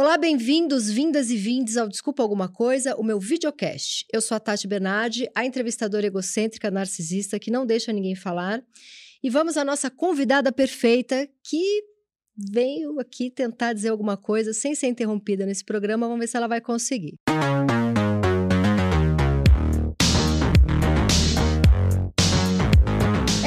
Olá, 0.00 0.16
bem-vindos, 0.16 0.88
vindas 0.88 1.28
e 1.28 1.36
vindes 1.36 1.76
ao 1.76 1.88
Desculpa 1.88 2.22
Alguma 2.22 2.48
Coisa, 2.48 2.94
o 2.94 3.02
meu 3.02 3.18
videocast. 3.18 4.06
Eu 4.12 4.20
sou 4.20 4.36
a 4.36 4.38
Tati 4.38 4.68
Bernardi, 4.68 5.28
a 5.34 5.44
entrevistadora 5.44 6.06
egocêntrica 6.06 6.70
narcisista 6.70 7.36
que 7.36 7.50
não 7.50 7.66
deixa 7.66 7.92
ninguém 7.92 8.14
falar. 8.14 8.62
E 9.20 9.28
vamos 9.28 9.56
à 9.56 9.64
nossa 9.64 9.90
convidada 9.90 10.52
perfeita 10.52 11.28
que 11.42 11.82
veio 12.36 13.00
aqui 13.00 13.28
tentar 13.28 13.72
dizer 13.72 13.88
alguma 13.88 14.16
coisa 14.16 14.52
sem 14.52 14.72
ser 14.72 14.86
interrompida 14.86 15.44
nesse 15.44 15.64
programa. 15.64 16.06
Vamos 16.06 16.20
ver 16.20 16.28
se 16.28 16.36
ela 16.36 16.46
vai 16.46 16.60
conseguir. 16.60 17.16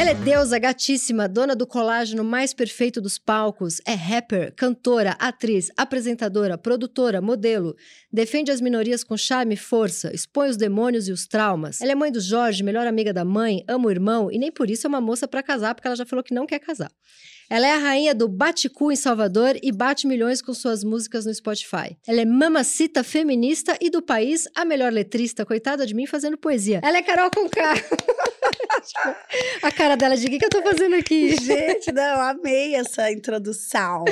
Ela 0.01 0.09
é 0.09 0.15
deusa 0.15 0.57
gatíssima, 0.57 1.29
dona 1.29 1.55
do 1.55 1.67
colágeno 1.67 2.23
mais 2.23 2.55
perfeito 2.55 2.99
dos 2.99 3.19
palcos, 3.19 3.79
é 3.85 3.93
rapper, 3.93 4.51
cantora, 4.55 5.11
atriz, 5.19 5.69
apresentadora, 5.77 6.57
produtora, 6.57 7.21
modelo, 7.21 7.75
defende 8.11 8.49
as 8.49 8.59
minorias 8.59 9.03
com 9.03 9.15
charme 9.15 9.53
e 9.53 9.57
força, 9.57 10.11
expõe 10.11 10.49
os 10.49 10.57
demônios 10.57 11.07
e 11.07 11.11
os 11.11 11.27
traumas. 11.27 11.81
Ela 11.81 11.91
é 11.91 11.95
mãe 11.95 12.11
do 12.11 12.19
Jorge, 12.19 12.63
melhor 12.63 12.87
amiga 12.87 13.13
da 13.13 13.23
mãe, 13.23 13.63
ama 13.67 13.89
o 13.89 13.91
irmão 13.91 14.31
e 14.31 14.39
nem 14.39 14.51
por 14.51 14.71
isso 14.71 14.87
é 14.87 14.89
uma 14.89 14.99
moça 14.99 15.27
para 15.27 15.43
casar, 15.43 15.75
porque 15.75 15.87
ela 15.87 15.95
já 15.95 16.05
falou 16.05 16.23
que 16.23 16.33
não 16.33 16.47
quer 16.47 16.57
casar. 16.57 16.91
Ela 17.47 17.67
é 17.67 17.73
a 17.75 17.77
rainha 17.77 18.15
do 18.15 18.27
bate-cu 18.27 18.91
em 18.91 18.95
Salvador 18.95 19.55
e 19.61 19.71
bate 19.71 20.07
milhões 20.07 20.41
com 20.41 20.51
suas 20.51 20.83
músicas 20.83 21.27
no 21.27 21.33
Spotify. 21.35 21.95
Ela 22.07 22.21
é 22.21 22.25
mamacita 22.25 23.03
feminista 23.03 23.77
e 23.79 23.91
do 23.91 24.01
país 24.01 24.47
a 24.55 24.65
melhor 24.65 24.91
letrista, 24.91 25.45
coitada 25.45 25.85
de 25.85 25.93
mim, 25.93 26.07
fazendo 26.07 26.39
poesia. 26.39 26.81
Ela 26.83 26.97
é 26.97 27.03
Carol 27.03 27.29
Conká. 27.29 27.75
a 29.61 29.71
cara 29.71 29.95
dela 29.95 30.15
de 30.15 30.25
o 30.25 30.29
que, 30.29 30.39
que 30.39 30.45
eu 30.45 30.49
tô 30.49 30.61
fazendo 30.61 30.95
aqui? 30.95 31.35
Gente, 31.41 31.91
não, 31.91 32.21
amei 32.21 32.75
essa 32.75 33.11
introdução. 33.11 34.05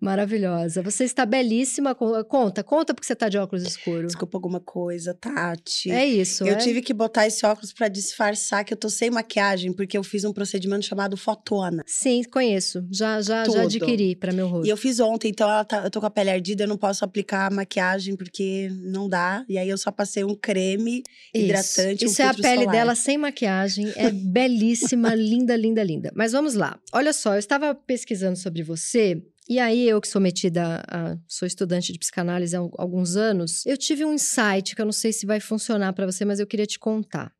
Maravilhosa. 0.00 0.82
Você 0.82 1.04
está 1.04 1.24
belíssima. 1.26 1.94
Conta, 1.94 2.62
conta 2.62 2.94
porque 2.94 3.06
você 3.06 3.14
tá 3.14 3.28
de 3.28 3.38
óculos 3.38 3.64
escuros. 3.64 4.08
Desculpa 4.08 4.36
alguma 4.36 4.60
coisa, 4.60 5.14
Tati. 5.14 5.90
É 5.90 6.04
isso. 6.04 6.44
Eu 6.44 6.54
é? 6.54 6.56
tive 6.56 6.82
que 6.82 6.92
botar 6.92 7.26
esse 7.26 7.44
óculos 7.44 7.72
para 7.72 7.88
disfarçar 7.88 8.64
que 8.64 8.72
eu 8.72 8.76
tô 8.76 8.88
sem 8.88 9.10
maquiagem, 9.10 9.72
porque 9.72 9.96
eu 9.96 10.02
fiz 10.02 10.24
um 10.24 10.32
procedimento 10.32 10.86
chamado 10.86 11.16
fotona. 11.16 11.82
Sim, 11.86 12.22
conheço. 12.24 12.86
Já, 12.90 13.20
já, 13.20 13.44
já 13.44 13.62
adquiri 13.62 14.16
para 14.16 14.32
meu 14.32 14.48
rosto. 14.48 14.66
E 14.66 14.70
eu 14.70 14.76
fiz 14.76 15.00
ontem, 15.00 15.28
então 15.28 15.48
tá, 15.64 15.84
eu 15.84 15.90
tô 15.90 16.00
com 16.00 16.06
a 16.06 16.10
pele 16.10 16.30
ardida, 16.30 16.64
eu 16.64 16.68
não 16.68 16.76
posso 16.76 17.04
aplicar 17.04 17.50
maquiagem 17.50 18.16
porque 18.16 18.70
não 18.82 19.08
dá. 19.08 19.44
E 19.48 19.58
aí 19.58 19.68
eu 19.68 19.78
só 19.78 19.90
passei 19.90 20.24
um 20.24 20.34
creme 20.34 21.02
isso. 21.34 21.44
hidratante. 21.44 22.04
Isso 22.04 22.22
um 22.22 22.24
é 22.24 22.28
a 22.28 22.34
pele 22.34 22.64
solar. 22.64 22.72
dela 22.72 22.94
sem 22.94 23.18
maquiagem. 23.18 23.92
É 23.96 24.09
belíssima, 24.10 25.14
linda, 25.14 25.56
linda, 25.56 25.82
linda. 25.82 26.12
Mas 26.14 26.32
vamos 26.32 26.54
lá. 26.54 26.78
Olha 26.92 27.12
só, 27.12 27.34
eu 27.34 27.38
estava 27.38 27.74
pesquisando 27.74 28.36
sobre 28.36 28.62
você. 28.62 29.22
E 29.48 29.58
aí, 29.58 29.88
eu 29.88 30.00
que 30.00 30.08
sou 30.08 30.20
metida, 30.20 30.82
a, 30.86 31.16
sou 31.26 31.46
estudante 31.46 31.92
de 31.92 31.98
psicanálise 31.98 32.54
há 32.54 32.60
alguns 32.78 33.16
anos, 33.16 33.66
eu 33.66 33.76
tive 33.76 34.04
um 34.04 34.14
insight 34.14 34.76
que 34.76 34.80
eu 34.80 34.86
não 34.86 34.92
sei 34.92 35.12
se 35.12 35.26
vai 35.26 35.40
funcionar 35.40 35.92
para 35.92 36.06
você, 36.06 36.24
mas 36.24 36.38
eu 36.38 36.46
queria 36.46 36.66
te 36.66 36.78
contar. 36.78 37.32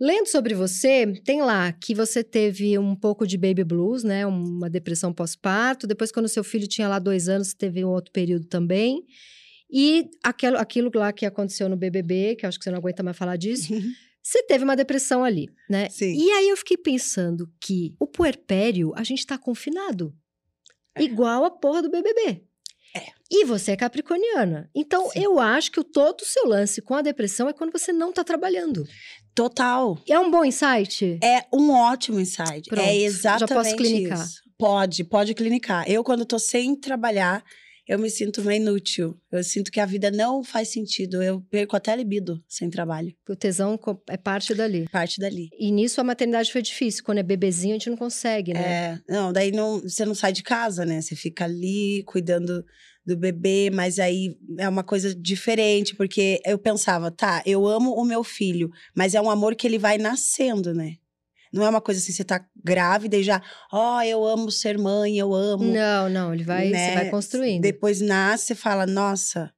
Lendo 0.00 0.26
sobre 0.26 0.54
você, 0.54 1.06
tem 1.24 1.40
lá 1.42 1.72
que 1.72 1.94
você 1.94 2.22
teve 2.22 2.78
um 2.78 2.94
pouco 2.94 3.26
de 3.26 3.38
baby 3.38 3.64
blues, 3.64 4.04
né? 4.04 4.26
Uma 4.26 4.68
depressão 4.68 5.12
pós-parto. 5.12 5.86
Depois, 5.86 6.12
quando 6.12 6.28
seu 6.28 6.44
filho 6.44 6.66
tinha 6.66 6.86
lá 6.86 6.98
dois 6.98 7.28
anos, 7.30 7.54
teve 7.54 7.82
um 7.82 7.88
outro 7.88 8.12
período 8.12 8.44
também. 8.46 9.04
E 9.70 10.10
aquilo, 10.22 10.58
aquilo 10.58 10.90
lá 10.94 11.12
que 11.12 11.24
aconteceu 11.24 11.68
no 11.68 11.76
BBB, 11.76 12.36
que 12.36 12.46
acho 12.46 12.58
que 12.58 12.64
você 12.64 12.70
não 12.70 12.78
aguenta 12.78 13.02
mais 13.02 13.16
falar 13.16 13.36
disso, 13.36 13.72
você 14.26 14.42
teve 14.42 14.64
uma 14.64 14.74
depressão 14.74 15.22
ali, 15.22 15.48
né? 15.70 15.88
Sim. 15.88 16.12
E 16.12 16.32
aí 16.32 16.48
eu 16.48 16.56
fiquei 16.56 16.76
pensando 16.76 17.48
que 17.60 17.94
o 18.00 18.08
puerpério, 18.08 18.92
a 18.96 19.04
gente 19.04 19.24
tá 19.24 19.38
confinado. 19.38 20.12
É. 20.96 21.04
Igual 21.04 21.44
a 21.44 21.50
porra 21.50 21.80
do 21.80 21.88
BBB. 21.88 22.42
É. 22.92 23.04
E 23.30 23.44
você 23.44 23.70
é 23.70 23.76
capricorniana. 23.76 24.68
Então, 24.74 25.10
Sim. 25.10 25.22
eu 25.22 25.38
acho 25.38 25.70
que 25.70 25.78
o 25.78 25.84
todo 25.84 26.22
o 26.22 26.24
seu 26.24 26.44
lance 26.44 26.82
com 26.82 26.94
a 26.94 27.02
depressão 27.02 27.48
é 27.48 27.52
quando 27.52 27.70
você 27.70 27.92
não 27.92 28.12
tá 28.12 28.24
trabalhando. 28.24 28.84
Total. 29.32 29.96
É 30.08 30.18
um 30.18 30.28
bom 30.28 30.44
insight? 30.44 31.20
É 31.22 31.44
um 31.52 31.70
ótimo 31.70 32.18
insight. 32.18 32.68
Pronto, 32.68 32.84
é 32.84 32.96
exatamente 32.96 33.48
já 33.48 33.54
posso 33.54 33.76
clinicar. 33.76 34.24
isso. 34.24 34.40
Pode, 34.58 35.04
pode 35.04 35.34
clinicar. 35.34 35.88
Eu, 35.88 36.02
quando 36.02 36.26
tô 36.26 36.40
sem 36.40 36.74
trabalhar, 36.74 37.44
eu 37.86 37.98
me 37.98 38.10
sinto 38.10 38.42
meio 38.42 38.60
inútil. 38.60 39.16
Eu 39.30 39.44
sinto 39.44 39.70
que 39.70 39.78
a 39.78 39.86
vida 39.86 40.10
não 40.10 40.42
faz 40.42 40.68
sentido. 40.68 41.22
Eu 41.22 41.40
perco 41.42 41.76
até 41.76 41.94
libido 41.94 42.42
sem 42.48 42.68
trabalho. 42.68 43.14
O 43.28 43.36
tesão 43.36 43.78
é 44.08 44.16
parte 44.16 44.54
dali. 44.54 44.88
Parte 44.90 45.20
dali. 45.20 45.48
E 45.58 45.70
nisso 45.70 46.00
a 46.00 46.04
maternidade 46.04 46.50
foi 46.50 46.62
difícil. 46.62 47.04
Quando 47.04 47.18
é 47.18 47.22
bebezinho, 47.22 47.74
a 47.74 47.78
gente 47.78 47.90
não 47.90 47.96
consegue, 47.96 48.52
né? 48.52 48.60
É, 48.60 49.00
não, 49.08 49.32
daí 49.32 49.52
não, 49.52 49.80
você 49.80 50.04
não 50.04 50.14
sai 50.14 50.32
de 50.32 50.42
casa, 50.42 50.84
né? 50.84 51.00
Você 51.00 51.14
fica 51.14 51.44
ali 51.44 52.02
cuidando 52.04 52.64
do 53.06 53.16
bebê, 53.16 53.70
mas 53.72 54.00
aí 54.00 54.36
é 54.58 54.68
uma 54.68 54.82
coisa 54.82 55.14
diferente, 55.14 55.94
porque 55.94 56.40
eu 56.44 56.58
pensava, 56.58 57.08
tá, 57.08 57.40
eu 57.46 57.64
amo 57.64 57.92
o 57.92 58.04
meu 58.04 58.24
filho, 58.24 58.68
mas 58.96 59.14
é 59.14 59.20
um 59.20 59.30
amor 59.30 59.54
que 59.54 59.64
ele 59.64 59.78
vai 59.78 59.96
nascendo, 59.96 60.74
né? 60.74 60.96
Não 61.56 61.64
é 61.64 61.68
uma 61.68 61.80
coisa 61.80 62.00
assim, 62.00 62.12
você 62.12 62.24
tá 62.24 62.44
grávida 62.62 63.16
e 63.16 63.22
já, 63.22 63.42
ó, 63.72 63.98
oh, 63.98 64.02
eu 64.02 64.24
amo 64.24 64.50
ser 64.50 64.78
mãe, 64.78 65.18
eu 65.18 65.34
amo. 65.34 65.64
Não, 65.64 66.08
não, 66.08 66.34
ele 66.34 66.44
vai, 66.44 66.68
né? 66.68 66.90
você 66.90 66.94
vai 66.94 67.10
construindo. 67.10 67.62
Depois 67.62 68.00
nasce, 68.00 68.46
você 68.46 68.54
fala, 68.54 68.86
nossa, 68.86 69.52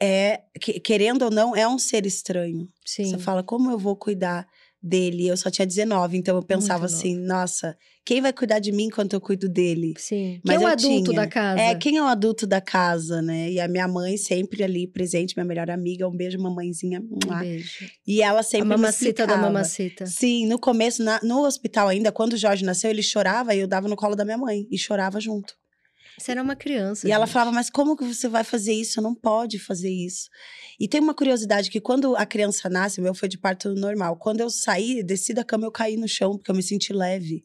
é, 0.00 0.42
querendo 0.84 1.22
ou 1.22 1.30
não, 1.30 1.56
é 1.56 1.66
um 1.66 1.78
ser 1.78 2.06
estranho. 2.06 2.68
Sim. 2.84 3.10
Você 3.10 3.18
fala, 3.18 3.42
como 3.42 3.70
eu 3.70 3.78
vou 3.78 3.96
cuidar 3.96 4.46
dele? 4.82 5.26
Eu 5.26 5.36
só 5.36 5.50
tinha 5.50 5.66
19, 5.66 6.16
então 6.16 6.36
eu 6.36 6.42
pensava 6.42 6.80
Muito 6.80 6.94
assim, 6.94 7.16
nossa, 7.16 7.76
quem 8.04 8.20
vai 8.20 8.32
cuidar 8.32 8.58
de 8.58 8.72
mim 8.72 8.84
enquanto 8.84 9.12
eu 9.12 9.20
cuido 9.20 9.48
dele? 9.48 9.92
Sim. 9.98 10.40
Mas 10.44 10.56
quem 10.56 10.64
é 10.64 10.68
o 10.68 10.72
adulto 10.72 11.10
tinha. 11.10 11.16
da 11.16 11.26
casa? 11.26 11.60
É, 11.60 11.74
quem 11.74 11.96
é 11.98 12.02
o 12.02 12.06
adulto 12.06 12.46
da 12.46 12.60
casa, 12.60 13.20
né? 13.20 13.50
E 13.50 13.60
a 13.60 13.68
minha 13.68 13.86
mãe 13.86 14.16
sempre 14.16 14.62
ali 14.64 14.86
presente, 14.86 15.36
minha 15.36 15.44
melhor 15.44 15.70
amiga, 15.70 16.08
um 16.08 16.16
beijo, 16.16 16.38
mamãezinha. 16.38 17.00
Um 17.00 17.38
beijo. 17.38 17.86
E 18.06 18.22
ela 18.22 18.42
sempre 18.42 18.72
a 18.72 18.76
mamacita 18.76 19.26
da 19.26 19.36
mamacita. 19.36 20.06
Sim, 20.06 20.46
no 20.46 20.58
começo, 20.58 21.02
na, 21.02 21.20
no 21.22 21.44
hospital 21.44 21.88
ainda, 21.88 22.10
quando 22.10 22.32
o 22.32 22.38
Jorge 22.38 22.64
nasceu, 22.64 22.90
ele 22.90 23.02
chorava 23.02 23.54
e 23.54 23.60
eu 23.60 23.66
dava 23.66 23.88
no 23.88 23.96
colo 23.96 24.14
da 24.14 24.24
minha 24.24 24.38
mãe 24.38 24.66
e 24.70 24.78
chorava 24.78 25.20
junto. 25.20 25.54
Você 26.18 26.32
era 26.32 26.42
uma 26.42 26.56
criança. 26.56 27.06
E 27.06 27.12
ela 27.12 27.26
gente. 27.26 27.32
falava, 27.32 27.52
mas 27.52 27.70
como 27.70 27.96
que 27.96 28.04
você 28.04 28.28
vai 28.28 28.44
fazer 28.44 28.72
isso? 28.72 29.00
Não 29.00 29.14
pode 29.14 29.58
fazer 29.58 29.90
isso. 29.90 30.28
E 30.78 30.88
tem 30.88 31.00
uma 31.00 31.14
curiosidade 31.14 31.70
que 31.70 31.80
quando 31.80 32.16
a 32.16 32.26
criança 32.26 32.68
nasce, 32.68 33.00
meu 33.00 33.14
foi 33.14 33.28
de 33.28 33.38
parto 33.38 33.74
normal. 33.74 34.16
Quando 34.16 34.40
eu 34.40 34.50
saí, 34.50 35.02
desci 35.02 35.32
da 35.32 35.44
cama, 35.44 35.66
eu 35.66 35.72
caí 35.72 35.96
no 35.96 36.08
chão, 36.08 36.36
porque 36.36 36.50
eu 36.50 36.54
me 36.54 36.62
senti 36.62 36.92
leve. 36.92 37.44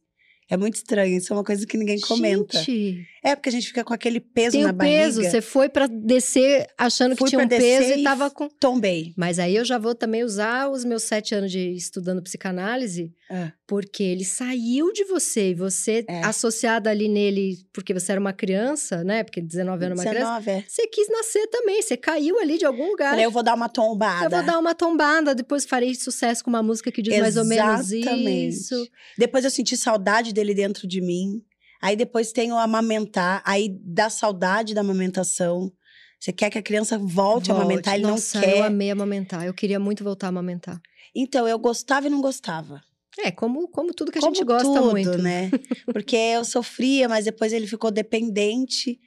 É 0.49 0.57
muito 0.57 0.75
estranho, 0.75 1.17
isso 1.17 1.31
é 1.31 1.35
uma 1.35 1.43
coisa 1.43 1.65
que 1.65 1.77
ninguém 1.77 1.99
comenta. 1.99 2.57
Gente, 2.59 3.07
É 3.23 3.35
porque 3.35 3.47
a 3.47 3.51
gente 3.51 3.67
fica 3.67 3.83
com 3.85 3.93
aquele 3.93 4.19
peso 4.19 4.51
tem 4.51 4.63
na 4.63 4.73
barriga. 4.73 4.97
peso. 5.05 5.23
Você 5.23 5.41
foi 5.41 5.69
pra 5.69 5.87
descer 5.87 6.67
achando 6.77 7.15
Fui 7.15 7.25
que 7.25 7.29
tinha 7.37 7.45
um 7.45 7.47
peso 7.47 7.93
e 7.93 8.01
e 8.01 8.03
tava 8.03 8.29
com. 8.29 8.49
Tombei. 8.49 9.13
Mas 9.17 9.39
aí 9.39 9.55
eu 9.55 9.63
já 9.63 9.77
vou 9.77 9.95
também 9.95 10.23
usar 10.23 10.69
os 10.69 10.83
meus 10.83 11.03
sete 11.03 11.33
anos 11.33 11.49
de 11.51 11.71
estudando 11.73 12.21
psicanálise, 12.21 13.13
É. 13.31 13.51
porque 13.65 14.03
ele 14.03 14.25
saiu 14.25 14.91
de 14.91 15.05
você 15.05 15.51
e 15.51 15.53
você, 15.55 16.03
É. 16.07 16.21
associada 16.25 16.89
ali 16.89 17.07
nele, 17.07 17.57
porque 17.71 17.93
você 17.93 18.11
era 18.11 18.19
uma 18.19 18.33
criança, 18.33 19.03
né? 19.05 19.23
Porque 19.23 19.39
19 19.41 19.85
anos 19.85 19.99
é 19.99 20.03
uma 20.03 20.09
criança. 20.09 20.39
19, 20.39 20.49
é. 20.51 20.63
Você 20.67 20.87
quis 20.87 21.07
nascer 21.09 21.47
também, 21.47 21.81
você 21.81 21.95
caiu 21.95 22.37
ali 22.39 22.57
de 22.57 22.65
algum 22.65 22.89
lugar. 22.89 23.11
Falei, 23.11 23.25
eu 23.25 23.31
vou 23.31 23.41
dar 23.43 23.53
uma 23.55 23.69
tombada. 23.69 24.25
Eu 24.25 24.29
vou 24.29 24.43
dar 24.43 24.59
uma 24.59 24.75
tombada, 24.75 25.33
depois 25.33 25.63
farei 25.65 25.95
sucesso 25.95 26.43
com 26.43 26.49
uma 26.49 26.61
música 26.61 26.91
que 26.91 27.01
diz 27.01 27.17
mais 27.19 27.37
ou 27.37 27.45
menos 27.45 27.89
Exatamente. 27.91 28.49
isso. 28.49 28.87
Depois 29.17 29.45
eu 29.45 29.49
senti 29.51 29.77
saudade 29.77 30.33
dele 30.33 30.53
dentro 30.53 30.85
de 30.85 30.99
mim. 30.99 31.41
Aí 31.83 31.97
depois 31.97 32.31
tem 32.31 32.53
o 32.53 32.57
amamentar. 32.57 33.41
Aí 33.45 33.77
dá 33.83 34.09
saudade 34.09 34.73
da 34.73 34.79
amamentação. 34.79 35.69
Você 36.17 36.31
quer 36.31 36.49
que 36.49 36.57
a 36.57 36.61
criança 36.61 36.97
volte, 36.97 37.51
a 37.51 37.55
amamentar, 37.55 37.95
ele 37.95 38.03
Nossa, 38.07 38.39
não 38.39 38.45
quer. 38.47 38.57
eu 38.59 38.63
amei 38.63 38.89
amamentar. 38.89 39.45
Eu 39.45 39.53
queria 39.53 39.77
muito 39.81 40.01
voltar 40.01 40.27
a 40.27 40.29
amamentar. 40.29 40.81
Então, 41.13 41.45
eu 41.45 41.59
gostava 41.59 42.07
e 42.07 42.09
não 42.09 42.21
gostava. 42.21 42.81
É, 43.19 43.29
como, 43.31 43.67
como 43.67 43.93
tudo 43.93 44.11
que 44.13 44.17
a 44.17 44.21
Como 44.21 44.33
gente 44.33 44.45
gosta 44.45 44.63
tudo, 44.65 44.91
muito. 44.91 45.17
né? 45.17 45.51
Porque 45.91 46.15
eu 46.15 46.45
sofria, 46.45 47.09
mas 47.09 47.25
depois 47.25 47.51
ele 47.51 47.67
ficou 47.67 47.91
dependente 47.91 48.97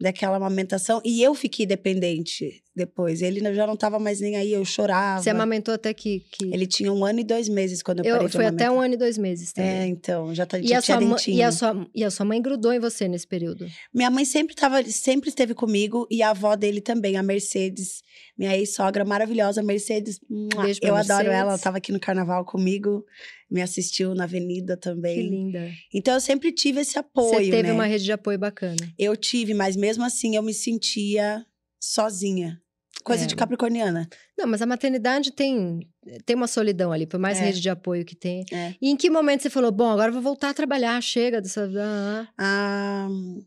daquela 0.00 0.36
amamentação. 0.36 1.00
E 1.04 1.22
eu 1.22 1.32
fiquei 1.32 1.64
dependente 1.64 2.60
depois. 2.74 3.20
Ele 3.22 3.40
já 3.54 3.66
não 3.66 3.74
estava 3.74 3.98
mais 3.98 4.20
nem 4.20 4.36
aí, 4.36 4.52
eu 4.52 4.64
chorava. 4.64 5.22
Você 5.22 5.30
amamentou 5.30 5.74
até 5.74 5.92
que. 5.92 6.20
que... 6.32 6.46
Ele 6.52 6.66
tinha 6.66 6.92
um 6.92 7.04
ano 7.04 7.20
e 7.20 7.24
dois 7.24 7.48
meses 7.48 7.82
quando 7.82 8.00
eu, 8.00 8.04
eu 8.06 8.12
parei 8.14 8.26
de 8.28 8.32
Foi 8.32 8.46
até 8.46 8.70
um 8.70 8.80
ano 8.80 8.94
e 8.94 8.96
dois 8.96 9.18
meses 9.18 9.52
também. 9.52 9.70
É, 9.70 9.86
então, 9.86 10.34
já 10.34 10.46
tá, 10.46 10.58
E 10.58 10.72
a, 10.72 10.80
sua, 10.80 10.96
dentinho. 10.96 11.36
e, 11.38 11.42
a 11.42 11.52
sua, 11.52 11.86
e 11.94 12.04
a 12.04 12.10
sua 12.10 12.24
mãe 12.26 12.40
grudou 12.40 12.72
em 12.72 12.78
você 12.78 13.08
nesse 13.08 13.26
período. 13.26 13.66
Minha 13.92 14.10
mãe 14.10 14.24
sempre, 14.24 14.54
tava, 14.54 14.82
sempre 14.84 15.28
esteve 15.28 15.54
comigo 15.54 16.06
e 16.10 16.22
a 16.22 16.30
avó 16.30 16.54
dele 16.56 16.80
também, 16.80 17.16
a 17.16 17.22
Mercedes. 17.22 18.02
Minha 18.38 18.56
ex-sogra 18.56 19.04
maravilhosa, 19.04 19.62
Mercedes. 19.62 20.18
Beijo 20.62 20.80
pra 20.80 20.88
eu 20.88 20.94
adoro 20.96 21.08
Mercedes. 21.24 21.26
ela, 21.26 21.50
ela 21.50 21.58
tava 21.58 21.76
aqui 21.78 21.92
no 21.92 22.00
carnaval 22.00 22.44
comigo, 22.44 23.04
me 23.50 23.60
assistiu 23.60 24.14
na 24.14 24.24
avenida 24.24 24.76
Que 24.76 24.82
também. 24.82 25.28
linda. 25.28 25.70
Então 25.92 26.14
eu 26.14 26.20
sempre 26.20 26.50
tive 26.52 26.80
esse 26.80 26.98
apoio, 26.98 27.30
Você 27.44 27.50
teve 27.50 27.64
né? 27.68 27.72
uma 27.72 27.84
rede 27.84 28.04
de 28.04 28.12
apoio 28.12 28.38
bacana. 28.38 28.76
Eu 28.98 29.16
tive, 29.16 29.52
mas 29.54 29.76
mesmo 29.76 30.04
assim 30.04 30.36
eu 30.36 30.42
me 30.42 30.54
sentia 30.54 31.44
sozinha. 31.80 32.60
Coisa 33.02 33.24
É. 33.24 33.26
de 33.26 33.34
capricorniana. 33.34 34.06
Não, 34.36 34.46
mas 34.46 34.60
a 34.60 34.66
maternidade 34.66 35.32
tem, 35.32 35.88
tem 36.26 36.36
uma 36.36 36.46
solidão 36.46 36.92
ali, 36.92 37.06
por 37.06 37.18
mais 37.18 37.38
É. 37.38 37.44
rede 37.46 37.60
de 37.60 37.70
apoio 37.70 38.04
que 38.04 38.14
tem. 38.14 38.44
É. 38.52 38.74
E 38.80 38.90
em 38.90 38.96
que 38.96 39.08
momento 39.08 39.40
você 39.42 39.48
falou, 39.50 39.72
bom, 39.72 39.88
agora 39.88 40.08
eu 40.10 40.12
vou 40.12 40.20
voltar 40.22 40.50
a 40.50 40.54
trabalhar, 40.54 41.00
chega 41.02 41.40
dessa. 41.40 41.64
ah, 41.78 42.28
ah. 42.38 43.08
Ah, 43.08 43.40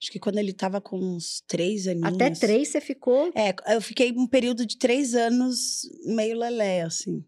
Acho 0.00 0.12
que 0.12 0.18
quando 0.18 0.36
ele 0.38 0.52
tava 0.52 0.82
com 0.82 0.98
uns 0.98 1.42
três 1.48 1.86
aninhos. 1.88 2.12
Até 2.14 2.28
três 2.30 2.68
você 2.68 2.78
ficou. 2.80 3.32
É, 3.34 3.54
eu 3.74 3.80
fiquei 3.80 4.12
um 4.12 4.26
período 4.26 4.66
de 4.66 4.76
três 4.76 5.14
anos 5.14 5.80
meio 6.04 6.36
lelé, 6.38 6.82
assim. 6.82 7.24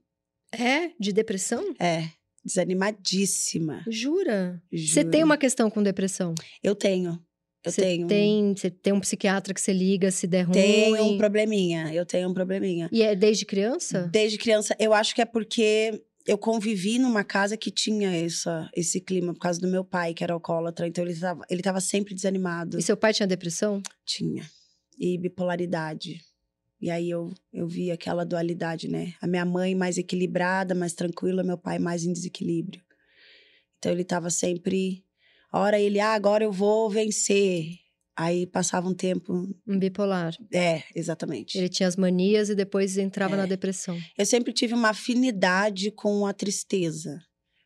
É? 0.52 0.90
De 1.00 1.10
depressão? 1.10 1.64
É, 1.80 2.08
desanimadíssima. 2.44 3.82
Jura? 3.88 4.62
Você 4.70 5.00
juro. 5.00 5.10
tem 5.10 5.24
uma 5.24 5.36
questão 5.38 5.70
com 5.70 5.82
depressão? 5.82 6.34
Eu 6.62 6.74
tenho. 6.74 7.18
Eu 7.66 7.72
Você 7.72 7.82
tenho. 7.82 8.06
Tem, 8.06 8.54
você 8.54 8.70
tem 8.70 8.92
um 8.92 9.00
psiquiatra 9.00 9.52
que 9.52 9.60
você 9.60 9.72
liga 9.72 10.12
se 10.12 10.28
der 10.28 10.42
ruim? 10.42 10.54
Tenho 10.54 11.04
um 11.04 11.18
probleminha. 11.18 11.92
Eu 11.92 12.06
tenho 12.06 12.28
um 12.28 12.32
probleminha. 12.32 12.88
E 12.92 13.02
é 13.02 13.16
desde 13.16 13.44
criança? 13.44 14.08
Desde 14.12 14.38
criança, 14.38 14.76
eu 14.78 14.94
acho 14.94 15.12
que 15.12 15.20
é 15.20 15.24
porque 15.24 16.00
eu 16.24 16.38
convivi 16.38 16.96
numa 16.98 17.24
casa 17.24 17.56
que 17.56 17.72
tinha 17.72 18.14
essa, 18.14 18.70
esse 18.72 19.00
clima 19.00 19.34
por 19.34 19.40
causa 19.40 19.60
do 19.60 19.66
meu 19.66 19.84
pai, 19.84 20.14
que 20.14 20.22
era 20.22 20.32
alcoólatra. 20.32 20.86
Então 20.86 21.02
ele 21.02 21.12
estava 21.12 21.44
ele 21.50 21.60
tava 21.60 21.80
sempre 21.80 22.14
desanimado. 22.14 22.78
E 22.78 22.82
seu 22.82 22.96
pai 22.96 23.12
tinha 23.12 23.26
depressão? 23.26 23.82
Tinha. 24.04 24.48
E 24.96 25.18
bipolaridade. 25.18 26.20
E 26.80 26.88
aí 26.88 27.10
eu, 27.10 27.32
eu 27.52 27.66
vi 27.66 27.90
aquela 27.90 28.24
dualidade, 28.24 28.86
né? 28.86 29.14
A 29.20 29.26
minha 29.26 29.44
mãe 29.44 29.74
mais 29.74 29.98
equilibrada, 29.98 30.72
mais 30.72 30.92
tranquila, 30.92 31.42
meu 31.42 31.58
pai 31.58 31.80
mais 31.80 32.04
em 32.04 32.12
desequilíbrio. 32.12 32.80
Então 33.78 33.90
ele 33.90 34.04
tava 34.04 34.30
sempre. 34.30 35.04
Ora 35.52 35.78
ele, 35.80 36.00
ah, 36.00 36.12
agora 36.14 36.44
eu 36.44 36.52
vou 36.52 36.90
vencer. 36.90 37.78
Aí 38.18 38.46
passava 38.46 38.88
um 38.88 38.94
tempo. 38.94 39.32
Um 39.66 39.78
bipolar. 39.78 40.34
É, 40.52 40.82
exatamente. 40.94 41.58
Ele 41.58 41.68
tinha 41.68 41.86
as 41.86 41.96
manias 41.96 42.48
e 42.48 42.54
depois 42.54 42.96
entrava 42.96 43.34
É. 43.34 43.38
na 43.38 43.46
depressão. 43.46 43.98
Eu 44.16 44.24
sempre 44.24 44.52
tive 44.52 44.72
uma 44.74 44.88
afinidade 44.90 45.90
com 45.90 46.26
a 46.26 46.32
tristeza, 46.32 47.20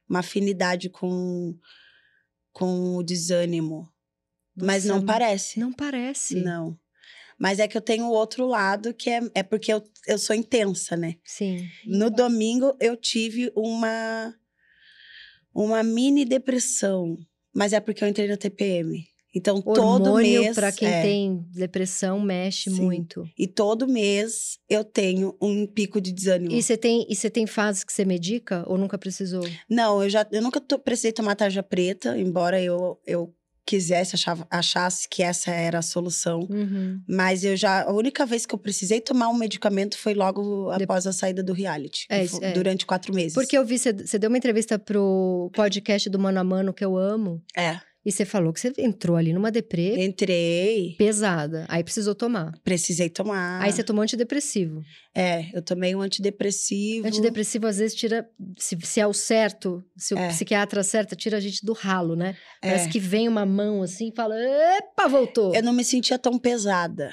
uma 0.08 0.18
afinidade 0.20 0.88
com, 0.90 1.56
com 2.52 2.96
o 2.96 3.02
desânimo. 3.02 3.88
Mas 4.56 4.84
não 4.84 5.04
parece. 5.04 5.60
Não 5.60 5.72
parece. 5.72 6.34
Não. 6.40 6.76
Mas 7.38 7.58
é 7.60 7.66
que 7.68 7.76
eu 7.76 7.80
tenho 7.80 8.04
o 8.06 8.12
outro 8.12 8.44
lado, 8.46 8.92
que 8.92 9.08
é, 9.08 9.20
é 9.36 9.42
porque 9.42 9.72
eu, 9.72 9.82
eu 10.06 10.18
sou 10.18 10.34
intensa, 10.36 10.96
né? 10.96 11.14
Sim. 11.24 11.66
No 11.86 12.10
domingo 12.10 12.76
eu 12.80 12.96
tive 12.96 13.50
uma, 13.56 14.34
uma 15.54 15.82
mini 15.82 16.24
depressão, 16.24 17.16
mas 17.54 17.72
é 17.72 17.80
porque 17.80 18.02
eu 18.04 18.08
entrei 18.08 18.28
na 18.28 18.36
TPM. 18.36 19.04
Então 19.32 19.62
todo 19.62 20.08
Hormônio, 20.10 20.42
mês. 20.42 20.54
pra 20.56 20.72
quem 20.72 20.88
é, 20.88 21.02
tem 21.02 21.44
depressão, 21.52 22.18
mexe 22.20 22.68
Sim. 22.68 22.82
muito. 22.82 23.28
E 23.38 23.46
todo 23.46 23.86
mês 23.86 24.58
eu 24.68 24.82
tenho 24.82 25.36
um 25.40 25.68
pico 25.68 26.00
de 26.00 26.10
desânimo. 26.10 26.52
E 26.52 26.60
você 26.60 26.76
tem, 26.76 27.06
e 27.08 27.14
você 27.14 27.30
tem 27.30 27.46
fases 27.46 27.84
que 27.84 27.92
você 27.92 28.04
medica 28.04 28.64
ou 28.66 28.76
nunca 28.76 28.98
precisou? 28.98 29.44
Não, 29.68 30.02
eu 30.02 30.10
já 30.10 30.26
eu 30.32 30.42
nunca 30.42 30.60
to- 30.60 30.80
precisei 30.80 31.12
tomar 31.12 31.36
tarja 31.36 31.62
preta, 31.62 32.18
embora 32.18 32.60
eu, 32.60 32.98
eu 33.06 33.32
quisesse, 33.70 34.16
achava, 34.16 34.44
achasse 34.50 35.08
que 35.08 35.22
essa 35.22 35.52
era 35.52 35.78
a 35.78 35.82
solução. 35.82 36.40
Uhum. 36.50 37.00
Mas 37.08 37.44
eu 37.44 37.56
já. 37.56 37.84
A 37.84 37.92
única 37.92 38.26
vez 38.26 38.44
que 38.44 38.52
eu 38.52 38.58
precisei 38.58 39.00
tomar 39.00 39.28
um 39.28 39.34
medicamento 39.34 39.96
foi 39.96 40.12
logo 40.12 40.70
após 40.72 41.06
a 41.06 41.12
saída 41.12 41.40
do 41.40 41.52
reality. 41.52 42.06
É, 42.08 42.26
foi 42.26 42.44
é. 42.44 42.52
Durante 42.52 42.84
quatro 42.84 43.14
meses. 43.14 43.32
Porque 43.34 43.56
eu 43.56 43.64
vi, 43.64 43.78
você 43.78 44.18
deu 44.18 44.28
uma 44.28 44.36
entrevista 44.36 44.76
pro 44.76 45.50
podcast 45.54 46.10
do 46.10 46.18
Mano 46.18 46.40
a 46.40 46.44
Mano, 46.44 46.74
que 46.74 46.84
eu 46.84 46.96
amo, 46.96 47.40
É. 47.56 47.80
e 48.04 48.10
você 48.10 48.24
falou 48.24 48.52
que 48.52 48.60
você 48.60 48.72
entrou 48.78 49.16
ali 49.16 49.32
numa 49.32 49.50
deprê 49.50 50.04
Entrei, 50.04 50.94
pesada. 50.96 51.66
Aí 51.68 51.84
precisou 51.84 52.14
tomar. 52.14 52.52
precisei 52.64 53.08
tomar. 53.10 53.60
Aí 53.62 53.70
você 53.72 53.82
tomou 53.84 54.02
antidepressivo. 54.02 54.80
É, 55.14 55.46
eu 55.54 55.60
tomei 55.62 55.94
um 55.94 56.00
antidepressivo. 56.00 57.06
Antidepressivo, 57.06 57.66
às 57.66 57.78
vezes, 57.78 57.94
tira. 57.94 58.26
Se, 58.58 58.76
se 58.82 59.00
é 59.00 59.06
o 59.06 59.12
certo, 59.12 59.82
se 59.96 60.14
o 60.14 60.18
É. 60.18 60.28
psiquiatra 60.28 60.80
acerta, 60.80 61.14
tira 61.14 61.36
a 61.36 61.40
gente 61.40 61.64
do 61.64 61.72
ralo, 61.72 62.16
né? 62.16 62.36
É. 62.62 62.68
Parece 62.70 62.88
que 62.88 62.98
vem 62.98 63.28
uma 63.28 63.44
mão 63.44 63.82
assim 63.82 64.08
e 64.08 64.14
fala: 64.14 64.34
epa, 64.78 65.06
voltou. 65.08 65.54
Eu 65.54 65.62
não 65.62 65.72
me 65.72 65.84
sentia 65.84 66.18
tão 66.18 66.38
pesada. 66.38 67.12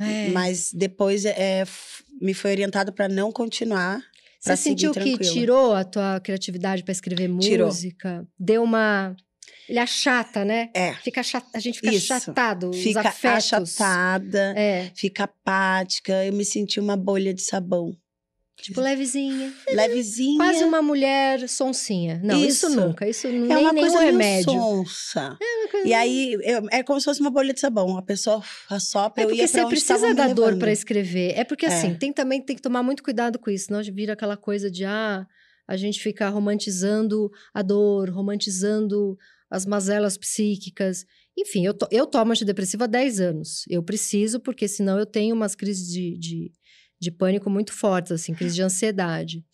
É. 0.00 0.28
Mas 0.30 0.72
depois 0.72 1.24
é, 1.24 1.60
f- 1.60 2.02
me 2.20 2.34
foi 2.34 2.50
orientado 2.50 2.92
para 2.92 3.08
não 3.08 3.30
continuar. 3.30 4.02
Você 4.40 4.56
sentiu 4.56 4.92
que 4.92 5.00
tranquila. 5.00 5.32
tirou 5.32 5.72
a 5.74 5.84
tua 5.84 6.20
criatividade 6.20 6.82
para 6.82 6.92
escrever 6.92 7.30
Tirou. 7.38 7.68
música? 7.68 8.26
Deu 8.38 8.62
uma. 8.62 9.16
Ele 9.68 9.78
achata, 9.78 10.44
né? 10.44 10.70
É. 10.74 10.92
Fica 10.94 11.20
achat... 11.20 11.44
A 11.54 11.58
gente 11.58 11.80
fica 11.80 11.92
Isso. 11.92 12.12
achatado. 12.12 12.70
os 12.70 12.76
Fica 12.76 13.00
afetos. 13.00 13.52
achatada, 13.80 14.54
É. 14.56 14.90
fica 14.94 15.24
apática. 15.24 16.24
Eu 16.24 16.32
me 16.32 16.44
senti 16.44 16.78
uma 16.78 16.96
bolha 16.96 17.32
de 17.32 17.42
sabão. 17.42 17.96
Tipo, 18.56 18.80
levezinha. 18.80 19.52
Levezinha. 19.68 20.38
Quase 20.38 20.64
uma 20.64 20.80
mulher 20.80 21.46
sonsinha. 21.48 22.20
Não, 22.22 22.38
isso, 22.38 22.66
Isso. 22.68 22.76
nunca. 22.80 23.06
Isso 23.06 23.26
É 23.26 23.30
nem 23.30 23.42
uma 23.58 23.74
coisa 23.74 23.98
meio 23.98 24.10
remédio. 24.12 24.52
sonsa. 24.52 25.36
uma 25.40 25.68
coisa- 25.70 25.88
E 25.88 25.92
aí, 25.92 26.38
eu- 26.42 26.66
é 26.70 26.82
como 26.82 26.98
se 27.00 27.04
fosse 27.04 27.20
uma 27.20 27.30
bolha 27.30 27.52
de 27.52 27.60
sabão. 27.60 27.98
A 27.98 28.02
pessoa 28.02 28.42
assopra, 28.70 29.22
É 29.22 29.26
eu 29.26 29.34
ia 29.34 29.46
você 29.48 29.54
pra 29.58 29.66
onde 29.66 29.70
precisa 29.74 30.14
da 30.14 30.28
dor 30.28 30.56
para 30.56 30.70
escrever. 30.72 31.32
É 31.36 31.44
porque 31.44 31.66
É. 31.66 31.68
assim, 31.68 31.94
tem 31.94 32.12
também 32.12 32.40
tem 32.40 32.54
que 32.56 32.62
tomar 32.62 32.82
muito 32.82 33.02
cuidado 33.02 33.38
com 33.38 33.50
isso, 33.50 33.66
senão 33.66 33.82
vira 33.82 34.12
aquela 34.14 34.36
coisa 34.36 34.70
de 34.70 34.84
ah, 34.84 35.26
a 35.66 35.76
gente 35.76 36.00
fica 36.00 36.28
romantizando 36.28 37.30
a 37.52 37.60
dor, 37.60 38.08
romantizando 38.10 39.18
as 39.50 39.66
mazelas 39.66 40.16
psíquicas. 40.16 41.04
Enfim, 41.36 41.66
eu, 41.66 41.74
to, 41.74 41.86
eu 41.90 42.06
tomo 42.06 42.32
antidepressivo 42.32 42.84
há 42.84 42.86
10 42.86 43.20
anos. 43.20 43.64
Eu 43.68 43.82
preciso, 43.82 44.40
porque 44.40 44.68
senão 44.68 44.98
eu 44.98 45.06
tenho 45.06 45.34
umas 45.34 45.54
crises 45.54 45.88
de, 45.88 46.18
de, 46.18 46.52
de 47.00 47.10
pânico 47.10 47.50
muito 47.50 47.72
fortes, 47.72 48.12
assim, 48.12 48.34
crise 48.34 48.54
de 48.54 48.62
ansiedade. 48.62 49.44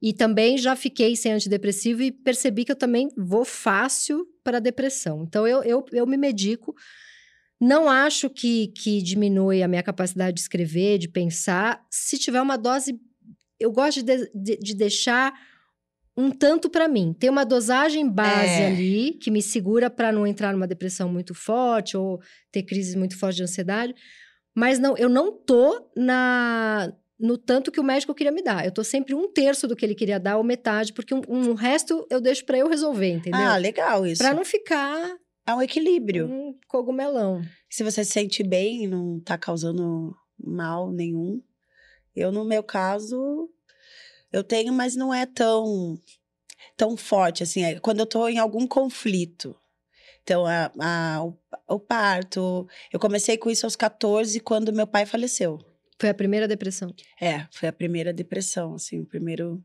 E 0.00 0.12
também 0.12 0.58
já 0.58 0.76
fiquei 0.76 1.16
sem 1.16 1.32
antidepressivo 1.32 2.02
e 2.02 2.12
percebi 2.12 2.64
que 2.64 2.72
eu 2.72 2.76
também 2.76 3.08
vou 3.16 3.44
fácil 3.44 4.26
para 4.44 4.58
a 4.58 4.60
depressão. 4.60 5.24
Então, 5.26 5.46
eu, 5.46 5.62
eu, 5.62 5.84
eu 5.92 6.06
me 6.06 6.16
medico. 6.16 6.74
Não 7.60 7.88
acho 7.88 8.28
que, 8.28 8.68
que 8.68 9.00
diminui 9.00 9.62
a 9.62 9.68
minha 9.68 9.82
capacidade 9.82 10.34
de 10.34 10.40
escrever, 10.40 10.98
de 10.98 11.08
pensar. 11.08 11.82
Se 11.90 12.18
tiver 12.18 12.42
uma 12.42 12.56
dose, 12.56 13.00
eu 13.58 13.72
gosto 13.72 14.02
de, 14.02 14.30
de, 14.34 14.58
de 14.58 14.74
deixar 14.74 15.32
um 16.16 16.30
tanto 16.30 16.70
para 16.70 16.88
mim. 16.88 17.12
Tem 17.18 17.28
uma 17.28 17.44
dosagem 17.44 18.08
base 18.08 18.62
É. 18.62 18.66
ali 18.68 19.12
que 19.12 19.30
me 19.30 19.42
segura 19.42 19.90
para 19.90 20.10
não 20.10 20.26
entrar 20.26 20.52
numa 20.52 20.66
depressão 20.66 21.08
muito 21.08 21.34
forte 21.34 21.96
ou 21.96 22.20
ter 22.50 22.62
crises 22.62 22.94
muito 22.94 23.18
fortes 23.18 23.36
de 23.36 23.42
ansiedade. 23.42 23.94
Mas 24.54 24.78
não, 24.78 24.96
eu 24.96 25.08
não 25.08 25.30
tô 25.32 25.90
na 25.96 26.92
no 27.18 27.38
tanto 27.38 27.72
que 27.72 27.80
o 27.80 27.84
médico 27.84 28.14
queria 28.14 28.30
me 28.32 28.42
dar. 28.42 28.64
Eu 28.66 28.70
tô 28.72 28.84
sempre 28.84 29.14
um 29.14 29.26
terço 29.32 29.66
do 29.66 29.74
que 29.74 29.84
ele 29.86 29.94
queria 29.94 30.20
dar 30.20 30.36
ou 30.36 30.44
metade, 30.44 30.92
porque 30.92 31.14
um, 31.14 31.22
um 31.28 31.54
resto 31.54 32.06
eu 32.10 32.20
deixo 32.20 32.44
para 32.44 32.58
eu 32.58 32.68
resolver, 32.68 33.08
entendeu? 33.10 33.40
Ah, 33.40 33.56
legal 33.56 34.06
isso. 34.06 34.22
Para 34.22 34.34
não 34.34 34.44
ficar 34.44 35.16
É 35.46 35.54
um 35.54 35.62
equilíbrio. 35.62 36.26
um 36.26 36.54
cogumelão. 36.68 37.40
Se 37.70 37.82
você 37.82 38.04
se 38.04 38.12
sente 38.12 38.42
bem 38.42 38.84
e 38.84 38.86
não 38.86 39.18
tá 39.20 39.38
causando 39.38 40.14
mal 40.38 40.92
nenhum. 40.92 41.40
Eu, 42.14 42.30
no 42.30 42.44
meu 42.44 42.62
caso, 42.62 43.48
eu 44.38 44.44
tenho, 44.44 44.72
mas 44.72 44.94
não 44.96 45.12
é 45.12 45.26
tão, 45.26 45.98
tão 46.76 46.96
forte, 46.96 47.42
assim. 47.42 47.64
É 47.64 47.80
quando 47.80 48.00
eu 48.00 48.06
tô 48.06 48.28
em 48.28 48.38
algum 48.38 48.66
conflito. 48.66 49.56
Então, 50.22 50.44
a, 50.44 50.70
a- 50.80 51.24
o, 51.24 51.38
o 51.76 51.78
parto... 51.80 52.66
Eu 52.92 52.98
comecei 52.98 53.38
com 53.38 53.48
isso 53.50 53.64
aos 53.64 53.76
14, 53.76 54.40
quando 54.40 54.72
meu 54.72 54.86
pai 54.86 55.06
faleceu. 55.06 55.58
Foi 55.98 56.08
a 56.10 56.14
primeira 56.14 56.46
depressão. 56.48 56.92
É, 57.20 57.46
foi 57.52 57.68
a 57.68 57.72
primeira 57.72 58.12
depressão, 58.12 58.74
assim, 58.74 59.00
o 59.00 59.06
primeiro 59.06 59.62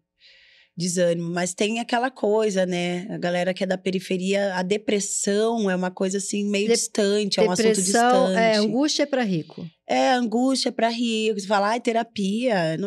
desânimo. 0.82 1.30
Mas 1.32 1.54
tem 1.54 1.80
aquela 1.80 2.10
coisa, 2.12 2.66
né? 2.66 3.08
A 3.10 3.18
galera 3.18 3.54
que 3.54 3.64
é 3.64 3.68
da 3.68 3.78
periferia, 3.78 4.56
a 4.56 4.62
depressão 4.64 5.70
é 5.70 5.76
uma 5.76 5.92
coisa, 5.92 6.18
assim, 6.18 6.44
meio 6.50 6.68
De- 6.68 6.74
distante, 6.74 7.40
é 7.40 7.44
um 7.44 7.52
assunto 7.52 7.68
depressão, 7.82 8.26
distante. 8.28 8.38
é, 8.40 8.58
angústia 8.58 9.04
é 9.04 9.06
para 9.06 9.24
rico. 9.24 9.68
É, 9.88 10.12
angústia 10.12 10.72
para 10.72 10.90
rir. 10.90 11.34
Você 11.34 11.48
fala, 11.48 11.70
ai, 11.70 11.80
terapia. 11.80 12.78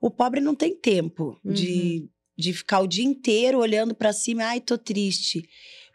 O 0.00 0.10
pobre 0.10 0.40
não 0.40 0.54
tem 0.54 0.74
tempo 0.74 1.38
Uhum. 1.44 1.52
de, 1.52 2.08
de 2.36 2.52
ficar 2.52 2.80
o 2.80 2.86
dia 2.86 3.04
inteiro 3.04 3.58
olhando 3.58 3.94
para 3.94 4.12
cima, 4.12 4.44
ai, 4.44 4.60
tô 4.60 4.76
triste. 4.78 5.42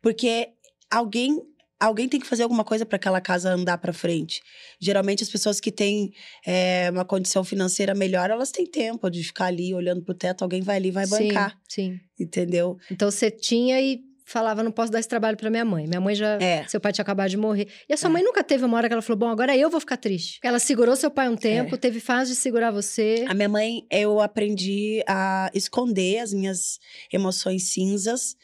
Porque 0.01 0.49
alguém 0.91 1.41
alguém 1.85 2.07
tem 2.09 2.19
que 2.19 2.27
fazer 2.27 2.43
alguma 2.43 2.63
coisa 2.63 2.85
para 2.85 2.95
aquela 2.95 3.19
casa 3.21 3.51
andar 3.51 3.77
para 3.77 3.93
frente. 3.93 4.41
Geralmente 4.79 5.23
as 5.23 5.29
pessoas 5.29 5.59
que 5.59 5.71
têm 5.71 6.11
é, 6.45 6.89
uma 6.91 7.05
condição 7.05 7.43
financeira 7.43 7.93
melhor, 7.93 8.29
elas 8.29 8.51
têm 8.51 8.65
tempo 8.65 9.09
de 9.09 9.23
ficar 9.23 9.45
ali 9.45 9.73
olhando 9.73 10.03
pro 10.03 10.13
teto, 10.13 10.43
alguém 10.43 10.61
vai 10.61 10.77
ali 10.77 10.89
e 10.89 10.91
vai 10.91 11.07
bancar, 11.07 11.57
Sim, 11.67 11.93
sim. 11.93 11.99
entendeu? 12.19 12.77
Então 12.91 13.09
você 13.09 13.29
tinha 13.31 13.79
e 13.81 13.99
falava, 14.25 14.63
não 14.63 14.71
posso 14.71 14.89
dar 14.89 14.99
esse 15.01 15.07
trabalho 15.09 15.35
para 15.35 15.49
minha 15.49 15.65
mãe. 15.65 15.85
Minha 15.85 15.99
mãe 15.99 16.15
já, 16.15 16.37
É. 16.41 16.65
seu 16.67 16.79
pai 16.79 16.93
tinha 16.93 17.03
acabado 17.03 17.29
de 17.29 17.35
morrer. 17.35 17.67
E 17.89 17.93
a 17.93 17.97
sua 17.97 18.09
É. 18.09 18.13
mãe 18.13 18.23
nunca 18.23 18.41
teve 18.41 18.63
uma 18.63 18.77
hora 18.77 18.87
que 18.87 18.93
ela 18.93 19.01
falou, 19.01 19.19
bom, 19.19 19.27
agora 19.27 19.55
eu 19.55 19.69
vou 19.69 19.81
ficar 19.81 19.97
triste. 19.97 20.39
Ela 20.41 20.59
segurou 20.59 20.95
seu 20.95 21.11
pai 21.11 21.27
um 21.27 21.35
tempo, 21.35 21.77
teve 21.77 21.99
fase 21.99 22.31
de 22.31 22.37
segurar 22.37 22.71
você. 22.71 23.25
A 23.27 23.33
minha 23.33 23.49
mãe, 23.49 23.85
eu 23.91 24.21
aprendi 24.21 25.03
a 25.07 25.51
esconder 25.53 26.19
as 26.19 26.33
minhas 26.33 26.79
emoções 27.11 27.63
cinzas 27.73 28.35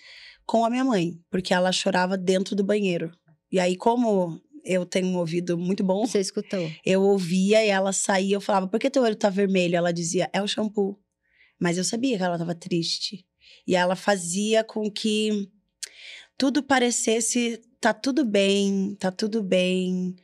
com 0.45 0.65
a 0.65 0.69
minha 0.69 0.83
mãe, 0.83 1.13
porque 1.31 1.53
ela 1.53 1.71
chorava 1.71 2.17
dentro 2.17 2.55
do 2.55 2.63
banheiro. 2.63 3.11
E 3.51 3.59
aí, 3.59 3.75
como 3.75 4.41
eu 4.63 4.85
tenho 4.85 5.07
um 5.07 5.17
ouvido 5.17 5.57
muito 5.57 5.83
bom, 5.83 6.05
Você 6.05 6.19
escutou. 6.19 6.69
eu 6.85 7.01
ouvia 7.01 7.65
e 7.65 7.69
ela 7.69 7.91
saía, 7.91 8.35
eu 8.35 8.41
falava, 8.41 8.67
por 8.67 8.79
que 8.79 8.89
teu 8.89 9.03
olho 9.03 9.15
tá 9.15 9.29
vermelho? 9.29 9.75
Ela 9.75 9.91
dizia, 9.91 10.29
é 10.33 10.41
o 10.41 10.47
shampoo. 10.47 10.99
Mas 11.59 11.77
eu 11.77 11.83
sabia 11.83 12.17
que 12.17 12.23
ela 12.23 12.37
tava 12.37 12.55
triste. 12.55 13.25
E 13.67 13.75
ela 13.75 13.95
fazia 13.95 14.63
com 14.63 14.89
que 14.89 15.49
tudo 16.37 16.63
parecesse 16.63 17.61
tá 17.81 17.93
tudo 17.93 18.23
bem, 18.25 18.95
tá 18.99 19.11
tudo 19.11 19.41
bem. 19.43 20.15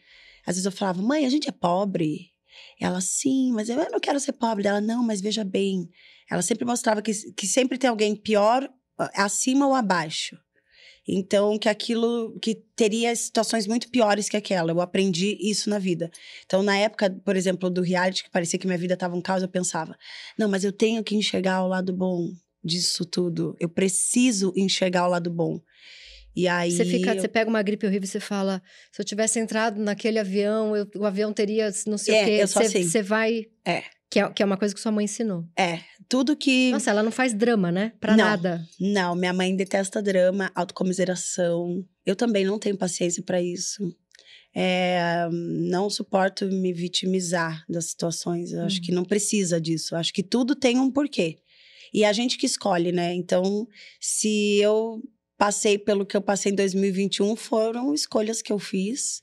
Às 0.45 0.55
vezes 0.55 0.65
eu 0.65 0.71
falava, 0.71 1.01
mãe, 1.01 1.25
a 1.25 1.29
gente 1.29 1.49
é 1.49 1.51
pobre. 1.51 2.31
Ela, 2.79 3.01
sim, 3.01 3.51
mas 3.51 3.69
eu 3.69 3.75
não 3.91 3.99
quero 3.99 4.19
ser 4.19 4.33
pobre. 4.33 4.67
Ela, 4.67 4.79
não, 4.81 5.03
mas 5.03 5.21
veja 5.21 5.43
bem. 5.43 5.89
Ela 6.29 6.41
sempre 6.41 6.65
mostrava 6.65 7.01
que, 7.01 7.11
que 7.33 7.47
sempre 7.47 7.77
tem 7.77 7.89
alguém 7.89 8.15
pior, 8.15 8.69
acima 9.13 9.67
ou 9.67 9.73
abaixo. 9.73 10.37
Então, 11.07 11.57
que 11.59 11.69
aquilo, 11.69 12.37
que 12.41 12.55
teria 12.75 13.15
situações 13.15 13.67
muito 13.67 13.89
piores 13.89 14.27
que 14.27 14.35
aquela. 14.35 14.71
Eu 14.71 14.81
aprendi 14.81 15.37
isso 15.39 15.69
na 15.69 15.77
vida. 15.77 16.09
Então, 16.45 16.63
na 16.63 16.77
época, 16.77 17.09
por 17.23 17.35
exemplo, 17.35 17.69
do 17.69 17.81
reality, 17.81 18.23
que 18.23 18.31
parecia 18.31 18.57
que 18.57 18.65
minha 18.65 18.77
vida 18.77 18.95
estava 18.95 19.15
um 19.15 19.21
caos, 19.21 19.43
eu 19.43 19.47
pensava, 19.47 19.95
não, 20.37 20.49
mas 20.49 20.63
eu 20.63 20.71
tenho 20.71 21.03
que 21.03 21.15
enxergar 21.15 21.63
o 21.63 21.67
lado 21.67 21.93
bom 21.93 22.31
disso 22.63 23.05
tudo. 23.05 23.55
Eu 23.59 23.69
preciso 23.69 24.51
enxergar 24.55 25.05
o 25.05 25.09
lado 25.09 25.29
bom. 25.29 25.61
E 26.35 26.47
aí. 26.47 26.71
Você, 26.71 26.83
fica, 26.83 27.13
eu... 27.13 27.21
você 27.21 27.27
pega 27.27 27.49
uma 27.49 27.61
gripe 27.61 27.85
horrível 27.85 28.05
e 28.05 28.07
você 28.07 28.19
fala: 28.19 28.61
se 28.91 28.99
eu 28.99 29.05
tivesse 29.05 29.39
entrado 29.39 29.79
naquele 29.79 30.19
avião, 30.19 30.75
eu, 30.75 30.87
o 30.95 31.05
avião 31.05 31.31
teria 31.31 31.71
não 31.85 31.97
sei 31.97 32.15
é, 32.15 32.21
o 32.21 32.25
quê. 32.25 32.31
Eu 32.31 32.47
sou 32.47 32.61
você, 32.63 32.79
assim. 32.79 32.89
você 32.89 33.01
vai. 33.01 33.45
É. 33.63 33.83
Que 34.15 34.19
é, 34.21 34.29
que 34.31 34.41
é 34.41 34.45
uma 34.45 34.55
coisa 34.55 34.73
que 34.73 34.79
sua 34.79 34.93
mãe 34.93 35.03
ensinou. 35.03 35.43
É. 35.59 35.81
Tudo 36.07 36.37
que. 36.37 36.71
Nossa, 36.71 36.89
ela 36.89 37.03
não 37.03 37.11
faz 37.11 37.33
drama, 37.33 37.69
né? 37.69 37.91
Pra 37.99 38.15
Não. 38.15 38.23
nada. 38.23 38.65
Não, 38.79 39.13
minha 39.13 39.33
mãe 39.33 39.53
detesta 39.53 40.01
drama, 40.01 40.49
autocomiseração. 40.55 41.85
Eu 42.05 42.15
também 42.15 42.45
não 42.45 42.57
tenho 42.57 42.77
paciência 42.77 43.21
para 43.21 43.41
isso. 43.41 43.93
É, 44.55 45.27
não 45.69 45.89
suporto 45.89 46.45
me 46.45 46.71
vitimizar 46.71 47.65
das 47.67 47.87
situações. 47.87 48.53
Eu 48.53 48.61
acho 48.61 48.77
Uhum. 48.77 48.83
que 48.83 48.91
não 48.93 49.03
precisa 49.03 49.59
disso. 49.59 49.93
Eu 49.95 49.99
acho 49.99 50.13
que 50.13 50.23
tudo 50.23 50.55
tem 50.55 50.79
um 50.79 50.89
porquê. 50.89 51.35
E 51.93 52.05
a 52.05 52.13
gente 52.13 52.37
que 52.37 52.45
escolhe, 52.45 52.93
né? 52.93 53.13
Então, 53.13 53.67
se 53.99 54.59
eu 54.61 55.01
passei 55.37 55.77
pelo 55.77 56.05
que 56.05 56.15
eu 56.15 56.21
passei 56.21 56.53
em 56.53 56.55
2021, 56.55 57.35
foram 57.35 57.93
escolhas 57.93 58.41
que 58.41 58.53
eu 58.53 58.59
fiz, 58.59 59.21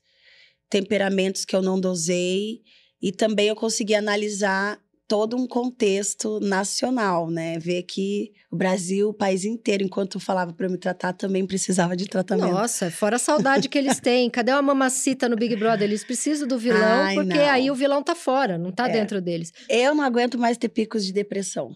temperamentos 0.69 1.47
que 1.47 1.57
eu 1.57 1.63
não 1.63 1.81
dosei, 1.81 2.61
e 3.03 3.11
também 3.13 3.49
eu 3.49 3.57
consegui 3.57 3.95
analisar 3.95 4.79
todo 5.09 5.37
um 5.37 5.47
contexto 5.47 6.41
nacional, 6.41 7.29
né? 7.29 7.59
Ver 7.59 7.83
que 7.83 8.33
o 8.51 8.57
Brasil, 8.57 9.11
o 9.11 9.13
país 9.13 9.45
inteiro, 9.45 9.85
enquanto 9.85 10.19
falava 10.19 10.55
para 10.55 10.69
me 10.71 10.79
tratar, 10.79 11.13
também 11.13 11.45
precisava 11.47 11.95
de 11.95 12.07
tratamento. 12.07 12.51
Nossa, 12.53 12.91
fora 12.91 13.17
a 13.17 13.19
saudade 13.19 13.69
que 13.69 13.77
eles 13.77 14.01
têm. 14.01 14.31
Cadê 14.31 14.53
a 14.53 14.63
mamacita 14.63 15.29
no 15.29 15.37
Big 15.37 15.55
Brother? 15.57 15.83
Eles 15.87 16.03
precisam 16.03 16.49
do 16.49 16.57
vilão, 16.57 16.81
Ai, 16.83 17.15
porque 17.15 17.35
não. 17.35 17.51
aí 17.51 17.71
o 17.71 17.75
vilão 17.75 18.03
tá 18.03 18.15
fora, 18.15 18.57
não 18.57 18.71
tá 18.73 18.89
É. 18.89 18.93
dentro 18.93 19.21
deles. 19.21 19.53
Eu 19.69 19.95
não 19.95 20.03
aguento 20.03 20.39
mais 20.39 20.57
ter 20.57 20.71
picos 20.71 21.05
de 21.05 21.13
depressão. 21.13 21.75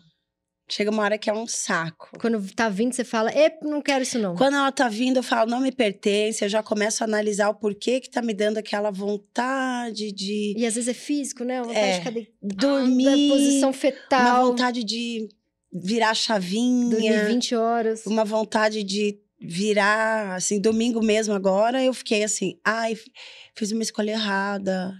Chega 0.68 0.90
uma 0.90 1.04
hora 1.04 1.16
que 1.16 1.30
é 1.30 1.32
um 1.32 1.46
saco. 1.46 2.08
Quando 2.20 2.44
tá 2.54 2.68
vindo, 2.68 2.92
você 2.92 3.04
fala, 3.04 3.30
"Ep, 3.32 3.64
não 3.64 3.80
quero 3.80 4.02
isso 4.02 4.18
não. 4.18 4.34
Quando 4.34 4.54
ela 4.54 4.72
tá 4.72 4.88
vindo, 4.88 5.18
eu 5.18 5.22
falo, 5.22 5.48
não 5.48 5.60
me 5.60 5.70
pertence, 5.70 6.44
eu 6.44 6.48
já 6.48 6.62
começo 6.62 7.04
a 7.04 7.06
analisar 7.06 7.48
o 7.50 7.54
porquê 7.54 8.00
que 8.00 8.10
tá 8.10 8.20
me 8.20 8.34
dando 8.34 8.58
aquela 8.58 8.90
vontade 8.90 10.10
de 10.12 10.54
E 10.56 10.66
às 10.66 10.74
vezes 10.74 10.88
é 10.88 10.94
físico, 10.94 11.44
né? 11.44 11.62
Uma 11.62 11.68
vontade 11.68 11.86
É, 11.86 11.92
de 11.92 11.98
ficar 11.98 12.10
deitada, 12.10 12.56
dormir, 12.56 13.28
posição 13.28 13.68
uma 13.68 13.72
fetal, 13.72 14.46
vontade 14.48 14.82
de 14.82 15.28
virar 15.72 16.14
chavinha, 16.14 16.90
dormir 16.90 17.26
20 17.26 17.54
horas. 17.54 18.04
uma 18.06 18.24
vontade 18.24 18.82
de 18.82 19.18
virar, 19.40 20.34
assim, 20.34 20.60
domingo 20.60 21.00
mesmo 21.04 21.32
agora, 21.34 21.82
eu 21.84 21.92
fiquei 21.94 22.24
assim, 22.24 22.58
ai, 22.64 22.96
fiz 23.54 23.70
uma 23.70 23.82
escolha 23.82 24.12
errada. 24.12 24.92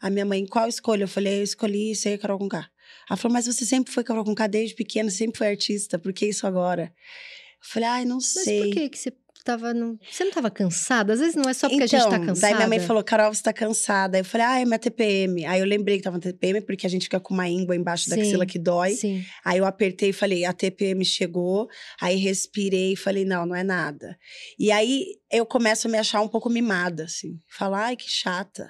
A 0.00 0.10
minha 0.10 0.24
mãe, 0.26 0.44
qual 0.44 0.68
escolha? 0.68 1.04
Eu 1.04 1.08
falei, 1.08 1.38
eu 1.38 1.44
escolhi 1.44 1.94
ser 1.94 2.18
Carol 2.18 2.38
Conká. 2.38 2.68
Ela 3.08 3.16
falou, 3.16 3.32
mas 3.34 3.46
você 3.46 3.64
sempre 3.64 3.92
foi 3.92 4.04
Carol 4.04 4.24
Conká 4.24 4.46
desde 4.46 4.74
pequena, 4.74 5.10
sempre 5.10 5.38
foi 5.38 5.48
artista, 5.48 5.98
por 5.98 6.12
que 6.12 6.26
isso 6.26 6.46
agora? 6.46 6.84
Eu 6.84 7.68
falei, 7.70 7.88
ai, 7.88 8.04
não 8.04 8.16
Mas 8.16 8.26
sei. 8.26 8.62
por 8.64 8.70
que 8.72 8.88
que 8.90 8.98
você 8.98 9.12
tava... 9.44 9.74
No... 9.74 9.98
Você 10.10 10.24
não 10.24 10.32
tava 10.32 10.50
cansada? 10.50 11.12
Às 11.12 11.20
vezes 11.20 11.34
não 11.34 11.48
é 11.48 11.52
só 11.52 11.68
porque 11.68 11.84
a 11.84 11.86
gente 11.86 12.00
tá 12.00 12.08
Então, 12.08 12.26
cansada. 12.26 12.40
Daí 12.40 12.54
minha 12.54 12.68
mãe 12.68 12.80
falou, 12.80 13.04
Carol, 13.04 13.32
você 13.32 13.42
tá 13.42 13.52
cansada. 13.52 14.18
Eu 14.18 14.24
falei, 14.24 14.46
ah, 14.46 14.60
é 14.60 14.64
minha 14.64 14.78
TPM. 14.78 15.44
Aí 15.44 15.60
eu 15.60 15.66
lembrei 15.66 15.98
que 15.98 16.02
tava 16.02 16.16
na 16.16 16.22
TPM, 16.22 16.62
porque 16.62 16.86
a 16.86 16.90
gente 16.90 17.02
fica 17.04 17.20
com 17.20 17.34
uma 17.34 17.48
íngua 17.48 17.76
embaixo 17.76 18.08
da 18.08 18.16
Sim, 18.16 18.22
axila 18.22 18.46
que 18.46 18.58
dói. 18.58 18.92
Sim. 18.92 19.22
Aí 19.44 19.58
eu 19.58 19.66
apertei 19.66 20.10
e 20.10 20.12
falei, 20.14 20.44
a 20.44 20.52
TPM 20.52 21.04
chegou. 21.04 21.68
Aí 22.00 22.16
respirei 22.16 22.92
e 22.92 22.96
falei, 22.96 23.24
não, 23.24 23.44
não 23.44 23.54
é 23.54 23.62
nada. 23.62 24.16
E 24.58 24.70
aí 24.72 25.04
eu 25.30 25.44
começo 25.44 25.88
a 25.88 25.90
me 25.90 25.98
achar 25.98 26.20
um 26.22 26.28
pouco 26.28 26.48
mimada, 26.48 27.04
assim. 27.04 27.38
Falar, 27.48 27.86
ai, 27.86 27.96
que 27.96 28.10
chata. 28.10 28.68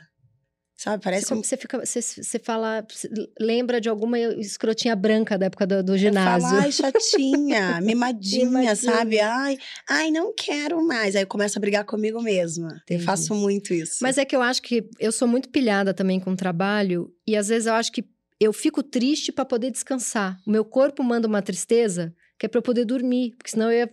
Sabe, 0.76 1.02
parece 1.02 1.26
Você, 1.26 1.34
um... 1.34 1.42
você, 1.42 1.56
fica, 1.56 1.86
você, 1.86 2.02
você 2.02 2.38
fala, 2.38 2.84
você 2.90 3.08
lembra 3.40 3.80
de 3.80 3.88
alguma 3.88 4.18
escrotinha 4.18 4.94
branca 4.96 5.38
da 5.38 5.46
época 5.46 5.66
do, 5.66 5.82
do 5.84 5.92
Eu 5.94 5.98
ginásio. 5.98 6.48
falo, 6.48 6.62
ai, 6.62 6.72
chatinha, 6.72 7.80
mimadinha, 7.80 8.44
Mimadinha. 8.46 8.76
sabe? 8.76 9.20
Ai, 9.20 9.56
ai, 9.88 10.10
não 10.10 10.34
quero 10.34 10.84
mais. 10.84 11.14
Aí 11.14 11.22
eu 11.22 11.26
começo 11.26 11.58
a 11.58 11.60
brigar 11.60 11.84
comigo 11.84 12.20
mesma. 12.20 12.68
Eu 12.72 12.76
Entendi. 12.82 13.04
faço 13.04 13.34
muito 13.34 13.72
isso. 13.72 13.98
Mas 14.02 14.18
é 14.18 14.24
que 14.24 14.34
eu 14.34 14.42
acho 14.42 14.60
que 14.62 14.88
eu 14.98 15.12
sou 15.12 15.28
muito 15.28 15.48
pilhada 15.48 15.94
também 15.94 16.18
com 16.18 16.32
o 16.32 16.36
trabalho 16.36 17.08
e 17.26 17.36
às 17.36 17.48
vezes 17.48 17.66
eu 17.66 17.74
acho 17.74 17.92
que 17.92 18.04
eu 18.40 18.52
fico 18.52 18.82
triste 18.82 19.30
para 19.30 19.44
poder 19.44 19.70
descansar. 19.70 20.36
O 20.46 20.50
meu 20.50 20.64
corpo 20.64 21.02
manda 21.04 21.26
uma 21.28 21.40
tristeza 21.40 22.12
que 22.38 22.46
é 22.46 22.48
para 22.48 22.58
eu 22.58 22.62
poder 22.62 22.84
dormir, 22.84 23.30
porque 23.38 23.50
senão 23.52 23.70
eu 23.70 23.78
ia 23.78 23.90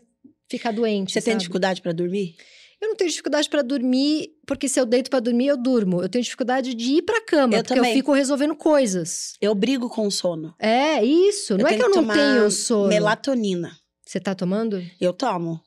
ficar 0.50 0.72
doente. 0.72 1.14
Você 1.14 1.22
tem 1.22 1.34
sabe? 1.34 1.42
dificuldade 1.42 1.82
pra 1.82 1.92
dormir? 1.92 2.36
Eu 2.82 2.90
não 2.90 2.96
tenho 2.96 3.10
dificuldade 3.12 3.48
para 3.48 3.62
dormir, 3.62 4.30
porque 4.48 4.68
se 4.68 4.80
eu 4.80 4.86
deito 4.88 5.10
para 5.10 5.20
dormir 5.20 5.48
eu 5.48 5.58
durmo. 5.58 6.02
Eu 6.02 6.10
tenho 6.10 6.24
dificuldade 6.24 6.74
de 6.74 6.94
ir 6.94 7.02
para 7.04 7.24
cama, 7.24 7.54
Eu 7.54 7.64
porque 7.64 7.76
também. 7.76 7.92
eu 7.92 7.96
fico 7.96 8.12
resolvendo 8.12 8.56
coisas. 8.56 9.34
Eu 9.40 9.54
brigo 9.54 9.88
com 9.88 10.08
o 10.08 10.12
sono. 10.12 10.56
É, 10.58 11.04
isso. 11.04 11.58
Não 11.58 11.68
é 11.68 11.78
que 11.78 11.84
eu 11.84 11.90
não 11.90 12.08
tenho 12.08 12.50
sono. 12.50 12.88
Melatonina. 12.88 13.78
Você 14.04 14.20
tá 14.20 14.34
tomando? 14.34 14.84
Eu 15.00 15.14
tomo. 15.14 15.62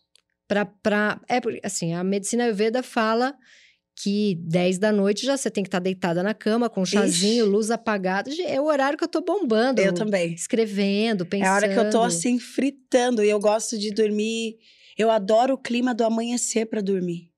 Pra, 0.49 0.66
pra, 0.66 1.21
é 1.28 1.40
porque, 1.40 1.61
assim, 1.62 1.94
a 1.94 2.02
medicina 2.02 2.44
Ayurveda 2.44 2.83
fala 2.83 3.35
que 4.02 4.35
10 4.42 4.78
da 4.78 4.90
noite 4.90 5.25
já 5.25 5.37
você 5.37 5.50
tem 5.50 5.62
que 5.62 5.68
estar 5.68 5.78
deitada 5.78 6.23
na 6.23 6.35
cama 6.35 6.68
com 6.68 6.83
um 6.83 6.87
chazinho, 6.87 7.47
luz 7.47 7.71
apagada. 7.71 8.30
É 8.44 8.61
o 8.61 8.64
horário 8.64 8.99
que 8.99 9.04
eu 9.04 9.09
tô 9.09 9.21
bombando. 9.23 9.80
Eu 9.80 9.94
também. 9.94 10.35
Escrevendo, 10.35 11.25
pensando. 11.25 11.47
É 11.47 11.50
a 11.50 11.54
hora 11.54 11.68
que 11.68 11.78
eu 11.78 11.90
tô 11.90 12.02
assim, 12.02 12.38
fritando. 12.40 13.23
E 13.23 13.30
eu 13.30 13.38
gosto 13.38 13.78
de 13.78 13.92
dormir. 13.92 14.56
Eu 14.98 15.10
adoro 15.10 15.54
o 15.54 15.58
clima 15.58 15.94
do 15.94 16.04
amanhecer 16.04 16.66
pra 16.66 16.80
dormir. 16.80 17.30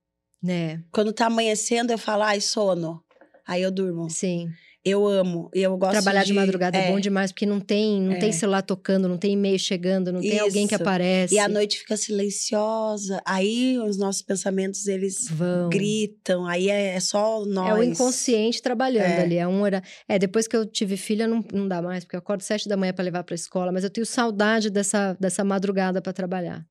Né, 0.43 0.83
Quando 0.93 1.13
tá 1.13 1.27
amanhecendo, 1.27 1.93
eu 1.93 1.99
falo, 1.99 2.23
ai, 2.23 2.41
sono. 2.41 3.03
Aí 3.47 3.63
eu 3.63 3.71
durmo. 3.71 4.09
sim. 4.11 4.49
Eu 4.89 5.05
amo. 5.05 5.51
E 5.53 5.61
eu 5.63 5.77
gosto 5.77 5.95
Trabalhar 5.95 6.23
de, 6.23 6.33
madrugada 6.33 6.79
é. 6.79 6.87
é. 6.87 6.93
bom 6.93 7.01
demais, 7.01 7.33
porque 7.33 7.45
não 7.45 7.59
tem, 7.59 8.01
não 8.01 8.13
É. 8.13 8.19
tem 8.21 8.31
celular 8.31 8.63
tocando, 8.63 9.09
não 9.09 9.19
tem 9.19 9.33
e-mail 9.33 9.59
chegando, 9.59 10.13
não 10.13 10.21
tem 10.21 10.39
alguém 10.39 10.65
que 10.69 10.75
Isso. 10.77 10.83
aparece. 10.85 11.35
E 11.35 11.41
a 11.41 11.49
noite 11.49 11.77
fica 11.81 11.97
silenciosa. 11.97 13.21
Aí 13.27 13.77
os 13.81 13.99
nossos 13.99 14.23
pensamentos, 14.23 14.87
eles 14.87 15.29
Vão. 15.29 15.69
gritam. 15.71 16.47
Aí 16.47 16.69
é, 16.71 16.95
é 16.95 17.01
só 17.01 17.45
nós. 17.45 17.69
É 17.71 17.75
o 17.75 17.83
inconsciente 17.83 18.63
trabalhando 18.63 19.07
É. 19.19 19.23
ali. 19.23 19.37
É 19.39 19.49
um 19.49 19.61
horário. 19.61 19.85
É, 20.09 20.21
depois 20.21 20.47
que 20.47 20.57
eu 20.57 20.65
tive 20.65 20.97
filha, 20.97 21.27
não, 21.27 21.45
não 21.53 21.67
dá 21.67 21.83
mais, 21.83 22.05
porque 22.05 22.15
eu 22.15 22.21
acordo 22.21 22.43
sete 22.43 22.69
da 22.69 22.77
manhã 22.77 22.93
para 22.93 23.05
levar 23.05 23.25
para 23.25 23.35
escola, 23.35 23.73
mas 23.73 23.83
eu 23.83 23.91
tenho 23.91 24.07
saudade 24.07 24.71
dessa, 24.71 25.17
dessa 25.19 25.43
madrugada 25.43 26.01
para 26.01 26.13
trabalhar. 26.13 26.65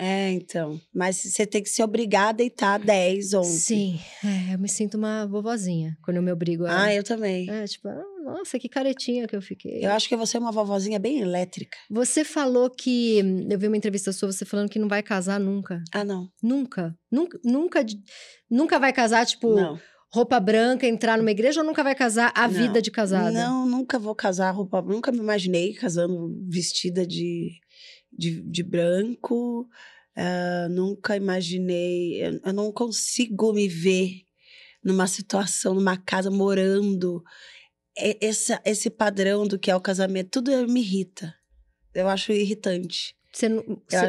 É, 0.00 0.30
então. 0.32 0.80
Mas 0.94 1.16
você 1.16 1.46
tem 1.46 1.62
que 1.62 1.68
se 1.68 1.82
obrigar 1.82 2.28
a 2.30 2.32
deitar 2.32 2.78
10, 2.78 3.34
11. 3.34 3.60
Sim, 3.60 4.00
é, 4.24 4.54
eu 4.54 4.58
me 4.58 4.68
sinto 4.68 4.96
uma 4.96 5.26
vovozinha 5.26 5.96
quando 6.02 6.16
eu 6.16 6.22
me 6.22 6.32
obrigo 6.32 6.64
a. 6.64 6.84
Ah, 6.84 6.94
eu 6.94 7.04
também. 7.04 7.50
É, 7.50 7.66
tipo, 7.66 7.86
ah, 7.86 8.02
nossa, 8.24 8.58
que 8.58 8.68
caretinha 8.68 9.28
que 9.28 9.36
eu 9.36 9.42
fiquei. 9.42 9.84
Eu 9.84 9.90
acho 9.92 10.08
que 10.08 10.16
você 10.16 10.38
é 10.38 10.40
uma 10.40 10.52
vovozinha 10.52 10.98
bem 10.98 11.20
elétrica. 11.20 11.76
Você 11.90 12.24
falou 12.24 12.70
que. 12.70 13.18
Eu 13.50 13.58
vi 13.58 13.66
uma 13.66 13.76
entrevista 13.76 14.10
sua, 14.12 14.32
você 14.32 14.44
falando 14.46 14.70
que 14.70 14.78
não 14.78 14.88
vai 14.88 15.02
casar 15.02 15.38
nunca. 15.38 15.82
Ah, 15.92 16.02
não. 16.04 16.28
Nunca. 16.42 16.96
Nunca, 17.12 17.38
nunca, 17.44 17.84
nunca 18.50 18.78
vai 18.78 18.92
casar, 18.92 19.26
tipo, 19.26 19.54
Não. 19.54 19.78
roupa 20.12 20.40
branca, 20.40 20.86
entrar 20.86 21.18
numa 21.18 21.30
igreja 21.30 21.60
ou 21.60 21.66
nunca 21.66 21.82
vai 21.82 21.94
casar 21.94 22.32
a 22.34 22.48
Não. 22.48 22.54
vida 22.54 22.80
de 22.80 22.90
casada? 22.90 23.30
Não, 23.32 23.66
nunca 23.66 23.98
vou 23.98 24.14
casar 24.14 24.50
roupa. 24.52 24.80
Nunca 24.80 25.12
me 25.12 25.18
imaginei 25.18 25.74
casando 25.74 26.34
vestida 26.48 27.06
de, 27.06 27.50
de, 28.20 28.40
de 28.42 28.62
branco. 28.62 29.68
Ah, 30.16 30.68
nunca 30.70 31.16
imaginei. 31.16 32.22
Eu, 32.24 32.40
eu 32.44 32.52
não 32.52 32.70
consigo 32.72 33.52
me 33.52 33.66
ver 33.68 34.22
numa 34.84 35.06
situação, 35.06 35.74
numa 35.74 35.96
casa, 35.96 36.30
morando. 36.30 37.22
Essa, 37.96 38.60
esse 38.64 38.88
padrão 38.88 39.46
do 39.46 39.58
que 39.58 39.70
é 39.70 39.76
o 39.76 39.80
casamento, 39.80 40.30
tudo 40.30 40.66
me 40.68 40.80
irrita. 40.80 41.34
Eu 41.94 42.08
acho 42.08 42.32
irritante. 42.32 43.14
Você, 43.32 43.46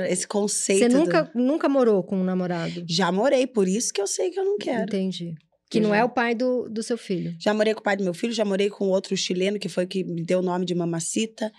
esse 0.09 0.27
conceito. 0.27 0.79
você 0.79 0.89
do- 0.89 0.97
nunca, 0.99 1.31
nunca 1.35 1.69
morou 1.69 2.03
com 2.03 2.17
um 2.17 2.23
namorado? 2.23 2.83
Já 2.87 3.11
morei, 3.11 3.45
por 3.45 3.67
isso 3.67 3.93
que 3.93 4.01
eu 4.01 4.07
sei 4.07 4.29
que 4.31 4.39
eu 4.39 4.45
não 4.45 4.57
quero. 4.57 4.83
Entendi. 4.83 5.35
Que 5.69 5.77
Eu 5.79 5.83
não 5.83 5.89
já- 5.91 5.97
é 5.97 6.03
o 6.03 6.09
pai 6.09 6.33
do, 6.35 6.67
do 6.69 6.81
seu 6.83 6.97
filho. 6.97 7.35
Já 7.39 7.53
morei 7.53 7.73
com 7.73 7.79
o 7.81 7.83
pai 7.83 7.97
do 7.97 8.03
meu 8.03 8.13
filho, 8.13 8.33
já 8.33 8.43
morei 8.45 8.69
com 8.69 8.85
outro 8.89 9.15
chileno, 9.17 9.59
que 9.59 9.69
foi 9.69 9.85
que 9.85 10.03
me 10.03 10.23
deu 10.23 10.39
o 10.39 10.43
nome 10.43 10.65
de 10.65 10.73
Mamacita. 10.75 11.51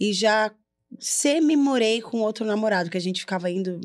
E 0.00 0.12
já 0.12 0.52
semi-morei 0.98 2.00
com 2.00 2.20
outro 2.20 2.44
namorado, 2.44 2.90
que 2.90 2.96
a 2.96 3.00
gente 3.00 3.20
ficava 3.20 3.50
indo, 3.50 3.80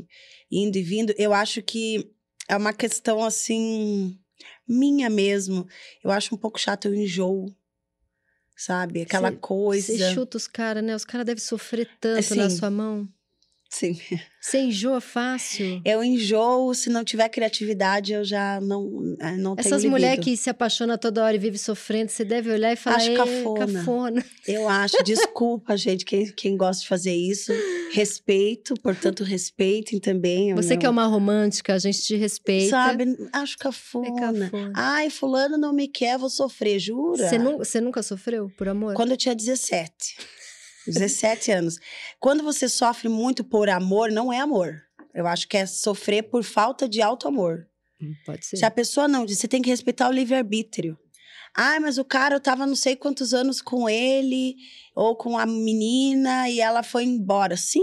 indo 0.51 0.77
e 0.77 0.83
vindo. 0.83 1.13
Eu 1.17 1.33
acho 1.33 1.61
que 1.61 2.11
é 2.47 2.55
uma 2.55 2.73
questão, 2.73 3.23
assim, 3.23 4.17
minha 4.67 5.09
mesmo. 5.09 5.67
Eu 6.03 6.11
acho 6.11 6.33
um 6.33 6.37
pouco 6.37 6.59
chato, 6.59 6.85
eu 6.87 6.95
enjoo. 6.95 7.53
Sabe? 8.55 9.01
Aquela 9.01 9.31
Cê- 9.31 9.37
coisa. 9.37 9.97
Você 9.97 10.13
chuta 10.13 10.37
os 10.37 10.47
caras, 10.47 10.83
né? 10.83 10.95
Os 10.95 11.03
caras 11.03 11.25
devem 11.25 11.43
sofrer 11.43 11.89
tanto 11.99 12.35
na 12.35 12.45
Assim, 12.45 12.57
sua 12.57 12.69
mão. 12.69 13.09
Sim. 13.73 13.99
Você 14.39 14.59
enjoa 14.59 15.01
fácil? 15.01 15.81
Eu 15.85 16.03
enjoo, 16.03 16.73
se 16.75 16.89
não 16.89 17.03
tiver 17.03 17.27
criatividade, 17.29 18.13
eu 18.13 18.23
já 18.23 18.59
não, 18.61 19.15
é, 19.19 19.31
não 19.37 19.55
Essas 19.57 19.83
mulheres 19.85 20.23
que 20.23 20.35
se 20.37 20.49
apaixonam 20.49 20.97
toda 20.97 21.23
hora 21.23 21.35
e 21.35 21.39
vivem 21.39 21.57
sofrendo, 21.57 22.11
você 22.11 22.23
deve 22.25 22.51
olhar 22.51 22.71
e 22.73 22.75
falar, 22.75 22.97
Acho 22.97 23.11
"Ê, 23.11 23.15
cafona." 23.15 23.65
cafona. 23.73 24.25
Eu 24.47 24.67
acho, 24.69 24.97
desculpa, 25.03 25.75
gente, 25.77 26.03
quem, 26.05 26.25
quem 26.33 26.55
gosta 26.57 26.81
de 26.83 26.87
fazer 26.89 27.15
isso. 27.15 27.51
Respeito, 27.93 28.73
portanto, 28.81 29.23
respeitem 29.23 29.99
também. 29.99 30.53
Você 30.53 30.75
que 30.77 30.85
é 30.85 30.89
meu- 30.89 30.91
uma 30.91 31.05
romântica, 31.07 31.73
a 31.73 31.79
gente 31.79 32.01
te 32.01 32.15
respeita. 32.15 32.69
Sabe, 32.69 33.05
acho 33.31 33.55
É 33.59 33.63
cafona. 33.63 34.49
cafona. 34.49 34.73
Ai, 34.75 35.09
fulano 35.09 35.57
não 35.57 35.73
me 35.73 35.87
quer, 35.87 36.17
vou 36.17 36.29
sofrer, 36.29 36.79
jura? 36.79 37.27
Você, 37.29 37.37
nu- 37.37 37.57
você 37.59 37.79
nunca 37.79 38.03
sofreu 38.03 38.51
por 38.57 38.67
amor? 38.67 38.93
Quando 38.95 39.11
eu 39.11 39.17
tinha 39.17 39.33
17. 39.33 40.17
17 40.87 41.51
anos. 41.51 41.79
Quando 42.19 42.43
você 42.43 42.67
sofre 42.67 43.09
muito 43.09 43.43
por 43.43 43.69
amor, 43.69 44.11
não 44.11 44.31
é 44.31 44.39
amor. 44.39 44.81
Eu 45.13 45.27
acho 45.27 45.47
que 45.47 45.57
é 45.57 45.65
sofrer 45.65 46.23
por 46.23 46.43
falta 46.43 46.89
de 46.89 47.01
auto-amor. 47.01 47.67
Hum, 48.01 48.13
Pode 48.25 48.45
ser. 48.45 48.57
Se 48.57 48.65
a 48.65 48.71
pessoa 48.71 49.07
não, 49.07 49.27
você 49.27 49.47
tem 49.47 49.61
que 49.61 49.69
respeitar 49.69 50.09
o 50.09 50.11
livre-arbítrio. 50.11 50.97
Ai, 51.55 51.79
mas 51.79 51.97
o 51.97 52.03
cara, 52.05 52.35
eu 52.35 52.39
tava 52.39 52.65
não 52.65 52.75
sei 52.75 52.95
quantos 52.95 53.33
anos 53.33 53.61
com 53.61 53.87
ele, 53.87 54.55
ou 54.95 55.15
com 55.15 55.37
a 55.37 55.45
menina, 55.45 56.49
e 56.49 56.59
ela 56.59 56.81
foi 56.83 57.03
embora. 57.03 57.55
Sim, 57.57 57.81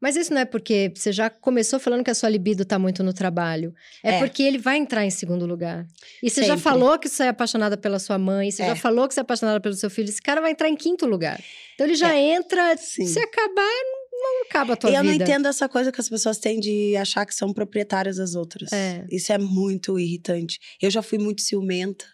Mas 0.00 0.14
isso 0.14 0.32
não 0.32 0.42
é 0.42 0.44
porque 0.44 0.92
você 0.94 1.10
já 1.10 1.28
começou 1.30 1.80
falando 1.80 2.04
que 2.04 2.10
a 2.10 2.14
sua 2.14 2.28
libido 2.28 2.64
tá 2.66 2.78
muito 2.78 3.02
no 3.02 3.14
trabalho. 3.14 3.74
É, 4.04 4.16
É. 4.16 4.18
porque 4.18 4.42
ele 4.42 4.58
vai 4.58 4.76
entrar 4.76 5.04
em 5.06 5.10
segundo 5.10 5.46
lugar. 5.46 5.86
E 6.22 6.28
você 6.30 6.42
já 6.42 6.48
Sempre. 6.56 6.62
falou 6.62 6.98
que 6.98 7.08
você 7.08 7.24
é 7.24 7.28
apaixonada 7.28 7.76
pela 7.78 7.98
sua 7.98 8.18
mãe, 8.18 8.50
você 8.50 8.62
É. 8.62 8.66
já 8.68 8.76
falou 8.76 9.08
que 9.08 9.14
você 9.14 9.20
é 9.20 9.22
apaixonada 9.22 9.58
pelo 9.58 9.74
seu 9.74 9.88
filho. 9.88 10.08
Esse 10.10 10.20
cara 10.20 10.40
vai 10.42 10.50
entrar 10.52 10.68
em 10.68 10.76
quinto 10.76 11.06
lugar. 11.06 11.42
Então 11.74 11.86
ele 11.86 11.94
já 11.96 12.14
entra, 12.16 12.72
É. 12.72 12.76
Sim. 12.76 13.06
se 13.06 13.18
acabar, 13.18 13.66
não, 14.12 14.42
acaba 14.48 14.74
a 14.74 14.76
tua 14.76 14.90
eu 14.90 15.02
vida. 15.02 15.04
não 15.04 15.12
entendo 15.12 15.48
essa 15.48 15.66
coisa 15.68 15.90
que 15.90 16.00
as 16.00 16.08
pessoas 16.10 16.38
têm 16.38 16.60
de 16.60 16.94
achar 16.96 17.24
que 17.26 17.34
são 17.34 17.52
proprietárias 17.52 18.16
das 18.18 18.34
outras. 18.34 18.70
É. 18.72 19.04
Isso 19.10 19.32
é 19.32 19.38
muito 19.38 19.98
irritante. 19.98 20.60
Eu 20.80 20.90
já 20.90 21.00
fui 21.02 21.18
muito 21.18 21.40
ciumenta. 21.40 22.04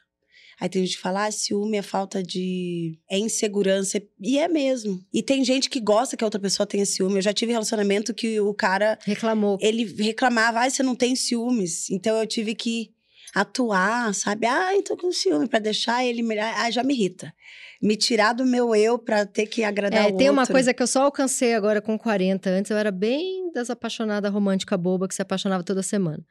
Aí 0.61 0.69
tem 0.69 0.85
gente 0.85 0.97
que 0.97 1.03
fala, 1.03 1.27
ah, 1.27 1.31
ciúme 1.33 1.77
é 1.77 1.83
falta 1.83 2.23
de. 2.23 2.99
é 3.11 3.19
insegurança. 3.19 4.01
E 4.21 4.39
é 4.39 4.49
mesmo. 4.49 5.01
E 5.13 5.23
tem 5.23 5.45
gente 5.45 5.69
que 5.69 5.81
gosta 5.81 6.17
que 6.17 6.23
a 6.23 6.27
outra 6.27 6.41
pessoa 6.41 6.67
tenha 6.67 6.87
ciúme. 6.87 7.17
Eu 7.17 7.23
já 7.23 7.33
tive 7.33 7.53
relacionamento 7.53 8.15
que 8.15 8.41
o 8.41 8.55
cara, 8.55 8.99
Reclamou. 9.05 9.59
ele 9.61 9.85
reclamava, 10.03 10.61
ah, 10.61 10.71
você 10.71 10.83
não 10.83 10.95
tem 10.95 11.17
ciúmes. 11.17 11.91
Então 11.91 12.17
eu 12.17 12.27
tive 12.27 12.55
que 12.55 12.91
atuar, 13.35 14.15
sabe? 14.15 14.47
Ah, 14.47 14.75
eu 14.75 14.83
tô 14.83 14.97
com 14.97 15.11
ciúme, 15.11 15.49
pra 15.49 15.59
deixar 15.59 16.05
ele 16.05 16.23
melhor. 16.23 16.53
Ah, 16.57 16.71
já 16.71 16.83
me 16.83 16.95
irrita. 16.95 17.33
Me 17.81 17.97
tirar 17.97 18.33
do 18.33 18.45
meu 18.47 18.75
eu 18.77 18.99
pra 18.99 19.27
ter 19.27 19.47
que 19.47 19.65
agradar 19.65 20.09
É, 20.09 20.13
o 20.13 20.17
tem 20.17 20.31
uma 20.31 20.43
outro. 20.43 20.53
coisa 20.55 20.73
que 20.73 20.83
eu 20.83 20.87
só 20.87 21.03
alcancei 21.05 21.55
agora 21.55 21.81
com 21.81 21.99
40. 21.99 22.49
Antes 22.51 22.71
eu 22.71 22.77
era 22.77 22.93
bem 22.93 23.51
das 23.53 23.71
apaixonadas 23.71 24.31
romântica 24.33 24.77
boba 24.77 25.09
que 25.09 25.15
se 25.15 25.23
apaixonava 25.23 25.65
toda 25.65 25.83
semana. 25.83 26.25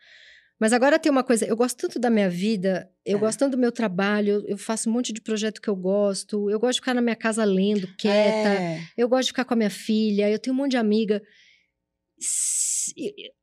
Mas 0.62 0.74
agora 0.74 1.00
tem 1.00 1.12
uma 1.12 1.24
coisa, 1.24 1.44
eu 1.44 1.58
gosto 1.58 1.76
tanto 1.76 1.98
da 1.98 2.08
minha 2.12 2.30
vida, 2.30 2.88
eu 3.04 3.18
É. 3.18 3.20
gosto 3.20 3.40
tanto 3.40 3.54
do 3.54 3.58
meu 3.58 3.72
trabalho, 3.72 4.44
eu 4.48 4.60
faço 4.60 4.88
um 4.88 4.94
monte 4.94 5.12
de 5.12 5.20
projeto 5.20 5.60
que 5.60 5.68
eu 5.68 5.76
gosto, 5.76 6.52
eu 6.52 6.60
gosto 6.60 6.74
de 6.76 6.82
ficar 6.82 6.94
na 6.94 7.02
minha 7.02 7.16
casa 7.16 7.44
lendo, 7.44 7.88
quieta, 7.98 8.50
É. 8.62 8.80
eu 8.96 9.10
gosto 9.10 9.24
de 9.24 9.30
ficar 9.30 9.44
com 9.44 9.56
a 9.56 9.58
minha 9.58 9.72
filha, 9.72 10.30
eu 10.30 10.38
tenho 10.38 10.54
um 10.54 10.58
monte 10.58 10.72
de 10.72 10.78
amiga. 10.78 11.20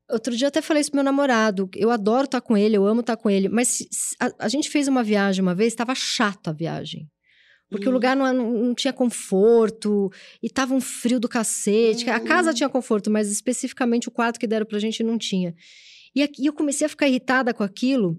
Outro 0.08 0.37
dia 0.37 0.46
eu 0.46 0.48
até 0.48 0.62
falei 0.62 0.80
isso 0.80 0.90
pro 0.92 0.98
meu 0.98 1.04
namorado, 1.04 1.68
eu 1.75 1.90
adoro 1.90 2.26
estar 2.26 2.40
com 2.40 2.56
ele, 2.56 2.76
eu 2.76 2.87
amo 2.87 3.00
estar 3.00 3.16
com 3.16 3.28
ele, 3.28 3.48
mas 3.48 3.84
a, 4.20 4.46
a 4.46 4.48
gente 4.48 4.70
fez 4.70 4.87
uma 4.87 5.02
viagem 5.02 5.42
uma 5.42 5.56
vez, 5.56 5.72
estava 5.72 5.96
chato 5.96 6.48
a 6.50 6.52
viagem. 6.52 7.08
Porque 7.68 7.87
o 7.87 7.90
Hum. 7.90 7.94
lugar 7.94 8.16
não, 8.16 8.32
não, 8.32 8.75
tinha 8.75 8.92
conforto, 8.94 10.10
e 10.42 10.48
tava 10.48 10.72
um 10.72 10.80
frio 10.80 11.20
do 11.20 11.28
cacete. 11.28 12.08
A 12.08 12.18
casa 12.20 12.52
Hum. 12.52 12.54
tinha 12.54 12.68
conforto, 12.68 13.10
mas 13.10 13.30
especificamente 13.30 14.08
o 14.08 14.10
quarto 14.10 14.38
que 14.40 14.46
deram 14.46 14.64
pra 14.64 14.78
gente 14.78 15.02
não 15.02 15.18
tinha. 15.18 15.54
E, 16.15 16.23
aqui- 16.23 16.43
e 16.43 16.47
eu 16.47 16.53
comecei 16.53 16.87
a 16.87 16.88
ficar 16.88 17.07
irritada 17.09 17.53
com 17.55 17.62
aquilo. 17.62 18.19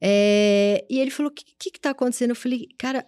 É, 0.00 0.84
e 0.88 0.98
ele 0.98 1.10
falou: 1.10 1.30
O 1.30 1.34
que, 1.34 1.44
que 1.58 1.70
que 1.72 1.80
tá 1.80 1.90
acontecendo? 1.90 2.30
Eu 2.30 2.36
falei: 2.36 2.68
Cara, 2.78 3.04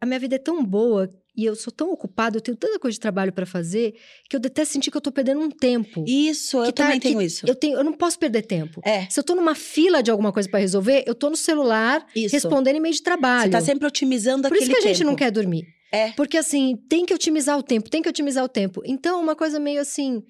a 0.00 0.06
minha 0.06 0.18
vida 0.18 0.36
é 0.36 0.38
tão 0.38 0.62
boa 0.64 1.10
e 1.34 1.44
eu 1.44 1.54
sou 1.54 1.70
tão 1.72 1.90
ocupada, 1.92 2.36
eu 2.38 2.40
tenho 2.40 2.56
tanta 2.56 2.78
coisa 2.78 2.94
de 2.94 3.00
trabalho 3.00 3.30
pra 3.32 3.44
fazer, 3.44 3.94
que 4.28 4.34
eu 4.34 4.40
detesto 4.40 4.72
sentir 4.72 4.90
que 4.90 4.96
eu 4.96 5.00
tô 5.02 5.12
perdendo 5.12 5.40
um 5.40 5.50
tempo. 5.50 6.02
Isso, 6.06 6.56
eu 6.58 6.72
tá- 6.72 6.84
também 6.84 6.98
tenho 7.00 7.20
isso. 7.20 7.46
Eu, 7.46 7.54
tenho, 7.54 7.76
eu 7.76 7.84
não 7.84 7.92
posso 7.92 8.18
perder 8.18 8.42
tempo. 8.42 8.80
É, 8.84 9.06
Se 9.10 9.20
eu 9.20 9.24
tô 9.24 9.34
numa 9.34 9.54
fila 9.54 10.02
de 10.02 10.10
alguma 10.10 10.32
coisa 10.32 10.48
pra 10.48 10.58
resolver, 10.60 11.04
eu 11.06 11.14
tô 11.14 11.28
no 11.28 11.36
celular 11.36 12.06
isso. 12.16 12.34
respondendo 12.34 12.76
e-mail 12.76 12.94
de 12.94 13.02
trabalho. 13.02 13.44
Você 13.44 13.50
tá 13.50 13.60
sempre 13.60 13.86
otimizando 13.86 14.48
Por 14.48 14.56
isso 14.56 14.64
aquele 14.64 14.78
que 14.80 14.84
a 14.84 14.88
gente 14.88 14.98
tempo. 14.98 15.10
não 15.10 15.16
quer 15.16 15.30
dormir. 15.30 15.66
É. 15.92 16.12
Porque 16.12 16.38
assim, 16.38 16.74
tem 16.88 17.04
que 17.04 17.12
otimizar 17.14 17.58
o 17.58 17.62
tempo, 17.62 17.90
tem 17.90 18.00
que 18.02 18.08
otimizar 18.08 18.42
o 18.42 18.48
tempo. 18.48 18.82
Então, 18.86 19.20
uma 19.20 19.36
coisa 19.36 19.60
meio 19.60 19.80
assim, 19.80 20.22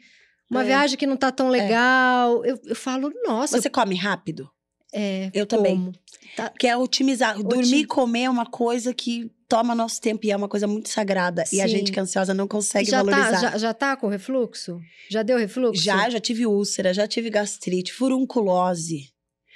uma 0.50 0.62
É. 0.62 0.66
viagem 0.66 0.96
que 0.98 1.06
não 1.06 1.16
tá 1.16 1.30
tão 1.32 1.48
legal. 1.48 2.44
Eu, 2.44 2.58
eu 2.64 2.76
falo, 2.76 3.12
nossa, 3.26 3.60
Você 3.60 3.68
come 3.70 3.94
rápido? 3.96 4.48
eu, 4.92 5.00
é, 5.00 5.30
Eu 5.34 5.46
também. 5.46 5.92
Tá- 6.36 6.50
Que 6.50 6.66
é 6.66 6.76
otimizar. 6.76 7.38
Otim- 7.38 7.48
Dormir 7.48 7.78
e 7.80 7.84
comer 7.84 8.22
é 8.24 8.30
uma 8.30 8.46
coisa 8.46 8.92
que 8.94 9.30
toma 9.48 9.74
nosso 9.74 10.00
tempo 10.00 10.26
e 10.26 10.30
é 10.30 10.36
uma 10.36 10.48
coisa 10.48 10.66
muito 10.66 10.88
sagrada. 10.88 11.44
E 11.52 11.60
a 11.60 11.64
Sim. 11.68 11.76
gente 11.76 11.92
que 11.92 11.98
é 11.98 12.02
ansiosa 12.02 12.34
não 12.34 12.48
consegue 12.48 12.90
já, 12.90 13.02
tá, 13.04 13.10
valorizar. 13.10 13.40
já, 13.52 13.58
já 13.58 13.74
tá 13.74 13.96
com 13.96 14.08
refluxo? 14.08 14.80
Já 15.10 15.22
deu 15.22 15.38
refluxo? 15.38 15.80
Já, 15.82 16.08
já 16.10 16.18
tive 16.20 16.46
úlcera, 16.46 16.92
já 16.92 17.06
tive 17.06 17.30
gastrite, 17.30 17.92
furunculose. 17.92 19.10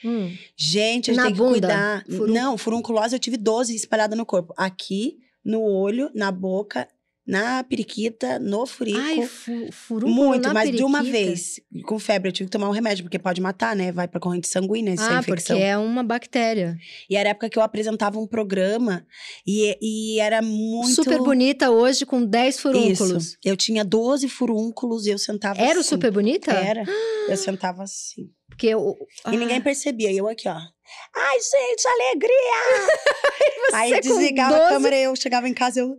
Hum. 0.05 0.35
Gente, 0.57 1.11
a 1.11 1.15
gente 1.15 1.17
Na 1.17 1.25
tem 1.25 1.33
que 1.33 1.39
bunda? 1.39 1.51
cuidar. 1.53 2.05
Furun- 2.07 2.33
Não, 2.33 2.57
furunculose 2.59 3.15
eu 3.15 3.19
tive 3.21 3.37
12 3.37 3.75
espalhada 3.75 4.17
no 4.17 4.25
corpo. 4.25 4.55
Aqui, 4.57 5.19
no 5.45 5.61
olho, 5.63 6.11
na 6.15 6.31
boca, 6.33 6.89
na 7.31 7.63
periquita, 7.63 8.39
no 8.41 8.67
furico. 8.67 8.99
Ai, 8.99 9.23
fu, 9.27 9.69
furúnculo 9.71 10.13
Muito, 10.15 10.53
mas 10.53 10.71
de 10.71 10.83
uma 10.83 10.99
periquita. 11.03 11.27
vez. 11.27 11.61
Com 11.85 11.99
febre, 11.99 12.29
eu 12.29 12.33
tive 12.33 12.49
que 12.49 12.51
tomar 12.53 12.69
um 12.69 12.73
remédio, 12.73 13.05
porque 13.05 13.19
pode 13.19 13.41
matar, 13.41 13.77
né? 13.77 13.93
Vai 13.93 14.09
pra 14.09 14.19
corrente 14.19 14.49
sanguínea 14.49 14.95
essa 14.95 15.17
Ah, 15.17 15.21
infecção. 15.21 15.57
porque 15.57 15.63
é 15.69 15.79
uma 15.79 16.03
bactéria. 16.03 16.77
E 17.09 17.17
era 17.17 17.29
a 17.29 17.33
época 17.33 17.49
que 17.49 17.57
eu 17.59 17.63
apresentava 17.63 18.19
um 18.19 18.27
programa 18.27 19.07
e, 19.47 19.79
e 19.81 20.19
era 20.21 20.43
muito. 20.43 20.95
Super 20.97 21.19
bonita 21.19 21.71
hoje, 21.71 22.05
com 22.05 22.25
10 22.25 22.59
furúnculos. 22.61 23.25
Isso. 23.27 23.37
Eu 23.45 23.57
tinha 23.57 23.85
12 23.85 24.29
furúnculos 24.29 25.07
e 25.07 25.11
eu 25.11 25.19
sentava 25.19 25.61
Era 25.61 25.79
o 25.79 25.81
assim. 25.81 25.91
super 25.91 26.11
bonita? 26.11 26.51
Era. 26.53 26.85
Eu 27.29 27.37
sentava 27.39 27.85
assim. 27.85 28.29
Porque 28.49 28.67
eu, 28.67 28.97
E 29.33 29.37
ninguém 29.37 29.61
percebia. 29.61 30.11
E 30.11 30.19
eu 30.19 30.27
aqui, 30.29 30.49
ó. 30.49 30.57
Ai, 31.17 31.39
gente, 31.41 31.87
alegria! 31.87 32.91
Aí 33.75 34.01
desligava 34.01 34.57
12? 34.57 34.65
a 34.65 34.69
câmera 34.71 34.97
e 34.97 35.03
eu 35.05 35.15
chegava 35.15 35.49
em 35.49 35.55
casa 35.55 35.79
eu. 35.81 35.97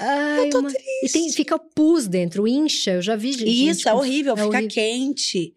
Ai, 0.00 0.40
Eu 0.46 0.50
tô 0.50 0.58
uma- 0.60 0.70
triste. 0.70 0.88
E 1.04 1.08
tem, 1.10 1.30
fica 1.32 1.58
pus 1.58 2.06
dentro, 2.08 2.46
incha. 2.48 2.92
Eu 2.92 3.02
já 3.02 3.16
vi 3.16 3.32
gente. 3.32 3.68
Isso, 3.68 3.88
é 3.88 3.94
horrível, 3.94 4.32
é 4.34 4.36
fica 4.36 4.48
horrível. 4.48 4.68
quente. 4.68 5.54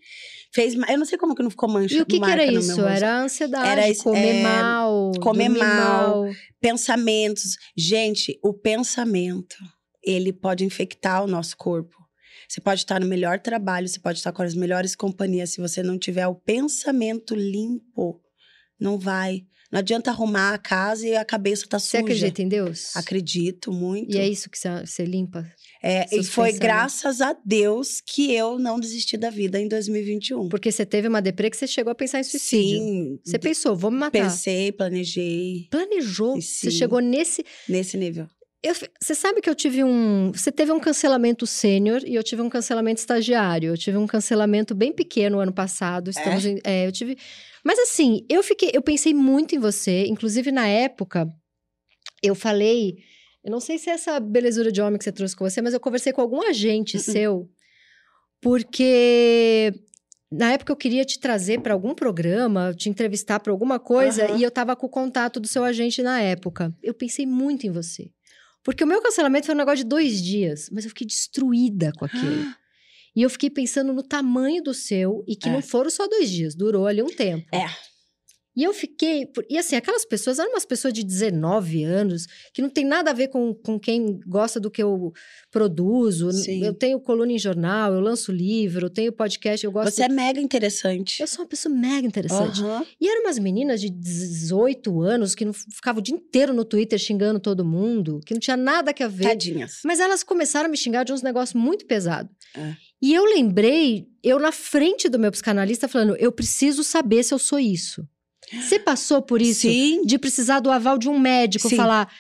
Fez, 0.54 0.76
eu 0.76 0.98
não 1.00 1.06
sei 1.06 1.18
como 1.18 1.34
que 1.34 1.42
não 1.42 1.50
ficou 1.50 1.68
mancha. 1.68 1.96
E 1.96 2.02
o 2.02 2.06
que, 2.06 2.20
que 2.20 2.30
era 2.30 2.46
isso? 2.46 2.80
Era 2.82 3.22
ansiedade, 3.22 3.68
Era 3.82 3.96
comer 4.04 4.36
é, 4.36 4.44
mal, 4.44 5.12
comer 5.20 5.48
dormir 5.50 5.60
mal. 5.60 6.26
Pensamentos. 6.62 7.58
Gente, 7.76 8.38
o 8.44 8.54
pensamento, 8.54 9.56
ele 10.04 10.32
pode 10.32 10.64
infectar 10.64 11.24
o 11.24 11.28
nosso 11.28 11.58
corpo. 11.58 11.96
Você 12.48 12.62
pode 12.62 12.82
estar 12.82 13.00
no 13.00 13.08
melhor 13.08 13.40
trabalho, 13.40 13.88
você 13.88 14.00
pode 14.00 14.20
estar 14.20 14.32
com 14.32 14.44
as 14.44 14.54
melhores 14.54 14.96
companhias. 14.96 15.52
Se 15.52 15.62
você 15.62 15.82
não 15.82 15.98
tiver 15.98 16.28
o 16.28 16.36
pensamento 16.36 17.34
limpo, 17.34 18.22
não 18.80 19.00
vai. 19.00 19.44
Não 19.74 19.80
adianta 19.80 20.12
arrumar 20.12 20.54
a 20.54 20.58
casa 20.60 21.08
e 21.08 21.16
a 21.16 21.26
cabeça 21.26 21.66
tá 21.68 21.80
Você 21.80 21.98
suja. 21.98 22.04
acredita 22.04 22.42
em 22.44 22.48
Deus? 22.48 22.96
Acredito 22.96 23.74
muito. 23.74 24.16
E 24.16 24.20
é 24.20 24.28
isso 24.28 24.48
que 24.48 24.56
você, 24.60 24.70
você 24.86 25.04
limpa? 25.04 25.44
É, 25.82 26.06
e 26.16 26.24
foi 26.24 26.52
graças 26.54 27.22
a 27.22 27.36
Deus 27.44 28.00
que 28.00 28.32
eu 28.32 28.60
não 28.60 28.80
desisti 28.80 29.18
da 29.18 29.32
vida 29.32 29.60
em 29.60 29.68
2021. 29.68 30.48
Porque 30.48 30.72
você 30.72 30.86
teve 30.86 31.08
uma 31.08 31.22
deprê 31.24 31.50
que 31.50 31.58
você 31.58 31.66
chegou 31.66 31.90
a 31.92 31.96
pensar 31.96 32.20
em 32.20 32.24
suicídio. 32.24 32.78
Sim, 32.78 33.20
Você 33.26 33.40
pensou, 33.40 33.76
vou 33.76 33.90
me 33.90 33.98
matar. 33.98 34.12
pensei, 34.12 34.72
planejei 34.72 35.68
Planejou. 35.72 36.36
Sim. 36.36 36.42
Você 36.42 36.70
chegou 36.72 37.00
nesse. 37.00 37.44
nesse 37.68 37.98
nível. 37.98 38.28
Você 39.00 39.14
sabe 39.14 39.42
que 39.42 39.50
eu 39.50 39.56
tive 39.56 39.84
um. 39.84 40.32
Você 40.32 40.52
teve 40.52 40.72
um 40.72 40.80
cancelamento 40.80 41.46
sênior 41.46 42.02
e 42.06 42.16
eu 42.16 42.24
tive 42.24 42.42
um 42.42 42.50
cancelamento 42.50 43.00
estagiário. 43.02 43.70
Eu 43.72 43.78
tive 43.78 43.98
um 43.98 44.08
cancelamento 44.08 44.74
bem 44.74 44.94
pequeno 44.94 45.40
ano 45.40 45.52
passado. 45.54 46.10
Estamos 46.10 46.46
em- 46.46 46.60
é, 46.64 46.88
eu 46.88 46.92
tive. 46.92 47.18
Mas 47.64 47.78
assim, 47.80 48.26
eu 48.30 48.42
fiquei. 48.42 48.72
Eu 48.74 48.82
pensei 48.82 49.14
muito 49.14 49.54
em 49.56 49.60
você. 49.60 50.06
Inclusive, 50.08 50.52
na 50.52 50.68
época, 50.68 51.28
eu 52.22 52.34
falei. 52.36 52.96
Eu 53.44 53.52
não 53.52 53.60
sei 53.60 53.78
se 53.78 53.90
é 53.90 53.94
essa 53.94 54.18
belezura 54.22 54.72
de 54.72 54.82
homem 54.82 54.98
que 54.98 55.04
você 55.04 55.12
trouxe 55.12 55.36
com 55.36 55.44
você, 55.50 55.62
mas 55.62 55.74
eu 55.74 55.80
conversei 55.80 56.14
com 56.14 56.22
algum 56.22 56.42
agente 56.48 56.96
Uh-uh. 56.96 57.04
seu, 57.04 57.50
porque 58.42 59.74
na 60.32 60.54
época 60.54 60.72
eu 60.72 60.78
queria 60.78 61.04
te 61.04 61.20
trazer 61.20 61.60
para 61.60 61.74
algum 61.74 61.94
programa, 61.94 62.74
te 62.74 62.90
entrevistar 62.90 63.42
para 63.42 63.52
alguma 63.52 63.80
coisa, 63.80 64.26
Aham. 64.26 64.38
e 64.38 64.44
eu 64.44 64.50
tava 64.50 64.76
com 64.78 64.86
o 64.88 64.90
contato 64.90 65.40
do 65.42 65.48
seu 65.50 65.64
agente 65.66 66.02
na 66.02 66.22
época. 66.22 66.74
Eu 66.82 66.94
pensei 66.94 67.26
muito 67.26 67.68
em 67.68 67.72
você. 67.72 68.10
Porque 68.64 68.84
o 68.84 68.88
meu 68.88 69.02
cancelamento 69.02 69.46
foi 69.46 69.56
um 69.56 69.58
negócio 69.58 69.84
de 69.84 69.90
dois 69.90 70.22
dias, 70.22 70.70
mas 70.72 70.86
eu 70.86 70.90
fiquei 70.90 71.06
destruída 71.08 71.92
com 71.98 72.06
aquilo. 72.06 72.24
E 73.16 73.22
eu 73.22 73.30
fiquei 73.30 73.48
pensando 73.48 73.94
no 73.94 74.02
tamanho 74.02 74.64
do 74.64 74.74
seu, 74.74 75.24
e 75.28 75.36
que 75.36 75.48
É. 75.48 75.52
não 75.52 75.62
foram 75.62 75.88
só 75.92 76.08
dois 76.08 76.32
dias, 76.32 76.56
durou 76.56 76.88
ali 76.88 77.00
um 77.04 77.16
tempo. 77.16 77.46
É. 77.56 77.68
E 78.56 78.64
eu 78.64 78.74
fiquei. 78.74 79.28
E 79.50 79.58
assim, 79.58 79.76
aquelas 79.76 80.06
pessoas 80.06 80.38
eram 80.38 80.52
umas 80.52 80.66
pessoas 80.66 80.94
de 80.94 81.04
19 81.04 81.84
anos, 81.84 82.28
que 82.54 82.62
não 82.62 82.70
tem 82.70 82.86
nada 82.86 83.10
a 83.10 83.14
ver 83.14 83.30
com, 83.30 83.54
com 83.54 83.80
quem 83.80 84.20
gosta 84.28 84.60
do 84.60 84.70
que 84.70 84.82
eu 84.82 85.12
produzo. 85.50 86.32
Sim. 86.32 86.64
Eu 86.64 86.74
tenho 86.74 87.00
coluna 87.00 87.32
em 87.32 87.40
jornal, 87.40 87.94
eu 87.94 88.00
lanço 88.00 88.32
livro, 88.32 88.86
eu 88.86 88.90
tenho 88.90 89.12
podcast, 89.12 89.66
eu 89.66 89.72
gosto. 89.72 89.94
Você 89.94 90.04
é 90.04 90.10
mega 90.10 90.40
interessante. 90.40 91.20
Eu 91.20 91.28
sou 91.28 91.44
uma 91.44 91.48
pessoa 91.48 91.74
mega 91.74 92.06
interessante. 92.06 92.62
Aham. 92.62 92.86
E 93.02 93.10
eram 93.10 93.24
umas 93.24 93.40
meninas 93.40 93.82
de 93.82 93.90
18 93.90 95.02
anos 95.02 95.34
que 95.34 95.46
não 95.46 95.54
ficavam 95.54 96.00
o 96.00 96.04
dia 96.04 96.16
inteiro 96.16 96.54
no 96.54 96.64
Twitter 96.64 97.00
xingando 97.00 97.40
todo 97.40 97.66
mundo, 97.66 98.20
que 98.26 98.34
não 98.34 98.40
tinha 98.40 98.58
nada 98.58 98.94
que 98.94 99.02
a 99.02 99.08
ver. 99.08 99.30
Tadinhas. 99.30 99.80
Mas 99.84 100.00
elas 100.00 100.24
começaram 100.24 100.68
a 100.68 100.70
me 100.70 100.78
xingar 100.78 101.04
de 101.04 101.12
uns 101.12 101.24
negócios 101.24 101.60
muito 101.60 101.86
pesados. 101.86 102.32
É. 102.56 102.76
E 103.02 103.14
eu 103.14 103.26
lembrei, 103.26 104.08
eu 104.24 104.40
na 104.40 104.52
frente 104.52 105.10
do 105.10 105.20
meu 105.20 105.32
psicanalista 105.32 105.88
falando, 105.88 106.16
eu 106.18 106.32
preciso 106.32 106.84
saber 106.84 107.24
se 107.24 107.34
eu 107.34 107.40
sou 107.40 107.60
isso. 107.60 108.08
Você 108.62 108.80
passou 108.80 109.22
por 109.22 109.42
isso? 109.42 109.62
Sim, 109.62 110.02
De 110.06 110.18
precisar 110.18 110.60
do 110.60 110.72
aval 110.72 110.98
de 110.98 111.10
um 111.10 111.20
médico, 111.20 111.70
Sim. 111.70 111.76
falar... 111.76 112.12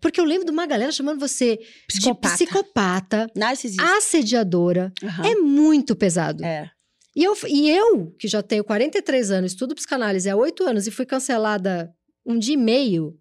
Porque 0.00 0.20
eu 0.20 0.24
lembro 0.24 0.44
de 0.44 0.50
uma 0.52 0.66
galera 0.66 0.92
chamando 0.92 1.18
você 1.18 1.58
psicopata. 1.88 2.28
de 2.36 2.44
psicopata, 2.44 3.26
Narcisista. 3.34 3.96
assediadora. 3.96 4.92
Aham. 5.02 5.26
É 5.26 5.34
muito 5.36 5.96
pesado. 5.96 6.44
É. 6.44 6.70
E 7.14 7.24
eu, 7.24 7.34
e 7.48 7.70
eu, 7.70 8.14
que 8.18 8.28
já 8.28 8.42
tenho 8.42 8.62
43 8.62 9.30
anos, 9.30 9.52
estudo 9.52 9.74
psicanálise 9.74 10.28
há 10.28 10.36
8 10.36 10.64
anos 10.64 10.86
e 10.86 10.90
fui 10.90 11.06
cancelada 11.06 11.90
um 12.26 12.38
dia 12.38 12.52
e 12.52 12.58
meio, 12.58 13.14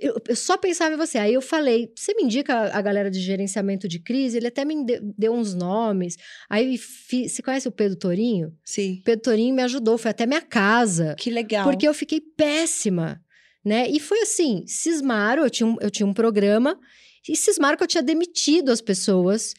eu, 0.00 0.14
eu 0.28 0.36
só 0.36 0.56
pensava 0.56 0.94
em 0.94 0.98
você. 0.98 1.18
Aí 1.18 1.34
eu 1.34 1.42
falei, 1.42 1.90
você 1.96 2.14
me 2.14 2.22
indica 2.24 2.54
a, 2.76 2.80
galera 2.80 3.10
de 3.10 3.20
gerenciamento 3.20 3.88
de 3.88 3.98
crise? 3.98 4.36
Ele 4.36 4.46
até 4.46 4.64
me 4.64 4.84
de- 4.84 5.00
deu 5.16 5.32
uns 5.32 5.54
nomes. 5.54 6.16
Aí, 6.48 6.78
você 6.78 7.42
conhece 7.42 7.66
o 7.66 7.72
Pedro 7.72 7.98
Torinho? 7.98 8.52
Sim. 8.64 8.98
O 9.00 9.02
Pedro 9.02 9.22
Torinho 9.22 9.54
me 9.54 9.62
ajudou, 9.62 9.98
foi 9.98 10.10
até 10.10 10.26
minha 10.26 10.40
casa. 10.40 11.14
Que 11.18 11.30
legal. 11.30 11.64
Porque 11.64 11.86
eu 11.88 11.94
fiquei 11.94 12.20
péssima, 12.20 13.20
né? 13.64 13.88
E 13.88 13.98
foi 13.98 14.20
assim, 14.20 14.64
cismaram, 14.66 15.42
eu 15.42 15.50
tinha 15.50 15.66
um, 15.66 15.76
eu 15.80 15.90
tinha 15.90 16.06
um 16.06 16.14
programa, 16.14 16.78
e 17.28 17.36
cismaram 17.36 17.76
que 17.76 17.82
eu 17.82 17.88
tinha 17.88 18.02
demitido 18.02 18.70
as 18.70 18.80
pessoas, 18.80 19.52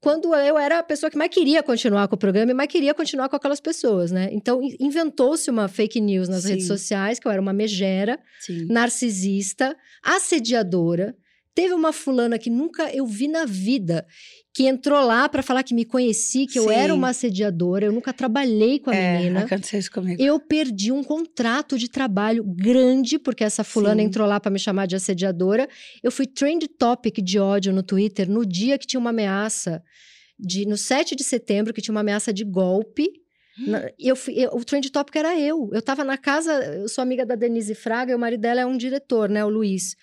quando 0.00 0.32
eu 0.34 0.56
era 0.56 0.78
a 0.78 0.82
pessoa 0.82 1.10
que 1.10 1.16
mais 1.18 1.30
queria 1.30 1.62
continuar 1.62 2.06
com 2.08 2.14
o 2.14 2.18
programa 2.18 2.52
e 2.52 2.54
mais 2.54 2.70
queria 2.70 2.94
continuar 2.94 3.28
com 3.28 3.34
aquelas 3.36 3.60
pessoas, 3.60 4.12
né? 4.12 4.28
Então, 4.32 4.62
in- 4.62 4.76
inventou-se 4.78 5.50
uma 5.50 5.66
fake 5.68 6.00
news 6.00 6.28
nas 6.28 6.42
Sim. 6.44 6.50
redes 6.50 6.66
sociais, 6.68 7.18
que 7.18 7.26
eu 7.26 7.32
era 7.32 7.40
uma 7.42 7.52
megera, 7.52 8.18
Sim. 8.40 8.66
narcisista, 8.70 9.76
assediadora. 10.02 11.16
Teve 11.54 11.74
uma 11.74 11.92
fulana 11.92 12.38
que 12.38 12.48
nunca 12.50 12.94
eu 12.94 13.04
vi 13.06 13.26
na 13.26 13.44
vida, 13.44 14.06
que 14.58 14.66
entrou 14.66 15.00
lá 15.06 15.28
pra 15.28 15.40
falar 15.40 15.62
que 15.62 15.72
me 15.72 15.84
conheci, 15.84 16.44
que 16.44 16.58
eu 16.58 16.64
Sim. 16.64 16.74
era 16.74 16.92
uma 16.92 17.10
assediadora, 17.10 17.86
eu 17.86 17.92
nunca 17.92 18.12
trabalhei 18.12 18.80
com 18.80 18.90
a 18.90 18.94
é, 18.96 19.18
menina. 19.18 19.44
aconteceu 19.44 19.78
isso 19.78 19.88
comigo. 19.92 20.20
Eu 20.20 20.40
perdi 20.40 20.90
um 20.90 21.04
contrato 21.04 21.78
de 21.78 21.88
trabalho 21.88 22.42
grande, 22.42 23.20
porque 23.20 23.44
essa 23.44 23.62
fulana 23.62 24.00
Sim. 24.02 24.08
entrou 24.08 24.26
lá 24.26 24.40
pra 24.40 24.50
me 24.50 24.58
chamar 24.58 24.86
de 24.86 24.96
assediadora. 24.96 25.68
Eu 26.02 26.10
fui 26.10 26.26
trend 26.26 26.66
topic 26.66 27.18
de 27.22 27.38
ódio 27.38 27.72
no 27.72 27.84
Twitter 27.84 28.28
no 28.28 28.44
dia 28.44 28.76
que 28.76 28.84
tinha 28.84 28.98
uma 28.98 29.10
ameaça, 29.10 29.80
de, 30.36 30.66
no 30.66 30.76
7 30.76 31.14
de 31.14 31.22
setembro, 31.22 31.72
que 31.72 31.80
tinha 31.80 31.94
uma 31.94 32.00
ameaça 32.00 32.32
de 32.32 32.42
golpe. 32.42 33.04
Hum. 33.60 33.70
Na- 33.70 33.88
eu 33.96 34.16
fui- 34.16 34.34
eu- 34.34 34.50
o 34.54 34.64
trend 34.64 34.90
topic 34.90 35.14
era 35.14 35.38
eu. 35.38 35.70
Eu 35.72 35.80
tava 35.80 36.02
na 36.02 36.18
casa, 36.18 36.52
eu 36.80 36.88
sou 36.88 37.00
amiga 37.02 37.24
da 37.24 37.36
Denise 37.36 37.76
Fraga, 37.76 38.10
e 38.10 38.14
o 38.16 38.18
marido 38.18 38.40
dela 38.40 38.60
é 38.60 38.66
um 38.66 38.76
diretor, 38.76 39.28
né, 39.28 39.44
o 39.44 39.48
Luiz. 39.48 39.94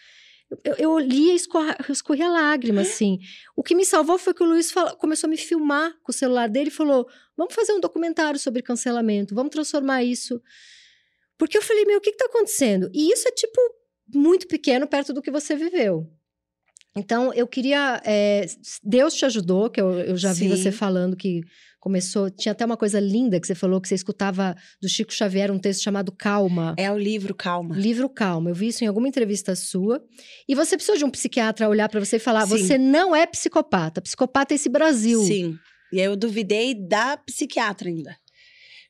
Eu, 0.64 0.76
eu 0.76 1.00
li 1.00 1.32
e 1.32 1.36
escorra- 1.36 1.78
escorria 1.90 2.30
lágrima, 2.30 2.82
assim. 2.82 3.20
O 3.56 3.64
que 3.64 3.76
me 3.76 3.86
salvou 3.86 4.18
foi 4.18 4.34
que 4.34 4.44
o 4.44 4.46
Luiz 4.46 4.72
fala- 4.72 4.96
começou 4.96 5.28
a 5.28 5.32
me 5.32 5.38
filmar 5.38 5.94
com 6.04 6.12
o 6.12 6.16
celular 6.16 6.48
dele 6.50 6.70
e 6.70 6.72
falou: 6.72 7.08
vamos 7.36 7.54
fazer 7.54 7.74
um 7.74 7.80
documentário 7.80 8.40
sobre 8.40 8.62
cancelamento, 8.62 9.34
vamos 9.36 9.52
transformar 9.52 10.04
isso. 10.04 10.42
Porque 11.38 11.58
eu 11.58 11.62
falei, 11.62 11.84
meu, 11.86 11.98
o 11.98 12.02
que, 12.02 12.12
que 12.12 12.18
tá 12.18 12.26
acontecendo? 12.26 12.90
E 12.94 13.12
isso 13.12 13.28
é, 13.28 13.32
tipo, 13.32 13.60
muito 14.14 14.48
pequeno 14.48 14.88
perto 14.88 15.12
do 15.14 15.22
que 15.22 15.30
você 15.32 15.56
viveu. 15.56 16.10
Então, 16.98 17.34
eu 17.34 17.46
queria. 17.46 18.02
é, 18.06 18.46
Deus 18.82 19.14
te 19.14 19.26
ajudou, 19.26 19.70
que 19.70 19.82
eu, 19.82 20.00
eu 20.00 20.16
já 20.16 20.32
vi 20.32 20.46
Sim. 20.46 20.50
você 20.50 20.72
falando 20.72 21.18
que 21.18 21.42
começou. 21.86 22.32
Tinha 22.32 22.52
até 22.52 22.66
uma 22.66 22.76
coisa 22.76 23.00
linda 23.00 23.40
que 23.40 23.46
você 23.46 23.54
falou 23.54 23.80
que 23.80 23.88
você 23.88 23.94
escutava 23.94 24.56
do 24.82 24.90
Chico 24.90 25.14
Xavier 25.14 25.52
um 25.52 25.60
texto 25.60 25.84
chamado 25.84 26.12
Calma. 26.12 26.74
É 26.80 26.92
o 26.92 26.98
livro 26.98 27.36
Calma. 27.36 27.76
Livro 27.78 28.10
Calma. 28.10 28.50
Eu 28.50 28.56
vi 28.56 28.70
isso 28.70 28.84
em 28.84 28.88
alguma 28.88 29.08
entrevista 29.08 29.56
sua. 29.56 30.04
E 30.50 30.56
você 30.56 30.76
precisou 30.76 30.98
de 30.98 31.06
um 31.06 31.12
psiquiatra 31.12 31.70
olhar 31.70 31.88
pra 31.88 32.00
você 32.00 32.16
e 32.16 32.20
falar: 32.20 32.48
Sim. 32.48 32.58
você 32.58 32.80
não 32.80 33.16
é 33.16 33.28
psicopata. 33.28 34.02
Psicopata 34.02 34.52
é 34.52 34.56
esse 34.56 34.68
Brasil. 34.68 35.22
Sim. 35.22 35.60
E 35.94 36.00
aí 36.00 36.08
eu 36.08 36.16
duvidei 36.16 36.74
da 36.74 37.18
psiquiatra 37.18 37.88
ainda. 37.88 38.18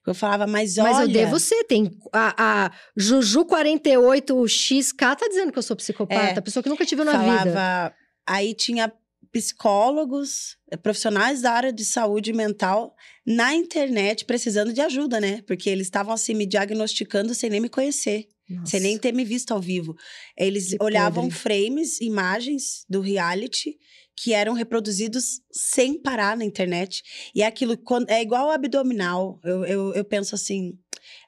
Eu 0.07 0.13
falava, 0.13 0.47
mas 0.47 0.77
olha... 0.77 0.93
Mas 0.93 1.01
eu 1.01 1.07
devo 1.09 1.37
ser. 1.37 1.65
Tem 1.65 1.91
a, 2.13 2.65
a 2.65 2.71
Juju 2.95 3.43
48XK 3.43 4.95
tá 4.97 5.27
dizendo 5.27 5.51
que 5.51 5.59
eu 5.59 5.63
sou 5.63 5.75
psicopata. 5.75 6.39
É. 6.39 6.41
pessoa 6.41 6.63
que 6.63 6.69
nunca 6.69 6.85
viu 6.85 7.03
na 7.03 7.11
falava... 7.11 7.43
vida. 7.43 7.95
Aí 8.25 8.53
tinha 8.53 8.91
psicólogos, 9.35 10.55
eh, 10.71 10.77
profissionais 10.77 11.41
da 11.41 11.51
área 11.51 11.73
de 11.73 11.83
saúde 11.83 12.31
mental 12.31 12.95
na 13.25 13.53
internet 13.53 14.23
precisando 14.23 14.71
de 14.71 14.79
ajuda, 14.79 15.19
né? 15.19 15.41
Porque 15.45 15.69
eles 15.69 15.87
estavam 15.87 16.13
assim 16.13 16.33
me 16.33 16.45
diagnosticando 16.45 17.35
sem 17.35 17.49
nem 17.49 17.59
me 17.59 17.67
conhecer. 17.67 18.29
Nossa. 18.47 18.71
sem 18.71 18.79
nem 18.79 18.95
ter 18.95 19.11
me 19.11 19.25
visto 19.25 19.51
ao 19.51 19.59
vivo. 19.59 19.95
Eles 20.37 20.69
Que 20.69 20.77
olhavam 20.79 21.23
podre. 21.23 21.35
frames, 21.39 21.99
imagens 21.99 22.85
do 22.87 23.01
reality 23.01 23.75
que 24.15 24.33
eram 24.33 24.53
reproduzidos 24.53 25.41
sem 25.51 25.99
parar 25.99 26.37
na 26.37 26.45
internet. 26.45 27.01
E 27.33 27.41
é 27.41 27.47
aquilo 27.47 27.75
é 28.07 28.21
igual 28.21 28.47
o 28.47 28.51
abdominal. 28.51 29.39
Eu, 29.43 29.65
eu, 29.65 29.93
eu 29.95 30.05
penso 30.05 30.35
assim: 30.35 30.77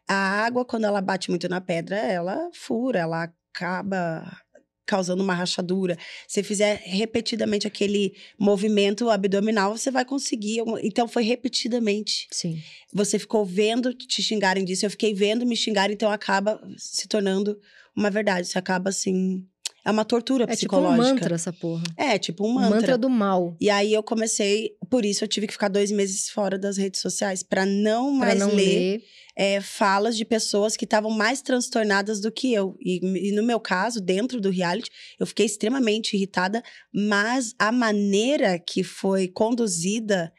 a 0.07 0.13
água, 0.45 0.63
quando 0.63 0.85
ela 0.85 1.01
bate 1.01 1.29
muito 1.31 1.49
na 1.49 1.59
pedra, 1.59 1.97
ela 1.97 2.49
fura, 2.53 2.99
ela 2.99 3.23
acaba 3.51 4.39
causando 4.87 5.21
uma 5.21 5.35
rachadura. 5.35 5.97
Se 6.27 6.41
fizer 6.41 6.81
repetidamente 6.85 7.67
aquele 7.67 8.15
movimento 8.39 9.09
abdominal, 9.09 9.77
você 9.77 9.91
vai 9.91 10.05
conseguir. 10.05 10.63
Então 10.81 11.07
foi 11.07 11.23
repetidamente 11.23 12.27
Sim. 12.31 12.59
você 12.91 13.19
ficou 13.19 13.45
vendo 13.45 13.93
te 13.93 14.23
xingarem 14.23 14.65
disso, 14.65 14.85
eu 14.85 14.89
fiquei 14.89 15.13
vendo 15.13 15.45
me 15.45 15.55
xingarem, 15.55 15.93
então 15.93 16.09
acaba 16.09 16.59
se 16.77 17.07
tornando 17.07 17.59
uma 17.95 18.09
verdade. 18.11 18.47
Isso 18.47 18.57
acaba 18.57 18.89
assim. 18.89 19.45
É 19.87 19.91
uma 19.91 20.03
tortura 20.03 20.43
É 20.43 20.55
tipo 20.55 20.75
um 20.75 20.81
psicológica. 20.81 21.13
mantra 21.13 21.35
essa 21.35 21.53
porra. 21.53 21.83
É, 21.95 22.17
tipo 22.19 22.45
um 22.45 22.51
mantra. 22.51 22.75
mantra 22.75 22.97
do 22.97 23.09
mal. 23.09 23.55
E 23.61 23.69
aí 23.69 23.93
eu 23.93 24.03
comecei, 24.03 24.71
por 24.89 25.05
isso 25.05 25.23
eu 25.23 25.27
tive 25.29 25.47
que 25.47 25.53
ficar 25.53 25.69
dois 25.69 25.89
meses 25.91 26.29
fora 26.29 26.57
das 26.59 26.75
redes 26.75 26.99
sociais, 26.99 27.41
pra 27.41 27.65
não 27.65 28.17
Pra 28.17 28.27
mais 28.27 28.39
não 28.39 28.49
ler 28.49 28.55
ler. 28.55 29.03
é, 29.37 29.61
falas 29.61 30.17
de 30.17 30.25
pessoas 30.25 30.75
que 30.75 30.83
estavam 30.83 31.09
mais 31.11 31.41
transtornadas 31.41 32.19
do 32.19 32.29
que 32.31 32.53
eu. 32.53 32.75
E, 32.81 33.29
e 33.29 33.31
no 33.31 33.41
meu 33.43 33.59
caso, 33.61 34.01
dentro 34.01 34.41
do 34.41 34.49
reality, 34.49 34.89
eu 35.19 35.25
fiquei 35.25 35.45
extremamente 35.45 36.15
irritada, 36.17 36.61
mas 36.93 37.53
a 37.57 37.71
maneira 37.71 38.59
que 38.59 38.83
foi 38.83 39.27
conduzida 39.29 40.33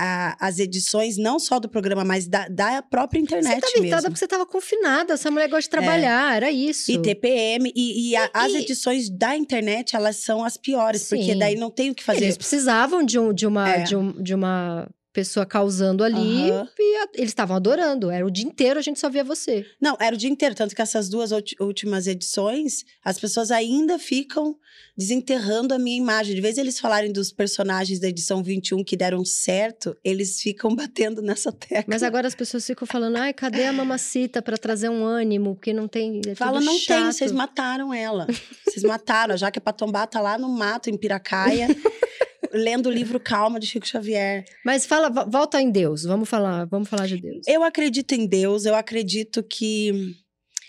a- 0.00 0.36
as 0.40 0.58
edições, 0.58 1.16
não 1.16 1.38
só 1.38 1.58
do 1.60 1.68
programa, 1.68 2.04
mas 2.04 2.26
da, 2.26 2.48
da 2.48 2.80
própria 2.82 3.18
Você 3.20 3.24
internet 3.24 3.60
tava 3.60 3.72
irritada 3.78 3.96
mesmo. 4.02 4.08
porque 4.10 4.18
você 4.18 4.26
tava 4.28 4.46
confinada. 4.46 5.14
Essa 5.14 5.30
mulher 5.30 5.48
gosta 5.48 5.62
de 5.62 5.70
trabalhar. 5.70 6.36
Era 6.36 6.50
isso. 6.50 6.90
E 6.90 6.98
TPM, 7.00 7.72
e, 7.76 8.10
e 8.10 8.16
a- 8.16 8.30
as 8.32 8.52
E- 8.52 8.56
edições 8.58 9.10
da 9.10 9.36
internet, 9.36 9.94
elas 9.94 10.16
são 10.16 10.42
as 10.44 10.56
piores, 10.56 11.08
porque 11.08 11.32
Sim. 11.32 11.38
daí 11.38 11.54
não 11.56 11.70
tem 11.70 11.90
o 11.90 11.94
que 11.94 12.02
fazer. 12.02 12.24
Eles 12.24 12.36
precisavam 12.36 13.02
de, 13.04 13.18
um, 13.18 13.32
de, 13.32 13.46
uma, 13.46 13.68
É. 13.70 13.82
de, 13.82 13.94
um- 13.96 14.12
de 14.22 14.34
uma 14.34 14.88
pessoa 15.12 15.44
causando 15.44 16.04
ali. 16.04 16.50
Aham. 16.50 16.68
E 16.78 16.96
a- 16.98 17.08
eles 17.14 17.30
estavam 17.30 17.56
adorando. 17.56 18.10
Era 18.10 18.24
o 18.26 18.30
dia 18.30 18.44
inteiro 18.46 18.78
a 18.78 18.82
gente 18.82 19.00
só 19.00 19.08
via 19.10 19.24
você. 19.24 19.66
Não, 19.80 19.96
era 20.00 20.14
o 20.14 20.18
dia 20.18 20.30
inteiro. 20.30 20.54
Tanto 20.54 20.74
que 20.74 20.80
essas 20.82 21.08
duas 21.08 21.30
últimas 21.60 22.06
edições, 22.06 22.84
as 23.04 23.18
pessoas 23.18 23.50
ainda 23.50 23.98
ficam 23.98 24.56
desenterrando 24.96 25.74
a 25.74 25.78
minha 25.78 25.96
imagem. 25.96 26.34
De 26.34 26.40
vez 26.40 26.58
eles 26.58 26.78
falarem 26.78 27.12
dos 27.12 27.32
personagens 27.32 27.98
da 27.98 28.08
edição 28.08 28.42
21 28.42 28.84
que 28.84 28.96
deram 28.96 29.24
certo, 29.24 29.96
eles 30.04 30.40
ficam 30.40 30.74
batendo 30.76 31.22
nessa 31.22 31.50
tecla. 31.50 31.84
Mas 31.88 32.02
agora 32.02 32.28
as 32.28 32.34
pessoas 32.34 32.66
ficam 32.66 32.86
falando: 32.86 33.16
ai, 33.16 33.32
cadê 33.32 33.64
a 33.64 33.72
mamacita 33.72 34.40
pra 34.42 34.56
trazer 34.56 34.88
um 34.88 35.04
ânimo? 35.04 35.54
Porque 35.56 35.72
não 35.72 35.88
tem. 35.88 36.20
É 36.26 36.34
Fala, 36.34 36.60
não 36.60 36.78
chato. 36.78 36.98
tem, 36.98 37.12
vocês 37.12 37.32
mataram 37.32 37.92
ela. 37.92 38.26
Vocês 38.70 38.84
mataram. 38.84 39.34
A 39.34 39.36
Jaque 39.36 39.58
Patombá 39.58 40.06
tá 40.06 40.20
lá 40.20 40.38
no 40.38 40.48
mato, 40.48 40.88
em 40.88 40.96
Piracaia, 40.96 41.66
lendo 42.52 42.86
o 42.86 42.92
livro 42.92 43.18
Calma, 43.20 43.60
de 43.60 43.66
Chico 43.66 43.86
Xavier. 43.86 44.44
Mas 44.64 44.86
fala, 44.86 45.08
vo- 45.08 45.30
volta 45.30 45.60
em 45.60 45.70
Deus. 45.70 46.04
Vamos 46.04 46.28
falar, 46.28 46.64
vamos 46.66 46.88
falar 46.88 47.06
de 47.06 47.20
Deus. 47.20 47.46
Eu 47.46 47.62
acredito 47.62 48.12
em 48.12 48.26
Deus, 48.26 48.64
eu 48.64 48.74
acredito 48.74 49.42
que 49.42 50.14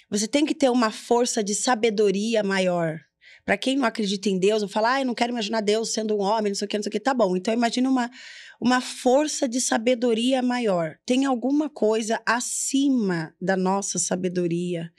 você 0.09 0.27
tem 0.27 0.45
que 0.45 0.53
ter 0.55 0.69
uma 0.69 0.91
força 0.91 1.43
de 1.43 1.55
sabedoria 1.55 2.43
maior. 2.43 2.99
Pra 3.45 3.57
quem 3.57 3.75
não 3.77 3.85
acredita 3.85 4.29
em 4.29 4.37
Deus, 4.37 4.61
eu 4.61 4.67
falo, 4.69 4.85
ah, 4.87 4.99
eu 5.01 5.05
não 5.05 5.15
quero 5.15 5.31
imaginar 5.31 5.61
Deus 5.61 5.91
sendo 5.93 6.15
um 6.15 6.21
homem, 6.21 6.51
não 6.51 6.55
sei 6.55 6.65
o 6.65 6.69
que, 6.69 6.77
não 6.77 6.83
sei 6.83 6.89
o 6.89 6.91
que. 6.91 6.99
Tá 6.99 7.13
bom, 7.13 7.35
então 7.35 7.51
imagina 7.53 7.89
uma, 7.89 8.09
uma 8.61 8.79
força 8.79 9.49
de 9.49 9.59
sabedoria 9.59 10.41
maior. 10.43 10.95
Tem 11.05 11.25
alguma 11.25 11.67
coisa 11.69 12.21
acima 12.25 13.33
da 13.41 13.57
nossa 13.57 13.97
sabedoria 13.97 14.91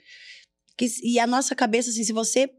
Que, 0.77 0.87
e 1.03 1.19
a 1.19 1.27
nossa 1.27 1.55
cabeça, 1.55 1.89
assim, 1.89 2.03
se 2.03 2.11
você 2.11 2.49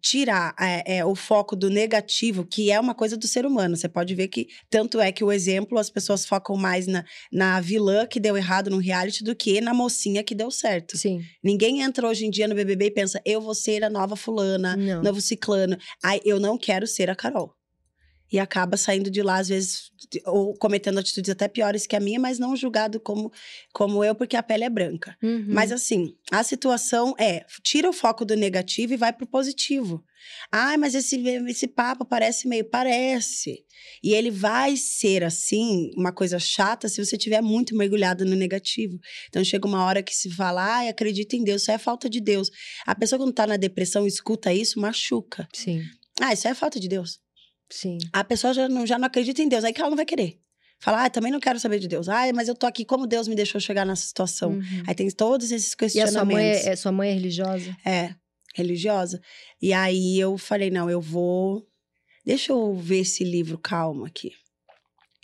tirar 0.00 0.54
é, 0.58 0.98
é, 0.98 1.04
o 1.04 1.14
foco 1.14 1.54
do 1.54 1.70
negativo, 1.70 2.44
que 2.44 2.70
é 2.70 2.78
uma 2.78 2.94
coisa 2.94 3.16
do 3.16 3.26
ser 3.26 3.46
humano, 3.46 3.76
você 3.76 3.88
pode 3.88 4.14
ver 4.14 4.28
que 4.28 4.48
tanto 4.68 5.00
é 5.00 5.12
que 5.12 5.22
o 5.22 5.32
exemplo, 5.32 5.78
as 5.78 5.90
pessoas 5.90 6.26
focam 6.26 6.56
mais 6.56 6.86
na, 6.86 7.04
na 7.32 7.60
vilã 7.60 8.06
que 8.06 8.18
deu 8.18 8.36
errado 8.36 8.70
no 8.70 8.78
reality 8.78 9.22
do 9.22 9.34
que 9.34 9.60
na 9.60 9.72
mocinha 9.72 10.22
que 10.22 10.34
deu 10.34 10.50
certo. 10.50 10.96
Sim. 10.96 11.22
Ninguém 11.42 11.82
entra 11.82 12.08
hoje 12.08 12.26
em 12.26 12.30
dia 12.30 12.48
no 12.48 12.54
BBB 12.54 12.86
e 12.86 12.90
pensa, 12.90 13.20
eu 13.24 13.40
vou 13.40 13.54
ser 13.54 13.84
a 13.84 13.90
nova 13.90 14.16
fulana, 14.16 14.76
Não. 14.76 15.02
novo 15.02 15.20
ciclano. 15.20 15.76
Ai, 16.02 16.20
eu 16.24 16.40
não 16.40 16.58
quero 16.58 16.86
ser 16.86 17.08
a 17.08 17.14
Carol. 17.14 17.55
E 18.30 18.38
acaba 18.38 18.76
saindo 18.76 19.10
de 19.10 19.22
lá, 19.22 19.36
às 19.38 19.48
vezes, 19.48 19.90
ou 20.24 20.54
cometendo 20.54 20.98
atitudes 20.98 21.30
até 21.30 21.46
piores 21.46 21.86
que 21.86 21.94
a 21.94 22.00
minha, 22.00 22.18
mas 22.18 22.38
não 22.38 22.56
julgado 22.56 22.98
como, 22.98 23.32
como 23.72 24.02
eu, 24.02 24.14
porque 24.14 24.36
a 24.36 24.42
pele 24.42 24.64
é 24.64 24.70
branca. 24.70 25.16
Uhum. 25.22 25.46
Mas 25.48 25.70
assim, 25.70 26.14
a 26.30 26.42
situação 26.42 27.14
é: 27.18 27.44
tira 27.62 27.88
o 27.88 27.92
foco 27.92 28.24
do 28.24 28.34
negativo 28.34 28.94
e 28.94 28.96
vai 28.96 29.12
pro 29.12 29.26
positivo. 29.26 30.04
Ai, 30.50 30.76
mas 30.76 30.94
esse, 30.94 31.16
esse 31.48 31.68
papo 31.68 32.04
parece 32.04 32.48
meio. 32.48 32.64
Parece. 32.64 33.64
E 34.02 34.12
ele 34.12 34.30
vai 34.30 34.76
ser 34.76 35.22
assim, 35.22 35.90
uma 35.96 36.12
coisa 36.12 36.38
chata, 36.38 36.88
se 36.88 37.04
você 37.04 37.16
tiver 37.16 37.40
muito 37.40 37.76
mergulhado 37.76 38.24
no 38.24 38.34
negativo. 38.34 38.98
Então 39.28 39.44
chega 39.44 39.66
uma 39.66 39.84
hora 39.84 40.02
que 40.02 40.14
se 40.14 40.30
fala, 40.30 40.78
ai, 40.78 40.88
acredita 40.88 41.36
em 41.36 41.44
Deus, 41.44 41.62
isso 41.62 41.70
é 41.70 41.78
falta 41.78 42.08
de 42.08 42.20
Deus. 42.20 42.50
A 42.86 42.94
pessoa 42.94 43.18
quando 43.18 43.32
tá 43.32 43.46
na 43.46 43.56
depressão 43.56 44.06
escuta 44.06 44.52
isso, 44.52 44.80
machuca. 44.80 45.48
Sim, 45.52 45.82
Ah, 46.20 46.32
isso 46.32 46.48
é 46.48 46.54
falta 46.54 46.80
de 46.80 46.88
Deus. 46.88 47.20
Sim. 47.70 47.98
A 48.12 48.22
pessoa 48.24 48.52
já 48.54 48.68
não, 48.68 48.86
já 48.86 48.98
não 48.98 49.06
acredita 49.06 49.42
em 49.42 49.48
Deus, 49.48 49.64
aí 49.64 49.72
que 49.72 49.80
ela 49.80 49.90
não 49.90 49.96
vai 49.96 50.06
querer. 50.06 50.38
Fala, 50.78 51.04
ah, 51.06 51.10
também 51.10 51.32
não 51.32 51.40
quero 51.40 51.58
saber 51.58 51.78
de 51.78 51.88
Deus. 51.88 52.06
Ah, 52.08 52.30
mas 52.34 52.48
eu 52.48 52.54
tô 52.54 52.66
aqui, 52.66 52.84
como 52.84 53.06
Deus 53.06 53.26
me 53.28 53.34
deixou 53.34 53.58
chegar 53.60 53.86
nessa 53.86 54.02
situação? 54.06 54.50
Uhum. 54.52 54.82
Aí 54.86 54.94
tem 54.94 55.08
todos 55.10 55.50
esses 55.50 55.72
E 55.72 55.74
a 55.74 55.76
questionamentos. 55.78 56.12
sua 56.12 56.24
mãe 56.26 56.44
é, 56.46 56.68
é- 56.68 56.76
sua 56.76 56.92
mãe 56.92 57.10
é 57.10 57.12
religiosa? 57.14 57.76
É, 57.84 58.14
religiosa. 58.54 59.20
E 59.60 59.72
aí 59.72 60.18
eu 60.20 60.36
falei, 60.36 60.70
não, 60.70 60.90
eu 60.90 61.00
vou. 61.00 61.66
Deixa 62.24 62.52
eu 62.52 62.74
ver 62.74 62.98
esse 63.00 63.24
livro 63.24 63.56
calmo 63.56 64.04
aqui. 64.04 64.32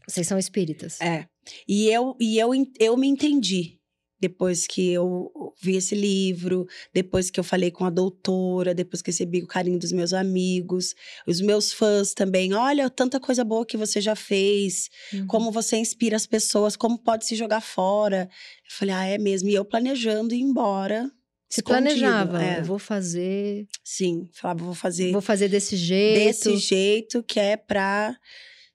Vocês 0.09 0.27
são 0.27 0.39
espíritas? 0.39 1.01
É. 1.01 1.27
E 1.69 1.89
eu, 1.89 2.17
e 2.21 2.39
eu, 2.39 2.51
eu 2.81 2.97
me 2.97 3.07
entendi. 3.09 3.79
Depois 4.23 4.69
que 4.69 4.93
eu 4.93 5.33
vi 5.61 5.75
esse 5.75 5.97
livro, 5.97 6.65
depois 6.95 7.29
que 7.29 7.41
eu 7.41 7.43
falei 7.43 7.73
com 7.73 7.85
a 7.85 7.91
doutora, 7.91 8.73
depois 8.73 9.03
que 9.03 9.11
recebi 9.11 9.43
o 9.43 9.49
carinho 9.49 9.81
dos 9.81 9.91
meus 9.91 10.13
amigos, 10.13 10.95
os 11.27 11.41
meus 11.41 11.73
fãs 11.73 12.15
também. 12.15 12.55
Olha, 12.55 12.89
tanta 12.89 13.19
coisa 13.19 13.43
boa 13.43 13.67
que 13.67 13.77
você 13.77 14.01
já 14.01 14.15
fez, 14.15 14.89
Uhum. 15.13 15.27
como 15.27 15.51
você 15.51 15.77
inspira 15.77 16.15
as 16.15 16.25
pessoas, 16.25 16.77
como 16.77 16.97
pode 16.97 17.27
se 17.27 17.35
jogar 17.35 17.61
fora. 17.61 18.29
Eu 18.65 18.71
falei, 18.71 18.95
ah, 18.95 19.07
é 19.07 19.19
mesmo. 19.19 19.49
E 19.49 19.55
eu 19.55 19.65
planejando 19.65 20.33
ir 20.37 20.41
embora. 20.41 21.11
Se 21.51 21.61
planejava, 21.63 22.43
é. 22.43 22.61
eu 22.61 22.65
vou 22.65 22.79
fazer, 22.79 23.67
Sim, 23.85 24.29
falava, 24.33 24.65
vou 24.65 24.73
fazer 24.75 25.11
vou 25.13 25.21
fazer 25.21 25.49
desse 25.49 25.77
jeito. 25.77 26.19
desse 26.25 26.57
jeito 26.57 27.23
que 27.25 27.39
é 27.41 27.57
pra 27.59 28.17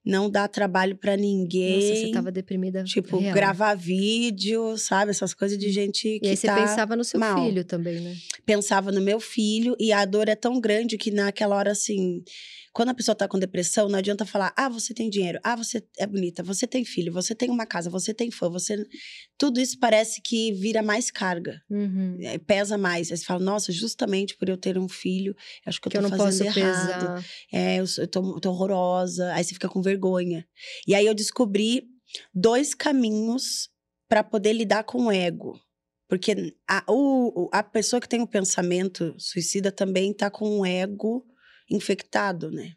não 0.08 0.30
dar 0.30 0.48
trabalho 0.48 0.96
pra 0.96 1.18
ninguém. 1.18 1.76
Nossa, 1.90 1.96
você 2.06 2.12
tava 2.12 2.32
deprimida 2.32 2.84
Tipo, 2.84 3.18
real. 3.20 3.34
gravar 3.36 3.76
vídeo, 3.76 4.78
sabe? 4.78 5.12
Essas 5.12 5.34
coisas 5.34 5.58
de 5.58 5.70
gente 5.70 6.20
que 6.20 6.28
E 6.28 6.30
aí 6.30 6.38
você 6.38 6.48
tá... 6.48 6.56
pensava 6.56 6.96
no 6.96 7.04
seu 7.04 7.20
mal. 7.20 7.44
filho 7.46 7.64
também, 7.66 8.00
né? 8.00 8.16
Pensava 8.46 8.92
no 8.92 9.02
meu 9.02 9.20
filho 9.20 9.76
e 9.80 9.92
a 9.92 10.06
dor 10.06 10.30
é 10.30 10.36
tão 10.36 10.60
grande 10.62 10.98
que 10.98 11.12
naquela 11.12 11.56
hora, 11.56 11.72
assim... 11.72 12.24
Quando 12.78 12.90
a 12.90 12.94
pessoa 12.94 13.16
tá 13.16 13.28
com 13.28 13.40
depressão, 13.40 13.90
não 13.90 13.98
adianta 13.98 14.24
falar, 14.24 14.54
ah, 14.56 14.70
você 14.70 14.94
tem 14.94 15.10
dinheiro, 15.10 15.40
ah, 15.44 15.56
você 15.56 15.84
é 15.98 16.06
bonita, 16.06 16.44
você 16.44 16.68
tem 16.68 16.86
filho, 16.86 17.12
você 17.12 17.34
tem 17.34 17.50
uma 17.50 17.66
casa, 17.66 17.90
você 17.90 18.14
tem 18.14 18.30
fã, 18.30 18.48
você... 18.52 18.86
Tudo 19.36 19.60
isso 19.60 19.80
parece 19.80 20.22
que 20.22 20.52
vira 20.54 20.84
mais 20.84 21.10
carga, 21.10 21.60
Uhum. 21.72 22.20
é, 22.22 22.38
pesa 22.38 22.78
mais. 22.78 23.12
Aí 23.12 23.18
você 23.18 23.26
fala, 23.26 23.44
nossa, 23.44 23.72
justamente 23.72 24.38
por 24.38 24.48
eu 24.48 24.56
ter 24.56 24.78
um 24.78 24.88
filho, 24.88 25.36
acho 25.66 25.82
que 25.82 25.88
eu 25.88 25.92
tô 25.92 25.98
eu 25.98 26.02
não 26.04 26.12
posso 26.12 26.24
fazendo 26.26 26.56
errado. 26.56 27.24
É, 27.52 27.78
eu, 27.80 27.86
eu 27.98 28.08
tô, 28.08 28.22
horrorosa. 28.50 29.34
Aí 29.34 29.44
você 29.44 29.56
fica 29.56 29.68
com 29.68 29.82
vergonha. 29.82 30.48
E 30.88 30.94
aí 30.94 31.08
eu 31.08 31.16
descobri 31.16 31.88
dois 32.32 32.76
caminhos 32.76 33.70
para 34.08 34.24
poder 34.24 34.54
lidar 34.54 34.84
com 34.84 35.08
o 35.08 35.12
ego. 35.12 35.60
Porque 36.08 36.54
a, 36.70 36.84
o- 36.88 37.50
a 37.52 37.64
pessoa 37.64 38.00
que 38.00 38.08
tem 38.08 38.22
o 38.22 38.28
pensamento 38.28 39.16
suicida 39.18 39.72
também 39.72 40.14
tá 40.14 40.30
com 40.30 40.60
o 40.60 40.64
ego 40.66 41.26
infectado, 41.70 42.52
né? 42.52 42.76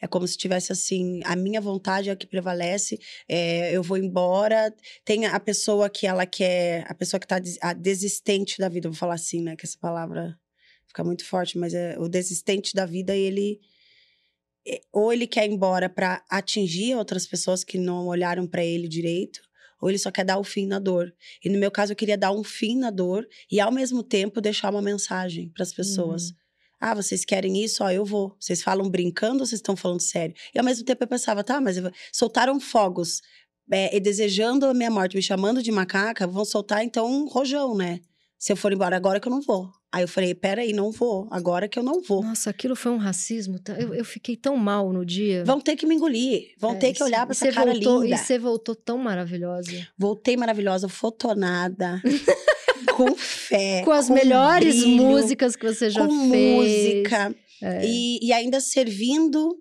É 0.00 0.06
como 0.08 0.26
se 0.26 0.36
tivesse 0.36 0.72
assim, 0.72 1.20
a 1.24 1.36
minha 1.36 1.60
vontade 1.60 2.08
é 2.08 2.12
a 2.12 2.16
que 2.16 2.26
prevalece, 2.26 2.98
é, 3.28 3.70
eu 3.70 3.84
vou 3.84 3.96
embora. 3.96 4.74
Tem 5.04 5.26
a 5.26 5.38
pessoa 5.38 5.88
que 5.88 6.08
ela 6.08 6.26
quer, 6.26 6.84
a 6.90 6.94
pessoa 6.94 7.20
que 7.20 7.26
tá 7.26 7.38
desistente 7.72 8.58
da 8.58 8.68
vida, 8.68 8.88
vou 8.88 8.98
falar 8.98 9.14
assim, 9.14 9.40
né? 9.40 9.54
Que 9.54 9.64
essa 9.64 9.78
palavra 9.78 10.36
fica 10.88 11.04
muito 11.04 11.24
forte, 11.24 11.56
mas 11.56 11.72
é 11.72 11.96
o 11.98 12.08
desistente 12.08 12.74
da 12.74 12.84
vida, 12.84 13.14
ele 13.16 13.60
é, 14.66 14.80
ou 14.92 15.12
ele 15.12 15.26
quer 15.26 15.46
ir 15.46 15.52
embora 15.52 15.88
para 15.88 16.24
atingir 16.28 16.94
outras 16.96 17.26
pessoas 17.26 17.64
que 17.64 17.78
não 17.78 18.06
olharam 18.06 18.46
para 18.46 18.64
ele 18.64 18.88
direito, 18.88 19.40
ou 19.80 19.88
ele 19.88 19.98
só 19.98 20.10
quer 20.10 20.24
dar 20.24 20.38
o 20.38 20.44
fim 20.44 20.66
na 20.66 20.78
dor. 20.78 21.12
E 21.44 21.48
no 21.48 21.58
meu 21.58 21.70
caso 21.70 21.92
eu 21.92 21.96
queria 21.96 22.16
dar 22.16 22.32
um 22.32 22.44
fim 22.44 22.76
na 22.76 22.90
dor 22.90 23.26
e 23.50 23.60
ao 23.60 23.72
mesmo 23.72 24.02
tempo 24.02 24.40
deixar 24.40 24.70
uma 24.70 24.82
mensagem 24.82 25.48
para 25.48 25.64
as 25.64 25.72
pessoas. 25.72 26.30
Uhum. 26.30 26.36
Ah, 26.84 26.94
vocês 26.94 27.24
querem 27.24 27.62
isso? 27.62 27.84
Ó, 27.84 27.90
eu 27.90 28.04
vou. 28.04 28.34
Vocês 28.40 28.60
falam 28.60 28.90
brincando 28.90 29.40
ou 29.40 29.46
vocês 29.46 29.60
estão 29.60 29.76
falando 29.76 30.00
sério? 30.00 30.34
E 30.52 30.58
ao 30.58 30.64
mesmo 30.64 30.84
tempo 30.84 31.04
eu 31.04 31.06
pensava, 31.08 31.44
tá, 31.44 31.60
mas 31.60 31.76
soltaram 32.12 32.58
fogos 32.58 33.20
é, 33.70 33.96
e 33.96 34.00
desejando 34.00 34.66
a 34.66 34.74
minha 34.74 34.90
morte, 34.90 35.14
me 35.14 35.22
chamando 35.22 35.62
de 35.62 35.70
macaca, 35.70 36.26
vão 36.26 36.44
soltar 36.44 36.82
então 36.84 37.06
um 37.08 37.28
rojão, 37.28 37.76
né? 37.76 38.00
Se 38.36 38.52
eu 38.52 38.56
for 38.56 38.72
embora 38.72 38.96
agora 38.96 39.20
que 39.20 39.28
eu 39.28 39.30
não 39.30 39.40
vou. 39.40 39.70
Aí 39.92 40.02
eu 40.02 40.08
falei, 40.08 40.34
peraí, 40.34 40.72
não 40.72 40.90
vou. 40.90 41.28
Agora 41.30 41.68
que 41.68 41.78
eu 41.78 41.82
não 41.84 42.02
vou. 42.02 42.22
Nossa, 42.24 42.50
aquilo 42.50 42.74
foi 42.74 42.90
um 42.90 42.96
racismo. 42.96 43.60
Eu, 43.78 43.94
eu 43.94 44.04
fiquei 44.04 44.36
tão 44.36 44.56
mal 44.56 44.92
no 44.92 45.04
dia. 45.06 45.44
Vão 45.44 45.60
ter 45.60 45.76
que 45.76 45.86
me 45.86 45.94
engolir. 45.94 46.54
Vão 46.58 46.72
É, 46.72 46.76
ter 46.76 46.92
que 46.94 47.02
olhar 47.04 47.24
pra 47.26 47.32
essa 47.32 47.52
cara 47.52 47.70
voltou, 47.72 48.02
linda. 48.02 48.16
E 48.16 48.18
você 48.18 48.38
voltou 48.38 48.74
tão 48.74 48.98
maravilhosa. 48.98 49.86
Voltei 49.96 50.36
maravilhosa, 50.36 50.88
fotonada, 50.88 52.02
com 52.86 53.14
fé. 53.16 53.82
Com 53.84 53.92
as 53.92 54.08
melhores 54.08 54.80
brilho, 54.80 55.02
músicas 55.02 55.56
que 55.56 55.66
você 55.66 55.90
já 55.90 56.06
com 56.06 56.30
fez. 56.30 56.56
música. 56.56 57.34
É. 57.62 57.86
E, 57.86 58.18
e 58.26 58.32
ainda 58.32 58.60
servindo 58.60 59.56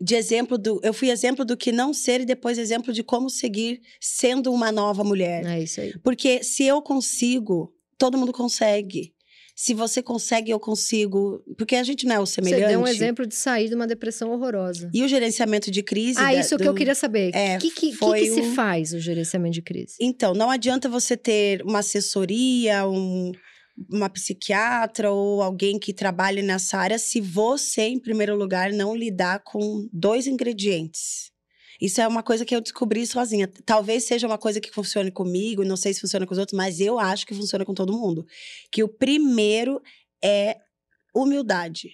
de 0.00 0.14
exemplo 0.14 0.58
do. 0.58 0.80
Eu 0.82 0.92
fui 0.92 1.10
exemplo 1.10 1.44
do 1.44 1.56
que 1.56 1.72
não 1.72 1.92
ser 1.94 2.20
e 2.20 2.26
depois 2.26 2.58
exemplo 2.58 2.92
de 2.92 3.02
como 3.02 3.30
seguir 3.30 3.80
sendo 4.00 4.52
uma 4.52 4.70
nova 4.70 5.02
mulher. 5.02 5.44
É 5.46 5.62
isso 5.62 5.80
aí. 5.80 5.98
Porque 6.00 6.42
se 6.44 6.64
eu 6.64 6.82
consigo, 6.82 7.72
todo 7.98 8.18
mundo 8.18 8.32
consegue. 8.32 9.14
Se 9.58 9.72
você 9.72 10.02
consegue, 10.02 10.50
eu 10.50 10.60
consigo. 10.60 11.42
Porque 11.56 11.76
a 11.76 11.82
gente 11.82 12.04
não 12.04 12.16
é 12.16 12.20
o 12.20 12.26
semelhante. 12.26 12.60
Você 12.60 12.68
deu 12.68 12.80
um 12.80 12.86
exemplo 12.86 13.26
de 13.26 13.34
sair 13.34 13.70
de 13.70 13.74
uma 13.74 13.86
depressão 13.86 14.30
horrorosa. 14.30 14.90
E 14.92 15.02
o 15.02 15.08
gerenciamento 15.08 15.70
de 15.70 15.82
crise. 15.82 16.18
Ah, 16.20 16.24
da- 16.32 16.34
isso 16.40 16.58
que 16.58 16.62
do- 16.64 16.68
eu 16.68 16.74
queria 16.74 16.94
saber. 16.94 17.32
O 17.32 17.36
É, 17.36 17.56
que, 17.56 17.70
que, 17.70 17.90
que 17.92 18.12
que 18.12 18.30
se 18.34 18.40
um- 18.42 18.54
faz 18.54 18.92
o 18.92 19.00
gerenciamento 19.00 19.54
de 19.54 19.62
crise? 19.62 19.94
Então, 19.98 20.34
não 20.34 20.50
adianta 20.50 20.90
você 20.90 21.16
ter 21.16 21.62
uma 21.62 21.78
assessoria, 21.78 22.86
um- 22.86 23.32
uma 23.90 24.10
psiquiatra 24.10 25.10
ou 25.10 25.42
alguém 25.42 25.78
que 25.78 25.92
trabalhe 25.94 26.42
nessa 26.42 26.76
área 26.76 26.98
se 26.98 27.20
você, 27.22 27.82
em 27.82 27.98
primeiro 27.98 28.36
lugar, 28.36 28.70
não 28.72 28.94
lidar 28.94 29.40
com 29.42 29.88
dois 29.90 30.26
ingredientes. 30.26 31.30
Isso 31.80 32.00
é 32.00 32.08
uma 32.08 32.22
coisa 32.22 32.44
que 32.44 32.54
eu 32.54 32.60
descobri 32.60 33.06
sozinha. 33.06 33.48
Talvez 33.64 34.04
seja 34.04 34.26
uma 34.26 34.38
coisa 34.38 34.60
que 34.60 34.70
funcione 34.70 35.10
comigo, 35.10 35.64
não 35.64 35.76
sei 35.76 35.92
se 35.92 36.00
funciona 36.00 36.26
com 36.26 36.32
os 36.32 36.38
outros, 36.38 36.56
mas 36.56 36.80
eu 36.80 36.98
acho 36.98 37.26
que 37.26 37.34
funciona 37.34 37.64
com 37.64 37.74
todo 37.74 37.92
mundo. 37.92 38.26
Que 38.70 38.82
o 38.82 38.88
primeiro 38.88 39.80
é 40.22 40.56
humildade 41.14 41.90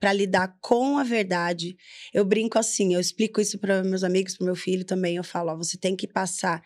para 0.00 0.12
lidar 0.12 0.56
com 0.60 0.98
a 0.98 1.04
verdade. 1.04 1.76
Eu 2.12 2.24
brinco 2.24 2.58
assim, 2.58 2.94
eu 2.94 3.00
explico 3.00 3.40
isso 3.40 3.58
para 3.58 3.82
meus 3.82 4.04
amigos, 4.04 4.36
para 4.36 4.46
meu 4.46 4.56
filho 4.56 4.84
também. 4.84 5.16
Eu 5.16 5.24
falo, 5.24 5.50
ó, 5.50 5.56
você 5.56 5.76
tem 5.76 5.96
que 5.96 6.06
passar 6.06 6.62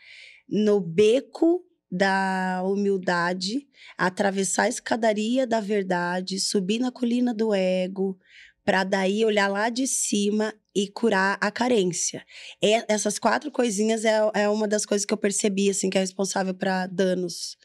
no 0.48 0.80
beco 0.80 1.64
da 1.90 2.62
humildade, 2.64 3.66
atravessar 3.98 4.62
a 4.62 4.68
escadaria 4.68 5.46
da 5.46 5.60
verdade, 5.60 6.40
subir 6.40 6.78
na 6.78 6.90
colina 6.90 7.34
do 7.34 7.52
ego, 7.54 8.18
para 8.64 8.84
daí 8.84 9.24
olhar 9.24 9.48
lá 9.48 9.68
de 9.68 9.86
cima 9.86 10.54
e 10.74 10.88
curar 10.88 11.36
a 11.40 11.50
carência. 11.50 12.24
E 12.62 12.84
essas 12.88 13.18
quatro 13.18 13.50
coisinhas 13.50 14.04
é, 14.04 14.18
é 14.34 14.48
uma 14.48 14.66
das 14.66 14.86
coisas 14.86 15.04
que 15.04 15.12
eu 15.12 15.18
percebi 15.18 15.68
assim 15.68 15.90
que 15.90 15.98
é 15.98 16.00
responsável 16.00 16.54
para 16.54 16.86
danos. 16.86 17.56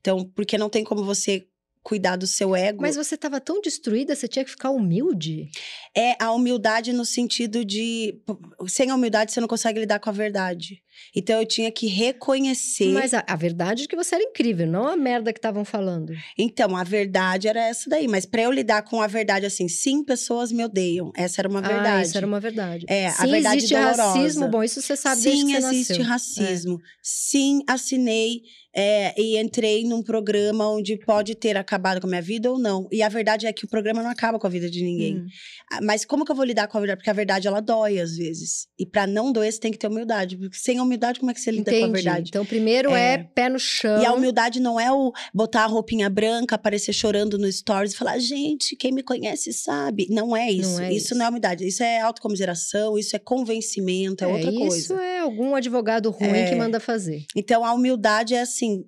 Então, 0.00 0.24
porque 0.34 0.58
não 0.58 0.68
tem 0.70 0.84
como 0.84 1.04
você 1.04 1.46
cuidar 1.86 2.16
do 2.16 2.26
seu 2.26 2.56
ego. 2.56 2.82
Mas 2.82 2.96
você 2.96 3.14
estava 3.14 3.40
tão 3.40 3.60
destruída, 3.60 4.14
você 4.14 4.26
tinha 4.26 4.44
que 4.44 4.50
ficar 4.50 4.70
humilde? 4.70 5.48
É 5.96 6.16
a 6.20 6.32
humildade 6.32 6.92
no 6.92 7.04
sentido 7.04 7.64
de. 7.64 8.20
Sem 8.66 8.90
a 8.90 8.94
humildade, 8.96 9.30
você 9.30 9.40
não 9.40 9.46
consegue 9.46 9.78
lidar 9.78 10.00
com 10.00 10.10
a 10.10 10.12
verdade. 10.12 10.82
Então 11.14 11.40
eu 11.40 11.46
tinha 11.46 11.70
que 11.70 11.86
reconhecer. 11.86 12.92
Mas 12.92 13.14
a, 13.14 13.24
a 13.26 13.36
verdade 13.36 13.84
é 13.84 13.86
que 13.86 13.96
você 13.96 14.14
era 14.14 14.24
incrível, 14.24 14.66
não 14.66 14.86
a 14.86 14.96
merda 14.96 15.32
que 15.32 15.38
estavam 15.38 15.64
falando. 15.64 16.12
Então, 16.38 16.76
a 16.76 16.84
verdade 16.84 17.48
era 17.48 17.60
essa 17.60 17.88
daí. 17.88 18.06
Mas 18.08 18.26
pra 18.26 18.42
eu 18.42 18.52
lidar 18.52 18.82
com 18.82 19.00
a 19.00 19.06
verdade 19.06 19.46
assim, 19.46 19.68
sim, 19.68 20.04
pessoas 20.04 20.52
me 20.52 20.64
odeiam. 20.64 21.10
Essa 21.16 21.40
era 21.40 21.48
uma 21.48 21.60
Ah, 21.60 21.68
verdade. 21.68 22.06
isso 22.08 22.16
era 22.16 22.26
uma 22.26 22.40
verdade. 22.40 22.86
É, 22.88 23.06
a 23.08 23.12
Sim, 23.12 23.30
verdade 23.30 23.56
existe 23.58 23.74
dolorosa. 23.74 24.02
racismo, 24.02 24.48
bom, 24.48 24.62
isso 24.62 24.80
você 24.82 24.96
sabe 24.96 25.20
Sim, 25.20 25.46
que 25.46 25.52
você 25.60 25.66
existe 25.68 25.98
nasceu. 25.98 26.04
É. 26.04 26.08
racismo. 26.08 26.78
Sim, 27.02 27.60
assinei 27.68 28.42
é, 28.78 29.14
e 29.18 29.38
entrei 29.38 29.84
num 29.84 30.02
programa 30.02 30.68
onde 30.68 30.98
pode 30.98 31.34
ter 31.34 31.56
acabado 31.56 31.98
com 31.98 32.06
a 32.06 32.10
minha 32.10 32.20
vida 32.22 32.50
ou 32.50 32.58
não. 32.58 32.86
E 32.92 33.02
a 33.02 33.08
verdade 33.08 33.46
é 33.46 33.52
que 33.52 33.64
o 33.64 33.68
programa 33.68 34.02
não 34.02 34.10
acaba 34.10 34.38
com 34.38 34.46
a 34.46 34.50
vida 34.50 34.68
de 34.68 34.82
ninguém. 34.82 35.16
Hum. 35.16 35.26
Ah, 35.72 35.80
Mas 35.82 36.04
como 36.04 36.24
que 36.26 36.30
eu 36.32 36.36
vou 36.36 36.44
lidar 36.44 36.68
com 36.68 36.76
a 36.76 36.80
verdade? 36.80 36.98
Porque 36.98 37.08
a 37.10 37.14
verdade, 37.14 37.48
ela 37.48 37.60
dói 37.60 37.98
às 37.98 38.16
vezes. 38.16 38.66
E 38.78 38.84
pra 38.84 39.06
não 39.06 39.32
doer, 39.32 39.50
você 39.50 39.58
tem 39.60 39.72
que 39.72 39.78
ter 39.78 39.86
humildade. 39.86 40.36
Porque 40.36 40.58
sem 40.58 40.78
humildade, 40.78 40.85
como 41.18 41.30
é 41.30 41.34
que 41.34 41.40
você 41.40 41.50
lida 41.50 41.70
com 41.70 41.76
a 41.76 41.80
Entendi. 41.80 41.92
verdade? 42.02 42.28
Então, 42.28 42.44
primeiro 42.46 42.94
é, 42.94 43.14
É. 43.14 43.18
pé 43.18 43.48
no 43.48 43.58
chão. 43.58 44.02
E 44.02 44.06
a 44.06 44.12
humildade 44.12 44.60
não 44.60 44.78
é 44.78 44.90
o 44.92 45.12
botar 45.34 45.64
a 45.64 45.66
roupinha 45.66 46.08
branca, 46.08 46.54
aparecer 46.54 46.92
chorando 46.92 47.38
no 47.38 47.50
stories 47.50 47.92
e 47.92 47.96
falar, 47.96 48.18
gente, 48.18 48.74
quem 48.76 48.92
me 48.92 49.02
conhece 49.02 49.52
sabe. 49.52 50.06
Não 50.10 50.36
é 50.36 50.50
isso. 50.50 50.70
Não 50.72 50.80
é 50.80 50.92
isso, 50.92 51.06
isso. 51.06 51.14
não 51.14 51.26
é 51.26 51.28
humildade. 51.28 51.66
Isso 51.66 51.82
é 51.82 52.00
autocomiseração, 52.00 52.98
isso 52.98 53.14
é 53.16 53.18
convencimento, 53.18 54.24
é, 54.24 54.26
outra 54.26 54.50
isso 54.50 54.58
coisa. 54.58 55.02
é 55.02 55.18
algum 55.20 55.54
advogado 55.54 56.10
ruim 56.10 56.28
É. 56.28 56.48
que 56.48 56.54
manda 56.54 56.78
fazer. 56.80 57.24
Então, 57.34 57.64
a 57.64 57.72
humildade 57.72 58.34
é 58.34 58.40
assim. 58.40 58.84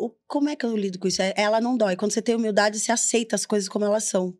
o- 0.00 0.12
como 0.28 0.48
é 0.48 0.54
que 0.54 0.64
eu 0.64 0.76
lido 0.76 0.96
com 0.98 1.08
isso? 1.08 1.20
É- 1.20 1.34
Ela 1.36 1.60
não 1.60 1.76
dói. 1.76 1.96
Quando 1.96 2.12
você 2.12 2.22
tem 2.22 2.36
humildade, 2.36 2.78
você 2.78 2.92
aceita 2.92 3.34
as 3.34 3.44
coisas 3.44 3.68
como 3.68 3.84
elas 3.84 4.04
são. 4.04 4.32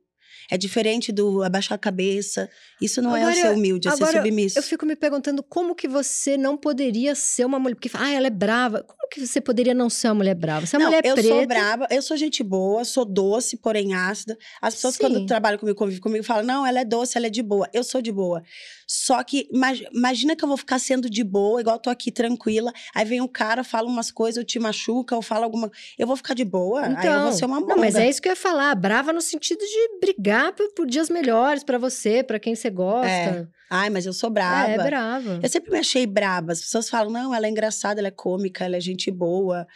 É 0.51 0.57
diferente 0.57 1.13
do 1.13 1.43
abaixar 1.43 1.75
a 1.77 1.79
cabeça. 1.79 2.49
Isso 2.81 3.03
não 3.03 3.15
Agora, 3.15 3.33
é 3.33 3.35
ser 3.35 3.51
humilde, 3.51 3.87
é 3.89 3.91
ser 3.91 4.03
agora, 4.03 4.19
submisso. 4.19 4.59
Eu 4.59 4.63
fico 4.63 4.87
me 4.87 4.97
perguntando 4.97 5.43
como 5.43 5.75
que 5.75 5.87
você 5.87 6.37
não 6.37 6.57
poderia 6.57 7.15
ser 7.15 7.45
uma 7.45 7.59
mulher. 7.59 7.75
Porque, 7.75 7.91
ah, 7.95 8.11
ela 8.11 8.27
é 8.27 8.31
brava. 8.31 8.83
Como 8.83 9.09
que 9.11 9.27
você 9.27 9.41
poderia 9.41 9.75
não 9.75 9.91
ser 9.91 10.09
uma 10.09 10.15
mulher 10.17 10.35
brava? 10.35 10.67
Você 10.67 10.77
é 10.77 10.79
uma 10.79 10.85
não, 10.85 10.91
mulher 10.91 11.05
eu 11.07 11.15
preta. 11.15 11.29
sou 11.29 11.47
braba, 11.47 11.87
eu 11.91 12.03
sou 12.03 12.17
gente 12.17 12.43
boa, 12.43 12.85
sou 12.85 13.05
doce, 13.05 13.57
porém 13.57 13.95
ácida. 13.95 14.37
As 14.61 14.75
pessoas, 14.75 14.95
Sim. 14.95 15.01
quando 15.05 15.27
trabalham 15.27 15.59
comigo, 15.59 15.77
convivem 15.79 16.01
comigo, 16.01 16.25
falam: 16.25 16.45
não, 16.45 16.67
ela 16.67 16.81
é 16.81 16.85
doce, 16.85 17.17
ela 17.19 17.27
é 17.27 17.31
de 17.31 17.43
boa. 17.43 17.69
Eu 17.73 17.85
sou 17.85 18.01
de 18.01 18.11
boa. 18.13 18.43
Só 18.87 19.23
que 19.23 19.47
imag- 19.53 19.87
imagina 19.93 20.35
que 20.35 20.43
eu 20.43 20.49
vou 20.49 20.57
ficar 20.57 20.79
sendo 20.79 21.11
de 21.11 21.23
boa, 21.23 21.61
igual 21.61 21.77
eu 21.77 21.81
tô 21.83 21.91
aqui 21.91 22.11
tranquila. 22.11 22.73
Aí 22.95 23.05
vem 23.05 23.21
um 23.21 23.29
cara, 23.29 23.63
fala 23.63 23.87
umas 23.87 24.11
coisas, 24.11 24.39
eu 24.39 24.45
te 24.45 24.59
machuca, 24.59 25.15
ou 25.15 25.21
fala 25.21 25.45
alguma. 25.45 25.71
Eu 25.99 26.07
vou 26.07 26.17
ficar 26.17 26.33
de 26.35 26.45
boa. 26.45 26.83
aí 26.87 27.07
eu 27.07 27.23
vou 27.25 27.33
ser 27.33 27.45
uma 27.45 27.59
Então, 27.59 27.69
não, 27.77 27.77
mas 27.77 27.97
é 27.97 28.09
isso 28.09 28.23
que 28.23 28.29
eu 28.29 28.33
ia 28.33 28.37
falar. 28.37 28.75
Brava 28.75 29.13
no 29.13 29.21
sentido 29.21 29.59
de 29.61 29.99
brigar 30.01 30.38
por, 30.57 30.72
por 30.74 30.87
dias 30.87 31.09
melhores 31.11 31.62
pra 31.64 31.79
você, 31.79 32.22
pra 32.22 32.38
quem 32.38 32.55
você 32.55 32.70
gosta. 32.70 33.48
Ai, 33.70 33.90
mas 33.90 34.07
eu 34.07 34.12
sou 34.12 34.31
braba. 34.31 34.70
É, 34.70 34.74
é 34.74 34.79
brava. 34.83 35.40
Eu 35.42 35.48
sempre 35.48 35.70
me 35.70 35.79
achei 35.79 36.07
braba. 36.07 36.53
As 36.53 36.61
pessoas 36.61 36.88
falam, 36.88 37.11
não, 37.12 37.35
ela 37.35 37.46
é 37.46 37.51
engraçada, 37.51 38.01
ela 38.01 38.09
é 38.09 38.12
cômica, 38.12 38.64
ela 38.64 38.77
é 38.77 38.81
gente 38.81 39.11
boa, 39.11 39.66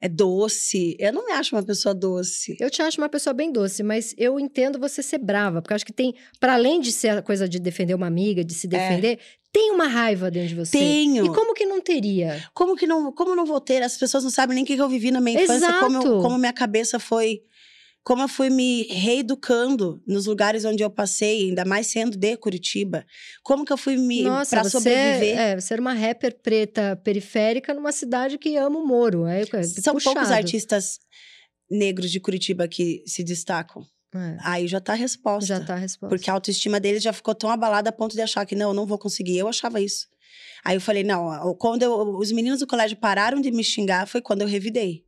é 0.00 0.08
doce. 0.08 0.96
Eu 0.98 1.12
não 1.12 1.24
me 1.26 1.32
acho 1.32 1.54
uma 1.54 1.62
pessoa 1.62 1.94
doce. 1.94 2.56
Eu 2.60 2.70
te 2.70 2.82
acho 2.82 3.00
uma 3.00 3.08
pessoa 3.08 3.32
bem 3.32 3.52
doce, 3.52 3.82
mas 3.82 4.14
eu 4.18 4.38
entendo 4.38 4.78
você 4.78 5.02
ser 5.02 5.18
brava, 5.18 5.62
porque 5.62 5.72
eu 5.72 5.76
acho 5.76 5.86
que 5.86 5.92
tem, 5.92 6.14
para 6.40 6.54
além 6.54 6.80
de 6.80 6.90
ser 6.92 7.10
a 7.10 7.22
coisa 7.22 7.48
de 7.48 7.58
defender 7.58 7.94
uma 7.94 8.06
amiga, 8.06 8.44
de 8.44 8.52
se 8.54 8.66
defender, 8.66 9.18
tem 9.52 9.70
uma 9.70 9.86
raiva 9.86 10.30
dentro 10.30 10.48
de 10.48 10.54
você. 10.54 10.76
É. 10.76 10.80
Tenho. 10.80 11.26
E 11.26 11.28
como 11.28 11.54
que 11.54 11.66
não 11.66 11.80
teria? 11.80 12.42
Como 12.54 12.74
que 12.76 12.86
não, 12.86 13.12
como 13.12 13.36
não 13.36 13.44
vou 13.44 13.60
ter? 13.60 13.82
As 13.82 13.96
pessoas 13.96 14.24
não 14.24 14.30
sabem 14.30 14.54
nem 14.54 14.64
o 14.64 14.66
que 14.66 14.74
eu 14.76 14.88
vivi 14.88 15.10
na 15.10 15.20
minha 15.20 15.40
infância, 15.42 15.72
como, 15.80 15.96
eu- 15.96 16.02
Exato. 16.02 16.22
como 16.22 16.38
minha 16.38 16.52
cabeça 16.52 16.98
foi. 16.98 17.42
Como 18.04 18.22
eu 18.22 18.28
fui 18.28 18.50
me 18.50 18.82
reeducando 18.90 20.02
nos 20.06 20.26
lugares 20.26 20.64
onde 20.64 20.82
eu 20.82 20.90
passei, 20.90 21.48
ainda 21.48 21.64
mais 21.64 21.86
sendo 21.86 22.16
de 22.16 22.36
Curitiba. 22.36 23.06
Como 23.44 23.64
que 23.64 23.72
eu 23.72 23.76
fui 23.76 23.96
me. 23.96 24.22
Você, 24.24 24.70
sobreviver. 24.70 25.38
é, 25.38 25.60
você 25.60 25.74
era 25.74 25.80
uma 25.80 25.92
rapper 25.92 26.36
preta 26.42 26.96
periférica 26.96 27.72
numa 27.72 27.92
cidade 27.92 28.38
que 28.38 28.56
ama 28.56 28.78
o 28.78 28.86
Moro. 28.86 29.26
É, 29.26 29.42
é 29.42 29.62
São 29.62 29.94
puxado. 29.94 30.14
poucos 30.16 30.30
artistas 30.32 30.98
negros 31.70 32.10
de 32.10 32.18
Curitiba 32.20 32.66
que 32.66 33.02
se 33.06 33.22
destacam. 33.22 33.82
É, 34.14 34.36
Aí 34.42 34.66
já 34.68 34.80
tá 34.80 34.92
a 34.92 34.96
resposta. 34.96 35.46
já 35.46 35.64
tá 35.64 35.74
a 35.74 35.78
resposta. 35.78 36.14
Porque 36.14 36.28
a 36.28 36.34
autoestima 36.34 36.78
deles 36.80 37.02
já 37.02 37.12
ficou 37.12 37.34
tão 37.34 37.48
abalada 37.50 37.88
a 37.88 37.92
ponto 37.92 38.14
de 38.14 38.20
achar 38.20 38.44
que 38.44 38.54
não, 38.54 38.70
eu 38.70 38.74
não 38.74 38.84
vou 38.84 38.98
conseguir. 38.98 39.38
Eu 39.38 39.48
achava 39.48 39.80
isso. 39.80 40.06
Aí 40.64 40.76
eu 40.76 40.80
falei, 40.80 41.02
não, 41.02 41.54
quando 41.54 41.82
eu- 41.82 42.16
os 42.18 42.30
meninos 42.30 42.60
do 42.60 42.66
colégio 42.66 42.96
pararam 42.96 43.40
de 43.40 43.50
me 43.50 43.64
xingar 43.64 44.06
foi 44.06 44.20
quando 44.20 44.42
eu 44.42 44.48
revidei. 44.48 45.04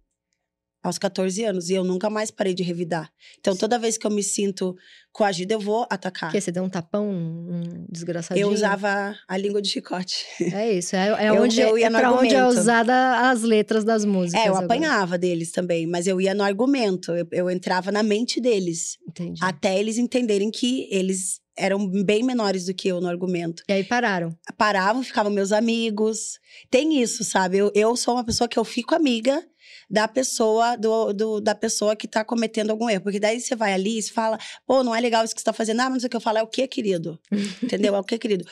Aos 0.85 0.99
14 0.99 1.43
anos. 1.45 1.71
E 1.71 1.75
eu 1.75 1.83
nunca 1.83 2.11
mais 2.11 2.31
parei 2.31 2.53
de 2.55 2.63
revidar. 2.63 3.11
Então, 3.41 3.57
toda 3.57 3.79
vez 3.79 3.97
que 3.97 4.07
eu 4.07 4.11
me 4.11 4.23
sinto 4.23 4.77
coagida, 5.11 5.55
eu 5.55 5.61
vou 5.61 5.87
atacar. 5.91 6.29
Porque 6.29 6.41
você 6.41 6.53
deu 6.53 6.63
um 6.63 6.69
tapão, 6.69 7.09
um 7.11 7.87
desgraçadinho. 7.91 8.45
Eu 8.47 8.51
usava 8.53 9.17
a 9.27 9.37
língua 9.39 9.63
de 9.63 9.69
chicote. 9.71 10.27
É 10.41 10.73
isso, 10.73 10.95
é, 10.95 11.09
é 11.25 11.31
Eu- 11.31 11.43
onde, 11.43 11.59
eu 11.61 11.79
ia 11.79 11.87
é 11.87 11.91
pra 11.91 12.13
onde 12.13 12.35
é 12.35 12.39
argumento. 12.39 12.61
usada 12.61 13.31
as 13.31 13.41
letras 13.43 13.83
das 13.83 14.05
músicas. 14.05 14.43
É, 14.45 14.49
eu 14.49 14.53
agora. 14.57 14.67
apanhava 14.67 15.17
deles 15.17 15.51
também, 15.53 15.87
mas 15.87 16.07
eu 16.07 16.21
ia 16.21 16.35
no 16.35 16.43
argumento. 16.43 17.13
Eu, 17.13 17.27
eu 17.33 17.51
entrava 17.51 17.91
na 17.91 18.03
mente 18.03 18.41
deles. 18.41 18.99
Entendi. 19.09 19.41
Até 19.43 19.79
eles 19.79 19.97
entenderem 19.97 20.51
que 20.51 20.87
eles 20.91 21.41
eram 21.57 21.87
bem 21.87 22.23
menores 22.23 22.67
do 22.67 22.75
que 22.75 22.89
eu 22.89 23.01
no 23.01 23.09
argumento. 23.09 23.63
E 23.69 23.73
aí 23.73 23.85
pararam. 23.85 24.37
paravam, 24.57 25.03
ficavam 25.03 25.31
meus 25.33 25.53
amigos. 25.53 26.39
Tem 26.71 27.01
isso, 27.01 27.23
sabe? 27.25 27.59
Eu, 27.59 27.71
eu 27.75 27.97
sou 27.97 28.15
uma 28.15 28.25
pessoa 28.25 28.49
que 28.49 28.59
eu 28.59 28.65
fico 28.65 28.95
amiga 28.95 29.45
da 29.91 30.09
pessoa, 30.09 30.77
do, 30.77 31.13
do- 31.13 31.41
da 31.41 31.55
pessoa 31.55 31.95
que 31.95 32.09
tá 32.09 32.25
cometendo 32.25 32.71
algum 32.71 32.89
erro. 32.91 33.03
Porque 33.03 33.21
daí 33.21 33.41
você 33.41 33.55
vai 33.55 33.73
ali 33.73 33.99
e 33.99 34.03
você 34.03 34.11
fala, 34.13 34.39
pô, 34.67 34.83
não 34.83 34.95
é 34.95 35.01
legal 35.01 35.25
isso 35.25 35.35
que 35.35 35.41
você 35.41 35.45
tá 35.45 35.53
fazendo. 35.53 35.81
Ah, 35.81 35.91
mas 35.91 36.03
o 36.05 36.09
que 36.09 36.17
eu 36.17 36.21
falo, 36.21 36.39
é 36.39 36.43
o 36.43 36.47
que, 36.47 36.67
querido? 36.67 37.21
Entendeu? 37.63 37.95
É 37.95 37.99
o 38.01 38.05
que, 38.05 38.19
querido? 38.19 38.45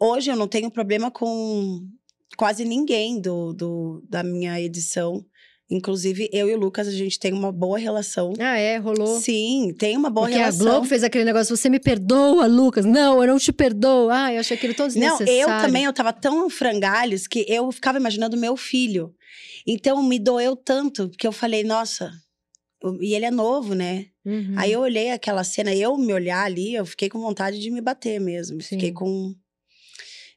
Hoje 0.00 0.30
eu 0.30 0.36
não 0.36 0.46
tenho 0.48 0.70
problema 0.70 1.10
com 1.10 1.86
quase 2.36 2.64
ninguém 2.64 3.20
do, 3.20 3.52
do, 3.52 4.04
da 4.08 4.22
minha 4.22 4.60
edição. 4.60 5.24
Inclusive, 5.70 6.30
eu 6.32 6.48
e 6.48 6.54
o 6.54 6.58
Lucas, 6.58 6.88
a 6.88 6.90
gente 6.90 7.18
tem 7.18 7.32
uma 7.32 7.52
boa 7.52 7.78
relação. 7.78 8.32
Ah, 8.38 8.58
é, 8.58 8.78
rolou. 8.78 9.20
Sim, 9.20 9.74
tem 9.78 9.96
uma 9.96 10.08
boa 10.08 10.26
Porque 10.26 10.38
relação. 10.38 10.66
a 10.66 10.70
Globo 10.70 10.86
fez 10.86 11.04
aquele 11.04 11.24
negócio, 11.24 11.54
você 11.54 11.68
me 11.68 11.78
perdoa, 11.78 12.46
Lucas? 12.46 12.86
Não, 12.86 13.20
eu 13.22 13.28
não 13.28 13.38
te 13.38 13.52
perdoo. 13.52 14.08
Ah, 14.08 14.32
eu 14.32 14.40
achei 14.40 14.56
aquilo 14.56 14.72
tão 14.72 14.86
Não, 14.86 14.94
desnecessário. 14.94 15.40
eu 15.40 15.46
também, 15.66 15.84
eu 15.84 15.92
tava 15.92 16.12
tão 16.12 16.48
frangalhos 16.48 17.26
que 17.26 17.44
eu 17.46 17.70
ficava 17.70 17.98
imaginando 17.98 18.36
meu 18.36 18.56
filho. 18.56 19.14
Então, 19.66 20.02
me 20.02 20.18
doeu 20.18 20.56
tanto, 20.56 21.08
porque 21.10 21.26
eu 21.26 21.32
falei, 21.32 21.62
nossa... 21.64 22.10
E 23.00 23.12
ele 23.12 23.24
é 23.24 23.30
novo, 23.30 23.74
né? 23.74 24.06
Uhum. 24.24 24.54
Aí 24.56 24.70
eu 24.72 24.78
olhei 24.80 25.10
aquela 25.10 25.42
cena, 25.42 25.74
eu 25.74 25.98
me 25.98 26.14
olhar 26.14 26.44
ali, 26.44 26.74
eu 26.74 26.86
fiquei 26.86 27.08
com 27.08 27.18
vontade 27.18 27.58
de 27.58 27.72
me 27.72 27.80
bater 27.80 28.20
mesmo. 28.20 28.62
Sim. 28.62 28.76
Fiquei 28.76 28.92
com... 28.92 29.34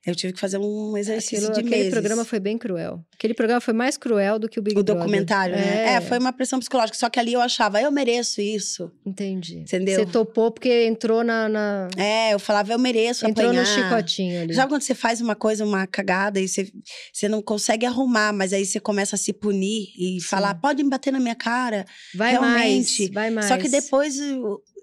Eu 0.05 0.15
tive 0.15 0.33
que 0.33 0.39
fazer 0.39 0.57
um 0.57 0.97
exercício 0.97 1.37
Aquilo- 1.49 1.53
de 1.53 1.59
aquele 1.59 1.75
meses. 1.75 1.91
programa 1.93 2.25
foi 2.25 2.39
bem 2.39 2.57
cruel. 2.57 3.05
Aquele 3.13 3.35
programa 3.35 3.61
foi 3.61 3.73
mais 3.73 3.97
cruel 3.97 4.39
do 4.39 4.49
que 4.49 4.57
o 4.59 4.61
Big 4.63 4.75
O 4.79 4.83
Brother. 4.83 4.99
documentário, 5.03 5.55
né? 5.55 5.93
É, 5.93 6.01
foi 6.01 6.17
uma 6.17 6.33
pressão 6.33 6.57
psicológica. 6.57 6.97
Só 6.97 7.07
que 7.07 7.19
ali 7.19 7.33
eu 7.33 7.41
achava, 7.41 7.79
eu 7.79 7.91
mereço 7.91 8.41
isso. 8.41 8.91
Entendi. 9.05 9.59
Entendeu? 9.59 9.99
Você 9.99 10.05
topou 10.07 10.49
porque 10.51 10.87
entrou 10.87 11.23
na... 11.23 11.47
na- 11.47 11.87
É, 11.95 12.33
eu 12.33 12.39
falava, 12.39 12.73
eu 12.73 12.79
mereço 12.79 13.27
Entrou 13.27 13.49
apanhar. 13.49 13.61
no 13.61 13.67
chicotinho 13.67 14.41
ali. 14.41 14.55
Sabe 14.55 14.69
quando 14.71 14.81
você 14.81 14.95
faz 14.95 15.21
uma 15.21 15.35
coisa, 15.35 15.63
uma 15.63 15.85
cagada, 15.85 16.39
e 16.39 16.47
você, 16.47 16.71
você 17.13 17.29
não 17.29 17.39
consegue 17.41 17.85
arrumar, 17.85 18.33
mas 18.33 18.53
aí 18.53 18.65
você 18.65 18.79
começa 18.79 19.15
a 19.15 19.19
se 19.19 19.31
punir 19.31 19.85
e 19.99 20.19
falar, 20.23 20.55
pode 20.55 20.83
me 20.83 20.89
bater 20.89 21.11
na 21.13 21.19
minha 21.19 21.35
cara. 21.35 21.85
vai 22.15 22.31
realmente. 22.31 23.01
mais, 23.01 23.09
vai 23.13 23.29
mais. 23.29 23.45
Só 23.47 23.55
que 23.55 23.69
depois 23.69 24.17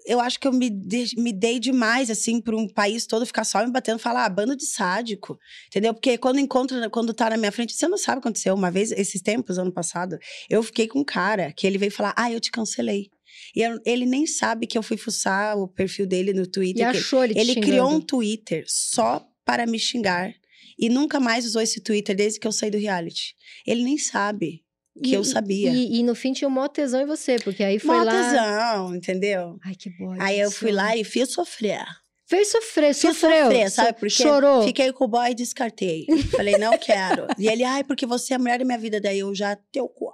eu, 0.05 0.19
acho 0.19 0.39
que 0.39 0.47
eu 0.47 0.51
me, 0.51 0.69
de- 0.69 1.15
me 1.17 1.31
dei 1.31 1.59
demais, 1.59 2.09
assim, 2.09 2.39
para 2.41 2.55
um 2.55 2.67
país 2.67 3.05
todo 3.05 3.25
ficar 3.25 3.43
só 3.43 3.65
me 3.65 3.71
batendo 3.71 3.99
e 3.99 4.01
falar, 4.01 4.25
ah, 4.25 4.29
bando 4.29 4.55
de 4.55 4.65
sádico. 4.65 5.39
Entendeu? 5.67 5.93
Porque 5.93 6.17
quando 6.17 6.39
encontra, 6.39 6.89
quando 6.89 7.13
tá 7.13 7.29
na 7.29 7.37
minha 7.37 7.51
frente, 7.51 7.73
você 7.73 7.87
não 7.87 7.97
sabe 7.97 8.19
o 8.19 8.21
que 8.21 8.27
aconteceu. 8.27 8.53
Uma 8.55 8.71
vez, 8.71 8.91
esses 8.91 9.21
tempos, 9.21 9.57
ano 9.57 9.71
passado, 9.71 10.17
eu 10.49 10.61
fiquei 10.63 10.87
com 10.87 10.99
um 10.99 11.03
cara 11.03 11.51
que 11.53 11.65
ele 11.67 11.77
veio 11.77 11.91
falar, 11.91 12.13
ah, 12.17 12.31
eu 12.31 12.39
te 12.39 12.51
cancelei. 12.51 13.09
E 13.55 13.61
eu- 13.61 13.79
ele 13.85 14.05
nem 14.05 14.25
sabe 14.25 14.67
que 14.67 14.77
eu 14.77 14.83
fui 14.83 14.97
fuçar 14.97 15.57
o 15.57 15.67
perfil 15.67 16.05
dele 16.07 16.33
no 16.33 16.43
E 16.43 16.47
Twitter. 16.47 16.91
que- 16.91 16.97
achou 16.97 17.23
ele 17.23 17.33
te 17.33 17.39
ele 17.39 17.55
criou 17.61 17.89
um. 17.91 18.01
Twitter 18.01 18.65
só 18.67 19.25
para 19.45 19.65
me 19.65 19.79
xingar. 19.79 20.33
E 20.77 20.87
nunca 20.89 21.19
mais 21.19 21.45
usou 21.45 21.61
esse 21.61 21.81
Twitter 21.81 22.15
desde 22.15 22.39
que 22.39 22.47
eu 22.47 22.51
saí 22.51 22.71
do 22.71 22.77
reality. 22.77 23.35
Ele 23.67 23.83
nem 23.83 23.97
sabe 23.97 24.63
que 25.01 25.11
E- 25.11 25.13
eu 25.15 25.23
sabia. 25.23 25.71
E, 25.71 25.99
e 25.99 26.03
no 26.03 26.13
fim 26.15 26.33
tinha 26.33 26.47
um 26.47 26.51
maior 26.51 26.67
tesão 26.69 27.01
em 27.01 27.05
você, 27.05 27.37
porque 27.43 27.63
aí 27.63 27.79
foi 27.79 27.95
Mó 27.97 28.03
lá... 28.03 28.11
tesão, 28.11 28.95
entendeu? 28.95 29.57
Ai, 29.65 29.75
que 29.75 29.89
boy. 29.89 30.17
Aí 30.19 30.39
eu 30.39 30.51
fui 30.51 30.71
lá 30.71 30.95
e 30.95 31.03
fiz 31.03 31.31
sofrer. 31.31 31.83
Fez 32.25 32.51
sofrer, 32.51 32.93
Fiz 32.93 32.97
sofreu. 33.17 33.45
sofrer, 33.45 33.69
so- 33.71 33.75
sabe 33.77 33.93
por 33.93 34.01
quê? 34.07 34.09
Chorou. 34.23 34.63
Fiquei 34.63 34.93
com 34.93 35.05
o 35.05 35.07
boy 35.07 35.31
e 35.31 35.33
descartei. 35.33 36.05
Falei, 36.29 36.59
não 36.59 36.77
quero. 36.77 37.25
E 37.39 37.47
ele, 37.47 37.63
ai, 37.63 37.83
porque 37.83 38.05
você 38.05 38.33
é 38.33 38.35
a 38.35 38.39
mulher 38.39 38.59
da 38.59 38.65
minha 38.65 38.77
vida. 38.77 39.01
Daí 39.01 39.17
eu 39.17 39.33
já, 39.33 39.55
teu 39.71 39.87
cu. 39.89 40.11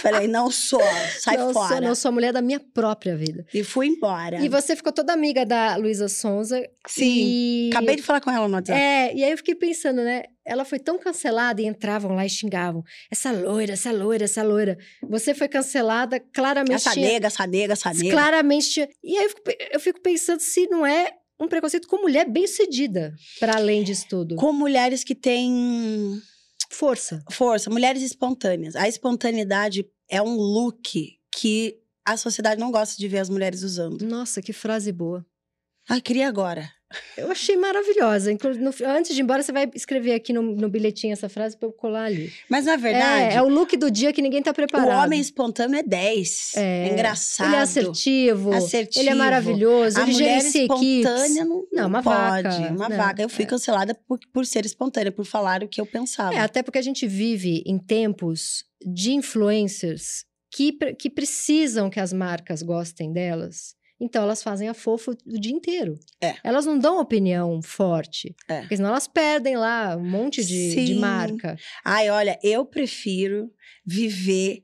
Falei, 0.00 0.26
não 0.26 0.50
sou, 0.50 0.80
sai 1.20 1.36
não 1.36 1.52
fora. 1.52 1.68
Sou, 1.68 1.80
não 1.80 1.94
sou 1.94 2.10
mulher 2.10 2.32
da 2.32 2.42
minha 2.42 2.58
própria 2.58 3.16
vida. 3.16 3.46
E 3.54 3.62
fui 3.62 3.86
embora. 3.86 4.44
E 4.44 4.48
você 4.48 4.74
ficou 4.74 4.92
toda 4.92 5.12
amiga 5.12 5.46
da 5.46 5.76
Luísa 5.76 6.08
Sonza. 6.08 6.60
Sim, 6.88 7.04
e... 7.06 7.70
acabei 7.72 7.94
de 7.94 8.02
falar 8.02 8.20
com 8.20 8.30
ela 8.32 8.48
no 8.48 8.54
WhatsApp. 8.54 8.76
É, 8.80 9.14
e 9.14 9.22
aí 9.22 9.30
eu 9.30 9.36
fiquei 9.36 9.54
pensando, 9.54 10.02
né? 10.02 10.24
Ela 10.46 10.64
foi 10.64 10.78
tão 10.78 10.98
cancelada 10.98 11.62
e 11.62 11.66
entravam 11.66 12.14
lá 12.14 12.24
e 12.26 12.28
xingavam. 12.30 12.82
Essa 13.10 13.32
loira, 13.32 13.72
essa 13.72 13.90
loira, 13.90 14.24
essa 14.24 14.42
loira. 14.42 14.76
Você 15.08 15.34
foi 15.34 15.48
cancelada, 15.48 16.20
claramente 16.20 16.74
essa 16.74 16.90
tinha- 16.92 17.08
nega, 17.08 17.26
essa 17.28 17.46
nega, 17.46 17.72
essa 17.72 17.92
nega. 17.94 18.10
Claramente. 18.10 18.86
E 19.02 19.16
aí 19.16 19.24
eu 19.24 19.30
fico, 19.30 19.42
eu 19.72 19.80
fico 19.80 20.00
pensando 20.02 20.40
se 20.40 20.66
não 20.68 20.84
é 20.84 21.12
um 21.40 21.48
preconceito 21.48 21.88
com 21.88 21.96
mulher 22.02 22.28
bem-sucedida, 22.28 23.14
para 23.40 23.56
além 23.56 23.82
disso 23.82 24.06
tudo. 24.08 24.36
Com 24.36 24.52
mulheres 24.52 25.02
que 25.02 25.14
têm 25.14 26.20
Força. 26.70 27.22
força, 27.30 27.70
mulheres 27.70 28.02
espontâneas. 28.02 28.76
A 28.76 28.88
espontaneidade 28.88 29.86
é 30.08 30.20
um 30.20 30.34
look 30.34 31.18
que 31.34 31.76
a 32.04 32.16
sociedade 32.16 32.60
não 32.60 32.70
gosta 32.70 32.96
de 32.96 33.08
ver 33.08 33.18
as 33.18 33.30
mulheres 33.30 33.62
usando. 33.62 34.02
Nossa, 34.02 34.42
que 34.42 34.52
frase 34.52 34.92
boa. 34.92 35.24
Ah, 35.88 36.00
queria 36.00 36.28
agora. 36.28 36.70
Eu 37.16 37.30
achei 37.30 37.56
maravilhosa. 37.56 38.30
No- 38.58 38.74
antes 38.88 39.14
de 39.14 39.20
ir 39.20 39.22
embora, 39.22 39.42
você 39.42 39.52
vai 39.52 39.70
escrever 39.74 40.14
aqui 40.14 40.32
no, 40.32 40.42
no 40.42 40.68
bilhetinho 40.68 41.12
essa 41.12 41.28
frase 41.28 41.56
para 41.56 41.68
eu 41.68 41.72
colar 41.72 42.04
ali. 42.04 42.32
Mas 42.48 42.64
na 42.66 42.76
verdade, 42.76 43.34
É, 43.34 43.36
é 43.36 43.42
o 43.42 43.48
look 43.48 43.76
do 43.76 43.90
dia 43.90 44.12
que 44.12 44.20
ninguém 44.22 44.42
tá 44.42 44.50
o 44.50 44.54
preparado. 44.54 45.04
homem 45.06 45.20
espontâneo 45.20 45.78
é 45.78 45.82
10. 45.82 46.52
É. 46.56 46.88
É, 46.88 46.92
engraçado. 46.92 47.48
Ele 47.48 47.56
é 47.56 47.60
assertivo, 47.60 48.52
assertivo. 48.52 49.02
ele 49.02 49.10
é 49.10 49.14
maravilhoso, 49.14 49.98
A 49.98 50.02
ele 50.02 50.12
mulher 50.12 50.38
espontânea 50.38 51.44
não, 51.44 51.66
Não, 51.72 51.88
uma 51.88 52.02
pode. 52.02 52.16
vaca, 52.42 52.56
Uma 52.72 52.88
não, 52.88 52.96
vaca. 52.96 53.22
Eu 53.22 53.28
fui 53.28 53.44
é. 53.44 53.46
cancelada 53.46 53.94
por, 54.06 54.18
por 54.32 54.46
ser 54.46 54.64
espontânea, 54.66 55.12
por 55.12 55.24
falar 55.24 55.62
o 55.62 55.68
que 55.68 55.80
eu 55.80 55.86
pensava. 55.86 56.34
É, 56.34 56.38
até 56.38 56.62
porque 56.62 56.78
a 56.78 56.82
gente 56.82 57.06
vive 57.06 57.62
em 57.66 57.78
tempos 57.78 58.64
de 58.84 59.12
influencers 59.12 60.24
que, 60.50 60.72
que 60.98 61.10
precisam 61.10 61.90
que 61.90 61.98
as 62.00 62.12
marcas 62.12 62.62
gostem 62.62 63.12
delas. 63.12 63.74
Então, 64.04 64.22
elas 64.22 64.42
fazem 64.42 64.68
a 64.68 64.74
fofa 64.74 65.12
o 65.26 65.38
dia 65.40 65.52
inteiro. 65.52 65.98
É. 66.20 66.34
Elas 66.44 66.66
não 66.66 66.78
dão 66.78 67.00
opinião 67.00 67.60
forte. 67.62 68.34
É. 68.48 68.60
Porque 68.60 68.76
senão 68.76 68.90
elas 68.90 69.08
perdem 69.08 69.56
lá 69.56 69.96
um 69.96 70.04
monte 70.08 70.44
de, 70.44 70.74
de 70.84 70.94
marca. 70.94 71.56
Ai, 71.84 72.10
olha, 72.10 72.38
eu 72.42 72.64
prefiro 72.66 73.50
viver 73.86 74.60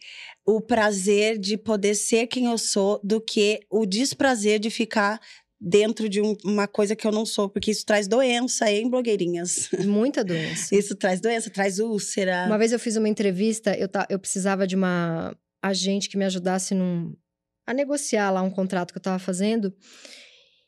o 0.47 0.61
prazer 0.61 1.39
de 1.39 1.57
poder 1.57 1.95
ser 1.95 2.27
quem 2.27 2.47
eu 2.47 2.59
sou 2.59 3.01
do 3.05 3.21
que 3.21 3.61
o 3.71 3.85
desprazer 3.87 4.59
de 4.59 4.71
ficar 4.71 5.21
dentro 5.61 6.09
de 6.09 6.23
um- 6.23 6.35
uma 6.45 6.67
coisa 6.67 6.97
que 6.97 7.07
eu 7.07 7.13
não 7.13 7.27
sou, 7.27 7.49
porque 7.49 7.71
isso 7.71 7.85
traz 7.85 8.09
doença, 8.09 8.71
hein, 8.71 8.89
blogueirinhas? 8.89 9.69
Muita 9.87 10.25
doença. 10.25 10.75
Isso 10.75 10.95
traz 10.95 11.21
doença, 11.21 11.51
traz 11.51 11.79
úlcera. 11.79 12.47
Uma 12.47 12.57
vez 12.59 12.73
eu 12.73 12.79
fiz 12.79 12.97
uma 12.97 13.09
entrevista, 13.09 13.77
eu, 13.77 13.87
ta- 13.89 14.07
eu 14.09 14.19
precisava 14.19 14.67
de 14.67 14.75
uma 14.75 15.37
agente 15.63 16.09
que 16.09 16.17
me 16.17 16.25
ajudasse 16.25 16.75
num- 16.75 17.15
a 17.67 17.75
negociar 17.75 18.31
lá 18.31 18.43
um 18.43 18.51
contrato 18.51 18.93
que 18.93 18.99
eu 18.99 19.01
estava 19.01 19.19
fazendo. 19.19 19.75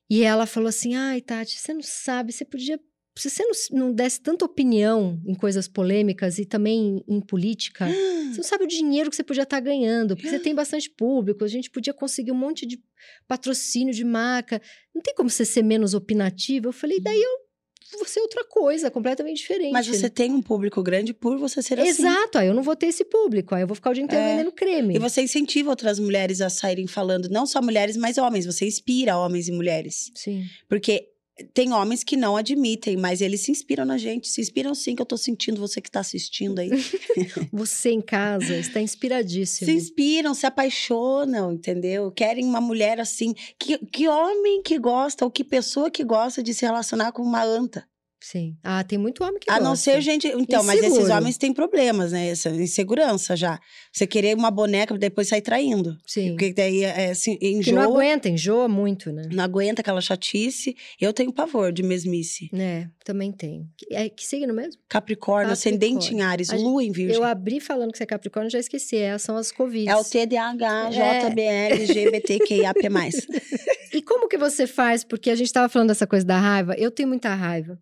E 0.08 0.22
ela 0.22 0.46
falou 0.46 0.68
assim: 0.68 0.94
ai, 0.94 1.20
Tati, 1.20 1.58
você 1.58 1.72
não 1.72 1.82
sabe, 1.82 2.32
você 2.32 2.44
podia. 2.44 2.78
Se 3.16 3.28
você 3.28 3.44
não, 3.44 3.52
não 3.78 3.92
desse 3.92 4.20
tanta 4.20 4.44
opinião 4.44 5.20
em 5.26 5.34
coisas 5.34 5.68
polêmicas 5.68 6.38
e 6.38 6.46
também 6.46 7.04
em 7.06 7.20
política, 7.20 7.86
você 7.86 8.36
não 8.38 8.42
sabe 8.44 8.64
o 8.64 8.68
dinheiro 8.68 9.10
que 9.10 9.16
você 9.16 9.22
podia 9.22 9.42
estar 9.42 9.60
ganhando, 9.60 10.16
porque 10.16 10.30
você 10.30 10.38
tem 10.38 10.54
bastante 10.54 10.88
público, 10.88 11.44
a 11.44 11.48
gente 11.48 11.70
podia 11.70 11.92
conseguir 11.92 12.32
um 12.32 12.36
monte 12.36 12.64
de 12.66 12.82
patrocínio 13.28 13.92
de 13.92 14.04
marca. 14.04 14.62
Não 14.94 15.02
tem 15.02 15.14
como 15.14 15.28
você 15.28 15.44
ser 15.44 15.62
menos 15.62 15.92
opinativa. 15.92 16.68
Eu 16.68 16.72
falei, 16.72 17.00
daí 17.00 17.20
eu 17.20 17.51
vou 17.98 18.06
ser 18.08 18.20
outra 18.20 18.44
coisa, 18.44 18.90
completamente 18.90 19.38
diferente. 19.38 19.72
Mas 19.72 19.86
você 19.86 20.08
tem 20.10 20.32
um 20.32 20.42
público 20.42 20.82
grande 20.82 21.12
por 21.12 21.38
você 21.38 21.62
ser 21.62 21.78
assim. 21.78 21.88
Exato, 21.90 22.38
aí 22.38 22.48
eu 22.48 22.54
não 22.54 22.62
vou 22.62 22.74
ter 22.76 22.86
esse 22.86 23.04
público, 23.04 23.54
aí 23.54 23.62
eu 23.62 23.66
vou 23.66 23.74
ficar 23.74 23.90
o 23.90 23.94
dia 23.94 24.02
inteiro 24.04 24.24
É. 24.24 24.30
vendendo 24.36 24.52
creme. 24.52 24.94
E 24.96 24.98
você 24.98 25.22
incentiva 25.22 25.70
outras 25.70 25.98
mulheres 25.98 26.40
a 26.40 26.50
saírem 26.50 26.86
falando, 26.86 27.28
não 27.28 27.46
só 27.46 27.60
mulheres, 27.62 27.96
mas 27.96 28.18
homens. 28.18 28.46
Você 28.46 28.66
inspira 28.66 29.16
homens 29.16 29.48
e 29.48 29.52
mulheres. 29.52 30.10
Sim. 30.14 30.44
Porque 30.68 31.08
tem 31.54 31.72
homens 31.72 32.04
que 32.04 32.16
não 32.16 32.36
admitem, 32.36 32.96
mas 32.96 33.20
eles 33.20 33.40
se 33.40 33.50
inspiram 33.50 33.84
na 33.84 33.96
gente. 33.96 34.28
Se 34.28 34.40
inspiram 34.40 34.74
sim, 34.74 34.94
que 34.94 35.00
eu 35.00 35.06
tô 35.06 35.16
sentindo 35.16 35.60
você 35.60 35.80
que 35.80 35.90
tá 35.90 36.00
assistindo 36.00 36.58
aí. 36.58 36.70
Você 37.52 37.90
em 37.90 38.00
casa 38.00 38.56
está 38.56 38.80
inspiradíssimo. 38.80 39.70
se 39.70 39.76
inspiram, 39.76 40.34
se 40.34 40.46
apaixonam, 40.46 41.52
entendeu? 41.52 42.10
Querem 42.10 42.44
uma 42.44 42.60
mulher 42.60 43.00
assim. 43.00 43.34
Que, 43.58 43.78
que 43.86 44.08
homem 44.08 44.62
que 44.62 44.78
gosta, 44.78 45.24
ou 45.24 45.30
que 45.30 45.44
pessoa 45.44 45.90
que 45.90 46.04
gosta 46.04 46.42
de 46.42 46.52
se 46.54 46.64
relacionar 46.64 47.12
com 47.12 47.22
uma 47.22 47.42
anta? 47.42 47.86
Sim. 48.22 48.56
Ah, 48.62 48.84
tem 48.84 48.98
muito 48.98 49.22
homem 49.24 49.38
que 49.40 49.50
a 49.50 49.54
gosta. 49.54 49.68
não 49.68 49.74
ser 49.76 50.00
gente. 50.00 50.28
Então, 50.28 50.62
mas 50.62 50.78
esses 50.78 50.92
Inseguro. 50.92 51.12
homens 51.14 51.36
têm 51.36 51.52
problemas, 51.52 52.12
né? 52.12 52.28
Essa 52.28 52.50
insegurança 52.50 53.34
já. 53.36 53.58
Você 53.92 54.06
querer 54.06 54.36
uma 54.36 54.50
boneca 54.50 54.94
e 54.94 54.98
depois 54.98 55.28
sair 55.28 55.42
traindo. 55.42 55.96
Sim. 56.06 56.30
Porque 56.30 56.52
daí 56.52 56.84
é, 56.84 57.10
assim, 57.10 57.36
Que 57.36 57.48
enjoa. 57.50 57.74
não 57.74 57.92
aguenta, 57.92 58.28
enjoa 58.28 58.68
muito, 58.68 59.12
né? 59.12 59.28
não 59.32 59.42
aguenta 59.42 59.80
aquela 59.82 60.00
chatice. 60.00 60.76
Eu 61.00 61.12
tenho 61.12 61.32
pavor 61.32 61.72
de 61.72 61.82
mesmice. 61.82 62.48
É, 62.54 62.86
também 63.04 63.32
tem. 63.32 63.68
Que- 63.76 63.94
É, 63.94 64.08
que 64.08 64.24
signo 64.24 64.54
mesmo? 64.54 64.80
Capricórnio, 64.88 65.52
ascendente 65.52 66.14
em. 66.14 66.20
Ares, 66.22 66.48
gente- 66.48 66.60
lua 66.62 66.84
em 66.84 66.92
virgem. 66.92 67.16
Eu 67.16 67.24
abri 67.24 67.58
falando 67.60 67.90
que 67.92 67.98
você 67.98 68.04
é 68.04 68.06
Capricórnio, 68.06 68.50
já 68.50 68.58
esqueci. 68.58 68.96
É, 68.96 69.18
são 69.18 69.36
as 69.36 69.50
Covid. 69.50 69.88
É 69.88 69.96
o 69.96 70.04
TDAH, 70.04 70.90
É. 70.92 71.28
JBL, 71.28 71.86
GBTQIAP+. 71.92 72.78
E 73.94 74.00
como 74.00 74.26
que 74.26 74.38
você 74.38 74.66
faz? 74.66 75.04
Porque 75.04 75.28
a 75.28 75.34
gente 75.34 75.48
estava 75.48 75.68
falando 75.68 75.88
dessa 75.88 76.06
coisa 76.06 76.24
da 76.24 76.38
raiva. 76.38 76.74
Eu 76.78 76.90
tenho 76.90 77.08
muita 77.10 77.34
raiva. 77.34 77.78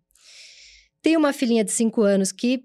Tenho 1.01 1.19
uma 1.19 1.33
filhinha 1.33 1.63
de 1.63 1.71
cinco 1.71 2.01
anos 2.01 2.31
que 2.31 2.63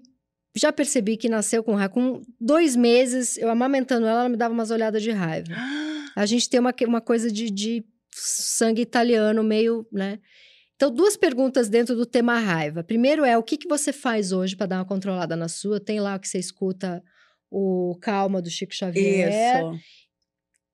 já 0.55 0.71
percebi 0.71 1.17
que 1.17 1.29
nasceu 1.29 1.63
com 1.63 1.75
raiva. 1.75 1.93
Com 1.93 2.21
dois 2.39 2.75
meses, 2.75 3.37
eu 3.37 3.49
amamentando 3.49 4.05
ela, 4.05 4.21
ela 4.21 4.29
me 4.29 4.37
dava 4.37 4.53
umas 4.53 4.71
olhadas 4.71 5.01
de 5.01 5.11
raiva. 5.11 5.53
A 6.15 6.25
gente 6.25 6.49
tem 6.49 6.59
uma, 6.59 6.73
uma 6.87 7.01
coisa 7.01 7.31
de, 7.31 7.51
de 7.51 7.85
sangue 8.11 8.81
italiano 8.81 9.43
meio, 9.43 9.85
né? 9.91 10.19
Então, 10.75 10.91
duas 10.91 11.15
perguntas 11.15 11.69
dentro 11.69 11.95
do 11.95 12.05
tema 12.05 12.39
raiva. 12.39 12.83
Primeiro 12.83 13.23
é, 13.23 13.37
o 13.37 13.43
que, 13.43 13.57
que 13.57 13.67
você 13.67 13.93
faz 13.93 14.31
hoje 14.31 14.55
para 14.55 14.67
dar 14.67 14.77
uma 14.77 14.85
controlada 14.85 15.35
na 15.35 15.47
sua? 15.47 15.79
Tem 15.79 15.99
lá 15.99 16.15
o 16.15 16.19
que 16.19 16.27
você 16.27 16.39
escuta 16.39 17.03
o 17.49 17.97
Calma 18.01 18.41
do 18.41 18.49
Chico 18.49 18.73
Xavier. 18.73 19.29
Isso. 19.29 19.79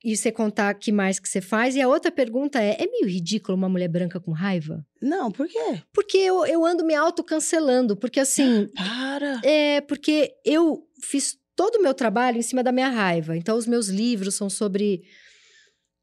E 0.04 0.18
você 0.18 0.32
contar 0.32 0.76
o 0.76 0.78
que 0.78 0.92
mais 0.92 1.20
que 1.20 1.30
você 1.30 1.40
faz. 1.40 1.76
E 1.76 1.82
a 1.82 1.88
outra 1.88 2.12
pergunta 2.12 2.62
é, 2.62 2.76
é 2.78 2.88
meio 2.88 3.08
ridículo 3.08 3.58
uma 3.58 3.70
mulher 3.70 3.88
branca 3.88 4.20
com 4.20 4.32
raiva? 4.32 4.86
Não, 5.02 5.32
por 5.32 5.48
quê? 5.48 5.82
Porque 5.94 6.18
eu, 6.18 6.46
eu 6.46 6.66
ando 6.66 6.84
me 6.84 6.94
autocancelando. 6.94 7.96
Porque 7.96 8.20
assim, 8.20 8.68
Para. 8.76 9.40
é 9.44 9.80
porque 9.82 10.36
eu 10.44 10.86
fiz 11.02 11.38
todo 11.56 11.76
o 11.76 11.82
meu 11.82 11.94
trabalho 11.94 12.38
em 12.38 12.42
cima 12.42 12.64
da 12.64 12.72
minha 12.72 12.90
raiva. 12.90 13.38
Então, 13.38 13.58
os 13.58 13.68
meus 13.68 13.88
livros 13.88 14.36
são 14.36 14.50
sobre. 14.50 15.04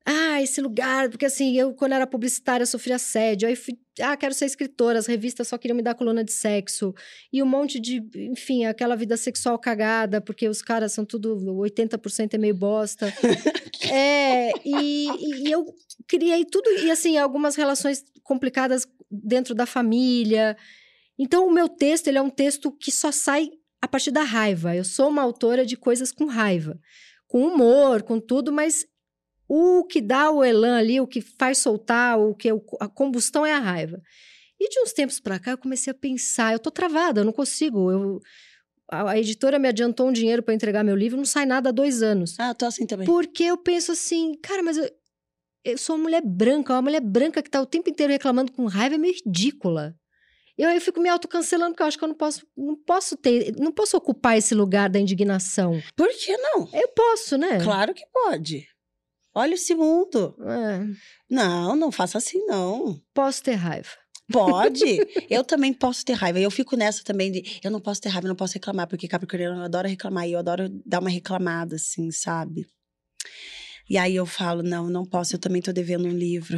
Ah, 0.04 0.40
esse 0.42 0.60
lugar. 0.60 1.10
Porque 1.10 1.26
assim, 1.26 1.56
eu, 1.56 1.74
quando 1.74 1.92
era 1.92 2.06
publicitária, 2.06 2.64
sofri 2.66 2.92
assédio. 2.92 3.48
Aí 3.48 3.54
fui. 3.56 3.78
Ah, 4.00 4.16
quero 4.16 4.32
ser 4.34 4.46
escritora. 4.46 4.98
As 4.98 5.06
revistas 5.06 5.48
só 5.48 5.58
queriam 5.58 5.76
me 5.76 5.82
dar 5.82 5.94
coluna 5.94 6.24
de 6.24 6.32
sexo. 6.32 6.94
E 7.32 7.42
um 7.42 7.46
monte 7.46 7.78
de. 7.78 8.02
Enfim, 8.16 8.64
aquela 8.64 8.96
vida 8.96 9.16
sexual 9.16 9.58
cagada, 9.58 10.20
porque 10.20 10.48
os 10.48 10.62
caras 10.62 10.92
são 10.92 11.04
tudo. 11.04 11.36
80% 11.36 12.34
é 12.34 12.38
meio 12.38 12.54
bosta. 12.54 13.12
é, 13.90 14.50
e, 14.64 15.06
e- 15.08 15.48
e 15.48 15.52
eu 15.52 15.66
criei 16.06 16.44
tudo. 16.44 16.68
E 16.82 16.90
assim, 16.90 17.18
algumas 17.18 17.54
relações 17.56 18.04
complicadas 18.22 18.86
dentro 19.10 19.54
da 19.54 19.66
família. 19.66 20.56
Então, 21.18 21.46
o 21.46 21.52
meu 21.52 21.68
texto, 21.68 22.08
ele 22.08 22.16
é 22.18 22.22
um 22.22 22.30
texto 22.30 22.72
que 22.72 22.90
só 22.90 23.12
sai 23.12 23.50
a 23.82 23.86
partir 23.88 24.10
da 24.10 24.22
raiva. 24.22 24.74
Eu 24.74 24.84
sou 24.84 25.08
uma 25.08 25.22
autora 25.22 25.66
de 25.66 25.76
coisas 25.76 26.10
com 26.12 26.24
raiva. 26.26 26.78
Com 27.26 27.46
humor, 27.46 28.02
com 28.02 28.18
tudo, 28.18 28.50
mas 28.50 28.86
o 29.52 29.82
que 29.82 30.00
dá 30.00 30.30
o 30.30 30.44
elan 30.44 30.76
ali, 30.76 31.00
o 31.00 31.08
que 31.08 31.20
faz 31.20 31.58
soltar, 31.58 32.16
o 32.20 32.32
que 32.36 32.48
é 32.48 32.52
a 32.78 32.86
combustão 32.86 33.44
é 33.44 33.52
a 33.52 33.58
raiva. 33.58 34.00
E 34.60 34.68
de 34.68 34.78
uns 34.80 34.92
tempos 34.92 35.18
pra 35.18 35.40
cá, 35.40 35.50
eu 35.50 35.58
comecei 35.58 35.90
a 35.90 35.94
pensar, 35.94 36.52
eu 36.52 36.60
tô 36.60 36.70
travada, 36.70 37.22
eu 37.22 37.24
não 37.24 37.32
consigo. 37.32 37.90
Eu, 37.90 38.20
a, 38.88 39.10
a 39.10 39.18
editora 39.18 39.58
me 39.58 39.66
adiantou 39.66 40.06
um 40.06 40.12
dinheiro 40.12 40.40
para 40.40 40.54
entregar 40.54 40.84
meu 40.84 40.94
livro, 40.94 41.16
não 41.16 41.24
sai 41.24 41.46
nada 41.46 41.70
há 41.70 41.72
dois 41.72 42.00
anos. 42.00 42.38
Ah, 42.38 42.54
tô 42.54 42.64
assim 42.64 42.86
também. 42.86 43.04
Porque 43.04 43.42
eu 43.42 43.58
penso 43.58 43.90
assim, 43.90 44.34
cara, 44.40 44.62
mas 44.62 44.76
eu, 44.76 44.88
eu 45.64 45.76
sou 45.76 45.96
uma 45.96 46.04
mulher 46.04 46.22
branca, 46.24 46.72
uma 46.72 46.82
mulher 46.82 47.00
branca 47.00 47.42
que 47.42 47.50
tá 47.50 47.60
o 47.60 47.66
tempo 47.66 47.90
inteiro 47.90 48.12
reclamando 48.12 48.52
com 48.52 48.66
raiva 48.66 48.94
é 48.94 48.98
meio 48.98 49.14
ridícula. 49.14 49.96
Eu, 50.56 50.70
eu 50.70 50.80
fico 50.80 51.00
me 51.00 51.08
autocancelando, 51.08 51.72
porque 51.72 51.82
eu 51.82 51.86
acho 51.88 51.98
que 51.98 52.04
eu 52.04 52.08
não 52.08 52.14
posso, 52.14 52.46
não 52.56 52.76
posso 52.76 53.16
ter, 53.16 53.52
não 53.58 53.72
posso 53.72 53.96
ocupar 53.96 54.38
esse 54.38 54.54
lugar 54.54 54.88
da 54.88 55.00
indignação. 55.00 55.82
Por 55.96 56.08
que 56.10 56.36
não? 56.36 56.68
Eu 56.72 56.86
posso, 56.94 57.36
né? 57.36 57.58
Claro 57.64 57.92
que 57.94 58.04
pode. 58.12 58.68
Olha 59.34 59.54
esse 59.54 59.74
mundo. 59.74 60.34
É, 60.40 60.80
Não, 61.30 61.76
não 61.76 61.92
faça 61.92 62.18
assim, 62.18 62.44
não. 62.46 63.00
posso 63.14 63.42
ter 63.42 63.54
raiva. 63.54 63.88
Pode. 64.32 64.84
eu 65.30 65.42
também 65.44 65.72
posso 65.72 66.04
ter 66.04 66.12
raiva. 66.14 66.38
Eu 66.38 66.50
fico 66.50 66.76
nessa 66.76 67.02
também 67.04 67.30
de 67.32 67.60
eu 67.62 67.70
não 67.70 67.80
posso 67.80 68.00
ter 68.00 68.08
raiva, 68.08 68.26
eu 68.26 68.30
não 68.30 68.36
posso 68.36 68.54
reclamar, 68.54 68.86
porque 68.88 69.08
Capricorniano 69.08 69.62
adora 69.62 69.88
reclamar 69.88 70.26
e 70.28 70.32
eu 70.32 70.38
adoro 70.38 70.68
dar 70.86 71.00
uma 71.00 71.10
reclamada, 71.10 71.76
assim, 71.76 72.10
sabe? 72.10 72.66
E 73.88 73.98
aí 73.98 74.14
eu 74.14 74.24
falo, 74.24 74.62
não, 74.62 74.88
não 74.88 75.04
posso, 75.04 75.34
eu 75.34 75.38
também 75.38 75.60
tô 75.60 75.72
devendo 75.72 76.06
um 76.06 76.16
livro. 76.16 76.56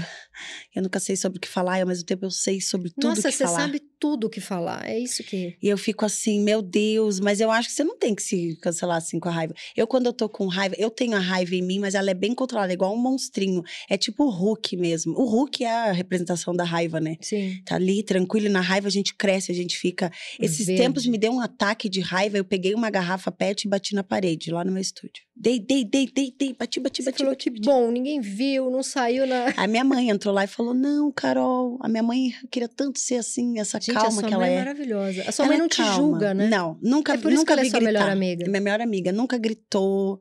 Eu 0.74 0.82
nunca 0.82 1.00
sei 1.00 1.16
sobre 1.16 1.38
o 1.38 1.40
que 1.40 1.48
falar, 1.48 1.80
ao 1.80 1.86
mesmo 1.86 2.04
tempo 2.04 2.26
eu 2.26 2.30
sei 2.30 2.60
sobre 2.60 2.90
tudo 2.90 3.08
Nossa, 3.08 3.22
que 3.30 3.32
você 3.32 3.44
falar. 3.44 3.60
sabe 3.60 3.80
tudo 4.02 4.26
o 4.26 4.30
que 4.30 4.40
falar. 4.40 4.84
É 4.84 4.98
isso 4.98 5.22
que. 5.22 5.56
E 5.62 5.68
eu 5.68 5.78
fico 5.78 6.04
assim, 6.04 6.40
meu 6.42 6.60
Deus, 6.60 7.20
mas 7.20 7.40
eu 7.40 7.52
acho 7.52 7.68
que 7.68 7.74
você 7.76 7.84
não 7.84 7.96
tem 7.96 8.16
que 8.16 8.22
se 8.24 8.56
cancelar 8.60 8.96
assim 8.96 9.20
com 9.20 9.28
a 9.28 9.32
raiva. 9.32 9.54
Eu, 9.76 9.86
quando 9.86 10.06
eu 10.06 10.12
tô 10.12 10.28
com 10.28 10.48
raiva, 10.48 10.74
eu 10.76 10.90
tenho 10.90 11.14
a 11.14 11.20
raiva 11.20 11.54
em 11.54 11.62
mim, 11.62 11.78
mas 11.78 11.94
ela 11.94 12.10
é 12.10 12.14
bem 12.14 12.34
controlada, 12.34 12.72
igual 12.72 12.92
um 12.92 13.00
monstrinho. 13.00 13.62
É 13.88 13.96
tipo 13.96 14.24
o 14.24 14.28
Hulk 14.28 14.76
mesmo. 14.76 15.14
O 15.16 15.24
Hulk 15.24 15.62
é 15.62 15.70
a 15.70 15.92
representação 15.92 16.52
da 16.52 16.64
raiva, 16.64 16.98
né? 16.98 17.16
Sim. 17.20 17.62
Tá 17.64 17.76
ali, 17.76 18.02
tranquilo, 18.02 18.46
e 18.46 18.48
na 18.48 18.60
raiva 18.60 18.88
a 18.88 18.90
gente 18.90 19.14
cresce, 19.14 19.52
a 19.52 19.54
gente 19.54 19.78
fica. 19.78 20.10
Esses 20.40 20.66
Verde. 20.66 20.82
tempos 20.82 21.06
me 21.06 21.16
deu 21.16 21.30
um 21.30 21.40
ataque 21.40 21.88
de 21.88 22.00
raiva, 22.00 22.36
eu 22.36 22.44
peguei 22.44 22.74
uma 22.74 22.90
garrafa 22.90 23.30
PET 23.30 23.66
e 23.66 23.70
bati 23.70 23.94
na 23.94 24.02
parede, 24.02 24.50
lá 24.50 24.64
no 24.64 24.72
meu 24.72 24.82
estúdio. 24.82 25.22
Dei, 25.34 25.58
dei, 25.58 25.84
dei, 25.84 26.06
dei, 26.12 26.34
dei, 26.36 26.52
bati, 26.52 26.78
bati, 26.78 27.02
Você 27.02 27.10
bati, 27.10 27.18
falou 27.18 27.32
bati, 27.32 27.50
que 27.50 27.50
bati. 27.50 27.66
bom, 27.66 27.90
ninguém 27.90 28.20
viu, 28.20 28.70
não 28.70 28.82
saiu 28.82 29.26
na. 29.26 29.46
A 29.56 29.66
minha 29.66 29.84
mãe 29.84 30.10
entrou 30.10 30.34
lá 30.34 30.44
e 30.44 30.46
falou: 30.46 30.74
Não, 30.74 31.10
Carol, 31.10 31.78
a 31.80 31.88
minha 31.88 32.02
mãe 32.02 32.34
queria 32.50 32.68
tanto 32.68 32.98
ser 32.98 33.16
assim, 33.16 33.58
essa 33.58 33.80
Gente, 33.80 33.91
calma 33.94 34.22
que 34.22 34.34
ela 34.34 34.46
é 34.48 34.52
é. 34.52 34.58
maravilhosa. 34.58 35.22
A 35.28 35.32
sua 35.32 35.44
Ela 35.44 35.48
mãe 35.52 35.56
é 35.58 35.60
não 35.60 35.68
te 35.68 35.76
calma. 35.78 35.94
julga, 35.94 36.34
né? 36.34 36.48
Não, 36.48 36.78
nunca, 36.82 37.14
É 37.14 37.18
por 37.18 37.30
isso 37.30 37.40
nunca 37.40 37.54
que 37.54 37.60
ela 37.60 37.66
é 37.66 37.70
sua 37.70 37.80
gritar. 37.80 37.92
melhor 37.92 38.10
amiga. 38.10 38.44
É 38.44 38.48
minha 38.48 38.60
melhor 38.60 38.80
amiga, 38.80 39.12
nunca 39.12 39.38
gritou. 39.38 40.20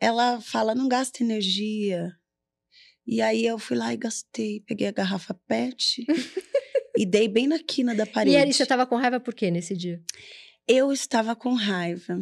Ela 0.00 0.40
fala, 0.40 0.74
não 0.74 0.88
gasta 0.88 1.22
energia. 1.22 2.12
E 3.06 3.20
aí 3.20 3.44
eu 3.44 3.58
fui 3.58 3.76
lá 3.76 3.92
e 3.92 3.96
gastei. 3.96 4.60
Peguei 4.66 4.86
a 4.88 4.92
garrafa 4.92 5.34
PET 5.46 6.04
e 6.96 7.04
dei 7.06 7.28
bem 7.28 7.46
na 7.46 7.58
quina 7.58 7.94
da 7.94 8.06
parede. 8.06 8.36
E 8.36 8.38
aí, 8.38 8.52
você 8.52 8.64
tava 8.66 8.86
com 8.86 8.96
raiva 8.96 9.20
por 9.20 9.34
quê 9.34 9.50
nesse 9.50 9.76
dia? 9.76 10.00
Eu 10.66 10.92
estava 10.92 11.36
com 11.36 11.52
raiva, 11.52 12.18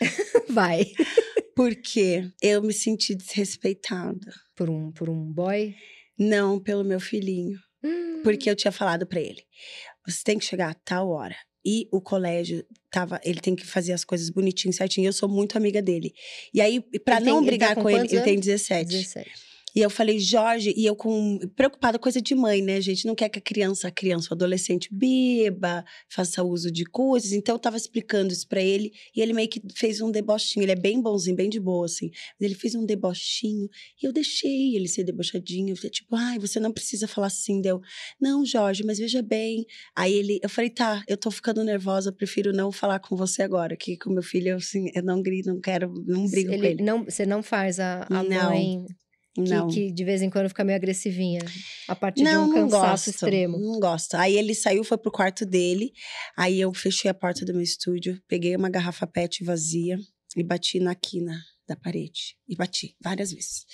Vai. 0.48 0.86
porque 1.54 2.30
eu 2.40 2.62
me 2.62 2.72
senti 2.72 3.14
desrespeitada. 3.14 4.32
Por 4.54 4.70
um, 4.70 4.90
por 4.92 5.08
um 5.08 5.32
boy? 5.32 5.74
Não 6.18 6.58
pelo 6.60 6.84
meu 6.84 7.00
filhinho. 7.00 7.58
Hum. 7.84 8.20
Porque 8.22 8.48
eu 8.48 8.56
tinha 8.56 8.72
falado 8.72 9.06
pra 9.06 9.20
ele: 9.20 9.42
você 10.06 10.22
tem 10.24 10.38
que 10.38 10.44
chegar 10.44 10.70
a 10.70 10.74
tal 10.74 11.08
hora. 11.10 11.36
E 11.64 11.88
o 11.92 12.00
colégio 12.00 12.64
tava, 12.90 13.20
ele 13.22 13.40
tem 13.40 13.54
que 13.54 13.64
fazer 13.64 13.92
as 13.92 14.04
coisas 14.04 14.28
bonitinho, 14.30 14.74
certinho. 14.74 15.06
Eu 15.06 15.12
sou 15.12 15.28
muito 15.28 15.56
amiga 15.56 15.80
dele. 15.80 16.12
E 16.52 16.60
aí, 16.60 16.80
pra 17.04 17.16
Ele 17.16 17.24
tem- 17.26 17.32
não 17.34 17.38
ele 17.40 17.44
tá 17.46 17.50
brigar 17.50 17.74
com 17.76 17.82
com 17.82 17.90
ele, 17.90 17.98
quantos 18.00 18.12
ele 18.12 18.22
tem 18.22 18.32
anos? 18.34 18.46
17. 18.46 18.88
17. 18.90 19.30
E 19.74 19.80
eu 19.80 19.88
falei, 19.88 20.18
Jorge, 20.18 20.74
e 20.76 20.84
eu 20.84 20.94
com 20.94 21.38
preocupada, 21.56 21.98
coisa 21.98 22.20
de 22.20 22.34
mãe, 22.34 22.60
né, 22.62 22.80
gente? 22.80 23.06
Não 23.06 23.14
quer 23.14 23.28
que 23.28 23.38
a 23.38 23.42
criança, 23.42 23.88
a 23.88 23.90
criança, 23.90 24.28
o 24.30 24.34
adolescente 24.34 24.88
beba, 24.92 25.84
faça 26.08 26.42
uso 26.42 26.70
de 26.70 26.84
coisas. 26.84 27.32
Então 27.32 27.54
eu 27.54 27.58
tava 27.58 27.76
explicando 27.76 28.32
isso 28.32 28.46
pra 28.46 28.60
ele, 28.60 28.92
e 29.16 29.20
ele 29.20 29.32
meio 29.32 29.48
que 29.48 29.62
fez 29.74 30.00
um 30.00 30.10
debochinho. 30.10 30.64
Ele 30.64 30.72
é 30.72 30.76
bem 30.76 31.00
bonzinho, 31.00 31.36
bem 31.36 31.48
de 31.48 31.58
boa, 31.58 31.86
assim. 31.86 32.10
Mas 32.38 32.50
ele 32.50 32.54
fez 32.54 32.74
um 32.74 32.84
debochinho, 32.84 33.68
e 34.02 34.06
eu 34.06 34.12
deixei 34.12 34.76
ele 34.76 34.88
ser 34.88 35.04
debochadinho. 35.04 35.70
Eu 35.70 35.76
falei, 35.76 35.90
tipo, 35.90 36.14
ai, 36.14 36.38
você 36.38 36.60
não 36.60 36.72
precisa 36.72 37.08
falar 37.08 37.28
assim. 37.28 37.60
Deu, 37.60 37.80
não, 38.20 38.44
Jorge, 38.44 38.84
mas 38.84 38.98
veja 38.98 39.22
bem. 39.22 39.64
Aí 39.96 40.12
ele, 40.12 40.38
eu 40.42 40.48
falei, 40.48 40.70
tá, 40.70 41.02
eu 41.08 41.16
tô 41.16 41.30
ficando 41.30 41.64
nervosa, 41.64 42.10
eu 42.10 42.14
prefiro 42.14 42.52
não 42.52 42.70
falar 42.70 42.98
com 42.98 43.16
você 43.16 43.42
agora, 43.42 43.76
que 43.76 43.96
com 43.96 44.10
meu 44.10 44.22
filho, 44.22 44.48
eu, 44.48 44.56
assim, 44.56 44.90
eu 44.94 45.02
não 45.02 45.22
grito, 45.22 45.48
não 45.48 45.60
quero, 45.60 45.92
não 46.06 46.26
brigo 46.28 46.50
com 46.50 46.64
ele. 46.64 46.82
Não, 46.82 47.04
você 47.04 47.24
não 47.24 47.42
faz 47.42 47.80
a, 47.80 48.06
a 48.10 48.22
Não, 48.22 48.50
mãe 48.50 48.84
que, 49.34 49.40
Não. 49.42 49.68
que 49.68 49.90
de 49.90 50.04
vez 50.04 50.20
em 50.22 50.28
quando 50.30 50.48
fica 50.48 50.62
meio 50.64 50.76
agressivinha. 50.76 51.40
A 51.88 51.94
partir 51.96 52.22
Não, 52.22 52.44
de 52.44 52.50
um 52.50 52.54
não 52.54 52.68
cansaço 52.68 53.06
gosto. 53.06 53.10
extremo. 53.10 53.58
Não 53.58 53.80
gosto. 53.80 54.14
Aí 54.14 54.36
ele 54.36 54.54
saiu, 54.54 54.84
foi 54.84 54.98
pro 54.98 55.10
quarto 55.10 55.46
dele. 55.46 55.92
Aí 56.36 56.60
eu 56.60 56.72
fechei 56.74 57.10
a 57.10 57.14
porta 57.14 57.44
do 57.44 57.52
meu 57.52 57.62
estúdio, 57.62 58.20
peguei 58.28 58.54
uma 58.56 58.68
garrafa 58.68 59.06
PET 59.06 59.42
vazia 59.44 59.98
e 60.36 60.42
bati 60.42 60.78
na 60.80 60.94
quina 60.94 61.38
da 61.66 61.76
parede. 61.76 62.36
E 62.48 62.54
bati 62.56 62.94
várias 63.02 63.32
vezes. 63.32 63.64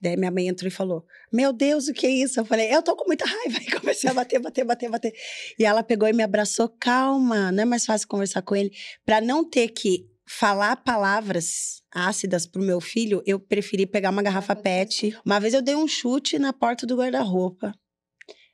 Daí 0.00 0.16
minha 0.16 0.30
mãe 0.30 0.46
entrou 0.48 0.68
e 0.68 0.70
falou: 0.70 1.04
Meu 1.32 1.52
Deus, 1.52 1.88
o 1.88 1.92
que 1.94 2.06
é 2.06 2.10
isso? 2.10 2.38
Eu 2.38 2.44
falei: 2.44 2.72
Eu 2.72 2.82
tô 2.82 2.94
com 2.94 3.06
muita 3.06 3.24
raiva. 3.24 3.58
E 3.66 3.70
comecei 3.70 4.08
a 4.10 4.14
bater, 4.14 4.38
bater, 4.38 4.64
bater, 4.64 4.90
bater. 4.90 5.12
E 5.58 5.64
ela 5.64 5.82
pegou 5.82 6.08
e 6.08 6.12
me 6.12 6.22
abraçou: 6.22 6.68
Calma, 6.80 7.50
não 7.50 7.62
é 7.62 7.66
mais 7.66 7.84
fácil 7.84 8.06
conversar 8.06 8.42
com 8.42 8.54
ele. 8.54 8.70
Pra 9.04 9.20
não 9.20 9.48
ter 9.48 9.68
que 9.68 10.06
falar 10.28 10.76
palavras 10.76 11.82
ácidas 11.90 12.46
pro 12.46 12.62
meu 12.62 12.80
filho, 12.80 13.22
eu 13.26 13.40
preferi 13.40 13.86
pegar 13.86 14.10
uma 14.10 14.22
garrafa 14.22 14.54
PET. 14.54 15.16
Uma 15.24 15.40
vez 15.40 15.54
eu 15.54 15.62
dei 15.62 15.74
um 15.74 15.88
chute 15.88 16.38
na 16.38 16.52
porta 16.52 16.86
do 16.86 16.96
guarda-roupa. 16.96 17.74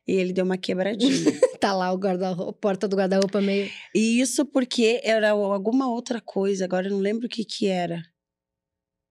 E 0.06 0.12
ele 0.12 0.32
deu 0.32 0.44
uma 0.44 0.56
quebradinha. 0.58 1.10
Tá 1.64 1.72
lá 1.72 1.90
o 1.92 1.96
guarda-roupa, 1.96 2.52
porta 2.52 2.86
do 2.86 2.94
guarda-roupa 2.94 3.40
meio. 3.40 3.70
e 3.94 4.20
isso 4.20 4.44
porque 4.44 5.00
era 5.02 5.30
alguma 5.30 5.88
outra 5.90 6.20
coisa, 6.20 6.66
agora 6.66 6.88
eu 6.88 6.90
não 6.90 6.98
lembro 6.98 7.24
o 7.24 7.28
que 7.28 7.42
que 7.42 7.66
era. 7.68 8.02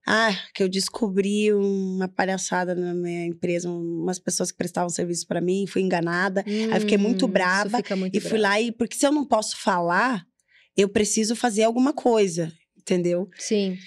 Ah, 0.06 0.38
que 0.54 0.62
eu 0.62 0.70
descobri 0.70 1.52
uma 1.52 2.08
palhaçada 2.08 2.76
na 2.76 2.94
minha 2.94 3.26
empresa, 3.26 3.72
umas 3.72 4.20
pessoas 4.20 4.52
que 4.52 4.58
prestavam 4.58 4.90
serviço 4.90 5.26
pra 5.26 5.42
mim, 5.42 5.66
fui 5.66 5.82
enganada. 5.82 6.44
Aí 6.46 6.74
eu 6.74 6.82
fiquei 6.82 6.98
muito 6.98 7.26
Hum, 7.26 7.30
brava 7.30 7.80
muito 7.96 8.16
E 8.16 8.20
fui 8.20 8.38
lá 8.38 8.62
e 8.62 8.72
porque 8.72 8.96
se 8.96 9.08
eu 9.08 9.12
não 9.12 9.26
posso 9.26 9.58
falar, 9.58 10.24
eu 10.78 10.90
preciso 10.90 11.36
fazer 11.36 11.64
alguma 11.64 11.94
coisa, 11.94 12.52
entendeu? 12.78 13.30
Sim. 13.38 13.78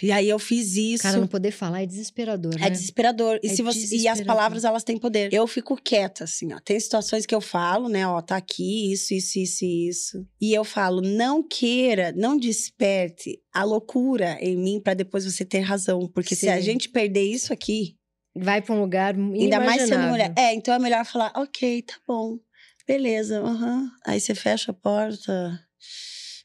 E 0.00 0.12
aí 0.12 0.28
eu 0.28 0.38
fiz 0.38 0.76
isso. 0.76 1.02
Cara, 1.02 1.18
não 1.18 1.26
poder 1.26 1.50
falar 1.50 1.82
é 1.82 1.86
desesperador, 1.86 2.54
né? 2.58 2.68
É 2.68 2.70
desesperador. 2.70 3.40
E, 3.42 3.48
É 3.48 3.54
se 3.56 3.60
você, 3.62 3.78
e 3.80 3.82
as 3.82 3.88
desesperador. 3.90 4.26
palavras, 4.26 4.64
elas 4.64 4.84
têm 4.84 4.96
poder. 4.96 5.32
Eu 5.32 5.46
fico 5.48 5.76
quieta, 5.76 6.24
assim, 6.24 6.52
ó. 6.52 6.60
Tem 6.60 6.78
situações 6.78 7.26
que 7.26 7.34
eu 7.34 7.40
falo, 7.40 7.88
né? 7.88 8.06
Ó, 8.06 8.20
tá 8.22 8.36
aqui, 8.36 8.92
isso, 8.92 9.12
isso, 9.14 9.38
isso, 9.40 9.64
e 9.64 9.88
isso. 9.88 10.26
E 10.40 10.54
eu 10.54 10.62
falo, 10.62 11.00
não 11.02 11.42
queira, 11.42 12.12
não 12.12 12.38
desperte 12.38 13.40
a 13.52 13.64
loucura 13.64 14.38
em 14.40 14.56
mim 14.56 14.80
pra 14.80 14.94
depois 14.94 15.24
você 15.24 15.44
ter 15.44 15.60
razão. 15.60 16.06
Porque 16.14 16.36
se 16.36 16.48
a 16.48 16.56
Sim. 16.58 16.62
gente 16.62 16.88
perder 16.88 17.24
isso 17.24 17.52
aqui, 17.52 17.96
Vai 18.40 18.62
pra 18.62 18.72
um 18.72 18.80
lugar 18.80 19.16
ainda 19.16 19.58
mais 19.58 19.82
sendo 19.88 20.06
mulher. 20.06 20.32
É, 20.36 20.54
então 20.54 20.72
é 20.72 20.78
melhor 20.78 21.04
falar, 21.04 21.32
ok, 21.34 21.82
tá 21.82 21.94
bom. 22.06 22.38
Beleza, 22.86 23.40
aham. 23.40 23.90
Aí 24.06 24.20
você 24.20 24.32
fecha 24.32 24.70
a 24.70 24.74
porta, 24.74 25.58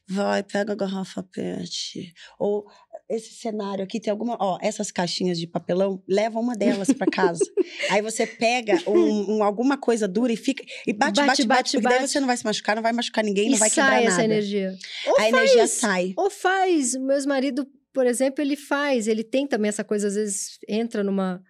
vai, 0.08 0.42
pega 0.42 0.72
a 0.72 0.76
garrafa 0.76 1.22
PET. 1.22 2.12
Ou 2.38 2.64
esse 3.08 3.34
cenário 3.34 3.84
aqui 3.84 4.00
tem 4.00 4.10
alguma. 4.10 4.36
Ó, 4.40 4.58
essas 4.62 4.90
caixinhas 4.90 5.38
de 5.38 5.46
papelão, 5.46 6.02
leva 6.08 6.38
uma 6.40 6.54
delas 6.56 6.88
pra 6.92 7.06
casa. 7.06 7.44
Aí 7.90 8.00
você 8.02 8.26
pega 8.26 8.78
um, 8.86 9.36
um- 9.36 9.42
alguma 9.44 9.76
coisa 9.76 10.08
dura 10.08 10.32
e 10.32 10.36
fica. 10.36 10.64
E 10.86 10.92
bate, 10.92 11.16
Bate, 11.16 11.26
bate, 11.26 11.26
bate, 11.26 11.46
bate, 11.46 11.70
porque 11.72 11.88
daí 11.88 11.98
bate. 12.00 12.10
você 12.10 12.20
não 12.20 12.26
vai 12.26 12.36
se 12.36 12.44
machucar, 12.44 12.76
não 12.76 12.82
vai 12.82 12.92
machucar 12.92 13.22
ninguém, 13.24 13.48
E 13.48 13.50
não 13.50 13.58
vai 13.58 13.68
quebrar 13.70 13.90
sai 13.90 14.04
nada. 14.04 14.14
essa 14.14 14.24
energia. 14.24 14.74
Ou 15.06 15.12
a 15.14 15.16
faz, 15.20 15.34
energia 15.34 15.66
sai. 15.66 16.14
Ou 16.16 16.30
faz. 16.30 16.94
Meu 16.94 17.26
marido, 17.26 17.66
por 17.92 18.06
exemplo, 18.06 18.42
ele 18.42 18.56
faz. 18.56 19.06
Ele 19.06 19.22
tem 19.22 19.46
também 19.46 19.68
essa 19.68 19.84
coisa, 19.84 20.08
às 20.08 20.14
vezes 20.14 20.58
entra 20.68 21.04
numa, 21.04 21.42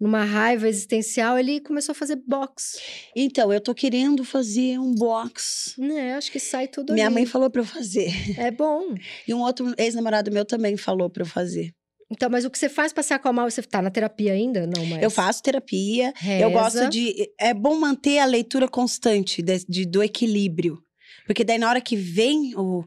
numa 0.00 0.24
raiva 0.24 0.68
existencial. 0.68 1.38
Ele 1.38 1.60
começou 1.60 1.92
a 1.92 1.94
fazer 1.94 2.16
box. 2.26 2.78
Então, 3.14 3.52
eu 3.52 3.60
tô 3.60 3.74
querendo 3.74 4.24
fazer 4.24 4.78
um 4.78 4.94
box. 4.94 5.74
Né? 5.78 6.14
Acho 6.14 6.32
que 6.32 6.40
sai 6.40 6.66
tudo 6.68 6.94
Minha 6.94 7.06
ali. 7.06 7.14
mãe 7.14 7.26
falou 7.26 7.50
pra 7.50 7.60
eu 7.60 7.66
fazer. 7.66 8.10
É 8.38 8.50
bom. 8.50 8.94
E 9.28 9.34
um 9.34 9.40
outro 9.40 9.74
ex-namorado 9.76 10.30
meu 10.32 10.44
também 10.44 10.76
falou 10.76 11.10
pra 11.10 11.22
eu 11.22 11.26
fazer. 11.26 11.72
Então, 12.12 12.28
mas 12.28 12.44
o 12.44 12.50
que 12.50 12.58
você 12.58 12.68
faz 12.68 12.92
pra 12.92 13.04
se 13.04 13.14
acalmar? 13.14 13.48
Você 13.48 13.62
tá 13.62 13.80
na 13.80 13.88
terapia 13.90 14.32
ainda? 14.32 14.66
Não, 14.66 14.84
mas... 14.86 15.00
Eu 15.02 15.10
faço 15.10 15.42
terapia. 15.42 16.12
Reza. 16.16 16.42
Eu 16.42 16.50
gosto 16.50 16.88
de. 16.88 17.30
É 17.38 17.54
bom 17.54 17.78
manter 17.78 18.18
a 18.18 18.24
leitura 18.24 18.66
constante 18.66 19.40
de- 19.42 19.64
de- 19.68 19.86
do 19.86 20.02
equilíbrio. 20.02 20.78
Porque 21.24 21.44
daí, 21.44 21.58
na 21.58 21.68
hora 21.68 21.80
que 21.80 21.94
vem 21.94 22.52
o, 22.56 22.82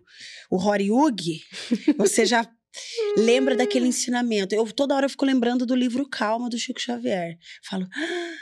o 0.51 0.57
Horyug, 0.57 1.39
você 1.97 2.25
já 2.25 2.45
lembra 3.17 3.55
daquele 3.55 3.87
ensinamento. 3.87 4.53
Eu 4.55 4.65
toda 4.71 4.95
hora 4.95 5.05
eu 5.05 5.09
fico 5.09 5.25
lembrando 5.25 5.65
do 5.65 5.75
livro 5.75 6.07
Calma, 6.07 6.49
do 6.49 6.57
Chico 6.57 6.79
Xavier. 6.81 7.37
Falo, 7.63 7.87
"Ah, 7.93 8.33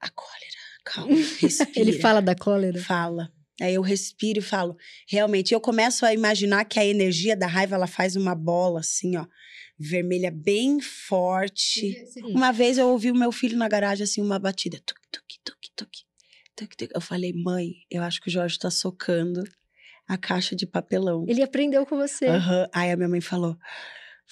a 0.00 0.10
cólera, 0.10 0.60
calma, 0.84 1.14
respira. 1.40 1.70
Ele 1.80 1.92
fala 1.92 2.20
da 2.20 2.34
cólera. 2.34 2.80
Fala. 2.80 3.32
Aí 3.60 3.74
eu 3.74 3.82
respiro 3.82 4.38
e 4.38 4.42
falo, 4.42 4.74
realmente, 5.06 5.52
eu 5.52 5.60
começo 5.60 6.06
a 6.06 6.14
imaginar 6.14 6.64
que 6.64 6.80
a 6.80 6.84
energia 6.84 7.36
da 7.36 7.46
raiva, 7.46 7.74
ela 7.74 7.86
faz 7.86 8.16
uma 8.16 8.34
bola 8.34 8.80
assim, 8.80 9.16
ó, 9.18 9.26
vermelha 9.78 10.30
bem 10.30 10.80
forte. 10.80 11.94
Uma 12.24 12.52
vez 12.52 12.78
eu 12.78 12.88
ouvi 12.88 13.10
o 13.10 13.14
meu 13.14 13.30
filho 13.30 13.58
na 13.58 13.68
garagem, 13.68 14.04
assim, 14.04 14.22
uma 14.22 14.38
batida. 14.38 14.80
Tuc, 14.86 14.98
tuc, 15.12 15.24
tuc, 15.44 15.58
tuc, 15.76 15.90
tuc, 16.56 16.76
tuc. 16.76 16.90
Eu 16.94 17.02
falei, 17.02 17.34
mãe, 17.34 17.72
eu 17.90 18.02
acho 18.02 18.22
que 18.22 18.28
o 18.28 18.30
Jorge 18.30 18.58
tá 18.58 18.70
socando 18.70 19.44
a 20.10 20.18
caixa 20.18 20.56
de 20.56 20.66
papelão. 20.66 21.24
Ele 21.28 21.40
aprendeu 21.40 21.86
com 21.86 21.96
você. 21.96 22.26
Aham. 22.26 22.68
Aí 22.74 22.90
a 22.90 22.96
minha 22.96 23.08
mãe 23.08 23.20
falou, 23.20 23.56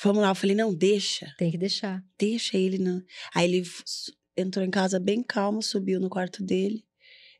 vamos 0.03 0.21
lá. 0.21 0.31
Eu 0.31 0.35
falei, 0.35 0.57
não, 0.57 0.75
deixa, 0.75 1.33
Tem 1.39 1.53
que 1.53 1.57
deixar. 1.57 2.03
deixa 2.19 2.59
ele. 2.59 2.79
Não. 2.79 3.01
Aí 3.33 3.45
ele 3.49 3.63
entrou 4.37 4.65
em 4.65 4.71
casa 4.71 4.99
bem 4.99 5.23
calmo, 5.23 5.63
subiu 5.63 6.01
no 6.01 6.11
quarto 6.11 6.43
dele. 6.43 6.85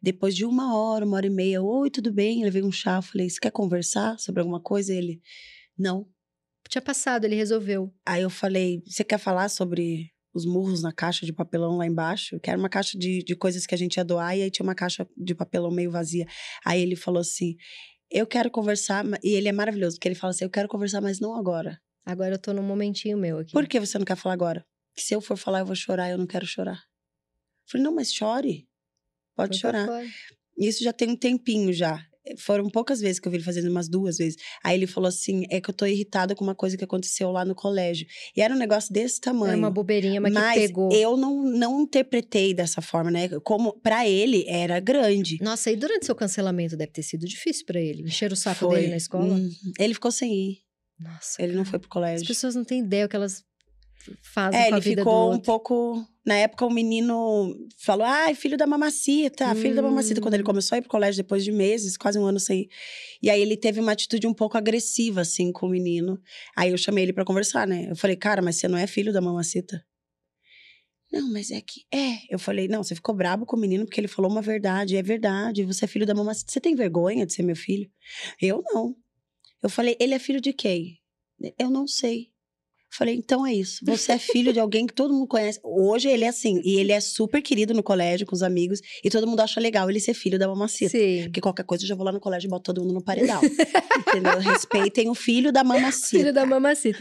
Depois 0.01 0.37
de 0.37 0.45
uma 0.45 0.77
hora, 0.79 1.05
uma 1.05 1.17
hora 1.17 1.27
e 1.27 1.31
meia, 1.31 1.61
oi, 1.61 1.91
tudo 1.91 2.13
bem? 2.13 2.45
Levei 2.45 2.63
um 2.63 2.71
chá, 2.71 2.99
eu 2.99 3.03
falei, 3.03 3.29
você 3.29 3.41
quer 3.41 3.51
conversar 3.51 4.17
sobre 4.21 4.41
alguma 4.41 4.61
coisa? 4.61 4.95
Ele, 4.95 5.21
não. 5.77 6.07
Tinha 6.69 6.81
passado, 6.81 7.25
ele 7.25 7.35
resolveu. 7.35 7.93
Aí 8.07 8.23
eu 8.23 8.31
falei, 8.31 8.85
você 8.87 9.03
quer 9.03 9.19
falar 9.19 9.49
sobre 9.49 10.13
os 10.33 10.47
murros 10.47 10.81
na 10.81 10.93
caixa 10.93 11.27
de 11.27 11.33
papelão 11.33 11.77
lá 11.77 11.85
embaixo? 11.87 12.39
Que 12.39 12.51
era 12.51 12.59
uma 12.59 12.69
caixa 12.69 12.97
de, 12.97 13.25
de 13.25 13.35
coisas 13.35 13.67
que 13.67 13.75
a 13.75 13.79
gente 13.79 13.97
ia 13.97 14.05
doar 14.05 14.37
e 14.37 14.43
aí 14.43 14.51
tinha 14.53 14.63
uma 14.63 14.77
caixa 14.77 15.05
de 15.17 15.35
papelão 15.35 15.73
meio 15.73 15.91
vazia. 15.91 16.25
Aí 16.65 16.81
ele 16.81 16.95
falou 16.95 17.21
assim, 17.21 17.57
eu 18.11 18.27
quero 18.27 18.51
conversar, 18.51 19.05
e 19.23 19.31
ele 19.31 19.49
é 19.49 19.53
maravilhoso, 19.53 19.97
porque 19.97 20.09
ele 20.09 20.15
fala 20.15 20.31
assim, 20.31 20.45
eu 20.45 20.51
quero 20.51 20.69
conversar, 20.69 21.01
mas 21.01 21.21
não 21.21 21.35
agora. 21.35 21.81
Agora 22.05 22.35
eu 22.35 22.39
tô 22.39 22.53
num 22.53 22.63
momentinho 22.63 23.19
meu 23.19 23.39
aqui. 23.39 23.53
Por 23.53 23.67
que 23.67 23.79
você 23.79 23.99
não 23.99 24.05
quer 24.05 24.17
falar 24.17 24.35
agora? 24.35 24.65
Que 24.97 25.03
se 25.03 25.15
eu 25.15 25.21
for 25.21 25.37
falar, 25.37 25.61
eu 25.61 25.67
vou 25.67 25.77
chorar, 25.77 26.09
eu 26.11 26.19
não 26.19 26.27
quero 26.27 26.47
chorar. 26.47 26.77
Eu 26.77 27.71
falei, 27.71 27.85
não, 27.85 27.95
mas 27.95 28.13
chore. 28.13 28.67
Pode 29.37 29.61
Foi 29.61 29.71
pra 29.71 29.81
chorar. 29.81 29.87
fora. 29.87 30.07
Isso 30.57 30.83
já 30.83 30.93
tem 30.93 31.11
um 31.11 31.17
tempinho 31.17 31.73
já. 31.73 32.05
Foram 32.37 32.69
poucas 32.69 33.01
vezes 33.01 33.19
que 33.21 33.27
eu 33.29 33.31
vi 33.33 33.39
ele 33.39 33.45
fazendo, 33.45 33.71
umas 33.71 33.89
duas 33.89 34.19
vezes. 34.19 34.37
Aí 34.63 34.77
ele 34.77 34.87
falou 34.87 35.09
assim: 35.09 35.45
é 35.51 35.61
que 35.61 35.71
eu 35.71 35.75
tô 35.75 35.87
irritada 35.87 36.35
com 36.35 36.45
uma 36.45 36.55
coisa 36.55 36.77
que 36.77 36.85
aconteceu 36.85 37.31
lá 37.31 37.45
no 37.45 37.55
colégio. 37.55 38.07
E 38.37 38.41
era 38.43 38.55
um 38.55 38.59
negócio 38.59 38.93
desse 38.93 39.21
tamanho. 39.21 39.51
Era 39.53 39.59
uma 39.59 39.71
bobeirinha, 39.71 40.21
mas, 40.21 40.33
mas 40.33 40.55
que 40.55 40.67
pegou. 40.69 40.93
eu 40.93 41.17
não, 41.17 41.43
não 41.43 41.83
interpretei 41.83 42.53
dessa 42.55 42.81
forma, 42.81 43.11
né? 43.11 43.29
Como 43.45 43.73
para 43.81 44.09
ele 44.09 44.45
era 44.49 44.81
grande. 44.81 45.39
Nossa, 45.41 45.71
e 45.71 45.77
durante 45.77 46.07
seu 46.07 46.15
cancelamento 46.15 46.77
deve 46.77 46.93
ter 46.93 47.03
sido 47.03 47.27
difícil 47.27 47.65
pra 47.67 47.81
ele? 47.81 48.03
Encher 48.03 48.33
o 48.33 48.37
saco 48.37 48.67
Foi. 48.67 48.77
dele 48.81 48.91
na 48.91 48.97
escola? 48.97 49.35
Hum, 49.35 49.51
ele 49.79 49.95
ficou 49.95 50.11
sem 50.11 50.33
ir. 50.35 50.59
Nossa. 50.99 51.41
Ele 51.43 51.53
não 51.53 51.63
cara. 51.63 51.71
foi 51.71 51.79
pro 51.79 51.89
As 51.89 51.93
colégio. 51.93 52.27
pessoas 52.27 52.55
não 52.55 52.65
têm 52.65 52.81
ideia 52.81 53.07
o 53.07 53.09
que 53.09 53.15
elas 53.17 53.45
fazem 54.23 54.61
É, 54.61 54.69
com 54.69 54.75
a 54.75 54.79
ele 54.79 54.85
vida 54.85 55.03
do 55.03 55.09
ficou 55.11 55.29
um 55.29 55.33
outro. 55.33 55.43
pouco. 55.43 56.07
Na 56.25 56.35
época, 56.35 56.67
o 56.67 56.71
menino 56.71 57.55
falou: 57.79 58.07
ai, 58.07 58.35
filho 58.35 58.57
da 58.57 58.67
mamacita, 58.67 59.55
filho 59.55 59.75
da 59.75 59.83
mamacita. 59.83 60.21
Quando 60.21 60.35
ele 60.35 60.43
Hum. 60.43 60.47
começou 60.47 60.77
a 60.77 60.79
ir 60.79 60.83
pro 60.83 60.91
colégio 60.91 61.23
depois 61.23 61.43
de 61.45 61.51
meses, 61.53 61.97
quase 61.97 62.19
um 62.19 62.25
ano 62.27 62.39
sem. 62.39 62.69
E 63.23 63.31
aí 63.31 63.41
ele 63.41 63.57
teve 63.57 63.81
uma 63.81 63.93
atitude 63.93 64.27
um 64.27 64.35
pouco 64.35 64.57
agressiva, 64.59 65.23
assim, 65.23 65.51
com 65.53 65.67
o 65.67 65.71
menino. 65.71 66.21
Aí 66.57 66.71
eu 66.71 66.77
chamei 66.79 67.05
ele 67.05 67.13
pra 67.13 67.25
conversar, 67.25 67.67
né? 67.67 67.87
Eu 67.91 67.97
falei, 67.97 68.17
cara, 68.17 68.43
mas 68.43 68.57
você 68.57 68.69
não 68.69 68.77
é 68.79 68.87
filho 68.87 69.13
da 69.13 69.21
mamacita? 69.21 69.83
Não, 71.11 71.33
mas 71.33 71.51
é 71.51 71.61
que 71.63 71.87
é. 71.91 72.19
Eu 72.29 72.39
falei, 72.39 72.69
não, 72.69 72.83
você 72.83 72.95
ficou 72.95 73.15
brabo 73.15 73.47
com 73.47 73.57
o 73.57 73.61
menino 73.61 73.87
porque 73.87 73.99
ele 73.99 74.09
falou 74.09 74.31
uma 74.31 74.43
verdade. 74.43 74.95
É 74.97 75.03
verdade, 75.03 75.65
você 75.65 75.87
é 75.87 75.89
filho 75.89 76.05
da 76.05 76.15
mamacita. 76.15 76.53
Você 76.53 76.61
tem 76.61 76.75
vergonha 76.75 77.25
de 77.25 77.33
ser 77.33 77.43
meu 77.43 77.57
filho? 77.57 77.91
Eu 78.41 78.63
não. 78.67 78.95
Eu 79.63 79.71
falei, 79.71 79.97
ele 79.99 80.13
é 80.13 80.19
filho 80.19 80.41
de 80.41 80.53
quem? 80.53 80.99
Eu 81.59 81.71
não 81.71 81.87
sei. 81.87 82.29
Falei, 82.91 83.15
então 83.15 83.47
é 83.47 83.53
isso. 83.55 83.81
Você 83.85 84.13
é 84.13 84.19
filho 84.19 84.53
de 84.53 84.59
alguém 84.59 84.87
que 84.87 84.95
todo 84.95 85.13
mundo 85.13 85.27
conhece. 85.27 85.61
Hoje 85.63 86.09
ele 86.09 86.25
é 86.25 86.29
assim, 86.29 86.61
e 86.65 86.79
ele 86.81 86.91
é 86.91 87.01
super 87.01 87.41
querido 87.43 87.75
no 87.75 87.83
colégio 87.83 88.27
com 88.27 88.35
os 88.35 88.43
amigos, 88.43 88.81
e 89.05 89.11
todo 89.11 89.27
mundo 89.27 89.41
acha 89.41 89.61
legal 89.61 89.89
ele 89.91 90.01
ser 90.01 90.15
filho 90.15 90.39
da 90.39 90.49
mamacita. 90.49 90.91
Sim. 90.91 91.25
Porque 91.25 91.41
qualquer 91.41 91.65
coisa 91.65 91.85
eu 91.85 91.89
já 91.89 91.95
vou 91.95 92.05
lá 92.05 92.13
no 92.13 92.19
colégio 92.21 92.49
e 92.49 92.51
boto 92.51 92.73
todo 92.73 92.83
mundo 92.83 92.95
no 92.95 93.03
paredão. 93.05 93.41
entendeu? 94.09 94.39
Respeitem 94.39 95.09
o 95.11 95.15
filho 95.15 95.53
da 95.53 95.63
mamacita. 95.63 96.09
Filho 96.19 96.33
da 96.33 96.47
mamacita. 96.47 96.99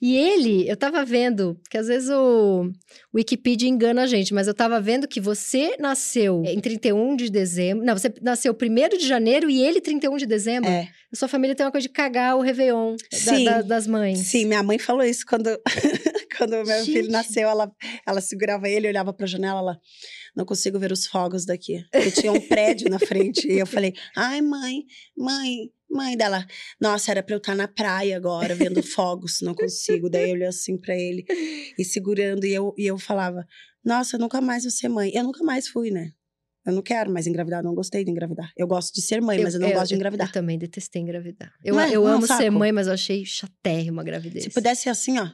E 0.00 0.16
ele, 0.16 0.68
eu 0.68 0.76
tava 0.76 1.04
vendo, 1.04 1.58
que 1.70 1.78
às 1.78 1.86
vezes 1.88 2.10
o 2.10 2.70
Wikipedia 3.14 3.68
engana 3.68 4.02
a 4.02 4.06
gente, 4.06 4.32
mas 4.34 4.46
eu 4.46 4.54
tava 4.54 4.80
vendo 4.80 5.08
que 5.08 5.20
você 5.20 5.76
nasceu 5.78 6.42
em 6.44 6.60
31 6.60 7.16
de 7.16 7.30
dezembro. 7.30 7.84
Não, 7.84 7.96
você 7.96 8.12
nasceu 8.22 8.54
1 8.54 8.98
de 8.98 9.06
janeiro 9.06 9.48
e 9.50 9.60
ele 9.62 9.80
31 9.80 10.16
de 10.16 10.26
dezembro. 10.26 10.68
É. 10.70 10.88
A 11.12 11.16
sua 11.16 11.26
família 11.26 11.56
tem 11.56 11.66
uma 11.66 11.72
coisa 11.72 11.86
de 11.88 11.92
cagar 11.92 12.36
o 12.36 12.40
Réveillon 12.40 12.94
da- 13.44 13.52
da- 13.56 13.62
das 13.62 13.86
mães. 13.86 14.18
Sim, 14.20 14.44
minha 14.46 14.62
mãe 14.62 14.78
falou 14.78 15.02
isso 15.02 15.26
quando, 15.30 15.48
quando 16.36 16.54
o 16.54 16.66
meu 16.66 16.84
Gente. 16.84 16.92
filho 16.92 17.10
nasceu. 17.10 17.48
Ela, 17.48 17.72
ela 18.04 18.20
segurava 18.20 18.68
ele, 18.68 18.88
olhava 18.88 19.12
pra 19.12 19.26
janela, 19.26 19.60
ela 19.60 19.80
não 20.36 20.44
consigo 20.44 20.78
ver 20.78 20.90
os 20.90 21.06
fogos 21.06 21.46
daqui. 21.46 21.84
Porque 21.92 22.10
tinha 22.10 22.32
um 22.32 22.40
prédio 22.40 22.90
na 22.90 22.98
frente. 22.98 23.46
E 23.46 23.60
eu 23.60 23.66
falei, 23.66 23.94
ai, 24.16 24.42
mãe, 24.42 24.82
mãe, 25.16 25.70
mãe 25.88 26.16
dela. 26.16 26.44
Nossa, 26.80 27.12
era 27.12 27.22
pra 27.22 27.36
eu 27.36 27.38
estar 27.38 27.54
na 27.54 27.68
praia 27.68 28.16
agora, 28.16 28.56
vendo 28.56 28.82
fogos, 28.82 29.38
não 29.40 29.54
consigo. 29.54 30.10
Daí 30.10 30.30
eu 30.30 30.34
olhei 30.34 30.48
assim 30.48 30.76
pra 30.76 30.96
ele 30.96 31.24
e 31.78 31.84
segurando, 31.84 32.44
e 32.44 32.52
eu, 32.52 32.74
e 32.76 32.86
eu 32.86 32.98
falava, 32.98 33.46
nossa, 33.84 34.18
nunca 34.18 34.40
mais 34.40 34.64
vou 34.64 34.72
ser 34.72 34.88
mãe. 34.88 35.12
Eu 35.14 35.22
nunca 35.22 35.44
mais 35.44 35.68
fui, 35.68 35.92
né? 35.92 36.10
Eu 36.66 36.72
não 36.74 36.82
quero 36.82 37.10
mais 37.10 37.26
engravidar, 37.26 37.62
não 37.62 37.74
gostei 37.74 38.04
de 38.04 38.10
engravidar. 38.10 38.52
Eu 38.56 38.66
gosto 38.66 38.94
de 38.94 39.00
ser 39.00 39.22
mãe, 39.22 39.42
mas 39.42 39.54
eu 39.54 39.60
não 39.60 39.72
gosto 39.72 39.88
de 39.88 39.94
engravidar. 39.94 40.28
Eu 40.28 40.32
também 40.32 40.58
detestei 40.58 41.00
engravidar. 41.00 41.52
Eu, 41.64 41.80
é? 41.80 41.90
eu 41.90 42.04
Não 42.04 42.14
amo 42.14 42.26
ser 42.26 42.34
saco? 42.34 42.52
mãe, 42.52 42.70
mas 42.70 42.86
eu 42.86 42.92
achei 42.92 43.24
chatérrima 43.24 44.02
a 44.02 44.04
gravidez. 44.04 44.44
Se 44.44 44.50
pudesse 44.50 44.82
ser 44.82 44.90
assim, 44.90 45.18
ó. 45.18 45.28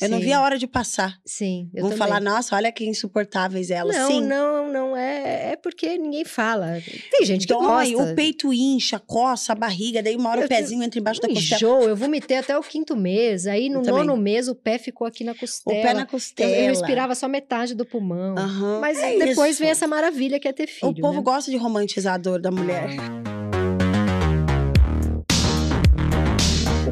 Eu 0.00 0.08
não 0.08 0.18
Sim. 0.18 0.24
vi 0.24 0.32
a 0.32 0.40
hora 0.40 0.56
de 0.58 0.66
passar. 0.66 1.18
Sim, 1.26 1.68
eu 1.74 1.82
Vão 1.82 1.90
também. 1.90 1.98
falar, 1.98 2.20
nossa, 2.20 2.54
olha 2.54 2.70
que 2.70 2.84
insuportáveis 2.86 3.70
elas. 3.70 3.96
Não, 3.96 4.08
Sim. 4.10 4.20
não, 4.20 4.72
não 4.72 4.96
é. 4.96 5.52
É 5.52 5.56
porque 5.56 5.98
ninguém 5.98 6.24
fala. 6.24 6.78
Tem 7.10 7.26
gente 7.26 7.46
que 7.46 7.52
Dói, 7.52 7.92
gosta. 7.92 8.12
o 8.12 8.14
peito 8.14 8.52
incha, 8.52 8.98
coça, 8.98 9.52
a 9.52 9.56
barriga, 9.56 10.02
daí 10.02 10.14
uma 10.16 10.30
hora 10.30 10.42
Eu 10.42 10.44
o 10.46 10.48
pezinho 10.48 10.82
entra 10.82 11.00
embaixo 11.00 11.20
da 11.20 11.28
costela. 11.28 11.56
enjoo, 11.56 11.88
eu 11.88 11.96
vomitei 11.96 12.36
até 12.36 12.56
o 12.56 12.62
quinto 12.62 12.96
mês. 12.96 13.46
Aí 13.46 13.68
no 13.68 13.82
Eu 13.82 13.96
nono 13.96 14.16
mês 14.16 14.48
o 14.48 14.54
pé 14.54 14.78
ficou 14.78 15.06
aqui 15.06 15.24
na 15.24 15.32
O 15.32 15.34
costela. 15.38 15.82
pé 15.82 15.94
na 15.94 16.02
Eu- 16.02 16.06
costela. 16.06 16.50
Eu, 16.50 16.68
respirava 16.70 17.14
só 17.14 17.26
metade 17.28 17.74
do 17.74 17.84
pulmão. 17.84 18.36
Aham, 18.38 18.80
Mas 18.80 18.98
é 18.98 19.18
depois 19.18 19.52
isso. 19.52 19.60
vem 19.60 19.70
essa 19.70 19.86
maravilha 19.86 20.38
que 20.38 20.46
é 20.46 20.52
ter 20.52 20.66
filho. 20.68 20.90
O 20.92 20.94
povo 20.94 21.16
né? 21.18 21.22
gosta 21.22 21.50
de 21.50 21.56
romantizar 21.56 22.14
a 22.14 22.18
dor 22.18 22.40
da 22.40 22.50
mulher. 22.50 22.90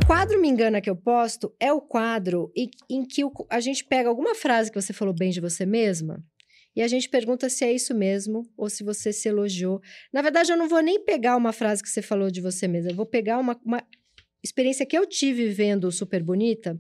Quadro 0.07 0.41
Me 0.41 0.49
Engana 0.49 0.81
que 0.81 0.89
eu 0.91 0.97
posto 0.97 1.53
é 1.59 1.73
o 1.73 1.81
quadro 1.81 2.53
em, 2.57 2.71
em 2.89 3.05
que 3.05 3.25
o- 3.25 3.33
a 3.51 3.61
gente 3.61 3.85
pega 3.85 4.09
alguma 4.09 4.35
frase 4.35 4.71
que 4.71 4.81
você 4.81 4.93
falou 4.93 5.15
bem 5.15 5.31
de 5.31 5.41
você 5.41 5.67
mesma 5.67 6.23
e 6.75 6.83
a 6.83 6.89
gente 6.89 7.09
pergunta 7.09 7.49
se 7.49 7.65
é 7.65 7.73
isso 7.73 7.95
mesmo 7.95 8.49
ou 8.57 8.69
se 8.69 8.85
você 8.85 9.13
se 9.13 9.29
elogiou. 9.29 9.81
Na 10.13 10.23
verdade, 10.23 10.53
eu 10.53 10.57
não 10.57 10.69
vou 10.69 10.81
nem 10.83 11.03
pegar 11.05 11.37
uma 11.37 11.53
frase 11.53 11.83
que 11.83 11.89
você 11.89 12.03
falou 12.03 12.31
de 12.31 12.41
você 12.41 12.69
mesma, 12.69 12.91
eu 12.91 12.95
vou 12.95 13.07
pegar 13.07 13.39
uma, 13.39 13.59
uma 13.65 13.83
experiência 14.43 14.87
que 14.87 14.97
eu 14.97 15.07
tive 15.07 15.49
vendo 15.49 15.91
Super 15.91 16.23
Bonita 16.23 16.79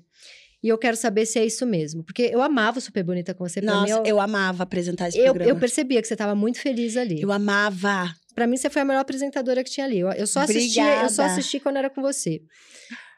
e 0.63 0.69
eu 0.69 0.79
quero 0.79 0.97
saber 0.97 1.27
se 1.27 1.39
é 1.39 1.45
isso 1.47 1.65
mesmo. 1.67 2.03
Porque 2.05 2.23
eu 2.33 2.43
amava 2.43 2.79
o 2.79 2.81
Super 2.81 3.03
Bonita 3.05 3.35
com 3.35 3.47
você. 3.49 3.61
Pra 3.61 3.73
mim, 3.83 3.91
Nossa, 3.91 3.93
eu, 4.09 4.17
eu 4.17 4.21
amava 4.21 4.63
apresentar 4.65 5.09
esse 5.09 5.19
eu, 5.19 5.27
programa. 5.27 5.51
eu 5.51 5.57
percebia 5.59 6.01
que 6.03 6.09
você 6.09 6.15
estava 6.15 6.35
muito 6.35 6.59
feliz 6.61 6.97
ali. 6.97 7.21
Eu 7.23 7.31
amava. 7.33 8.13
Pra 8.35 8.47
mim, 8.47 8.57
você 8.57 8.69
foi 8.69 8.83
a 8.83 8.85
melhor 8.85 9.01
apresentadora 9.01 9.63
que 9.65 9.71
tinha 9.71 9.87
ali. 9.87 10.01
Eu, 10.01 10.11
eu 10.13 10.27
só 10.27 10.41
assistia, 10.41 11.03
eu 11.03 11.09
só 11.09 11.23
assisti 11.23 11.59
quando 11.61 11.77
era 11.79 11.89
com 11.89 12.03
você. 12.03 12.43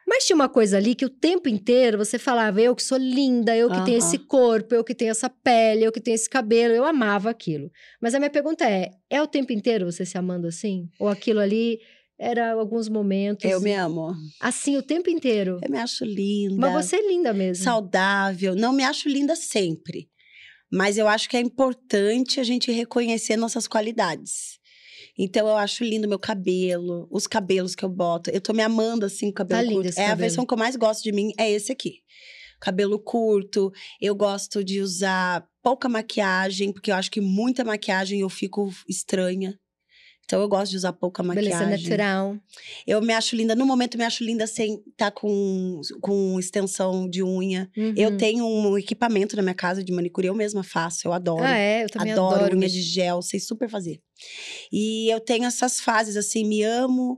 Mas 0.09 0.25
tinha 0.25 0.35
uma 0.35 0.49
coisa 0.49 0.79
ali 0.79 0.95
que 0.95 1.05
o 1.05 1.11
tempo 1.11 1.51
inteiro 1.51 1.99
você 1.99 2.19
falava, 2.19 2.63
eu 2.63 2.75
que 2.75 2.83
sou 2.83 2.97
linda, 2.97 3.55
eu 3.55 3.69
que 3.69 3.85
tenho 3.85 3.99
Aham. 3.99 4.07
esse 4.07 4.19
corpo, 4.19 4.75
eu 4.75 4.83
que 4.83 4.95
tenho 4.95 5.11
essa 5.11 5.29
pele, 5.29 5.85
eu 5.85 5.93
que 5.93 6.01
tenho 6.01 6.15
esse 6.15 6.31
cabelo, 6.31 6.75
eu 6.75 6.85
amava 6.85 7.29
aquilo. 7.29 7.71
Mas 8.01 8.15
a 8.15 8.19
minha 8.19 8.31
pergunta 8.31 8.69
é: 8.69 8.91
é 9.11 9.21
o 9.21 9.27
tempo 9.27 9.53
inteiro 9.53 9.85
você 9.85 10.07
se 10.07 10.17
amando 10.17 10.47
assim? 10.47 10.89
Ou 10.99 11.09
aquilo 11.09 11.41
ali 11.41 11.79
era 12.19 12.53
alguns 12.53 12.89
momentos? 12.89 13.45
Eu 13.45 13.61
me 13.61 13.75
amo. 13.75 14.15
Assim, 14.41 14.79
o 14.79 14.83
tempo 14.83 15.11
inteiro. 15.11 15.61
Eu 15.63 15.71
me 15.71 15.79
acho 15.79 16.07
linda. 16.07 16.57
Mas 16.57 16.87
você 16.87 16.97
é 16.97 17.07
linda 17.07 17.35
mesmo. 17.35 17.63
saudável. 17.63 18.57
Não 18.57 18.73
me 18.73 18.85
acho 18.85 19.11
linda 19.11 19.37
sempre. 19.37 20.09
Mas 20.73 20.97
eu 20.97 21.07
acho 21.07 21.29
que 21.29 21.37
é 21.37 21.41
importante 21.41 22.41
a 22.41 22.43
gente 22.43 22.73
reconhecer 22.73 23.37
nossas 23.37 23.67
qualidades. 23.69 24.58
Então 25.19 25.49
eu 25.49 25.57
acho 25.57 25.83
lindo 25.83 26.07
meu 26.09 26.19
cabelo, 26.19 27.09
os 27.11 27.27
cabelos 27.27 27.75
que 27.75 27.85
eu 27.85 27.89
boto. 27.89 28.31
Eu 28.31 28.41
tô 28.41 28.53
me 28.53 28.63
amando 28.63 29.05
assim 29.05 29.27
com 29.27 29.31
o 29.31 29.35
cabelo 29.35 29.61
Tá 29.61 29.63
lindo 29.63 29.75
curto. 29.77 29.89
esse 29.89 30.01
é 30.01 30.05
a 30.05 30.09
cabelo. 30.11 30.21
versão 30.21 30.47
que 30.47 30.55
eu 30.55 30.59
mais 30.59 30.77
gosto 30.77 31.03
de 31.03 31.11
mim 31.11 31.33
é 31.37 31.51
esse 31.51 31.73
aqui. 31.73 31.97
Cabelo 32.61 32.99
curto. 32.99 33.73
Eu 34.01 34.15
gosto 34.15 34.63
de 34.63 34.81
usar 34.81 35.45
pouca 35.63 35.89
maquiagem, 35.89 36.73
porque 36.73 36.91
eu 36.91 36.95
acho 36.95 37.11
que 37.11 37.21
muita 37.21 37.65
maquiagem 37.65 38.21
eu 38.21 38.29
fico 38.29 38.71
estranha. 38.89 39.59
Então 40.29 40.43
eu 40.43 40.49
gosto 40.49 40.73
de 40.73 40.77
usar 40.77 40.93
pouca 40.93 41.23
Beleza 41.23 41.65
maquiagem. 41.65 41.89
natural. 41.89 42.37
Eu 42.87 43.01
me 43.01 43.15
acho 43.15 43.35
linda, 43.35 43.57
no 43.57 43.65
momento 43.65 43.95
eu 43.95 43.99
me 43.99 44.05
acho 44.05 44.23
linda 44.23 44.47
sem 44.47 44.79
estar 44.87 45.11
com, 45.11 45.81
com 46.03 46.39
extensão 46.39 47.09
de 47.09 47.23
unha. 47.23 47.67
Eu 47.97 48.11
Uhum. 48.11 48.17
tenho 48.19 48.45
um 48.47 48.77
equipamento 48.77 49.35
na 49.37 49.41
minha 49.43 49.55
casa 49.55 49.83
de 49.83 49.91
manicure, 49.91 50.27
eu 50.27 50.35
mesma 50.35 50.63
faço, 50.63 51.09
eu 51.09 51.15
adoro. 51.15 51.43
Ah, 51.45 51.57
é? 51.57 51.83
Eu 51.85 51.89
também 51.89 52.13
adoro, 52.13 52.45
adoro. 52.45 52.59
unha 52.59 52.69
de 52.69 52.83
gel, 52.83 53.23
sei 53.23 53.41
super 53.41 53.71
fazer. 53.71 54.03
E 54.71 55.09
eu 55.11 55.19
tenho 55.19 55.47
essas 55.47 55.81
fases 55.81 56.15
assim, 56.15 56.45
me 56.45 56.63
amo, 56.63 57.17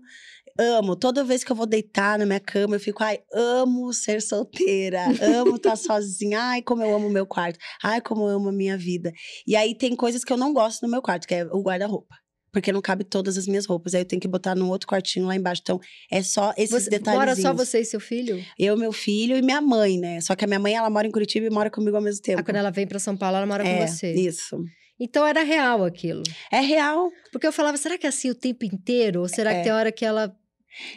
amo. 0.57 0.95
Toda 0.95 1.25
vez 1.25 1.43
que 1.43 1.51
eu 1.51 1.57
vou 1.57 1.67
deitar 1.67 2.17
na 2.17 2.25
minha 2.27 2.39
cama, 2.39 2.77
eu 2.77 2.81
fico, 2.81 3.03
ai, 3.03 3.19
amo 3.35 3.93
ser 3.93 4.23
solteira, 4.23 5.03
amo 5.21 5.57
estar 5.57 5.75
sozinha, 5.77 6.41
ai, 6.41 6.63
como 6.63 6.81
eu 6.81 6.95
amo 6.95 7.09
o 7.09 7.11
meu 7.11 7.27
quarto, 7.27 7.59
ai, 7.83 8.01
como 8.01 8.23
eu 8.29 8.37
amo 8.37 8.51
a 8.51 8.53
minha 8.53 8.79
vida. 8.79 9.11
E 9.49 9.57
aí 9.57 9.75
tem 9.77 9.97
coisas 9.97 10.23
que 10.23 10.33
eu 10.33 10.37
não 10.37 10.53
gosto 10.53 10.83
no 10.83 10.89
meu 10.89 11.03
quarto, 11.03 11.27
que 11.27 11.35
é 11.35 11.45
o 11.47 11.61
guarda-roupa. 11.61 12.15
Porque 12.53 12.73
não 12.73 12.81
cabe 12.83 13.05
todas 13.05 13.39
as 13.39 13.47
minhas 13.47 13.65
roupas. 13.67 13.95
Aí 13.95 14.01
eu 14.01 14.05
tenho 14.05 14.21
que 14.21 14.27
botar 14.29 14.55
num 14.55 14.69
outro 14.71 14.89
quartinho 14.89 15.27
lá 15.27 15.37
embaixo. 15.37 15.61
Então, 15.63 15.81
é 16.11 16.23
só 16.23 16.53
esses 16.57 16.85
Você, 16.87 16.99
mora 17.07 17.37
só 17.37 17.55
você 17.55 17.81
e 17.81 17.85
seu 17.85 18.01
filho? 18.01 18.45
Eu, 18.59 18.77
meu 18.77 18.93
filho 18.93 19.37
e 19.37 19.43
minha 19.43 19.61
mãe, 19.61 19.99
né? 19.99 20.21
Só 20.21 20.35
que 20.35 20.45
a 20.45 20.49
minha 20.49 20.59
mãe, 20.59 20.75
ela 20.75 20.91
mora 20.91 21.07
em 21.07 21.11
Curitiba 21.11 21.47
e 21.47 21.51
mora 21.51 21.71
comigo 21.71 21.97
ao 21.97 22.03
mesmo 22.03 22.23
tempo. 22.23 22.41
Ah, 22.41 22.43
quando 22.43 22.57
ela 22.57 22.71
vem 22.71 22.87
pra 22.87 22.99
São 22.99 23.17
Paulo, 23.17 23.37
ela 23.37 23.47
mora 23.47 23.67
é, 23.67 23.79
com 23.81 23.87
você. 23.87 24.13
isso. 24.13 24.57
Então 24.99 25.27
era 25.27 25.43
real 25.43 25.85
aquilo. 25.85 26.23
É 26.53 26.61
real. 26.61 27.11
Porque 27.33 27.47
eu 27.47 27.53
falava, 27.53 27.77
será 27.77 27.97
que 27.97 28.05
é 28.05 28.09
assim 28.09 28.29
o 28.31 28.35
tempo 28.35 28.65
inteiro? 28.65 29.21
Ou 29.21 29.29
será 29.29 29.53
É. 29.53 29.59
que 29.59 29.63
tem 29.65 29.73
hora 29.73 29.91
que 29.93 30.05
ela. 30.05 30.35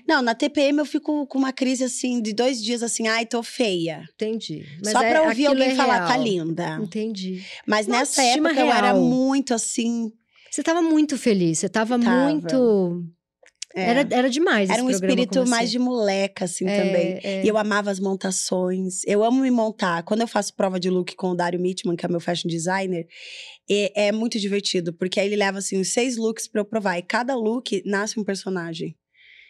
Não, 0.08 0.22
na 0.22 0.36
TPM 0.36 0.78
eu 0.80 0.86
fico 0.86 1.26
com 1.26 1.38
uma 1.40 1.52
crise 1.54 1.84
assim, 1.84 2.22
de 2.22 2.34
dois 2.34 2.62
dias 2.64 2.84
assim, 2.84 3.08
ai, 3.08 3.26
tô 3.26 3.42
feia. 3.42 4.04
Entendi. 4.14 4.66
Só 4.84 5.02
é- 5.02 5.10
pra 5.12 5.24
ouvir 5.24 5.48
alguém 5.48 5.70
é 5.72 5.76
falar, 5.76 6.00
tá 6.08 6.14
real. 6.14 6.24
linda. 6.24 6.80
Entendi. 6.82 7.44
Mas 7.66 7.88
Uma 7.88 8.00
nessa 8.00 8.22
época 8.24 8.52
eu 8.60 8.68
era 8.68 8.92
real. 8.92 9.02
muito 9.02 9.54
assim. 9.54 10.12
Você 10.54 10.62
tava 10.62 10.84
muito 10.84 11.18
feliz, 11.18 11.58
você 11.58 11.68
tava, 11.68 11.98
Tava. 12.00 12.30
muito. 12.30 13.04
é, 13.74 13.90
Era, 13.90 14.08
era 14.12 14.30
demais. 14.30 14.70
era 14.70 14.84
um 14.84 14.90
espírito 14.92 15.48
mais 15.48 15.70
você. 15.72 15.72
de 15.72 15.80
moleca, 15.80 16.46
assim, 16.46 16.68
É, 16.68 16.78
também. 16.78 17.20
é. 17.24 17.44
E 17.44 17.48
eu 17.48 17.58
amava 17.58 17.90
as 17.90 18.00
montações. 18.00 19.02
Eu 19.08 19.24
amo 19.24 19.42
me 19.42 19.50
montar. 19.50 20.04
Quando 20.04 20.22
eu 20.22 20.28
faço 20.28 20.54
prova 20.56 20.80
de 20.80 20.92
look 20.92 21.16
com 21.16 21.32
o 21.32 21.36
Dário 21.36 21.60
Mitman, 21.60 21.96
que 21.96 22.06
é 22.06 22.10
meu 22.10 22.20
fashion 22.20 22.48
designer, 22.48 23.08
é, 23.68 24.12
muito 24.12 24.38
divertido, 24.40 24.94
porque 24.94 25.20
aí 25.20 25.26
ele 25.26 25.36
leva 25.38 25.58
assim 25.58 25.82
os 25.82 25.92
seis 25.92 26.18
looks 26.18 26.48
pra 26.48 26.62
eu 26.62 26.66
provar. 26.66 27.00
E 27.00 27.02
cada 27.02 27.34
look 27.36 27.82
nasce 27.84 28.20
um 28.20 28.24
personagem. 28.24 28.96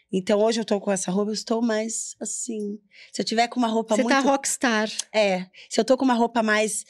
Então 0.10 0.40
hoje 0.40 0.62
eu 0.62 0.66
tô 0.66 0.80
com 0.80 0.90
essa 0.90 1.12
roupa, 1.12 1.32
eu 1.32 1.34
estou 1.34 1.62
mais 1.62 2.16
assim. 2.22 2.80
Se 3.12 3.22
eu 3.22 3.26
tiver 3.26 3.50
com 3.50 3.60
uma 3.60 3.68
roupa 3.68 3.94
Você 3.94 4.04
muito. 4.04 4.16
tá 4.16 4.22
rockstar. 4.22 4.90
É. 5.14 5.48
Se 5.70 5.82
eu 5.82 5.84
tô 5.84 5.98
com 5.98 6.06
uma 6.06 6.14
roupa 6.14 6.42
mais. 6.42 6.86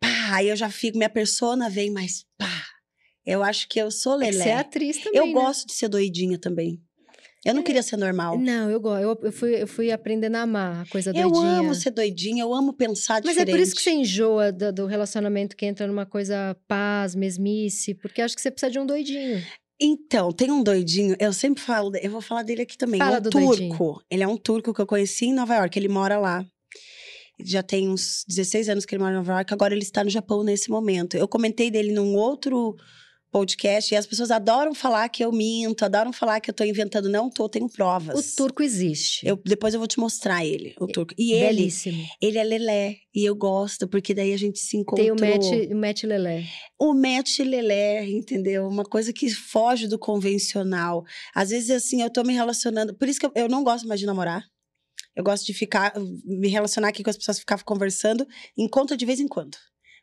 Pá, 0.00 0.08
aí 0.32 0.48
eu 0.48 0.56
já 0.56 0.68
fico. 0.68 0.98
Minha 0.98 1.10
persona 1.10 1.70
vem 1.70 1.92
mais. 1.92 2.24
Pá. 2.36 2.71
Eu 3.26 3.42
acho 3.42 3.68
que 3.68 3.80
eu 3.80 3.90
sou 3.90 4.14
É 4.14 4.30
lelé. 4.30 4.42
Você 4.44 4.48
é 4.48 4.54
atriz 4.54 4.98
também, 4.98 5.18
eu 5.20 5.26
né? 5.26 5.32
gosto 5.32 5.66
de 5.66 5.72
ser 5.74 5.88
doidinha 5.88 6.38
também. 6.38 6.80
Eu 7.44 7.54
não 7.54 7.62
queria 7.64 7.82
ser 7.82 7.96
normal. 7.96 8.38
Não, 8.38 8.70
eu 8.70 8.78
gosto. 8.80 9.02
Eu, 9.02 9.18
eu, 9.24 9.32
fui, 9.32 9.62
eu 9.62 9.66
fui 9.66 9.90
aprendendo 9.90 10.36
a 10.36 10.42
amar 10.42 10.82
a 10.82 10.86
coisa 10.88 11.10
Eu 11.10 11.28
doidinha. 11.28 11.58
amo 11.58 11.74
ser 11.74 11.90
doidinha, 11.90 12.42
eu 12.42 12.54
amo 12.54 12.72
pensar 12.72 13.14
Mas 13.14 13.30
diferente. 13.34 13.48
é 13.48 13.52
por 13.52 13.60
isso 13.60 13.74
que 13.74 13.82
você 13.82 13.90
enjoa 13.90 14.52
do, 14.52 14.72
do 14.72 14.86
relacionamento 14.86 15.56
que 15.56 15.66
entra 15.66 15.86
numa 15.88 16.06
coisa 16.06 16.56
paz, 16.68 17.16
mesmice, 17.16 17.94
porque 17.94 18.22
acho 18.22 18.36
que 18.36 18.40
você 18.42 18.50
precisa 18.50 18.70
de 18.70 18.78
um 18.78 18.86
doidinho. 18.86 19.42
Então, 19.80 20.30
tem 20.30 20.52
um 20.52 20.62
doidinho, 20.62 21.16
eu 21.18 21.32
sempre 21.32 21.60
falo, 21.60 21.90
eu 21.96 22.10
vou 22.12 22.20
falar 22.20 22.44
dele 22.44 22.62
aqui 22.62 22.78
também. 22.78 23.00
Fala 23.00 23.16
é 23.16 23.18
um 23.18 23.22
do 23.22 23.30
turco. 23.30 23.48
doidinho. 23.48 24.00
Ele 24.08 24.22
é 24.22 24.28
um 24.28 24.36
turco 24.36 24.72
que 24.72 24.80
eu 24.80 24.86
conheci 24.86 25.24
em 25.26 25.34
Nova 25.34 25.56
York, 25.56 25.76
ele 25.76 25.88
mora 25.88 26.18
lá. 26.20 26.44
Já 27.44 27.60
tem 27.64 27.88
uns 27.88 28.24
16 28.28 28.68
anos 28.68 28.86
que 28.86 28.94
ele 28.94 29.02
mora 29.02 29.14
em 29.14 29.18
Nova 29.18 29.32
York, 29.32 29.52
agora 29.52 29.74
ele 29.74 29.82
está 29.82 30.04
no 30.04 30.10
Japão 30.10 30.44
nesse 30.44 30.70
momento. 30.70 31.16
Eu 31.16 31.26
comentei 31.26 31.72
dele 31.72 31.90
num 31.90 32.14
outro 32.14 32.76
podcast 33.32 33.92
e 33.92 33.96
as 33.96 34.06
pessoas 34.06 34.30
adoram 34.30 34.74
falar 34.74 35.08
que 35.08 35.24
eu 35.24 35.32
minto, 35.32 35.84
adoram 35.84 36.12
falar 36.12 36.38
que 36.38 36.50
eu 36.50 36.54
tô 36.54 36.62
inventando. 36.62 37.08
Não 37.08 37.30
tô, 37.30 37.48
tenho 37.48 37.68
provas. 37.68 38.34
O 38.34 38.36
turco 38.36 38.62
existe. 38.62 39.26
Eu, 39.26 39.40
depois 39.42 39.72
eu 39.72 39.80
vou 39.80 39.86
te 39.88 39.98
mostrar 39.98 40.44
ele, 40.44 40.74
o 40.78 40.86
turco. 40.86 41.14
E 41.16 41.32
ele, 41.32 41.62
Belíssimo. 41.62 42.06
ele 42.20 42.38
é 42.38 42.44
lelé. 42.44 42.96
E 43.14 43.24
eu 43.24 43.34
gosto, 43.34 43.88
porque 43.88 44.14
daí 44.14 44.34
a 44.34 44.36
gente 44.36 44.58
se 44.58 44.76
encontrou. 44.76 45.16
Tem 45.16 45.26
o 45.26 45.30
match, 45.30 45.70
o 45.70 45.76
match 45.76 46.02
lelé. 46.04 46.44
o 46.78 46.94
match 46.94 47.38
lelé, 47.38 48.06
entendeu? 48.06 48.68
Uma 48.68 48.84
coisa 48.84 49.12
que 49.12 49.30
foge 49.30 49.88
do 49.88 49.98
convencional. 49.98 51.02
Às 51.34 51.50
vezes, 51.50 51.70
assim, 51.70 52.02
eu 52.02 52.10
tô 52.10 52.22
me 52.22 52.34
relacionando. 52.34 52.94
Por 52.94 53.08
isso 53.08 53.18
que 53.18 53.26
eu, 53.26 53.32
eu 53.34 53.48
não 53.48 53.64
gosto 53.64 53.88
mais 53.88 53.98
de 53.98 54.06
namorar. 54.06 54.44
Eu 55.16 55.24
gosto 55.24 55.44
de 55.46 55.54
ficar, 55.54 55.92
me 56.24 56.48
relacionar 56.48 56.88
aqui 56.88 57.02
com 57.02 57.10
as 57.10 57.16
pessoas, 57.16 57.38
ficar 57.38 57.62
conversando, 57.62 58.26
encontro 58.56 58.96
de 58.96 59.04
vez 59.04 59.20
em 59.20 59.28
quando. 59.28 59.56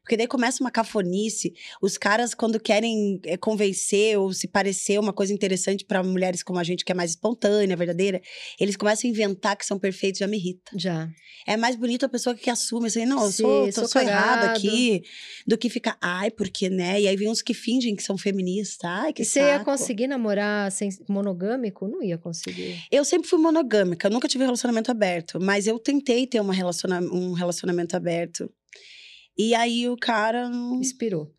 Porque 0.10 0.18
daí 0.18 0.28
começa 0.28 0.64
uma 0.64 0.72
cafonice. 0.72 1.54
Os 1.80 1.96
caras, 1.96 2.34
quando 2.34 2.60
querem 2.60 3.22
eh, 3.24 3.38
convencer 3.38 4.18
ou 4.18 4.34
se 4.34 4.48
parecer 4.48 5.00
uma 5.00 5.14
coisa 5.14 5.32
interessante 5.32 5.86
para 5.86 6.02
mulheres 6.02 6.42
como 6.42 6.58
a 6.58 6.64
gente, 6.64 6.84
que 6.84 6.92
é 6.92 6.96
mais 6.96 7.12
espontânea, 7.12 7.76
verdadeira, 7.78 8.20
eles 8.60 8.76
começam 8.76 9.08
a 9.08 9.12
inventar 9.12 9.56
que 9.56 9.64
são 9.64 9.78
perfeitos, 9.78 10.18
já 10.18 10.26
me 10.26 10.36
irrita. 10.38 10.72
Já. 10.76 11.08
É 11.46 11.56
mais 11.56 11.76
bonito 11.76 12.08
a 12.08 12.10
pessoa 12.10 12.34
que 12.36 12.50
assume 12.50 12.88
assim, 12.88 13.06
não, 13.06 13.24
eu 13.24 13.32
Sim, 13.32 13.44
sou, 13.44 13.72
sou 13.72 13.88
sou 13.88 14.02
errado 14.02 14.40
cagado. 14.40 14.58
aqui, 14.58 15.04
do 15.46 15.56
que 15.60 15.70
ficar, 15.70 15.96
ai, 16.02 16.32
porque, 16.32 16.72
né? 16.72 17.00
E 17.00 17.08
aí 17.08 17.16
vem 17.16 17.30
uns 17.30 17.44
que 17.44 17.54
fingem 17.54 17.96
que 17.96 18.02
são 18.02 18.18
feministas, 18.18 18.80
ai, 18.90 19.14
que 19.14 19.22
E 19.22 19.26
você 19.26 19.42
ia 19.42 19.54
saco. 19.60 19.66
conseguir 19.66 20.08
namorar 20.08 20.72
sem 20.72 20.90
monogâmico? 21.08 21.88
Não 21.88 22.02
ia 22.02 22.18
conseguir. 22.18 22.84
Eu 22.92 23.06
sempre 23.06 23.30
fui 23.30 23.38
monogâmica, 23.38 24.08
eu 24.08 24.12
nunca 24.12 24.28
tive 24.28 24.44
relacionamento 24.44 24.90
aberto, 24.90 25.40
mas 25.40 25.68
eu 25.68 25.78
tentei 25.78 26.26
ter 26.26 26.40
uma 26.40 26.52
relaciona 26.54 27.00
um 27.00 27.34
relacionamento 27.34 27.96
aberto. 27.96 28.52
E 29.40 29.56
aí 29.56 29.88
o 29.88 29.96
cara. 29.96 30.50
não- 30.50 30.76
Inspirou. 30.80 31.34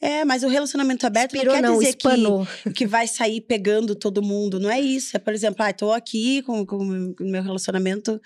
É, 0.00 0.24
mas 0.24 0.42
o 0.42 0.48
relacionamento 0.48 1.04
aberto 1.06 1.34
Inspirou 1.34 1.54
não 1.56 1.60
quer 1.62 1.68
não, 1.68 1.78
dizer 1.78 1.90
espanou. 1.90 2.46
que, 2.62 2.70
que 2.72 2.86
vai 2.86 3.06
sair 3.06 3.42
pegando 3.42 3.94
todo 3.94 4.22
mundo. 4.22 4.58
Não 4.58 4.70
é 4.70 4.80
isso. 4.80 5.14
É, 5.14 5.20
por 5.20 5.34
exemplo, 5.34 5.62
ah, 5.62 5.72
tô 5.74 5.92
aqui 5.92 6.40
com 6.42 6.62
o 6.62 7.14
meu 7.26 7.42
relacionamento, 7.42 8.18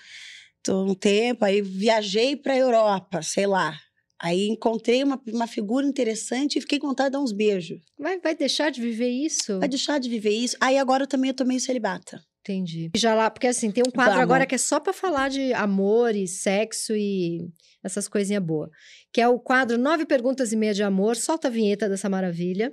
tô 0.63 0.85
um 0.85 0.93
tempo, 0.95 1.43
aí 1.43 1.61
viajei 1.61 2.37
pra 2.37 2.55
Europa, 2.55 3.21
sei 3.21 3.45
lá. 3.45 3.77
Aí 4.17 4.47
encontrei 4.47 5.03
uma, 5.03 5.21
uma 5.27 5.47
figura 5.47 5.85
interessante 5.85 6.57
e 6.57 6.61
fiquei 6.61 6.79
com 6.79 6.87
vontade 6.87 7.09
de 7.09 7.13
dar 7.13 7.19
uns 7.19 7.33
beijos. 7.33 7.81
Vai, 7.99 8.17
vai 8.21 8.33
deixar 8.33 8.69
de 8.71 8.79
viver 8.79 9.09
isso? 9.09 9.59
Vai 9.59 9.67
deixar 9.67 9.99
de 9.99 10.07
viver 10.09 10.29
isso. 10.31 10.55
Aí 10.61 10.77
agora 10.77 11.03
eu 11.03 11.07
também 11.07 11.31
eu 11.31 11.35
tô 11.35 11.43
meio 11.43 11.59
celibata. 11.59 12.23
Entendi. 12.39 12.91
Já 12.95 13.13
lá, 13.15 13.29
porque 13.29 13.47
assim, 13.47 13.69
tem 13.71 13.83
um 13.85 13.91
quadro 13.91 14.13
Vamos. 14.13 14.23
agora 14.23 14.45
que 14.45 14.55
é 14.55 14.57
só 14.57 14.79
pra 14.79 14.93
falar 14.93 15.29
de 15.29 15.51
amor 15.53 16.15
e 16.15 16.25
sexo 16.27 16.95
e 16.95 17.49
essas 17.85 18.07
coisinhas 18.07 18.43
boas. 18.43 18.69
Que 19.13 19.21
é 19.21 19.27
o 19.27 19.39
quadro 19.39 19.77
Nove 19.77 20.05
Perguntas 20.05 20.51
e 20.51 20.55
Meia 20.55 20.73
de 20.73 20.83
Amor. 20.83 21.15
Solta 21.15 21.47
a 21.47 21.51
vinheta 21.51 21.87
dessa 21.87 22.09
maravilha. 22.09 22.71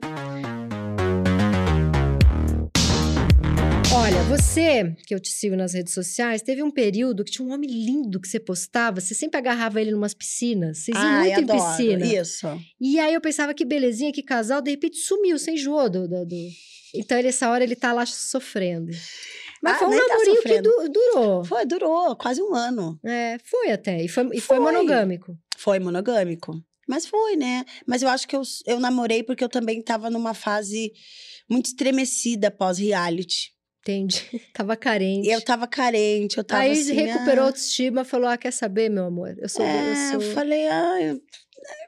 Olha, 3.94 4.22
você, 4.24 4.94
que 5.06 5.14
eu 5.14 5.20
te 5.20 5.28
sigo 5.28 5.54
nas 5.54 5.74
redes 5.74 5.92
sociais, 5.92 6.40
teve 6.42 6.62
um 6.62 6.70
período 6.70 7.22
que 7.24 7.30
tinha 7.30 7.46
um 7.46 7.52
homem 7.52 7.68
lindo 7.70 8.18
que 8.20 8.26
você 8.26 8.40
postava, 8.40 9.00
você 9.00 9.14
sempre 9.14 9.38
agarrava 9.38 9.80
ele 9.80 9.90
numas 9.92 10.14
piscinas, 10.14 10.78
vocês 10.78 10.96
iam 10.96 11.06
Ai, 11.06 11.30
muito 11.34 11.52
adoro. 11.52 11.58
em 11.60 11.76
piscina. 11.76 12.06
Isso. 12.22 12.46
E 12.80 12.98
aí 12.98 13.12
eu 13.14 13.20
pensava 13.20 13.52
que 13.54 13.64
belezinha, 13.64 14.10
que 14.12 14.22
casal, 14.22 14.62
de 14.62 14.70
repente 14.70 14.96
sumiu, 14.96 15.38
você 15.38 15.52
enjoou 15.52 15.88
do, 15.90 16.08
do, 16.08 16.24
do- 16.24 16.48
Então, 16.94 17.18
ele, 17.18 17.28
essa 17.28 17.48
hora 17.50 17.62
ele 17.62 17.76
tá 17.76 17.92
lá 17.92 18.04
sofrendo. 18.06 18.90
Mas 19.62 19.74
Ah, 19.74 19.78
foi 19.78 19.86
um 19.86 19.90
nem 19.90 20.00
tá 20.00 20.08
namorinho 20.08 20.42
que 20.42 20.60
du- 20.60 20.88
durou. 20.88 21.44
Foi, 21.44 21.64
durou 21.64 22.16
quase 22.16 22.42
um 22.42 22.54
ano. 22.54 22.98
É, 23.04 23.38
foi 23.44 23.70
até. 23.70 24.02
E 24.02 24.08
foi, 24.08 24.24
e 24.32 24.40
foi 24.40 24.56
Foi. 24.56 24.60
monogâmico. 24.60 25.38
Foi 25.56 25.78
monogâmico. 25.78 26.60
Mas 26.88 27.06
foi, 27.06 27.36
né? 27.36 27.64
Mas 27.86 28.02
eu 28.02 28.08
acho 28.08 28.26
que 28.26 28.34
eu, 28.34 28.42
eu 28.66 28.80
namorei 28.80 29.22
porque 29.22 29.44
eu 29.44 29.48
também 29.48 29.80
tava 29.80 30.10
numa 30.10 30.34
fase 30.34 30.92
muito 31.48 31.66
estremecida 31.66 32.50
pós-reality. 32.50 33.52
Entendi. 33.82 34.22
Tava 34.54 34.76
carente. 34.76 35.28
Eu 35.28 35.40
tava 35.40 35.66
carente, 35.66 36.38
eu 36.38 36.44
tava 36.44 36.62
Aí 36.62 36.70
assim... 36.70 36.92
recuperou 36.92 37.42
a 37.42 37.46
ah, 37.46 37.48
autoestima, 37.48 38.04
falou: 38.04 38.28
Ah, 38.28 38.36
quer 38.38 38.52
saber, 38.52 38.88
meu 38.88 39.04
amor? 39.06 39.34
Eu 39.38 39.48
sou. 39.48 39.64
é, 39.64 40.10
eu 40.10 40.12
eu 40.14 40.20
sou. 40.20 40.30
falei, 40.34 40.68
ah, 40.68 41.00
eu, 41.02 41.14
eu 41.14 41.20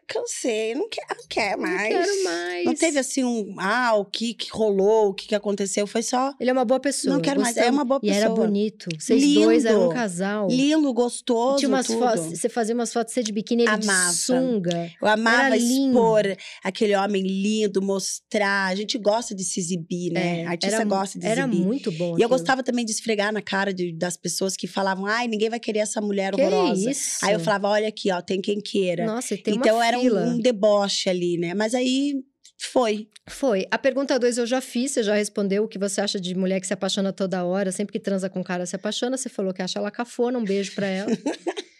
cansei, 0.06 0.74
não 0.74 0.88
quero, 0.88 1.06
não 1.18 1.26
quero 1.28 1.60
não 1.62 1.68
mais. 1.68 1.88
quero 1.88 2.24
mais. 2.24 2.64
Não 2.64 2.74
teve 2.74 2.98
assim 2.98 3.24
um, 3.24 3.54
ah, 3.58 3.94
o 3.96 4.04
que, 4.04 4.34
que 4.34 4.48
rolou, 4.50 5.08
o 5.10 5.14
que, 5.14 5.28
que 5.28 5.34
aconteceu, 5.34 5.86
foi 5.86 6.02
só 6.02 6.32
Ele 6.40 6.50
é 6.50 6.52
uma 6.52 6.64
boa 6.64 6.80
pessoa. 6.80 7.14
Não 7.14 7.20
quero 7.22 7.40
mais, 7.40 7.56
é 7.56 7.70
uma 7.70 7.84
boa 7.84 8.00
E 8.02 8.10
era 8.10 8.28
pessoa. 8.28 8.46
bonito. 8.46 8.88
Vocês 8.98 9.34
dois 9.34 9.64
eram 9.64 9.78
um 9.78 9.82
Lindo. 9.84 9.94
casal. 9.94 10.48
lindo, 10.48 10.92
gostoso, 10.92 11.58
Tinha 11.58 11.68
umas 11.68 11.86
fotos, 11.86 12.38
você 12.38 12.48
fazia 12.48 12.74
umas 12.74 12.92
fotos, 12.92 13.12
você 13.14 13.22
de 13.22 13.32
biquíni, 13.32 13.62
ele 13.62 13.70
Amava. 13.70 14.10
de 14.12 14.16
sunga. 14.18 14.90
Eu 15.00 15.08
amava 15.08 15.46
Era 15.46 15.56
lindo. 15.56 15.88
expor 15.88 16.36
aquele 16.62 16.94
homem 16.96 17.22
lindo, 17.22 17.80
mostrar. 17.82 18.66
A 18.70 18.74
gente 18.74 18.98
gosta 18.98 19.34
de 19.34 19.42
se 19.44 19.60
exibir, 19.60 20.12
né? 20.12 20.42
É, 20.42 20.46
Artista 20.46 20.76
era, 20.76 20.84
gosta 20.84 21.18
de 21.18 21.26
Era 21.26 21.42
exibir. 21.42 21.60
muito 21.60 21.90
bom. 21.92 22.06
E 22.06 22.08
eu 22.10 22.14
aquilo. 22.14 22.28
gostava 22.30 22.62
também 22.62 22.84
de 22.84 22.92
esfregar 22.92 23.32
na 23.32 23.42
cara 23.42 23.72
de- 23.72 23.92
das 23.92 24.16
pessoas 24.16 24.56
que 24.56 24.66
falavam, 24.66 25.06
ai, 25.06 25.26
ninguém 25.28 25.48
vai 25.50 25.60
querer 25.60 25.80
essa 25.80 26.00
mulher 26.00 26.34
Que 26.34 26.42
horrorosa. 26.42 26.90
isso? 26.90 27.18
Aí 27.24 27.32
eu 27.34 27.40
falava, 27.40 27.68
olha 27.68 27.88
aqui, 27.88 28.10
ó, 28.10 28.20
tem 28.20 28.40
quem 28.40 28.60
queira. 28.60 29.04
Nossa, 29.06 29.36
tem 29.36 29.54
então 29.56 29.76
uma 29.76 29.86
era 29.86 29.93
um, 29.98 30.02
fila. 30.02 30.20
um 30.22 30.38
deboche 30.38 31.08
ali, 31.08 31.38
né? 31.38 31.54
Mas 31.54 31.74
aí 31.74 32.14
foi. 32.58 33.08
Foi. 33.28 33.66
A 33.70 33.78
pergunta 33.78 34.18
2 34.18 34.38
eu 34.38 34.46
já 34.46 34.60
fiz, 34.60 34.92
você 34.92 35.02
já 35.02 35.14
respondeu 35.14 35.64
o 35.64 35.68
que 35.68 35.78
você 35.78 36.00
acha 36.00 36.20
de 36.20 36.34
mulher 36.34 36.60
que 36.60 36.66
se 36.66 36.74
apaixona 36.74 37.12
toda 37.12 37.44
hora, 37.44 37.72
sempre 37.72 37.92
que 37.92 38.00
transa 38.00 38.28
com 38.28 38.40
um 38.40 38.44
cara 38.44 38.66
se 38.66 38.76
apaixona, 38.76 39.16
você 39.16 39.28
falou 39.28 39.52
que 39.52 39.62
acha 39.62 39.78
ela 39.78 39.90
cafona, 39.90 40.38
um 40.38 40.44
beijo 40.44 40.74
pra 40.74 40.86
ela. 40.86 41.10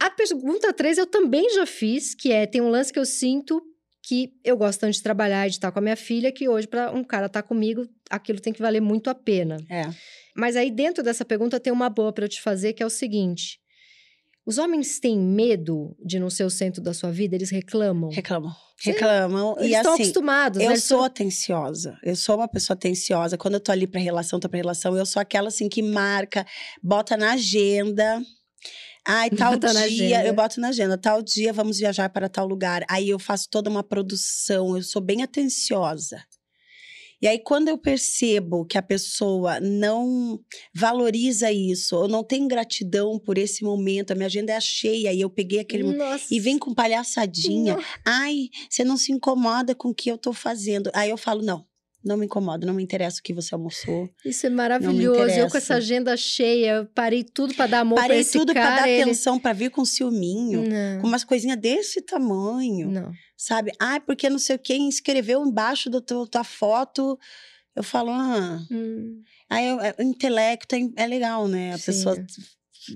A 0.00 0.10
pergunta 0.10 0.72
3 0.72 0.98
eu 0.98 1.06
também 1.06 1.50
já 1.50 1.66
fiz, 1.66 2.14
que 2.14 2.32
é, 2.32 2.46
tem 2.46 2.60
um 2.60 2.68
lance 2.70 2.92
que 2.92 2.98
eu 2.98 3.04
sinto 3.04 3.60
que 4.08 4.32
eu 4.42 4.56
gosto 4.56 4.80
tanto 4.80 4.94
de 4.94 5.02
trabalhar 5.02 5.46
e 5.46 5.50
de 5.50 5.56
estar 5.56 5.70
com 5.70 5.80
a 5.80 5.82
minha 5.82 5.96
filha, 5.96 6.32
que 6.32 6.48
hoje 6.48 6.66
para 6.66 6.90
um 6.92 7.04
cara 7.04 7.26
estar 7.26 7.42
comigo, 7.42 7.86
aquilo 8.08 8.40
tem 8.40 8.54
que 8.54 8.62
valer 8.62 8.80
muito 8.80 9.10
a 9.10 9.14
pena. 9.14 9.58
É. 9.68 9.82
Mas 10.34 10.56
aí 10.56 10.70
dentro 10.70 11.02
dessa 11.02 11.24
pergunta 11.24 11.60
tem 11.60 11.72
uma 11.72 11.90
boa 11.90 12.10
pra 12.10 12.24
eu 12.24 12.28
te 12.28 12.40
fazer, 12.40 12.72
que 12.72 12.82
é 12.82 12.86
o 12.86 12.90
seguinte: 12.90 13.60
os 14.48 14.56
homens 14.56 14.98
têm 14.98 15.18
medo 15.18 15.94
de 16.02 16.18
não 16.18 16.30
ser 16.30 16.44
o 16.44 16.48
centro 16.48 16.80
da 16.80 16.94
sua 16.94 17.12
vida? 17.12 17.36
Eles 17.36 17.50
reclamam? 17.50 18.08
Reclamam. 18.08 18.50
Reclamam. 18.82 19.54
Eles 19.58 19.72
e 19.72 19.74
estão 19.74 19.92
assim, 19.92 20.02
acostumados, 20.04 20.58
né? 20.58 20.64
eu 20.64 20.70
Eles 20.70 20.84
sou 20.84 21.04
atenciosa. 21.04 21.98
Eu 22.02 22.16
sou 22.16 22.36
uma 22.36 22.48
pessoa 22.48 22.74
atenciosa. 22.74 23.36
Quando 23.36 23.54
eu 23.54 23.60
tô 23.60 23.70
ali 23.70 23.86
pra 23.86 24.00
relação, 24.00 24.40
tô 24.40 24.48
pra 24.48 24.56
relação, 24.56 24.96
eu 24.96 25.04
sou 25.04 25.20
aquela 25.20 25.48
assim 25.48 25.68
que 25.68 25.82
marca, 25.82 26.46
bota 26.82 27.14
na 27.14 27.32
agenda. 27.32 28.22
Ai, 29.06 29.28
tal 29.36 29.52
Bota 29.52 29.86
dia, 29.86 30.26
eu 30.26 30.32
boto 30.32 30.58
na 30.62 30.68
agenda, 30.68 30.96
tal 30.96 31.20
dia 31.20 31.52
vamos 31.52 31.76
viajar 31.76 32.08
para 32.08 32.26
tal 32.26 32.46
lugar. 32.46 32.86
Aí 32.88 33.10
eu 33.10 33.18
faço 33.18 33.50
toda 33.50 33.68
uma 33.68 33.82
produção, 33.82 34.78
eu 34.78 34.82
sou 34.82 35.02
bem 35.02 35.22
atenciosa. 35.22 36.24
E 37.20 37.26
aí, 37.26 37.38
quando 37.38 37.68
eu 37.68 37.76
percebo 37.76 38.64
que 38.64 38.78
a 38.78 38.82
pessoa 38.82 39.58
não 39.60 40.40
valoriza 40.74 41.50
isso, 41.50 41.96
ou 41.96 42.08
não 42.08 42.22
tem 42.22 42.46
gratidão 42.46 43.18
por 43.18 43.36
esse 43.36 43.64
momento, 43.64 44.12
a 44.12 44.14
minha 44.14 44.26
agenda 44.26 44.52
é 44.52 44.60
cheia, 44.60 45.12
e 45.12 45.20
eu 45.20 45.28
peguei 45.28 45.60
aquele. 45.60 45.82
Nossa. 45.82 46.26
E 46.30 46.38
vem 46.38 46.58
com 46.58 46.72
palhaçadinha. 46.72 47.74
Nossa. 47.74 47.86
Ai, 48.04 48.48
você 48.70 48.84
não 48.84 48.96
se 48.96 49.12
incomoda 49.12 49.74
com 49.74 49.88
o 49.88 49.94
que 49.94 50.10
eu 50.10 50.16
tô 50.16 50.32
fazendo. 50.32 50.90
Aí 50.94 51.10
eu 51.10 51.16
falo, 51.16 51.42
não, 51.42 51.66
não 52.08 52.16
me 52.16 52.24
incomoda, 52.24 52.66
não 52.66 52.74
me 52.74 52.82
interessa 52.82 53.20
o 53.20 53.22
que 53.22 53.34
você 53.34 53.54
almoçou. 53.54 54.08
Isso 54.24 54.46
é 54.46 54.50
maravilhoso. 54.50 55.30
Eu 55.30 55.48
com 55.48 55.56
essa 55.58 55.74
agenda 55.74 56.16
cheia, 56.16 56.88
parei 56.94 57.22
tudo 57.22 57.54
pra 57.54 57.66
dar 57.66 57.80
amor 57.80 57.96
Parei 57.96 58.24
tudo 58.24 58.52
pra 58.52 58.76
dar 58.76 58.88
ele... 58.88 59.02
atenção, 59.02 59.38
pra 59.38 59.52
vir 59.52 59.70
com 59.70 59.84
ciúminho. 59.84 60.62
Não, 60.68 61.00
Com 61.02 61.06
umas 61.06 61.22
coisinhas 61.22 61.58
desse 61.58 62.00
tamanho, 62.00 62.90
não. 62.90 63.12
sabe? 63.36 63.70
Ai, 63.78 64.00
porque 64.00 64.30
não 64.30 64.38
sei 64.38 64.56
quem 64.58 64.88
escreveu 64.88 65.44
embaixo 65.44 65.90
da 65.90 66.00
tua, 66.00 66.42
foto. 66.42 67.18
Eu 67.76 67.82
falo, 67.82 68.10
ah. 68.10 68.58
Hum, 68.70 69.22
Aí 69.50 69.64
é, 69.66 69.94
o 69.98 70.02
intelecto 70.02 70.74
é, 70.74 70.80
é 70.96 71.06
legal, 71.06 71.46
né? 71.46 71.72
A 71.74 71.78
Sim. 71.78 71.84
pessoa 71.86 72.26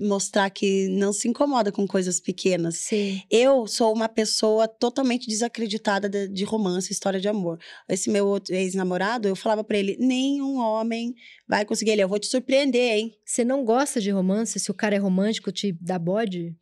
mostrar 0.01 0.49
que 0.49 0.87
não 0.89 1.11
se 1.13 1.27
incomoda 1.27 1.71
com 1.71 1.87
coisas 1.87 2.19
pequenas. 2.19 2.75
sim. 2.77 3.21
Eu 3.29 3.67
sou 3.67 3.93
uma 3.93 4.07
pessoa 4.09 4.67
totalmente 4.67 5.27
desacreditada 5.27 6.07
de, 6.09 6.27
de 6.27 6.43
romance, 6.43 6.91
história 6.91 7.19
de 7.19 7.27
amor. 7.27 7.59
Esse 7.89 8.09
meu 8.09 8.39
ex-namorado, 8.49 9.27
eu 9.27 9.35
falava 9.35 9.63
pra 9.63 9.77
ele: 9.77 9.97
nenhum 9.99 10.57
homem 10.57 11.13
vai 11.47 11.65
conseguir 11.65 11.91
ele. 11.91 12.03
Eu 12.03 12.09
vou 12.09 12.19
te 12.19 12.27
surpreender, 12.27 12.97
hein? 12.97 13.11
Você 13.25 13.43
não 13.43 13.63
gosta 13.65 13.99
de 14.01 14.11
romance? 14.11 14.59
Se 14.59 14.71
o 14.71 14.73
cara 14.73 14.95
é 14.95 14.99
romântico, 14.99 15.51
te 15.51 15.71
dá 15.81 15.97
bode? 15.99 16.55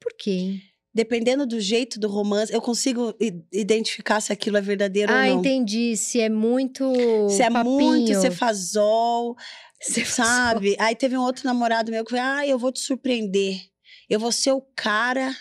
Por 0.00 0.12
quê, 0.18 0.30
hein? 0.30 0.62
dependendo 0.94 1.46
do 1.46 1.60
jeito 1.60 2.00
do 2.00 2.08
romance, 2.08 2.50
eu 2.50 2.62
consigo 2.62 3.14
identificar 3.52 4.18
se 4.22 4.32
aquilo 4.32 4.56
é 4.56 4.62
verdadeiro 4.62 5.12
Ah, 5.12 5.24
ou 5.26 5.34
não. 5.34 5.38
entendi. 5.40 5.94
Se 5.94 6.18
é 6.20 6.30
muito. 6.30 6.90
Se 7.28 7.42
é 7.42 7.50
muito 7.50 8.04
papinho. 8.12 8.20
cefazol, 8.22 9.36
Se 9.80 10.04
sabe? 10.06 10.76
Aí 10.78 10.94
teve 10.94 11.16
um 11.16 11.22
outro 11.22 11.44
namorado 11.46 11.90
meu 11.90 12.04
que 12.04 12.10
falou: 12.10 12.24
Ah, 12.24 12.46
eu 12.46 12.58
vou 12.58 12.72
te 12.72 12.80
surpreender. 12.80 13.60
Eu 14.08 14.18
vou 14.20 14.32
ser 14.32 14.52
o 14.52 14.60
cara 14.74 15.34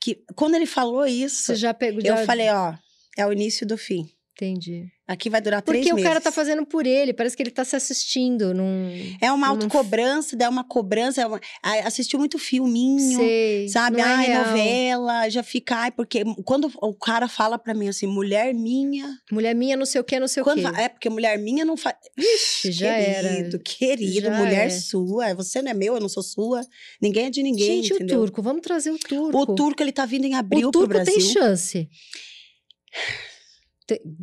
que. 0.00 0.24
Quando 0.34 0.54
ele 0.54 0.66
falou 0.66 1.06
isso, 1.06 1.44
Você 1.44 1.54
já 1.56 1.74
pegou. 1.74 2.00
eu 2.00 2.16
já- 2.16 2.24
falei: 2.26 2.48
Ó, 2.50 2.74
é 3.16 3.26
o 3.26 3.32
início 3.32 3.66
do 3.66 3.76
fim. 3.76 4.10
Entendi. 4.34 4.90
Aqui 5.12 5.28
vai 5.28 5.40
durar 5.40 5.60
três 5.62 5.80
Porque 5.82 5.92
o 5.92 5.96
meses. 5.96 6.08
cara 6.08 6.20
tá 6.20 6.32
fazendo 6.32 6.64
por 6.64 6.86
ele, 6.86 7.12
parece 7.12 7.36
que 7.36 7.42
ele 7.42 7.50
tá 7.50 7.64
se 7.64 7.76
assistindo 7.76 8.54
num. 8.54 8.90
É 9.20 9.30
uma 9.30 9.48
autocobrança, 9.48 10.36
dá 10.36 10.48
uma 10.48 10.64
cobrança. 10.64 11.20
É 11.20 11.26
uma... 11.26 11.40
Assistiu 11.84 12.18
muito 12.18 12.38
filminho. 12.38 13.18
Sei. 13.18 13.68
Sabe, 13.68 13.98
não 13.98 14.04
é 14.04 14.08
ai, 14.14 14.26
real. 14.26 14.46
novela, 14.46 15.28
já 15.28 15.42
fica, 15.42 15.76
ai, 15.76 15.90
porque 15.90 16.22
quando 16.44 16.70
o 16.80 16.94
cara 16.94 17.28
fala 17.28 17.58
pra 17.58 17.74
mim 17.74 17.88
assim, 17.88 18.06
mulher 18.06 18.54
minha, 18.54 19.08
Mulher 19.30 19.54
minha, 19.54 19.76
não 19.76 19.84
sei 19.86 20.00
o 20.00 20.04
que, 20.04 20.18
não 20.18 20.28
sei 20.28 20.42
quando 20.42 20.64
o 20.66 20.72
quê. 20.72 20.80
é 20.80 20.88
porque 20.88 21.08
mulher 21.10 21.38
minha 21.38 21.64
não 21.64 21.76
faz. 21.76 21.96
Ixi, 22.18 22.72
já 22.72 22.88
era. 22.88 23.28
querido, 23.28 23.58
querido, 23.58 24.26
Já 24.28 24.38
mulher 24.38 24.66
é. 24.66 24.70
sua, 24.70 25.34
você 25.34 25.60
não 25.60 25.70
é 25.70 25.74
meu, 25.74 25.94
eu 25.94 26.00
não 26.00 26.08
sou 26.08 26.22
sua, 26.22 26.62
ninguém 27.00 27.26
é 27.26 27.30
de 27.30 27.42
ninguém, 27.42 27.82
Gente, 27.82 27.94
entendeu? 27.94 28.16
o 28.18 28.20
turco, 28.22 28.42
vamos 28.42 28.62
trazer 28.62 28.90
o 28.90 28.98
turco. 28.98 29.36
O 29.38 29.46
turco, 29.54 29.82
ele 29.82 29.92
tá 29.92 30.06
vindo 30.06 30.24
em 30.24 30.34
abril 30.34 30.68
O 30.68 30.72
pro 30.72 30.80
turco 30.80 30.94
Brasil. 30.94 31.12
tem 31.14 31.20
chance. 31.20 31.88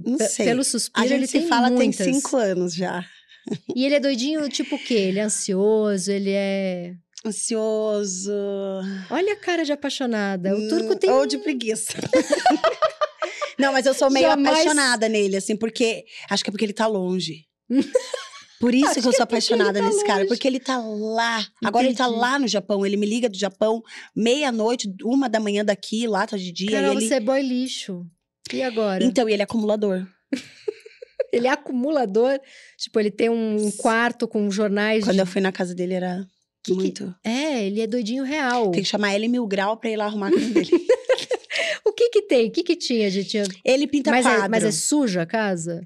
Não 0.06 0.18
sei. 0.18 0.46
Pelo 0.46 0.62
A 0.62 0.64
suspiro, 0.64 1.08
gente 1.08 1.18
ele 1.20 1.28
se 1.28 1.40
tem 1.40 1.48
fala 1.48 1.70
muitas. 1.70 1.98
tem 1.98 2.14
cinco 2.14 2.38
anos 2.38 2.74
já. 2.74 3.06
E 3.76 3.86
ele 3.86 3.96
é 3.96 4.00
doidinho, 4.00 4.48
tipo 4.50 4.76
o 4.76 4.80
quê? 4.80 4.94
Ele 4.94 5.20
é 5.20 5.24
ansioso, 5.24 6.12
ele 6.12 6.32
é. 6.32 6.94
Ansioso. 7.26 8.32
Olha 9.10 9.34
a 9.34 9.36
cara 9.36 9.64
de 9.66 9.72
apaixonada. 9.72 10.56
O 10.56 10.68
turco 10.70 10.94
Hum, 10.94 10.98
tem. 10.98 11.10
Ou 11.10 11.26
de 11.26 11.38
preguiça. 11.40 11.94
Não, 13.58 13.74
mas 13.74 13.86
eu 13.86 13.94
sou 13.94 14.10
meio 14.10 14.28
Jamais- 14.28 14.56
apaixonada 14.56 15.10
nele, 15.10 15.36
assim, 15.36 15.56
porque. 15.56 16.06
Acho 16.30 16.44
que 16.44 16.50
é 16.50 16.52
porque 16.52 16.66
ele 16.66 16.74
tá 16.74 16.88
longe. 16.88 17.46
Por 18.60 18.76
isso 18.76 18.94
que 19.02 19.08
eu 19.08 19.14
sou 19.14 19.24
apaixonada 19.24 19.80
ele 19.80 19.88
tá 19.88 19.94
nesse 19.94 20.06
cara, 20.06 20.18
longe. 20.20 20.28
porque 20.28 20.46
ele 20.46 20.60
tá 20.60 20.78
lá. 20.78 21.46
Agora 21.64 21.86
ele 21.86 21.96
tá 21.96 22.06
Entendi. 22.08 22.20
lá 22.20 22.38
no 22.40 22.48
Japão. 22.48 22.86
Ele 22.86 22.98
me 22.98 23.06
liga 23.06 23.30
do 23.30 23.38
Japão, 23.38 23.82
meia-noite, 24.14 24.94
uma 25.02 25.30
da 25.30 25.40
manhã 25.40 25.64
daqui, 25.64 26.06
lá 26.08 26.28
tá 26.28 26.36
de 26.36 26.52
dia. 26.52 26.72
Carol, 26.72 26.94
e 26.94 26.98
ele... 26.98 27.08
você 27.08 27.14
é 27.16 27.20
boy 27.22 27.42
lixo. 27.42 28.06
E 28.54 28.64
agora? 28.64 29.04
Então, 29.04 29.28
e 29.30 29.34
ele 29.34 29.42
é 29.42 29.46
acumulador. 29.46 30.06
Ele 31.32 31.46
é 31.46 31.52
acumulador. 31.52 32.40
Tipo, 32.76 33.00
ele 33.00 33.12
tem 33.12 33.30
um 33.30 33.70
quarto 33.78 34.28
com 34.28 34.50
jornais. 34.50 35.04
Quando 35.04 35.14
de... 35.14 35.20
eu 35.22 35.28
fui 35.28 35.40
na 35.40 35.52
casa 35.52 35.76
dele, 35.76 35.94
era 35.94 36.26
Que 36.64 36.72
que- 36.72 36.78
muito. 36.78 37.14
É, 37.24 37.68
ele 37.68 37.82
é 37.82 37.86
doidinho 37.86 38.24
real. 38.24 38.72
Tem 38.72 38.82
que 38.82 38.88
chamar 38.90 39.14
ele 39.14 39.28
mil 39.28 39.46
grau 39.46 39.78
pra 39.78 39.92
ir 39.92 39.96
lá 39.96 40.06
arrumar 40.06 40.30
a 40.30 40.32
casa 40.32 40.50
dele. 40.50 40.72
O 41.86 41.94
que 41.94 42.10
que 42.10 42.22
tem? 42.24 42.48
O 42.48 42.52
que 42.52 42.64
que 42.64 42.76
tinha 42.76 43.12
tinha... 43.24 43.44
Ele 43.66 43.86
pinta 43.86 44.10
mas, 44.12 44.26
quadro. 44.26 44.44
é, 44.46 44.48
mas 44.48 44.64
é 44.64 44.72
suja 44.72 45.22
a 45.24 45.26
casa? 45.26 45.82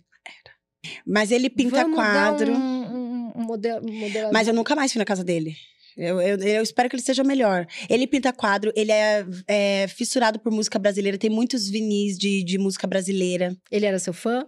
Mas 1.05 1.32
ele 1.32 1.49
pinta 1.49 1.82
Vamos 1.82 1.95
quadro. 1.95 2.51
Dar 2.53 2.59
um, 2.59 2.61
um, 2.61 3.32
um 3.36 3.41
modelo, 3.43 3.86
um 3.89 3.93
modelo 3.99 4.30
Mas 4.32 4.47
eu 4.47 4.53
nunca 4.53 4.76
mais 4.76 4.91
fui 4.91 4.99
na 4.99 5.05
casa 5.05 5.24
dele. 5.24 5.55
Eu, 5.98 6.20
eu, 6.22 6.38
eu 6.38 6.64
espero 6.64 6.89
que 6.89 6.96
ele 6.96 7.04
seja 7.04 7.24
melhor. 7.24 7.66
Ele 7.89 8.08
pinta 8.08 8.32
quadro, 8.34 8.72
ele 8.76 8.91
é, 8.91 9.26
é 9.48 9.88
fissurado 9.88 10.39
por 10.39 10.52
música 10.52 10.80
brasileira, 10.80 11.18
tem 11.18 11.30
muitos 11.30 11.70
vinis 11.70 12.18
de, 12.18 12.44
de 12.44 12.58
música 12.58 12.88
brasileira. 12.88 13.56
Ele 13.72 13.86
era 13.86 14.00
seu 14.00 14.14
fã? 14.14 14.46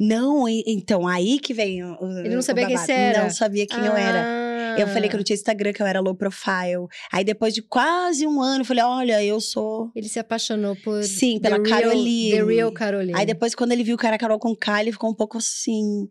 Não, 0.00 0.48
e- 0.48 0.64
então, 0.66 1.06
aí 1.06 1.38
que 1.38 1.52
vem 1.54 1.82
o. 1.84 1.96
Ele 2.20 2.34
não 2.34 2.42
sabia 2.42 2.66
quem 2.66 2.76
você 2.76 2.92
era? 2.92 3.22
Não 3.24 3.30
sabia 3.30 3.66
quem 3.66 3.78
eu 3.84 3.92
era. 3.94 4.46
Eu 4.78 4.88
falei 4.88 5.08
que 5.08 5.14
eu 5.14 5.18
não 5.18 5.24
tinha 5.24 5.34
Instagram, 5.34 5.72
que 5.72 5.80
eu 5.80 5.86
era 5.86 6.00
low 6.00 6.14
profile. 6.14 6.86
Aí 7.10 7.24
depois 7.24 7.54
de 7.54 7.62
quase 7.62 8.26
um 8.26 8.42
ano, 8.42 8.60
eu 8.60 8.64
falei: 8.64 8.84
olha, 8.84 9.24
eu 9.24 9.40
sou. 9.40 9.90
Ele 9.94 10.08
se 10.08 10.18
apaixonou 10.18 10.76
por. 10.76 11.02
Sim, 11.02 11.38
pela 11.40 11.62
Caroline. 11.62 12.30
The 12.32 12.44
Real 12.44 12.72
Caroline. 12.72 13.12
Aí 13.18 13.24
depois, 13.26 13.54
quando 13.54 13.72
ele 13.72 13.84
viu 13.84 13.96
que 13.96 14.06
era 14.06 14.18
Carol 14.18 14.38
com 14.38 14.54
K, 14.54 14.82
ele 14.82 14.92
ficou 14.92 15.10
um 15.10 15.14
pouco 15.14 15.38
assim. 15.38 16.08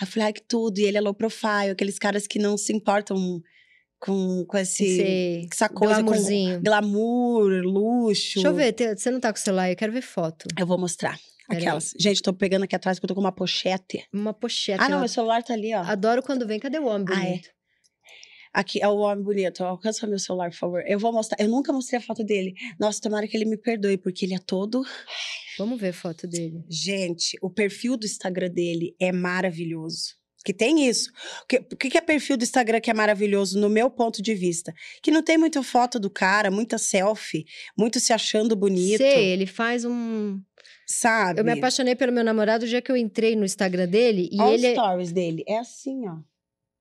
Aí 0.00 0.06
eu 0.06 0.06
falei, 0.06 0.26
ai, 0.26 0.32
que 0.32 0.42
tudo. 0.42 0.78
E 0.78 0.84
ele 0.84 0.96
é 0.96 1.00
low 1.00 1.12
profile, 1.14 1.70
aqueles 1.72 1.98
caras 1.98 2.26
que 2.26 2.38
não 2.38 2.56
se 2.56 2.72
importam 2.72 3.42
com, 3.98 4.44
com 4.46 4.56
esse, 4.58 4.84
Esse 4.84 5.48
essa 5.52 5.68
coisa 5.68 6.02
com 6.02 6.12
glamour, 6.62 7.50
luxo. 7.64 8.34
Deixa 8.34 8.48
eu 8.48 8.54
ver, 8.54 8.72
te- 8.72 8.96
você 8.96 9.10
não 9.10 9.20
tá 9.20 9.32
com 9.32 9.38
o 9.38 9.42
celular, 9.42 9.70
eu 9.70 9.76
quero 9.76 9.92
ver 9.92 10.02
foto. 10.02 10.46
Eu 10.58 10.66
vou 10.66 10.78
mostrar. 10.78 11.18
Aquelas. 11.50 11.94
Gente, 11.98 12.20
tô 12.22 12.32
pegando 12.32 12.64
aqui 12.64 12.76
atrás 12.76 12.98
porque 12.98 13.06
eu 13.06 13.08
tô 13.08 13.14
com 13.14 13.20
uma 13.22 13.32
pochete. 13.32 14.04
Uma 14.12 14.34
pochete. 14.34 14.82
Ah, 14.82 14.88
não, 14.88 14.98
ó. 14.98 15.00
meu 15.00 15.08
celular 15.08 15.42
tá 15.42 15.54
ali, 15.54 15.74
ó. 15.74 15.80
Adoro 15.80 16.22
quando 16.22 16.46
vem. 16.46 16.60
Cadê 16.60 16.78
o 16.78 16.84
homem 16.86 17.06
Ah, 17.10 17.20
é. 17.22 17.24
bonito? 17.30 17.48
Aqui 18.52 18.82
é 18.82 18.88
o 18.88 18.96
homem 18.98 19.24
bonito. 19.24 19.64
Alcança 19.64 20.06
meu 20.06 20.18
celular, 20.18 20.50
por 20.50 20.56
favor. 20.58 20.82
Eu 20.86 20.98
vou 20.98 21.10
mostrar. 21.12 21.42
Eu 21.42 21.48
nunca 21.48 21.72
mostrei 21.72 21.98
a 22.00 22.02
foto 22.02 22.22
dele. 22.22 22.52
Nossa, 22.78 23.00
tomara 23.00 23.26
que 23.26 23.34
ele 23.34 23.46
me 23.46 23.56
perdoe, 23.56 23.96
porque 23.96 24.26
ele 24.26 24.34
é 24.34 24.38
todo. 24.38 24.82
Vamos 25.58 25.80
ver 25.80 25.88
a 25.88 25.92
foto 25.94 26.26
dele. 26.26 26.62
Gente, 26.68 27.38
o 27.42 27.48
perfil 27.50 27.96
do 27.96 28.04
Instagram 28.04 28.50
dele 28.50 28.94
é 29.00 29.10
maravilhoso. 29.10 30.17
Que 30.44 30.52
tem 30.52 30.88
isso. 30.88 31.10
O 31.42 31.46
que, 31.46 31.56
o 31.56 31.76
que 31.76 31.98
é 31.98 32.00
perfil 32.00 32.36
do 32.36 32.44
Instagram 32.44 32.80
que 32.80 32.90
é 32.90 32.94
maravilhoso, 32.94 33.58
no 33.58 33.68
meu 33.68 33.90
ponto 33.90 34.22
de 34.22 34.34
vista? 34.34 34.72
Que 35.02 35.10
não 35.10 35.22
tem 35.22 35.36
muita 35.36 35.62
foto 35.62 35.98
do 35.98 36.08
cara, 36.08 36.50
muita 36.50 36.78
selfie, 36.78 37.44
muito 37.76 37.98
se 37.98 38.12
achando 38.12 38.54
bonito. 38.54 38.98
Sei, 38.98 39.32
ele 39.32 39.46
faz 39.46 39.84
um. 39.84 40.40
Sabe? 40.86 41.40
Eu 41.40 41.44
me 41.44 41.52
apaixonei 41.52 41.94
pelo 41.94 42.12
meu 42.12 42.24
namorado 42.24 42.64
o 42.64 42.68
dia 42.68 42.80
que 42.80 42.90
eu 42.90 42.96
entrei 42.96 43.36
no 43.36 43.44
Instagram 43.44 43.86
dele 43.86 44.28
e 44.32 44.40
Olha 44.40 44.54
ele. 44.54 44.56
os 44.56 44.64
é- 44.64 44.74
stories 44.74 45.12
dele. 45.12 45.44
É 45.46 45.58
assim, 45.58 46.08
ó. 46.08 46.16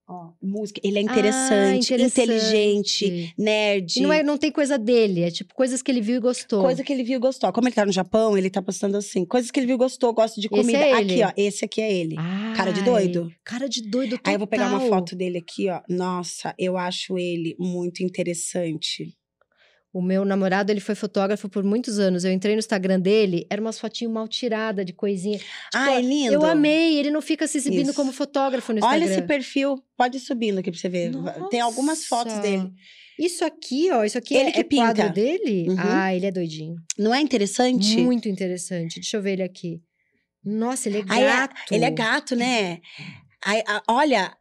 Ó, 0.09 0.31
música. 0.41 0.79
Ele 0.83 0.99
é 0.99 1.01
Ah, 1.01 1.03
interessante, 1.03 1.93
interessante. 1.93 2.21
inteligente, 2.23 3.33
nerd. 3.37 3.99
Não, 4.01 4.13
é, 4.13 4.23
não 4.23 4.37
tem 4.37 4.49
coisa 4.49 4.77
dele, 4.77 5.21
é 5.21 5.29
tipo 5.29 5.53
coisas 5.53 5.81
que 5.81 5.91
ele 5.91 5.99
viu 5.99 6.15
e 6.15 6.19
gostou. 6.19 6.63
Coisa 6.63 6.81
que 6.81 6.93
ele 6.93 7.03
viu 7.03 7.17
e 7.17 7.19
gostou. 7.19 7.51
Como 7.51 7.67
ele 7.67 7.75
tá 7.75 7.85
no 7.85 7.91
Japão, 7.91 8.37
ele 8.37 8.49
tá 8.49 8.61
postando 8.61 8.95
assim. 8.95 9.25
Coisas 9.25 9.51
que 9.51 9.59
ele 9.59 9.67
viu 9.67 9.75
e 9.75 9.77
gostou, 9.77 10.13
gosta 10.13 10.39
de 10.39 10.47
comida. 10.47 10.77
é 10.77 10.93
aqui, 10.93 11.21
ó. 11.23 11.31
Esse 11.35 11.65
aqui 11.65 11.81
é 11.81 11.93
ele. 11.93 12.15
Cara 12.55 12.71
de 12.71 12.79
Ai, 12.79 12.85
doido? 12.85 13.29
Cara 13.43 13.67
de 13.67 13.81
doido, 13.81 14.11
total. 14.11 14.29
Aí 14.29 14.35
eu 14.35 14.39
vou 14.39 14.47
pegar 14.47 14.69
uma 14.69 14.79
foto 14.79 15.13
dele 15.13 15.39
aqui, 15.39 15.69
ó. 15.69 15.81
Nossa, 15.89 16.55
eu 16.57 16.77
acho 16.77 17.17
ele 17.17 17.53
muito 17.59 18.01
interessante. 18.01 19.13
O 19.97 20.01
meu 20.01 20.23
namorado, 20.23 20.71
ele 20.71 20.79
foi 20.79 20.93
fotógrafo 20.93 21.49
por 21.49 21.63
muitos 21.63 21.97
anos. 21.97 22.23
Eu 22.23 22.31
entrei 22.31 22.53
no 22.53 22.59
Instagram 22.59 22.99
dele, 22.99 23.47
era 23.49 23.59
umas 23.59 23.79
fotinhas 23.79 24.13
mal 24.13 24.27
tiradas 24.27 24.85
de 24.85 24.93
coisinha. 24.93 25.39
Ai, 25.73 26.03
lindo. 26.03 26.33
Eu 26.33 26.45
amei, 26.45 26.99
ele 26.99 27.09
não 27.09 27.19
fica 27.21 27.47
se 27.47 27.57
exibindo 27.57 27.87
Isso. 27.87 27.93
como 27.95 28.11
fotógrafo 28.11 28.71
no 28.73 28.77
Instagram. 28.77 29.03
Olha 29.05 29.11
esse 29.11 29.21
perfil. 29.23 29.83
Pode 29.97 30.17
ir 30.17 30.19
subindo 30.19 30.59
aqui 30.59 30.69
pra 30.69 30.79
você 30.79 30.87
ver. 30.87 31.11
Tem 31.49 31.61
algumas 31.61 32.05
fotos 32.05 32.33
Nossa. 32.33 32.47
dele. 32.47 32.71
Isso 33.17 33.43
aqui, 33.43 33.89
ó, 33.91 34.03
isso 34.03 34.19
aqui 34.19 34.35
Ele 34.35 34.49
é, 34.49 34.51
que 34.51 34.59
é 34.59 34.63
quadro 34.63 35.01
pinta. 35.03 35.09
dele? 35.09 35.69
Uhum. 35.69 35.75
Ah, 35.79 36.13
ele 36.13 36.27
é 36.27 36.31
doidinho. 36.31 36.75
Não 36.95 37.11
é 37.15 37.19
interessante? 37.19 37.97
Muito 37.97 38.29
interessante. 38.29 38.99
Deixa 38.99 39.17
eu 39.17 39.21
ver 39.23 39.31
ele 39.33 39.43
aqui. 39.43 39.81
Nossa, 40.45 40.87
ele 40.87 40.99
é 40.99 41.03
Aí 41.09 41.23
é- 41.23 41.25
gato. 41.27 41.55
Ele 41.71 41.85
é 41.85 41.89
gato, 41.91 42.35
né? 42.35 42.79
Aí, 43.43 43.63
olha, 43.89 44.31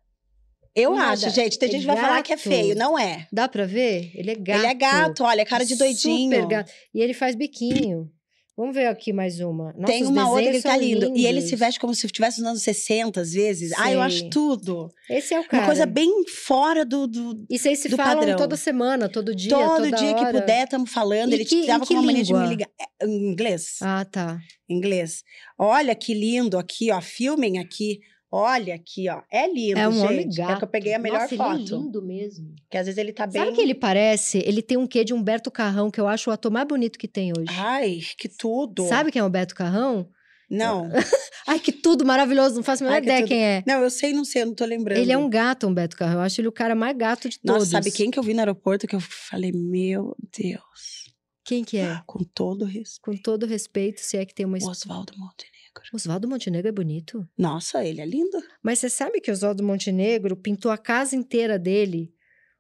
eu 0.77 0.95
Nada. 0.95 1.13
acho, 1.13 1.31
gente. 1.31 1.59
Tem 1.59 1.69
É 1.69 1.73
gente 1.73 1.81
que 1.83 1.87
vai 1.87 1.97
falar 1.97 2.23
que 2.23 2.33
é 2.33 2.37
feio. 2.37 2.77
Não 2.77 2.99
é. 2.99 3.27
Dá 3.33 3.49
pra 3.49 3.65
ver? 3.65 4.11
Ele 4.15 4.31
é 4.31 4.35
gato. 4.35 4.59
Ele 4.61 4.67
é 4.67 4.75
gato, 4.75 5.25
olha, 5.25 5.45
cara 5.47 5.65
de 5.65 5.75
doidinho. 5.77 6.31
Super 6.35 6.47
gato. 6.47 6.73
E 6.95 7.01
ele 7.01 7.15
faz 7.15 7.35
biquinho. 7.35 8.11
Vamos 8.59 8.75
ver 8.75 8.87
aqui 8.87 9.13
mais 9.13 9.39
uma. 9.39 9.75
Nossa, 9.75 9.85
Tem 9.93 10.03
uma 10.07 10.31
outra 10.31 10.51
que 10.51 10.63
tá 10.63 10.75
lindo. 10.79 11.13
E 11.15 11.27
ele 11.27 11.41
se 11.43 11.49
lindos. 11.49 11.61
veste 11.61 11.79
como 11.79 11.95
se 11.95 12.07
estivesse 12.07 12.41
nos 12.41 12.49
anos 12.49 12.63
60, 12.63 13.21
às 13.21 13.33
vezes. 13.35 13.71
Ah, 13.77 13.93
eu 13.93 14.01
acho 14.01 14.31
tudo. 14.31 14.89
Esse 15.11 15.35
é 15.35 15.41
o 15.41 15.45
cara. 15.45 15.63
Uma 15.65 15.67
coisa 15.67 15.85
bem 15.85 16.11
fora 16.27 16.83
do. 16.83 17.07
do 17.07 17.45
E 17.51 17.59
vocês 17.59 17.81
se 17.81 17.91
falam 17.91 18.21
padrão. 18.21 18.37
toda 18.39 18.57
semana, 18.57 19.11
todo 19.11 19.35
dia, 19.35 19.51
todo 19.51 19.91
dia 19.91 20.15
que 20.15 20.25
hora? 20.25 20.41
puder, 20.41 20.65
estamos 20.65 20.91
falando. 20.91 21.33
E 21.33 21.35
ele 21.35 21.45
que- 21.45 21.67
tava 21.67 21.85
em 21.85 21.87
com 21.87 21.93
uma 21.95 22.01
que 22.01 22.07
mania 22.07 22.25
de 22.25 22.33
me 22.33 22.47
ligar. 22.47 22.69
É, 22.81 23.05
em 23.07 23.31
inglês. 23.31 23.77
Ah, 23.83 24.07
tá. 24.11 24.39
Inglês. 24.67 25.23
Olha 25.59 25.95
que 25.95 26.15
lindo 26.15 26.57
aqui, 26.59 26.91
ó. 26.91 26.99
Filmem 27.03 27.59
aqui. 27.59 27.99
Olha 28.37 28.75
aqui, 28.75 29.09
ó. 29.09 29.23
É 29.33 29.53
lindo, 29.53 29.79
É 29.79 29.89
um 29.89 29.93
gente. 29.93 30.05
homem 30.07 30.29
gato. 30.29 30.53
É 30.53 30.57
que 30.59 30.65
eu 30.65 30.69
peguei 30.69 30.95
a 30.95 30.99
melhor 30.99 31.21
Nossa, 31.23 31.37
foto. 31.37 31.55
ele 31.55 31.63
é 31.63 31.67
lindo 31.77 32.03
mesmo. 32.03 32.55
Que 32.71 32.77
às 32.79 32.87
vezes 32.87 32.99
ele 32.99 33.13
tá 33.13 33.27
bem. 33.27 33.41
Sabe 33.41 33.53
o 33.53 33.55
que 33.55 33.61
ele 33.61 33.75
parece? 33.75 34.39
Ele 34.45 34.63
tem 34.63 34.77
um 34.77 34.87
quê 34.87 35.05
de 35.05 35.15
Humberto 35.15 35.51
Carrão, 35.51 35.91
que 35.91 36.01
eu 36.01 36.07
acho 36.07 36.29
o 36.31 36.33
ator 36.33 36.51
mais 36.53 36.67
bonito 36.67 36.99
que 36.99 37.09
tem 37.09 37.33
hoje. 37.37 37.55
Ai, 37.59 38.01
que 38.19 38.29
tudo. 38.29 38.87
Sabe 38.89 39.11
quem 39.11 39.21
é 39.21 39.25
Humberto 39.25 39.55
Carrão? 39.55 40.09
Não. 40.49 40.89
Ai, 41.49 41.59
que 41.59 41.73
tudo 41.73 42.05
maravilhoso, 42.05 42.55
não 42.57 42.63
faço 42.63 42.85
a 42.85 42.87
menor 42.87 43.01
que 43.01 43.07
ideia 43.07 43.21
tudo. 43.21 43.29
quem 43.29 43.45
é. 43.45 43.63
Não, 43.67 43.81
eu 43.83 43.91
sei, 43.91 44.13
não 44.13 44.25
sei, 44.25 44.43
eu 44.43 44.47
não 44.47 44.55
tô 44.55 44.65
lembrando. 44.65 44.99
Ele 44.99 45.11
é 45.13 45.19
um 45.19 45.29
gato, 45.29 45.67
Humberto 45.67 45.97
Carrão. 45.97 46.15
Eu 46.15 46.21
acho 46.21 46.41
ele 46.41 46.49
o 46.49 46.53
cara 46.53 46.75
mais 46.75 46.97
gato 46.97 47.29
de 47.29 47.39
Nossa, 47.43 47.59
todos. 47.59 47.71
sabe 47.71 47.91
quem 47.91 48.11
que 48.11 48.19
eu 48.19 48.23
vi 48.23 48.33
no 48.35 48.41
aeroporto 48.41 48.87
que 48.87 48.95
eu 48.95 49.01
falei, 49.01 49.51
meu 49.53 50.15
Deus. 50.39 51.07
Quem 51.45 51.65
que 51.65 51.79
é? 51.79 52.01
Com 52.07 52.25
todo 52.35 52.65
respeito. 52.65 53.01
Com 53.03 53.17
todo 53.17 53.47
respeito, 53.47 54.01
se 54.01 54.17
é 54.17 54.25
que 54.25 54.35
tem 54.35 54.45
uma... 54.47 54.57
Oswaldo 54.59 55.13
Montenegro. 55.17 55.56
Oswaldo 55.93 56.29
Montenegro 56.29 56.69
é 56.69 56.73
bonito. 56.73 57.29
Nossa, 57.37 57.85
ele 57.85 58.01
é 58.01 58.07
lindo. 58.07 58.39
Mas 58.63 58.79
você 58.79 58.89
sabe 58.89 59.21
que 59.21 59.31
Oswaldo 59.31 59.63
Montenegro 59.63 60.37
pintou 60.37 60.71
a 60.71 60.79
casa 60.79 61.17
inteira 61.17 61.59
dele 61.59 62.13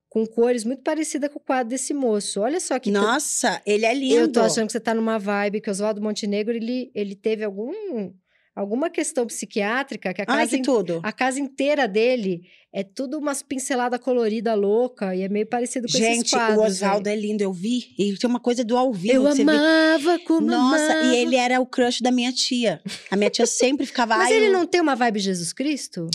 com 0.08 0.26
cores 0.26 0.64
muito 0.64 0.82
parecidas 0.82 1.30
com 1.30 1.38
o 1.38 1.42
quadro 1.42 1.68
desse 1.68 1.92
moço. 1.92 2.40
Olha 2.40 2.58
só 2.60 2.78
que... 2.78 2.90
Nossa, 2.90 3.60
ele 3.66 3.84
é 3.84 3.94
lindo. 3.94 4.14
Eu 4.14 4.32
tô 4.32 4.40
achando 4.40 4.66
que 4.66 4.72
você 4.72 4.80
tá 4.80 4.94
numa 4.94 5.18
vibe 5.18 5.60
que 5.60 5.70
Oswaldo 5.70 6.00
Montenegro, 6.00 6.54
ele, 6.54 6.90
ele 6.94 7.14
teve 7.14 7.44
algum... 7.44 8.12
alguma 8.57 8.88
questão 8.90 9.26
psiquiátrica 9.26 10.12
que 10.14 10.22
a 10.22 10.26
casa, 10.26 10.38
Ai, 10.40 10.48
que 10.48 10.62
tudo. 10.62 11.00
a 11.02 11.12
casa 11.12 11.38
inteira 11.38 11.86
dele 11.86 12.40
é 12.72 12.82
tudo 12.82 13.18
umas 13.18 13.42
pinceladas 13.42 14.00
colorida 14.00 14.54
louca 14.54 15.14
e 15.14 15.22
é 15.22 15.28
meio 15.28 15.46
parecido 15.46 15.86
com 15.86 15.96
esses 15.96 16.07
Gente, 16.16 16.30
quadros. 16.30 16.59
o 16.59 16.62
Oswaldo 16.66 17.09
aí. 17.09 17.14
é 17.16 17.18
lindo, 17.20 17.42
eu 17.42 17.52
vi. 17.52 17.94
E 17.98 18.16
tem 18.18 18.28
uma 18.28 18.40
coisa 18.40 18.64
do 18.64 18.76
ao 18.76 18.92
vivo. 18.92 19.14
Eu 19.14 19.26
amava 19.28 20.18
como 20.26 20.46
Nossa, 20.46 20.92
amava. 20.92 21.14
e 21.14 21.16
ele 21.18 21.36
era 21.36 21.61
o 21.61 21.66
crush 21.66 22.00
da 22.02 22.11
minha 22.11 22.32
tia. 22.32 22.80
A 23.11 23.16
minha 23.16 23.30
tia 23.30 23.46
sempre 23.46 23.86
ficava. 23.86 24.16
Mas 24.16 24.28
"Ai, 24.28 24.34
ele 24.36 24.46
eu- 24.46 24.52
não 24.52 24.66
tem 24.66 24.80
uma 24.80 24.96
vibe 24.96 25.20
Jesus 25.20 25.52
Cristo? 25.52 26.09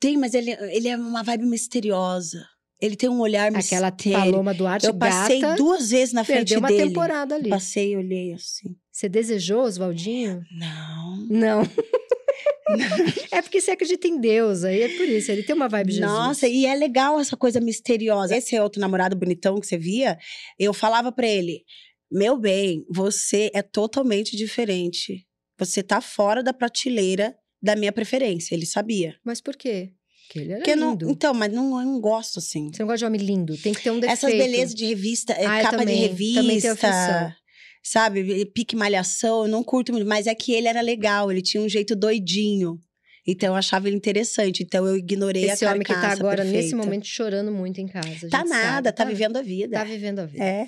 Tem, 0.00 0.16
mas 0.16 0.32
ele, 0.34 0.52
ele 0.70 0.88
é 0.88 0.96
uma 0.96 1.22
vibe 1.24 1.44
misteriosa. 1.46 2.46
Ele 2.80 2.94
tem 2.94 3.08
um 3.10 3.18
olhar 3.18 3.48
Aquela 3.54 3.90
mistério. 3.90 4.18
Paloma 4.18 4.54
Duarte 4.54 4.86
Eu 4.86 4.94
passei 4.94 5.40
gata 5.40 5.56
duas 5.56 5.90
vezes 5.90 6.14
na 6.14 6.22
frente 6.22 6.38
perdeu 6.38 6.58
uma 6.60 6.68
dele. 6.68 6.84
temporada 6.84 7.34
ali. 7.34 7.50
Passei 7.50 7.92
e 7.92 7.96
olhei 7.96 8.32
assim. 8.32 8.76
Você 8.98 9.08
desejou, 9.08 9.60
Oswaldinho? 9.60 10.44
Não. 10.50 11.26
Não. 11.30 11.62
é 13.30 13.40
porque 13.40 13.60
você 13.60 13.70
acredita 13.70 14.08
em 14.08 14.20
Deus, 14.20 14.64
aí 14.64 14.82
é 14.82 14.88
por 14.96 15.08
isso. 15.08 15.30
Ele 15.30 15.44
tem 15.44 15.54
uma 15.54 15.68
vibe 15.68 15.92
Jesus. 15.92 16.10
Nossa, 16.10 16.48
e 16.48 16.66
é 16.66 16.74
legal 16.74 17.20
essa 17.20 17.36
coisa 17.36 17.60
misteriosa. 17.60 18.36
Esse 18.36 18.56
é 18.56 18.62
outro 18.62 18.80
namorado 18.80 19.14
bonitão 19.14 19.60
que 19.60 19.68
você 19.68 19.78
via. 19.78 20.18
Eu 20.58 20.74
falava 20.74 21.12
pra 21.12 21.28
ele: 21.28 21.62
Meu 22.10 22.36
bem, 22.36 22.84
você 22.90 23.52
é 23.54 23.62
totalmente 23.62 24.36
diferente. 24.36 25.24
Você 25.56 25.80
tá 25.80 26.00
fora 26.00 26.42
da 26.42 26.52
prateleira 26.52 27.36
da 27.62 27.76
minha 27.76 27.92
preferência. 27.92 28.52
Ele 28.52 28.66
sabia. 28.66 29.14
Mas 29.24 29.40
por 29.40 29.54
quê? 29.54 29.92
Porque 30.26 30.40
ele 30.40 30.50
era 30.50 30.58
Porque 30.58 30.74
não, 30.74 30.90
lindo. 30.90 31.08
então, 31.08 31.32
mas 31.32 31.52
não, 31.52 31.78
eu 31.78 31.86
não 31.86 32.00
gosto 32.00 32.40
assim. 32.40 32.72
Você 32.72 32.82
não 32.82 32.88
gosta 32.88 32.98
de 32.98 33.04
homem 33.04 33.20
lindo, 33.20 33.56
tem 33.58 33.72
que 33.72 33.80
ter 33.80 33.92
um 33.92 34.00
defeito. 34.00 34.26
Essas 34.26 34.32
belezas 34.32 34.74
de 34.74 34.86
revista, 34.86 35.34
é, 35.34 35.46
Ah, 35.46 35.62
capa 35.62 35.78
também, 35.78 36.12
de 36.12 36.34
também 36.34 36.58
revista, 36.58 36.72
aflição. 36.72 37.38
Sabe? 37.82 38.44
Pique 38.46 38.76
malhação, 38.76 39.42
eu 39.42 39.48
não 39.48 39.62
curto 39.62 39.92
muito. 39.92 40.06
Mas 40.06 40.26
é 40.26 40.34
que 40.34 40.52
ele 40.52 40.68
era 40.68 40.80
legal, 40.80 41.30
ele 41.30 41.42
tinha 41.42 41.62
um 41.62 41.68
jeito 41.68 41.94
doidinho. 41.96 42.78
Então 43.26 43.50
eu 43.50 43.54
achava 43.54 43.88
ele 43.88 43.96
interessante. 43.96 44.62
Então 44.62 44.86
eu 44.86 44.96
ignorei 44.96 45.44
Esse 45.44 45.66
a 45.66 45.70
homem 45.70 45.82
que 45.82 45.92
tá 45.92 46.00
carcaça 46.00 46.22
agora, 46.22 46.44
nesse 46.44 46.70
perfeita. 46.70 46.76
momento, 46.76 47.06
chorando 47.06 47.52
muito 47.52 47.80
em 47.80 47.86
casa. 47.86 48.28
Tá 48.30 48.44
nada, 48.44 48.88
sabe, 48.88 48.96
tá 48.96 49.04
vivendo 49.04 49.36
a 49.36 49.42
vida. 49.42 49.76
Tá 49.76 49.84
vivendo 49.84 50.20
a 50.20 50.26
vida. 50.26 50.42
É. 50.42 50.66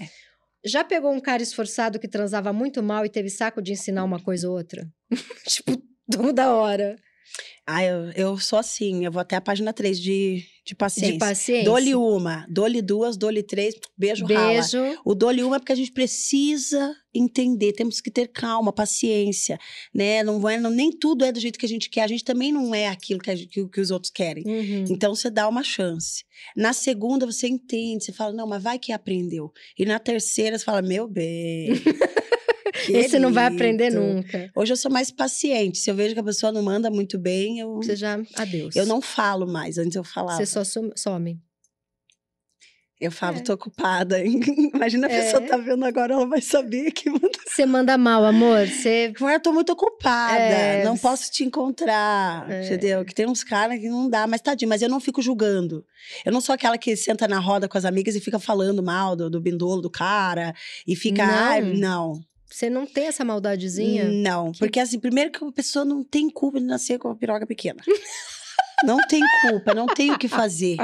Já 0.64 0.84
pegou 0.84 1.10
um 1.10 1.20
cara 1.20 1.42
esforçado 1.42 1.98
que 1.98 2.06
transava 2.06 2.52
muito 2.52 2.82
mal 2.82 3.06
e 3.06 3.08
teve 3.08 3.30
saco 3.30 3.62
de 3.62 3.72
ensinar 3.72 4.04
uma 4.04 4.20
coisa 4.20 4.48
ou 4.48 4.56
outra? 4.56 4.86
tipo, 5.48 5.82
toda 6.10 6.52
hora. 6.52 6.96
Ah, 7.72 7.84
eu, 7.84 8.10
eu 8.16 8.38
sou 8.38 8.58
assim, 8.58 9.04
eu 9.04 9.12
vou 9.12 9.20
até 9.20 9.36
a 9.36 9.40
página 9.40 9.72
3 9.72 10.00
de, 10.00 10.44
de 10.64 10.74
paciência. 10.74 11.12
De 11.12 11.18
paciência. 11.18 11.64
Dole 11.64 11.94
uma, 11.94 12.44
dole 12.48 12.82
duas, 12.82 13.16
dole 13.16 13.42
três, 13.42 13.74
beijo, 13.96 14.24
rala. 14.26 14.48
Beijo. 14.48 14.78
O 15.04 15.14
dole 15.14 15.42
uma 15.42 15.56
é 15.56 15.58
porque 15.58 15.72
a 15.72 15.76
gente 15.76 15.92
precisa 15.92 16.94
entender, 17.14 17.72
temos 17.72 18.00
que 18.00 18.10
ter 18.10 18.28
calma, 18.28 18.72
paciência, 18.72 19.58
né? 19.94 20.22
Não 20.22 20.48
é, 20.48 20.58
não, 20.60 20.70
nem 20.70 20.90
tudo 20.90 21.24
é 21.24 21.32
do 21.32 21.40
jeito 21.40 21.58
que 21.58 21.66
a 21.66 21.68
gente 21.68 21.88
quer, 21.90 22.02
a 22.02 22.06
gente 22.08 22.24
também 22.24 22.52
não 22.52 22.74
é 22.74 22.88
aquilo 22.88 23.20
que, 23.20 23.34
gente- 23.36 23.48
que, 23.48 23.68
que 23.68 23.80
os 23.80 23.90
outros 23.90 24.12
querem. 24.12 24.44
Uhum. 24.46 24.84
Então 24.88 25.14
você 25.14 25.28
dá 25.30 25.48
uma 25.48 25.62
chance. 25.64 26.24
Na 26.56 26.72
segunda 26.72 27.26
você 27.26 27.48
entende, 27.48 28.04
você 28.04 28.12
fala, 28.12 28.32
não, 28.32 28.46
mas 28.46 28.62
vai 28.62 28.78
que 28.78 28.92
aprendeu. 28.92 29.52
E 29.78 29.84
na 29.84 29.98
terceira 29.98 30.58
você 30.58 30.64
fala, 30.64 30.82
meu 30.82 31.06
bem. 31.08 31.70
Esse 32.88 33.18
não 33.18 33.32
vai 33.32 33.46
aprender 33.46 33.90
nunca. 33.90 34.50
Hoje 34.56 34.72
eu 34.72 34.76
sou 34.76 34.90
mais 34.90 35.10
paciente. 35.10 35.78
Se 35.78 35.90
eu 35.90 35.94
vejo 35.94 36.14
que 36.14 36.20
a 36.20 36.24
pessoa 36.24 36.52
não 36.52 36.62
manda 36.62 36.90
muito 36.90 37.18
bem, 37.18 37.58
eu, 37.58 37.76
Você 37.76 37.96
já. 37.96 38.18
Adeus. 38.36 38.74
eu 38.76 38.86
não 38.86 39.00
falo 39.00 39.46
mais. 39.46 39.78
Antes 39.78 39.96
eu 39.96 40.04
falava. 40.04 40.38
Você 40.38 40.46
só 40.46 40.62
some. 40.64 41.40
Eu 43.00 43.10
falo, 43.10 43.38
É. 43.38 43.40
tô 43.40 43.54
ocupada. 43.54 44.18
Imagina 44.74 45.06
a 45.06 45.10
É. 45.10 45.22
pessoa 45.22 45.40
tá 45.46 45.56
vendo 45.56 45.82
agora, 45.86 46.12
ela 46.12 46.26
vai 46.26 46.42
saber 46.42 46.90
que 46.92 47.08
manda. 47.08 47.30
Você 47.46 47.64
manda 47.64 47.96
mal, 47.96 48.22
amor. 48.26 48.66
Você. 48.68 49.10
Eu 49.18 49.40
tô 49.40 49.52
muito 49.54 49.72
ocupada. 49.72 50.36
É, 50.38 50.84
não 50.84 50.98
posso 50.98 51.30
te 51.32 51.42
encontrar. 51.42 52.48
É. 52.50 52.66
Entendeu? 52.66 53.02
Que 53.02 53.14
tem 53.14 53.26
uns 53.26 53.42
caras 53.42 53.80
que 53.80 53.88
não 53.88 54.08
dá, 54.10 54.26
mas 54.26 54.42
tadinho, 54.42 54.68
mas 54.68 54.82
eu 54.82 54.88
não 54.90 55.00
fico 55.00 55.22
julgando. 55.22 55.82
Eu 56.26 56.30
não 56.32 56.42
sou 56.42 56.54
aquela 56.54 56.76
que 56.76 56.94
senta 56.94 57.26
na 57.26 57.38
roda 57.38 57.66
com 57.70 57.78
as 57.78 57.86
amigas 57.86 58.14
e 58.16 58.20
fica 58.20 58.38
falando 58.38 58.82
mal 58.82 59.16
do, 59.16 59.30
do 59.30 59.40
bindolo 59.40 59.80
do 59.80 59.90
cara 59.90 60.54
e 60.86 60.94
fica. 60.94 61.24
Não. 61.26 61.74
Não. 61.74 62.20
Você 62.50 62.68
não 62.68 62.84
tem 62.86 63.06
essa 63.06 63.24
maldadezinha? 63.24 64.04
Não. 64.10 64.52
Porque 64.52 64.80
assim, 64.80 64.98
primeiro 64.98 65.30
que 65.30 65.42
a 65.44 65.52
pessoa 65.52 65.84
não 65.84 66.02
tem 66.02 66.28
culpa 66.28 66.58
de 66.58 66.66
nascer 66.66 66.98
com 66.98 67.08
uma 67.08 67.16
piroga 67.16 67.46
pequena. 67.46 67.80
não 68.84 68.96
tem 69.08 69.20
culpa, 69.48 69.74
não 69.74 69.86
tem 69.86 70.10
o 70.10 70.18
que 70.18 70.26
fazer. 70.26 70.76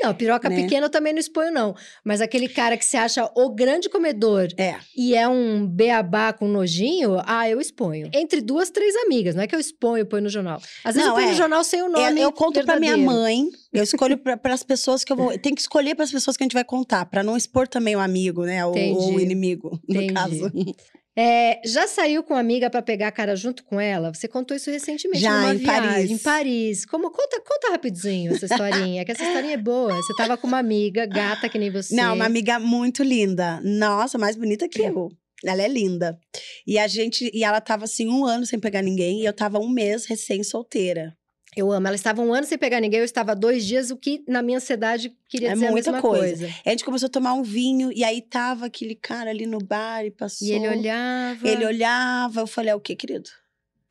Não, 0.00 0.14
piroca 0.14 0.48
Né? 0.48 0.62
pequena 0.62 0.86
eu 0.86 0.90
também 0.90 1.12
não 1.12 1.18
exponho, 1.18 1.52
não. 1.52 1.74
Mas 2.04 2.20
aquele 2.20 2.48
cara 2.48 2.76
que 2.76 2.84
se 2.84 2.96
acha 2.96 3.28
o 3.34 3.50
grande 3.50 3.88
comedor 3.88 4.46
É. 4.56 4.76
e 4.96 5.14
é 5.14 5.26
um 5.28 5.66
beabá 5.66 6.32
com 6.32 6.46
nojinho, 6.46 7.20
ah, 7.26 7.48
eu 7.50 7.60
exponho. 7.60 8.08
Entre 8.14 8.40
duas, 8.40 8.70
três 8.70 8.94
amigas. 9.04 9.34
Não 9.34 9.42
é 9.42 9.46
que 9.48 9.54
eu 9.56 9.60
exponho, 9.60 10.06
ponho 10.06 10.22
no 10.22 10.28
jornal. 10.30 10.62
Às 10.84 10.94
vezes 10.94 11.02
Não, 11.08 11.08
eu 11.08 11.14
ponho 11.16 11.26
é. 11.28 11.30
no 11.32 11.36
jornal 11.36 11.64
sem 11.64 11.82
o 11.82 11.88
nome. 11.88 12.20
É, 12.20 12.24
eu 12.24 12.32
conto 12.32 12.62
pra 12.64 12.78
minha 12.78 12.96
verdadeiro. 12.96 13.20
mãe, 13.22 13.44
eu 13.72 13.82
escolho 13.84 14.16
para 14.18 14.54
as 14.54 14.62
pessoas 14.62 15.02
que 15.02 15.12
eu 15.12 15.16
vou. 15.16 15.36
Tem 15.36 15.52
que 15.54 15.60
escolher 15.60 15.94
para 15.96 16.04
as 16.04 16.12
pessoas 16.12 16.36
que 16.36 16.44
a 16.44 16.46
gente 16.46 16.54
vai 16.54 16.64
contar, 16.64 17.06
pra 17.06 17.22
não 17.24 17.36
expor 17.36 17.66
também 17.66 17.96
o 17.96 18.00
amigo, 18.00 18.44
né? 18.44 18.64
Ou, 18.64 18.72
ou 18.76 19.14
o 19.14 19.20
inimigo, 19.20 19.78
no 19.88 19.96
Entendi. 20.00 20.14
caso. 20.14 20.52
É, 21.16 21.60
já 21.64 21.86
saiu 21.86 22.22
com 22.22 22.32
uma 22.32 22.40
amiga 22.40 22.70
pra 22.70 22.80
pegar 22.80 23.08
a 23.08 23.12
cara 23.12 23.36
junto 23.36 23.62
com 23.64 23.78
ela? 23.78 24.14
Você 24.14 24.26
contou 24.26 24.56
isso 24.56 24.70
recentemente 24.70 25.20
Já, 25.20 25.40
numa 25.40 25.54
em 25.54 25.58
viagem, 25.58 25.88
Paris. 25.90 26.10
em 26.10 26.18
Paris. 26.18 26.86
Como 26.86 27.10
conta, 27.10 27.40
conta 27.40 27.70
rapidinho 27.70 28.32
essa 28.32 28.46
historinha, 28.46 29.04
que 29.04 29.12
essa 29.12 29.22
historinha 29.22 29.54
é 29.54 29.58
boa. 29.58 29.94
Você 29.94 30.14
tava 30.14 30.38
com 30.38 30.46
uma 30.46 30.58
amiga, 30.58 31.04
gata 31.04 31.48
que 31.48 31.58
nem 31.58 31.70
você. 31.70 31.94
Não, 31.94 32.14
uma 32.14 32.24
amiga 32.24 32.58
muito 32.58 33.02
linda. 33.02 33.60
Nossa, 33.62 34.16
mais 34.16 34.36
bonita 34.36 34.68
que 34.68 34.80
eu. 34.80 35.10
Ela 35.44 35.62
é 35.62 35.68
linda. 35.68 36.18
E 36.66 36.78
a 36.78 36.86
gente, 36.86 37.30
e 37.34 37.44
ela 37.44 37.60
tava 37.60 37.84
assim 37.84 38.08
um 38.08 38.24
ano 38.24 38.46
sem 38.46 38.58
pegar 38.58 38.80
ninguém, 38.80 39.20
e 39.20 39.26
eu 39.26 39.32
tava 39.32 39.58
um 39.58 39.68
mês 39.68 40.06
recém-solteira. 40.06 41.14
Eu 41.54 41.70
amo. 41.70 41.86
Ela 41.86 41.96
estava 41.96 42.22
um 42.22 42.32
ano 42.32 42.46
sem 42.46 42.56
pegar 42.56 42.80
ninguém, 42.80 43.00
eu 43.00 43.04
estava 43.04 43.34
dois 43.36 43.64
dias, 43.66 43.90
o 43.90 43.96
que 43.96 44.24
na 44.26 44.40
minha 44.42 44.56
ansiedade 44.58 45.14
queria 45.28 45.50
É 45.50 45.52
dizer 45.54 45.66
a 45.66 45.70
muita 45.70 45.92
mesma 45.92 46.08
coisa. 46.08 46.46
coisa. 46.46 46.54
A 46.64 46.70
gente 46.70 46.84
começou 46.84 47.06
a 47.06 47.10
tomar 47.10 47.34
um 47.34 47.42
vinho, 47.42 47.92
e 47.92 48.02
aí 48.02 48.22
tava 48.22 48.66
aquele 48.66 48.94
cara 48.94 49.30
ali 49.30 49.44
no 49.46 49.58
bar 49.58 50.04
e 50.04 50.10
passou. 50.10 50.48
E 50.48 50.52
ele 50.52 50.68
olhava. 50.68 51.46
Ele 51.48 51.66
olhava, 51.66 52.40
eu 52.40 52.46
falei, 52.46 52.70
é 52.70 52.74
o 52.74 52.80
que, 52.80 52.96
querido? 52.96 53.28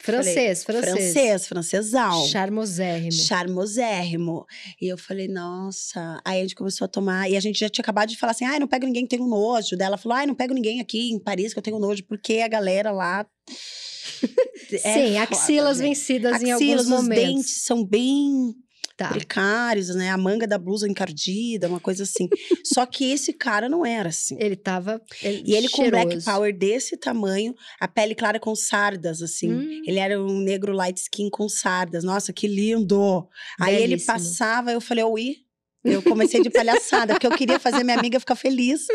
Francês, 0.03 0.63
francês. 0.63 0.93
Francês, 0.93 1.47
francesão. 1.47 2.27
Charmosérrimo. 2.27 3.11
charmosérrimo. 3.11 4.45
E 4.81 4.87
eu 4.87 4.97
falei, 4.97 5.27
nossa. 5.27 6.19
Aí 6.25 6.39
a 6.39 6.41
gente 6.41 6.55
começou 6.55 6.85
a 6.85 6.87
tomar. 6.87 7.29
E 7.29 7.37
a 7.37 7.39
gente 7.39 7.59
já 7.59 7.69
tinha 7.69 7.83
acabado 7.83 8.09
de 8.09 8.17
falar 8.17 8.31
assim: 8.31 8.45
ai, 8.45 8.59
não 8.59 8.67
pego 8.67 8.85
ninguém 8.85 9.03
que 9.05 9.15
tenho 9.15 9.27
nojo. 9.27 9.77
Daí 9.77 9.87
ela 9.87 9.97
falou: 9.97 10.17
ai, 10.17 10.25
não 10.25 10.35
pego 10.35 10.53
ninguém 10.53 10.79
aqui 10.81 11.11
em 11.11 11.19
Paris 11.19 11.53
que 11.53 11.59
eu 11.59 11.63
tenho 11.63 11.79
nojo, 11.79 12.03
porque 12.05 12.39
a 12.39 12.47
galera 12.47 12.91
lá. 12.91 13.25
é 14.71 14.77
Sim, 14.77 15.13
foda, 15.13 15.23
axilas 15.23 15.77
gente. 15.77 15.87
vencidas 15.87 16.41
em 16.41 16.51
Axilas, 16.51 16.79
alguns 16.79 16.81
os 16.81 16.87
momentos. 16.89 17.23
dentes 17.23 17.63
são 17.63 17.85
bem 17.85 18.55
Tá. 19.01 19.09
precários, 19.09 19.93
né? 19.95 20.09
A 20.09 20.17
manga 20.17 20.47
da 20.47 20.57
blusa 20.57 20.87
encardida, 20.87 21.67
uma 21.67 21.79
coisa 21.79 22.03
assim. 22.03 22.27
Só 22.65 22.85
que 22.85 23.11
esse 23.11 23.33
cara 23.33 23.67
não 23.67 23.85
era 23.85 24.09
assim. 24.09 24.37
Ele 24.39 24.55
tava. 24.55 25.01
Ele, 25.21 25.43
E 25.45 25.55
ele 25.55 25.69
com 25.69 25.89
black 25.89 26.07
cheiroso. 26.09 26.25
power 26.25 26.57
desse 26.57 26.97
tamanho, 26.97 27.53
a 27.79 27.87
pele 27.87 28.13
clara 28.15 28.39
com 28.39 28.55
sardas, 28.55 29.21
assim. 29.21 29.51
Hum, 29.51 29.81
Ele 29.85 29.99
era 29.99 30.21
um 30.21 30.39
negro 30.39 30.73
light 30.73 30.97
skin 30.97 31.29
com 31.29 31.47
sardas. 31.49 32.03
Nossa, 32.03 32.31
que 32.31 32.47
lindo! 32.47 33.27
Aí 33.59 33.75
ele 33.75 33.87
Belíssimo. 33.95 34.13
passava, 34.13 34.71
eu 34.71 34.81
falei, 34.81 35.03
ui. 35.03 35.35
Eu 35.83 36.01
comecei 36.03 36.41
de 36.41 36.49
palhaçada, 36.49 37.13
porque 37.13 37.25
eu 37.25 37.31
queria 37.31 37.59
fazer 37.59 37.83
minha 37.83 37.97
amiga 37.97 38.19
ficar 38.19 38.35
feliz. 38.35 38.85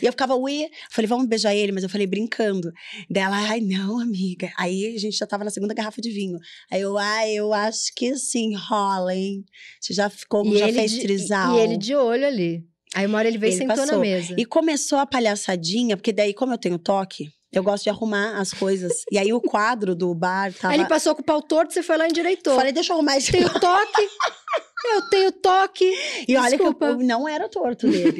E 0.00 0.06
eu 0.06 0.12
ficava, 0.12 0.34
ui. 0.36 0.68
Falei, 0.90 1.08
vamos 1.08 1.26
beijar 1.26 1.54
ele, 1.54 1.72
mas 1.72 1.82
eu 1.82 1.88
falei 1.88 2.06
brincando. 2.06 2.72
Dela, 3.10 3.36
ai, 3.36 3.60
não, 3.60 3.98
amiga. 3.98 4.52
Aí 4.56 4.94
a 4.94 4.98
gente 4.98 5.16
já 5.16 5.26
tava 5.26 5.44
na 5.44 5.50
segunda 5.50 5.74
garrafa 5.74 6.00
de 6.00 6.10
vinho. 6.10 6.38
Aí 6.70 6.80
eu, 6.80 6.96
ai, 6.96 7.32
eu 7.32 7.52
acho 7.52 7.92
que 7.96 8.14
sim, 8.16 8.54
rola, 8.54 9.14
hein? 9.14 9.44
Você 9.80 9.92
já 9.92 10.08
ficou, 10.08 10.46
e 10.46 10.58
já 10.58 10.72
fez 10.72 10.92
de, 10.92 11.00
trisal. 11.00 11.56
E 11.56 11.60
ele 11.60 11.76
de 11.76 11.94
olho 11.94 12.26
ali. 12.26 12.64
Aí 12.94 13.06
uma 13.06 13.18
hora 13.18 13.28
ele 13.28 13.38
veio 13.38 13.52
e 13.52 13.56
sentou 13.56 13.76
na 13.76 13.82
passou. 13.82 14.00
mesa. 14.00 14.34
E 14.38 14.44
começou 14.44 14.98
a 14.98 15.06
palhaçadinha, 15.06 15.96
porque 15.96 16.12
daí, 16.12 16.32
como 16.32 16.54
eu 16.54 16.58
tenho 16.58 16.78
toque, 16.78 17.28
eu 17.52 17.62
gosto 17.62 17.84
de 17.84 17.90
arrumar 17.90 18.38
as 18.38 18.52
coisas. 18.52 19.02
e 19.10 19.18
aí 19.18 19.32
o 19.32 19.40
quadro 19.40 19.94
do 19.94 20.14
bar 20.14 20.52
tava. 20.52 20.72
Aí 20.72 20.80
ele 20.80 20.88
passou 20.88 21.14
com 21.14 21.22
o 21.22 21.24
pau 21.24 21.42
torto, 21.42 21.72
você 21.72 21.82
foi 21.82 21.96
lá 21.96 22.06
e 22.06 22.10
endireitou. 22.10 22.54
Falei, 22.54 22.72
deixa 22.72 22.92
eu 22.92 22.96
arrumar 22.96 23.16
esse 23.16 23.32
tenho 23.32 23.48
toque. 23.48 24.08
eu 24.94 25.08
tenho 25.10 25.32
toque. 25.32 25.90
E 26.28 26.36
olha 26.36 26.50
que 26.50 26.56
Desculpa. 26.56 26.86
eu, 26.86 26.98
não 26.98 27.28
era 27.28 27.48
torto 27.48 27.88
dele. 27.88 28.18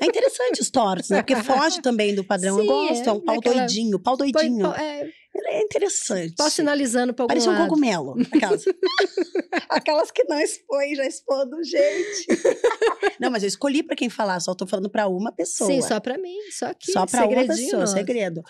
é 0.00 0.06
interessante 0.06 0.60
os 0.60 0.70
tortos, 0.70 1.10
né? 1.10 1.22
Porque 1.22 1.36
foge 1.36 1.80
também 1.82 2.14
do 2.14 2.24
padrão. 2.24 2.56
eu 2.58 2.62
Sim, 2.62 2.68
gosto, 2.68 3.06
é, 3.06 3.08
é, 3.08 3.12
um 3.12 3.20
pau 3.20 3.34
daquela- 3.36 3.56
doidinho, 3.56 3.98
pau 3.98 4.16
doidinho. 4.16 4.62
pau- 4.62 4.74
é, 4.76 5.00
Ele 5.34 5.48
é 5.48 5.62
interessante. 5.62 6.34
pau 6.36 6.50
sinalizando 6.50 7.14
pra 7.14 7.22
algum 7.24 7.28
Parece 7.28 7.48
um 7.48 7.52
lado. 7.52 7.68
cogumelo. 7.68 8.14
Aquelas. 8.32 8.64
Aquelas 9.68 10.10
que 10.10 10.24
não 10.24 10.40
expõem, 10.40 10.94
já 10.94 11.06
expondo, 11.06 11.56
gente. 11.62 12.26
não, 13.20 13.30
mas 13.30 13.42
eu 13.42 13.48
escolhi 13.48 13.82
pra 13.82 13.94
quem 13.96 14.08
falar, 14.08 14.40
só 14.40 14.54
tô 14.54 14.66
falando 14.66 14.90
pra 14.90 15.06
uma 15.08 15.32
pessoa. 15.32 15.70
Sim, 15.70 15.80
só 15.82 16.00
pra 16.00 16.18
mim. 16.18 16.36
Só 16.50 16.66
aqui. 16.66 16.90
Só 16.92 17.06
pra 17.06 17.26
uma 17.26 17.46
pessoa, 17.46 17.80
nosso. 17.80 17.92
segredo. 17.94 18.42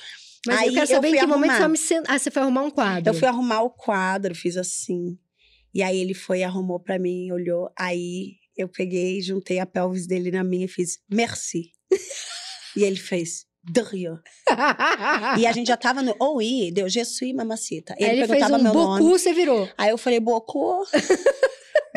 Mas 0.46 0.58
Aí 0.60 0.68
eu 0.68 0.72
quero 0.74 0.84
eu 0.84 0.94
saber 0.94 1.08
em 1.08 1.10
fui 1.10 1.20
que 1.20 1.26
momento 1.26 1.50
você 1.50 1.54
arrumar. 1.56 1.68
me 1.68 1.78
sen... 1.78 2.02
Ah, 2.06 2.18
você 2.18 2.30
foi 2.30 2.42
arrumar 2.42 2.62
um 2.62 2.70
quadro. 2.70 3.10
Eu 3.10 3.14
fui 3.14 3.26
arrumar 3.28 3.62
o 3.62 3.70
quadro, 3.70 4.34
fiz 4.34 4.56
assim. 4.56 5.18
E 5.74 5.82
aí 5.82 5.98
ele 5.98 6.14
foi, 6.14 6.42
arrumou 6.42 6.80
pra 6.80 6.98
mim, 6.98 7.30
olhou. 7.30 7.70
Aí 7.78 8.36
eu 8.56 8.68
peguei, 8.68 9.20
juntei 9.20 9.58
a 9.58 9.66
pelvis 9.66 10.06
dele 10.06 10.30
na 10.30 10.42
minha 10.42 10.64
e 10.64 10.68
fiz 10.68 10.98
merci. 11.10 11.70
e 12.76 12.84
ele 12.84 12.96
fez 12.96 13.46
de 13.62 13.82
rien. 13.82 14.18
E 15.38 15.46
a 15.46 15.52
gente 15.52 15.68
já 15.68 15.76
tava 15.76 16.02
no 16.02 16.14
OI, 16.18 16.70
deu 16.72 16.88
Je 16.88 17.04
suis 17.04 17.34
mamacita. 17.34 17.94
Aí 17.98 18.04
ele 18.04 18.26
fez 18.26 18.30
perguntava 18.30 18.58
um 18.58 18.62
meu 18.62 18.72
bocu, 18.72 18.98
nome. 19.04 19.18
você 19.18 19.32
virou. 19.32 19.68
Aí 19.76 19.90
eu 19.90 19.98
falei, 19.98 20.20
Bocu. 20.20 20.84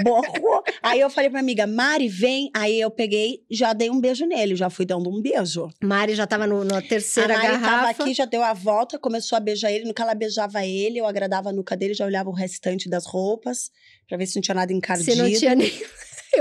Bocu. 0.03 0.63
Aí 0.81 0.99
eu 0.99 1.09
falei 1.09 1.29
pra 1.29 1.39
amiga, 1.39 1.67
Mari, 1.67 2.07
vem. 2.07 2.49
Aí 2.55 2.79
eu 2.79 2.89
peguei, 2.89 3.43
já 3.49 3.73
dei 3.73 3.89
um 3.89 3.99
beijo 3.99 4.25
nele, 4.25 4.55
já 4.55 4.69
fui 4.69 4.85
dando 4.85 5.09
um 5.09 5.21
beijo. 5.21 5.69
Mari 5.83 6.15
já 6.15 6.25
tava 6.25 6.47
no- 6.47 6.63
na 6.63 6.81
terceira 6.81 7.33
a 7.33 7.37
Mari 7.37 7.47
garrafa. 7.51 7.75
tava 7.75 7.89
aqui, 7.89 8.13
já 8.13 8.25
deu 8.25 8.43
a 8.43 8.53
volta, 8.53 8.97
começou 8.97 9.35
a 9.35 9.39
beijar 9.39 9.71
ele. 9.71 9.85
No 9.85 9.93
que 9.93 10.01
ela 10.01 10.15
beijava 10.15 10.65
ele, 10.65 10.97
eu 10.99 11.05
agradava 11.05 11.49
a 11.49 11.53
nuca 11.53 11.75
dele, 11.75 11.93
já 11.93 12.05
olhava 12.05 12.29
o 12.29 12.33
restante 12.33 12.89
das 12.89 13.05
roupas, 13.05 13.69
pra 14.07 14.17
ver 14.17 14.25
se 14.25 14.35
não 14.35 14.41
tinha 14.41 14.55
nada 14.55 14.71
encardido. 14.73 15.11
Você 15.11 15.21
não 15.21 15.31
tinha 15.31 15.55
nem. 15.55 15.71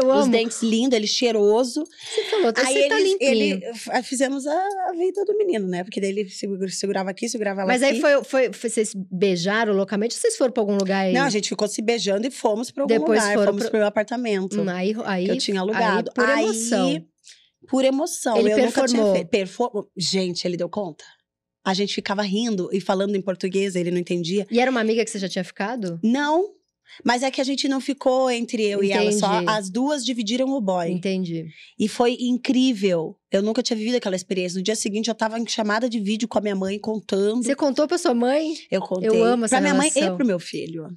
Eu 0.01 0.09
Os 0.09 0.23
amo. 0.25 0.33
dentes 0.33 0.63
lindos, 0.63 0.97
ele 0.97 1.07
cheiroso. 1.07 1.85
Você 1.85 2.23
falou, 2.25 2.53
Aí 2.57 2.75
você 2.75 2.89
tá 2.89 2.99
eles- 3.01 3.11
limpinho. 3.13 3.31
ele, 3.31 3.65
f- 3.67 4.03
fizemos 4.03 4.47
a, 4.47 4.53
a 4.89 4.93
vida 4.93 5.25
do 5.25 5.37
menino, 5.37 5.67
né? 5.69 5.85
Porque 5.85 6.01
daí 6.01 6.11
ele 6.11 6.29
segura- 6.29 6.69
segurava 6.71 7.11
aqui, 7.11 7.29
segurava 7.29 7.61
lá 7.63 7.67
Mas 7.67 7.83
aqui. 7.83 7.95
aí 7.95 8.01
foi, 8.01 8.25
foi, 8.25 8.53
foi- 8.53 8.71
Vocês 8.71 8.93
beijaram 8.95 9.73
loucamente 9.75 10.15
ou 10.17 10.21
vocês 10.21 10.37
foram 10.37 10.53
pra 10.53 10.63
algum 10.63 10.77
lugar 10.77 11.07
aí? 11.07 11.13
Não, 11.13 11.23
a 11.25 11.31
gente 11.31 11.49
ficou 11.49 11.69
se 11.69 11.81
beijando 11.83 12.27
e 12.27 12.31
fomos 12.31 12.71
pra 12.71 12.83
algum 12.85 12.95
Depois 12.95 13.21
lugar. 13.23 13.45
Fomos 13.47 13.63
pro- 13.63 13.71
pro 13.71 13.79
meu 13.79 13.87
apartamento. 13.89 14.61
Hum, 14.63 14.69
aí, 14.69 14.95
aí, 15.05 15.25
que 15.27 15.31
eu 15.33 15.39
tinha 15.39 15.61
alugado. 15.61 16.11
Aí, 16.11 16.15
por 16.15 16.25
Aí, 16.29 16.45
emoção. 16.45 17.07
por 17.69 17.85
emoção. 17.85 18.37
Ele 18.37 18.53
eu 18.53 18.59
nunca 18.59 18.71
tinha 18.71 18.83
performou. 18.87 19.15
feito. 19.15 19.29
Perform... 19.29 19.83
Gente, 19.97 20.45
ele 20.47 20.57
deu 20.57 20.69
conta. 20.69 21.05
A 21.65 21.75
gente 21.75 21.95
ficava 21.95 22.23
rindo 22.23 22.71
e 22.73 22.81
falando 22.81 23.15
em 23.17 23.21
português, 23.21 23.77
ele 23.77 23.91
não 23.91 23.99
entendia. 23.99 24.47
E 24.51 24.59
era 24.59 24.71
uma 24.71 24.81
amiga 24.81 25.05
que 25.05 25.11
você 25.11 25.19
já 25.19 25.29
tinha 25.29 25.45
ficado? 25.45 26.01
Não, 26.03 26.47
mas 27.05 27.23
é 27.23 27.31
que 27.31 27.41
a 27.41 27.45
gente 27.45 27.69
não 27.69 27.81
ficou 27.81 28.31
entre 28.31 28.63
eu 28.65 28.83
e 28.83 28.93
ela 28.93 29.11
só. 29.13 29.37
Entendi. 29.37 29.51
As 29.53 29.71
duas 29.71 30.05
dividiram 30.05 30.49
o 30.49 30.61
boy. 30.61 30.91
Entendi. 30.91 31.47
E 31.79 31.89
foi 31.89 32.17
incrível. 32.21 33.17
Eu 33.31 33.43
nunca 33.43 33.63
tinha 33.63 33.77
vivido 33.77 33.97
aquela 33.97 34.17
experiência. 34.17 34.59
No 34.59 34.63
dia 34.65 34.77
seguinte, 34.77 35.09
eu 35.09 35.15
tava 35.15 35.39
em 35.39 35.47
chamada 35.47 35.89
de 35.89 36.01
vídeo 36.01 36.27
com 36.29 36.39
a 36.39 36.43
minha 36.43 36.57
mãe, 36.57 36.79
contando. 36.79 37.43
Você 37.43 37.55
contou 37.55 37.87
pra 37.87 37.99
sua 37.99 38.15
mãe? 38.15 38.55
Eu 38.71 38.81
contei. 38.81 39.09
Eu 39.09 39.25
amo 39.25 39.45
essa 39.45 39.57
Pra 39.57 39.61
minha 39.61 39.75
mãe 39.75 39.89
relação. 39.91 40.15
e 40.15 40.17
pro 40.17 40.27
meu 40.27 40.39
filho. 40.41 40.89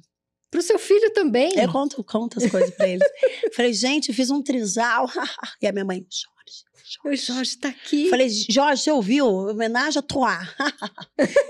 Pro 0.50 0.62
seu 0.62 0.78
filho 0.78 1.12
também? 1.12 1.52
Eu 1.58 1.70
conto, 1.70 2.02
conto 2.04 2.38
as 2.38 2.50
coisas 2.50 2.70
pra 2.70 2.88
eles. 2.88 3.02
Falei, 3.54 3.72
gente, 3.72 4.10
eu 4.10 4.14
fiz 4.14 4.30
um 4.30 4.42
trisal. 4.42 5.08
e 5.60 5.66
a 5.66 5.72
minha 5.72 5.84
mãe, 5.84 5.98
Jorge. 5.98 6.64
O 7.04 7.14
Jorge 7.16 7.56
tá 7.58 7.68
aqui. 7.68 8.08
Falei, 8.10 8.28
Jorge, 8.28 8.82
você 8.82 8.90
ouviu? 8.90 9.26
Homenagem 9.26 9.98
a 9.98 10.02
Troá. 10.02 10.46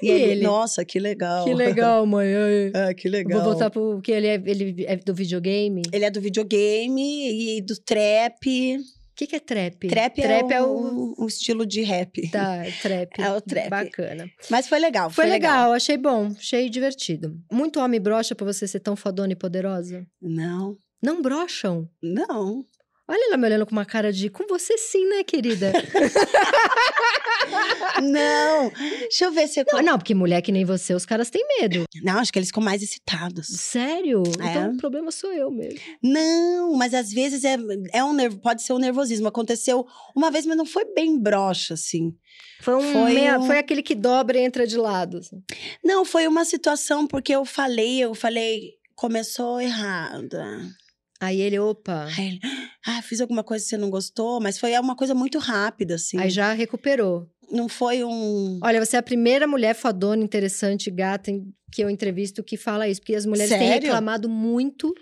e 0.02 0.06
E 0.06 0.10
ele, 0.10 0.32
ele? 0.32 0.42
nossa, 0.42 0.84
que 0.84 0.98
legal. 0.98 1.44
que 1.44 1.54
legal, 1.54 2.06
mãe. 2.06 2.28
Ah, 2.74 2.92
que 2.94 3.08
legal. 3.08 3.40
Vou 3.40 3.50
voltar 3.50 3.70
pro. 3.70 3.94
Porque 3.94 4.12
ele 4.12 4.26
é, 4.26 4.34
ele 4.34 4.84
é 4.86 4.96
do 4.96 5.14
videogame. 5.14 5.82
O 5.82 5.94
Ele 5.96 6.04
é 6.04 6.10
do 6.10 6.20
videogame 6.20 7.56
e 7.58 7.60
do 7.62 7.76
trap. 7.80 8.78
que, 9.16 9.26
que 9.26 9.36
é 9.36 9.40
trap? 9.40 9.88
Trap, 9.88 10.14
trap 10.22 10.52
é, 10.52 10.62
um, 10.62 11.14
um 11.18 11.26
estilo 11.26 11.64
de 11.64 11.82
rap. 11.82 12.28
Tá, 12.30 12.62
trap. 12.82 13.10
É 13.20 13.30
o 13.32 13.40
trap. 13.40 13.70
Bacana. 13.70 14.28
Mas 14.50 14.66
foi 14.68 14.78
legal. 14.78 15.08
Foi 15.10 15.26
legal, 15.26 15.72
achei 15.72 15.96
bom, 15.96 16.32
achei 16.36 16.68
divertido. 16.68 17.36
Muito 17.52 17.78
homem 17.80 18.00
brocha 18.00 18.34
pra 18.34 18.44
você 18.46 18.66
ser 18.66 18.80
tão 18.80 18.96
fodona 18.96 19.32
e 19.32 19.36
poderosa? 19.36 20.04
Não, 20.20 20.76
Não 21.02 21.22
brocham? 21.22 21.88
não. 22.02 22.64
Olha 23.06 23.26
ela 23.28 23.36
me 23.36 23.46
olhando 23.46 23.66
com 23.66 23.72
uma 23.72 23.84
cara 23.84 24.10
de 24.12 24.30
com 24.30 24.46
você 24.46 24.78
sim, 24.78 25.06
né, 25.06 25.22
querida? 25.24 25.72
não. 28.02 28.70
Deixa 28.70 29.24
eu 29.26 29.32
ver 29.32 29.46
se 29.48 29.60
eu... 29.60 29.64
não, 29.72 29.82
não, 29.82 29.98
porque 29.98 30.14
mulher 30.14 30.40
que 30.40 30.50
nem 30.50 30.64
você, 30.64 30.94
os 30.94 31.04
caras 31.04 31.28
têm 31.30 31.44
medo. 31.60 31.84
Não, 32.02 32.18
acho 32.18 32.32
que 32.32 32.38
eles 32.38 32.48
ficam 32.48 32.62
mais 32.62 32.82
excitados. 32.82 33.46
Sério? 33.48 34.22
É. 34.40 34.50
Então 34.50 34.72
o 34.72 34.76
problema 34.78 35.10
sou 35.10 35.32
eu 35.32 35.50
mesmo. 35.50 35.78
Não, 36.02 36.72
mas 36.74 36.94
às 36.94 37.12
vezes 37.12 37.44
é, 37.44 37.56
é 37.92 38.02
um 38.02 38.12
nervo, 38.14 38.38
pode 38.38 38.62
ser 38.62 38.72
um 38.72 38.78
nervosismo. 38.78 39.28
Aconteceu 39.28 39.86
uma 40.16 40.30
vez, 40.30 40.46
mas 40.46 40.56
não 40.56 40.66
foi 40.66 40.84
bem 40.94 41.18
broxa, 41.18 41.74
assim. 41.74 42.14
Foi, 42.60 42.74
um 42.74 42.92
Foi 42.92 43.12
meia- 43.12 43.38
um- 43.38 43.46
foi 43.46 43.58
aquele 43.58 43.82
que 43.82 43.94
dobra 43.94 44.38
e 44.38 44.42
entra 44.44 44.66
de 44.66 44.76
lado. 44.78 45.18
assim. 45.18 45.42
Não, 45.84 46.04
foi 46.04 46.26
uma 46.26 46.44
situação 46.44 47.06
porque 47.06 47.34
eu 47.34 47.44
falei, 47.44 48.00
eu 48.00 48.14
falei, 48.14 48.72
começou 48.94 49.60
errada. 49.60 50.44
Aí 51.24 51.40
ele, 51.40 51.58
opa. 51.58 52.06
Aí 52.16 52.26
ele, 52.26 52.40
ah, 52.86 53.02
fiz 53.02 53.20
alguma 53.20 53.42
coisa 53.42 53.64
que 53.64 53.70
você 53.70 53.76
não 53.76 53.90
gostou, 53.90 54.40
mas 54.40 54.58
foi 54.58 54.78
uma 54.78 54.96
coisa 54.96 55.14
muito 55.14 55.38
rápida, 55.38 55.94
assim. 55.94 56.18
Aí 56.18 56.30
já 56.30 56.52
recuperou. 56.52 57.28
Não 57.50 57.68
foi 57.68 58.02
um. 58.02 58.58
Olha, 58.62 58.84
você 58.84 58.96
é 58.96 58.98
a 58.98 59.02
primeira 59.02 59.46
mulher 59.46 59.74
fodona, 59.74 60.22
interessante, 60.22 60.90
gata 60.90 61.30
que 61.70 61.82
eu 61.82 61.90
entrevisto 61.90 62.42
que 62.42 62.56
fala 62.56 62.88
isso. 62.88 63.00
Porque 63.00 63.14
as 63.14 63.26
mulheres 63.26 63.50
têm 63.50 63.68
Sério? 63.68 63.88
reclamado 63.88 64.28
muito 64.28 64.94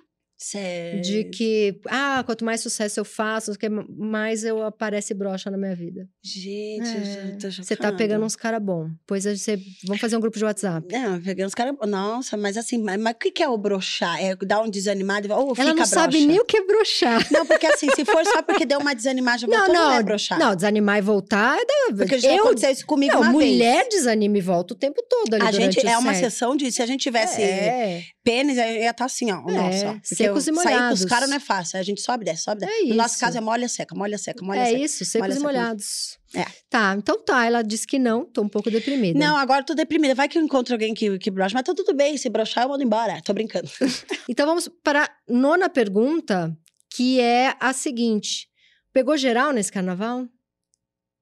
Sério. 0.43 1.01
de 1.03 1.25
que, 1.25 1.81
ah, 1.89 2.23
quanto 2.27 2.45
mais 2.45 2.61
sucesso 2.61 2.99
eu 3.01 3.05
faço, 3.05 3.53
não 3.71 3.87
mais 3.89 4.45
eu 4.45 4.63
aparece 4.63 5.15
brocha 5.15 5.51
na 5.51 5.57
minha 5.57 5.75
vida. 5.75 6.09
Gente, 6.23 6.87
eu 6.89 7.03
É, 7.33 7.37
tô 7.41 7.51
Você 7.51 7.77
tá 7.77 7.93
pegando 7.93 8.25
uns 8.25 8.35
cara 8.37 8.59
bom. 8.59 8.89
Pois 9.07 9.25
você. 9.25 9.59
Vamos 9.87 10.01
fazer 10.01 10.17
um 10.17 10.21
grupo 10.21 10.37
de 10.39 10.45
WhatsApp. 10.45 10.87
Não, 10.93 11.21
peguei 11.21 11.45
uns 11.47 11.55
caras. 11.55 11.75
Nossa, 11.87 12.37
mas 12.37 12.57
assim, 12.57 12.79
mas, 12.79 13.01
mas 13.01 13.15
o 13.15 13.19
que, 13.19 13.31
que 13.31 13.43
é 13.43 13.49
o 13.49 13.57
broxar? 13.57 14.21
É 14.23 14.35
dar 14.37 14.61
um 14.63 14.69
desanimado 14.71 15.27
e 15.27 15.29
fica 15.29 15.63
Ela 15.63 15.75
não 15.75 15.87
sabe 15.87 16.13
broxa? 16.15 16.27
nem 16.27 16.41
o 16.41 16.45
que 16.45 16.57
é 16.57 16.67
brochar. 16.67 17.23
Não, 17.33 17.47
porque 17.47 17.67
assim, 17.67 17.89
se 17.95 18.05
for 18.05 18.25
só 18.25 18.43
porque 18.43 18.65
deu 18.67 18.79
uma 18.81 18.95
desanimada, 18.95 19.47
Não, 19.47 19.69
não, 19.69 19.75
não. 19.75 19.93
é 19.93 20.03
broxar. 20.03 20.39
Não, 20.39 20.55
desanimar 20.55 20.99
e 20.99 21.01
voltar. 21.01 21.57
é 21.59 21.65
da- 21.91 21.97
Porque 21.97 22.19
já 22.19 22.31
eu, 22.35 22.45
aconteceu 22.45 22.71
isso 22.71 22.87
comigo 22.87 23.15
não, 23.15 23.23
uma 23.23 23.33
mulher 23.33 23.83
vez. 23.83 23.89
desanima 23.95 24.39
e 24.39 24.41
volta 24.41 24.75
o 24.75 24.77
tempo 24.77 25.03
todo 25.09 25.35
ali 25.35 25.47
A 25.47 25.51
gente 25.53 25.87
é 25.87 25.97
uma 25.99 26.15
sessão 26.15 26.57
de. 26.57 26.71
Se 26.73 26.83
a 26.83 26.87
gente 26.87 27.01
tivesse 27.03 27.43
É, 27.43 28.03
pênis, 28.25 28.57
eu 28.59 28.65
ia 28.65 28.91
estar 28.91 29.05
assim, 29.05 29.31
ó. 29.31 29.39
É, 29.49 29.53
nossa. 29.53 29.91
ó. 29.91 29.95
Porque 30.09 30.29
secos 30.41 30.47
e 30.49 30.63
Sair 30.63 30.65
com 30.75 30.79
molhados. 30.81 31.01
os 31.01 31.07
caras 31.07 31.29
não 31.29 31.37
é 31.37 31.41
fácil. 31.41 31.79
A 31.79 31.83
gente 31.83 32.01
sobe 32.01 32.25
desce, 32.25 32.43
sobe 32.45 32.61
desce. 32.61 32.73
é 32.85 32.89
No 32.89 32.95
nosso 32.95 33.19
caso 33.19 33.39
é 33.39 33.41
molha 33.41 33.69
seca, 33.69 33.95
molha 33.95 34.17
seca, 34.19 34.45
molha 34.45 34.61
É 34.61 34.67
seca. 34.67 34.79
isso, 34.85 35.05
secos 35.05 35.29
Molha 35.29 35.39
e 35.39 35.43
molhados. 35.43 36.19
É. 36.35 36.47
Tá, 36.71 36.95
então 36.97 37.23
tá. 37.23 37.45
Ela 37.45 37.63
disse 37.63 37.87
que 37.87 37.99
não, 37.99 38.25
tô 38.25 38.43
um 38.43 38.49
pouco 38.49 38.71
deprimida. 38.71 39.19
Não, 39.19 39.37
agora 39.37 39.63
tô 39.65 39.75
deprimida. 39.75 40.15
Vai 40.15 40.29
que 40.29 40.39
eu 40.39 40.43
encontro 40.43 40.75
alguém 40.75 40.95
que, 40.95 41.19
que 41.19 41.31
brocha. 41.31 41.55
Mas 41.55 41.63
tá 41.65 41.75
tudo 41.75 41.95
bem, 41.95 42.17
se 42.17 42.29
brochar 42.31 42.65
eu 42.65 42.71
mando 42.71 42.83
embora. 42.83 43.21
Tô 43.23 43.33
brincando. 43.33 43.69
Então 44.29 44.47
vamos 44.47 44.69
para 44.83 45.05
a 45.05 45.11
nona 45.29 45.69
pergunta, 45.69 46.57
que 46.95 47.21
é 47.21 47.55
a 47.61 47.73
seguinte: 47.73 48.49
pegou 48.93 49.17
geral 49.17 49.53
nesse 49.53 49.71
carnaval? 49.71 50.27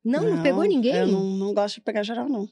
Não, 0.04 0.22
não, 0.22 0.42
pegou 0.42 0.64
ninguém. 0.64 0.94
Eu 0.96 1.06
não, 1.08 1.24
não 1.24 1.52
gosto 1.54 1.76
de 1.76 1.80
pegar 1.82 2.02
geral, 2.02 2.28
não. 2.28 2.48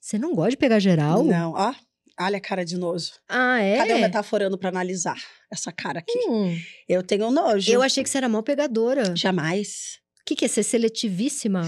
Você 0.00 0.18
não 0.18 0.34
gosta 0.34 0.50
de 0.50 0.56
pegar 0.56 0.78
geral? 0.78 1.24
Não, 1.24 1.52
ó. 1.52 1.72
Olha 2.20 2.36
a 2.36 2.40
cara 2.40 2.64
de 2.64 2.76
nojo. 2.76 3.10
Ah, 3.28 3.60
é? 3.60 3.76
Cadê 3.78 3.94
o 3.94 3.98
metaforando 4.00 4.58
pra 4.58 4.68
analisar 4.68 5.16
essa 5.50 5.72
cara 5.72 5.98
aqui? 6.00 6.18
Hum, 6.28 6.56
Eu 6.88 7.02
tenho 7.02 7.30
nojo. 7.30 7.70
eu 7.72 7.82
achei 7.82 8.02
que 8.02 8.08
você 8.10 8.18
era 8.18 8.28
mal 8.28 8.42
pegadora. 8.42 9.14
Jamais. 9.16 9.98
O 10.20 10.24
que, 10.26 10.36
que 10.36 10.44
é 10.44 10.48
ser 10.48 10.62
seletivíssima? 10.62 11.62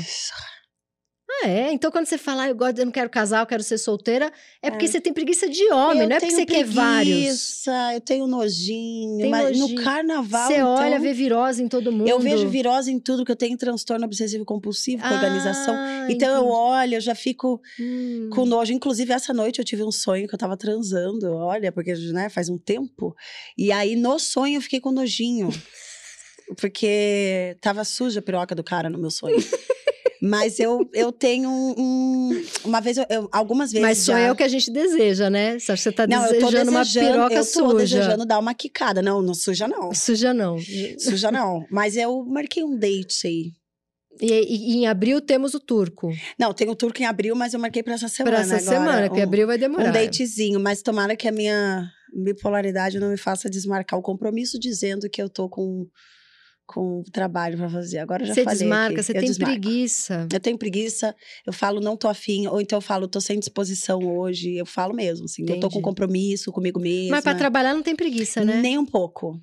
Ah, 1.43 1.49
é? 1.49 1.73
Então 1.73 1.91
quando 1.91 2.07
você 2.07 2.17
fala, 2.17 2.45
ah, 2.45 2.49
eu, 2.49 2.55
gosto, 2.55 2.79
eu 2.79 2.85
não 2.85 2.93
quero 2.93 3.11
casar, 3.11 3.41
eu 3.41 3.47
quero 3.47 3.63
ser 3.63 3.77
solteira, 3.79 4.33
é 4.63 4.71
porque 4.71 4.85
É. 4.85 4.89
você 4.89 5.01
tem 5.01 5.13
preguiça 5.13 5.49
de 5.49 5.65
homem, 5.73 6.03
eu 6.03 6.09
não 6.09 6.17
é 6.17 6.21
porque 6.21 6.35
você 6.35 6.47
quer 6.47 6.65
vários. 6.65 7.15
preguiça, 7.15 7.95
Eu 7.95 8.01
tenho 8.01 8.27
nojinho. 8.27 9.19
Tem 9.19 9.31
mas 9.31 9.59
nojinho. 9.59 9.77
no 9.79 9.83
carnaval. 9.85 10.47
Você 10.47 10.63
olha, 10.63 10.89
então, 10.91 11.01
vê 11.03 11.13
virose 11.13 11.63
em 11.63 11.69
todo 11.69 11.91
mundo. 11.93 12.09
Eu 12.09 12.19
vejo 12.21 12.49
virose 12.49 12.91
em 12.93 12.99
tudo, 13.01 13.25
que 13.25 13.33
eu 13.33 13.37
tenho 13.37 13.57
transtorno 13.59 14.05
obsessivo 14.07 14.45
compulsivo 14.45 15.03
com 15.03 15.13
organização. 15.15 15.75
Ah, 15.77 16.07
Então 16.09 16.29
eu 16.29 16.41
entendi. 16.45 16.53
olho, 16.57 16.95
eu 16.97 17.01
já 17.01 17.15
fico 17.15 17.61
Hum. 17.81 18.31
com 18.33 18.45
nojo. 18.47 18.73
Inclusive, 18.73 19.13
essa 19.13 19.33
noite 19.35 19.59
eu 19.59 19.65
tive 19.65 19.83
um 19.83 19.93
sonho 19.93 20.29
que 20.29 20.35
eu 20.35 20.39
tava 20.39 20.57
transando, 20.57 21.33
olha, 21.35 21.73
porque 21.73 21.93
né, 22.13 22.29
faz 22.29 22.49
um 22.49 22.57
tempo. 22.59 23.15
E 23.59 23.73
aí, 23.73 23.97
no 23.97 24.19
sonho, 24.19 24.57
eu 24.59 24.63
fiquei 24.63 24.81
com 24.81 24.93
nojinho. 24.93 25.49
porque 26.61 27.57
tava 27.61 27.85
suja 27.85 28.21
a 28.21 28.23
piroca 28.23 28.55
do 28.55 28.63
cara 28.63 28.89
no 28.91 28.99
meu 28.99 29.11
sonho. 29.11 29.37
Mas 30.23 30.59
eu, 30.59 30.89
eu 30.95 31.13
tenho 31.13 31.49
um, 31.51 31.75
um- 31.79 32.45
Uma 32.65 32.81
vez, 32.81 32.97
eu, 32.97 33.05
eu- 33.11 33.29
algumas 33.33 33.71
vezes. 33.73 33.87
Mas 33.87 33.99
só 33.99 34.13
já... 34.13 34.19
é 34.21 34.33
o 34.33 34.37
que 34.37 34.43
a 34.43 34.49
gente 34.49 34.71
deseja, 34.71 35.29
né? 35.29 35.59
Você 35.59 35.93
tá 35.93 36.05
eu 36.05 36.09
tô 36.09 36.17
desejando 36.49 36.71
uma 36.71 36.85
desejando, 36.85 37.13
piroca 37.13 37.35
eu 37.35 37.39
tô 37.41 37.45
suja. 37.45 37.77
desejando 37.79 38.25
dar 38.27 38.39
uma 38.39 38.55
quicada. 38.55 39.03
Não, 39.03 39.21
não 39.21 39.35
suja 39.35 39.69
não. 39.69 39.93
Suja 39.93 40.33
não. 40.33 40.57
Suja 40.99 41.31
não. 41.31 41.67
Mas 41.71 41.97
eu 41.97 42.25
marquei 42.25 42.63
um 42.65 42.77
date 42.79 43.27
aí. 43.27 43.53
E, 44.21 44.27
e- 44.33 44.77
em 44.77 44.87
abril 44.87 45.21
temos 45.21 45.55
o 45.55 45.61
turco. 45.61 46.09
Não, 46.39 46.55
tem 46.55 46.69
o 46.71 46.77
turco 46.77 47.03
em 47.03 47.05
abril, 47.05 47.35
mas 47.35 47.53
eu 47.53 47.59
marquei 47.61 47.83
pra 47.83 47.95
essa 47.95 48.09
semana 48.09 48.37
Para 48.37 48.45
essa 48.45 48.57
agora. 48.57 48.87
semana, 48.93 49.09
que 49.11 49.21
um, 49.21 49.23
abril 49.25 49.47
vai 49.47 49.59
demorar. 49.59 49.89
Um 49.89 49.93
datezinho, 49.93 50.61
mas 50.61 50.83
tomara 50.83 51.17
que 51.17 51.27
a 51.27 51.33
minha 51.33 51.91
bipolaridade 52.25 52.99
não 53.01 53.09
me 53.11 53.17
faça 53.17 53.51
desmarcar 53.51 53.99
o 53.99 54.03
compromisso 54.03 54.59
dizendo 54.59 55.11
que 55.11 55.21
eu 55.21 55.29
tô 55.29 55.49
com, 55.49 55.85
com 56.67 57.03
trabalho 57.13 57.59
pra 57.59 57.69
fazer. 57.69 57.99
Agora 57.99 58.25
já 58.25 58.35
Você 58.35 58.45
falei 58.45 58.59
desmarca, 58.59 58.95
aqui, 58.95 59.03
você 59.03 59.13
eu 59.13 59.21
tem 59.21 59.29
desmarco. 59.31 59.61
preguiça. 59.61 60.29
Eu 60.33 60.41
tenho 60.41 60.59
preguiça, 60.59 61.15
eu 61.47 61.53
falo 61.53 61.81
não 61.81 61.97
tô 61.97 62.09
afim, 62.09 62.47
ou 62.47 62.61
então 62.61 62.79
eu 62.79 62.81
falo 62.81 63.07
tô 63.07 63.21
sem 63.21 63.39
disposição 63.39 63.99
hoje, 64.01 64.55
eu 64.57 64.67
falo 64.67 64.95
mesmo, 64.95 65.27
assim, 65.27 65.43
eu 65.43 65.49
tô 65.61 65.63
com 65.63 65.67
Entendi. 65.67 65.83
compromisso 65.83 66.51
comigo 66.53 66.81
mesma. 66.81 67.17
Mas 67.17 67.25
para 67.25 67.37
trabalhar 67.37 67.75
não 67.75 67.83
tem 67.83 67.95
preguiça, 67.95 68.45
né? 68.45 68.61
Nem 68.61 68.79
um 68.79 68.87
pouco. 68.87 69.41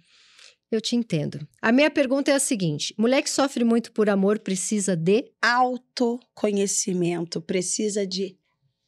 Eu 0.72 0.80
te 0.80 0.96
entendo. 0.96 1.46
A 1.62 1.72
minha 1.72 1.92
pergunta 1.92 2.32
é 2.32 2.34
a 2.34 2.40
seguinte: 2.40 2.94
mulher 2.98 3.22
que 3.22 3.30
sofre 3.30 3.64
muito 3.64 3.92
por 3.92 4.10
amor 4.10 4.40
precisa 4.40 4.96
de. 4.96 5.26
Autoconhecimento, 5.42 7.42
precisa 7.42 8.08
de 8.08 8.38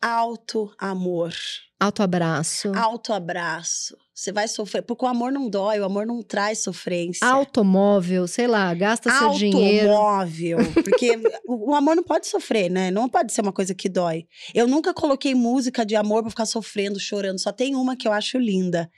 auto-amor, 0.02 1.34
Autoabraço. 1.80 2.72
auto-abraço. 2.76 3.98
Você 4.14 4.32
vai 4.32 4.48
sofrer. 4.48 4.84
Porque 4.84 5.04
o 5.04 5.08
amor 5.08 5.32
não 5.32 5.50
dói, 5.50 5.80
o 5.80 5.86
amor 5.86 6.06
não 6.06 6.22
traz 6.22 6.60
sofrência. 6.60 7.26
Automóvel, 7.26 8.28
sei 8.28 8.46
lá, 8.46 8.72
gasta 8.74 9.10
seu 9.12 9.32
dinheiro. 9.32 9.90
Automóvel. 9.92 10.58
Porque 10.84 11.12
o, 11.48 11.74
amor 11.74 11.96
não 11.96 12.04
pode 12.04 12.28
sofrer, 12.28 12.70
né? 12.70 12.92
Não 12.92 13.10
pode 13.10 13.34
ser 13.34 13.42
uma 13.42 13.52
coisa 13.52 13.74
que 13.74 13.90
dói. 13.90 14.26
Eu 14.54 14.68
nunca 14.68 14.94
coloquei 14.94 15.34
música 15.34 15.84
de 15.84 15.96
amor 15.96 16.22
pra 16.22 16.30
ficar 16.30 16.46
sofrendo, 16.46 17.00
chorando. 17.00 17.40
Só 17.40 17.52
tem 17.52 17.76
uma 17.76 17.96
que 17.96 18.08
eu 18.08 18.14
acho 18.14 18.38
linda, 18.38 18.90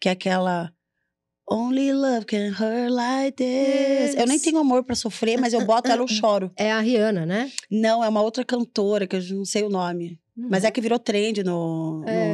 que 0.00 0.08
é 0.08 0.12
aquela. 0.12 0.72
Only 1.48 1.92
love 1.92 2.24
can 2.24 2.48
hurt 2.58 2.90
like 2.90 3.36
this. 3.36 4.16
Eu 4.16 4.26
nem 4.26 4.40
tenho 4.40 4.58
amor 4.58 4.82
pra 4.82 4.96
sofrer, 4.96 5.38
mas 5.38 5.52
eu 5.52 5.62
boto 5.64 5.90
ela 5.90 6.00
eu 6.02 6.08
choro. 6.08 6.50
É 6.56 6.72
a 6.72 6.80
Rihanna, 6.80 7.26
né? 7.26 7.50
Não, 7.70 8.02
é 8.02 8.08
uma 8.08 8.22
outra 8.22 8.42
cantora 8.44 9.06
que 9.06 9.14
eu 9.14 9.22
não 9.36 9.44
sei 9.44 9.62
o 9.62 9.68
nome. 9.68 10.18
Mas 10.36 10.64
é 10.64 10.70
que 10.70 10.80
virou 10.80 10.98
trend 10.98 11.44
no, 11.44 12.02
É. 12.06 12.33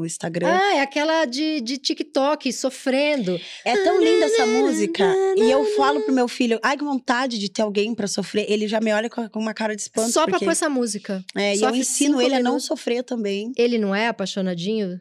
no- 0.00 0.06
Instagram. 0.06 0.48
Ah, 0.48 0.76
é 0.76 0.80
aquela 0.80 1.24
de, 1.24 1.60
de 1.60 1.78
TikTok, 1.78 2.52
sofrendo. 2.52 3.38
É 3.64 3.76
tão 3.84 4.02
linda 4.02 4.26
essa 4.26 4.46
música. 4.46 5.14
E 5.36 5.50
eu 5.50 5.64
falo 5.76 6.00
pro 6.02 6.14
meu 6.14 6.28
filho, 6.28 6.58
ai, 6.62 6.76
que 6.76 6.84
vontade 6.84 7.38
de 7.38 7.48
ter 7.50 7.62
alguém 7.62 7.94
pra 7.94 8.06
sofrer. 8.06 8.46
Ele 8.48 8.66
já 8.68 8.80
me 8.80 8.92
olha 8.92 9.08
com 9.08 9.28
uma 9.38 9.54
cara 9.54 9.74
de 9.74 9.82
espanto. 9.82 10.10
Só 10.10 10.22
pra 10.24 10.32
porque... 10.32 10.44
pôr 10.44 10.52
essa 10.52 10.68
música. 10.68 11.24
É, 11.36 11.56
e 11.56 11.62
eu 11.62 11.74
ensino 11.74 12.20
ele 12.20 12.34
a 12.34 12.38
não 12.38 12.52
minutos. 12.52 12.66
sofrer 12.66 13.02
também. 13.02 13.52
Ele 13.56 13.78
não 13.78 13.94
é 13.94 14.08
apaixonadinho? 14.08 15.00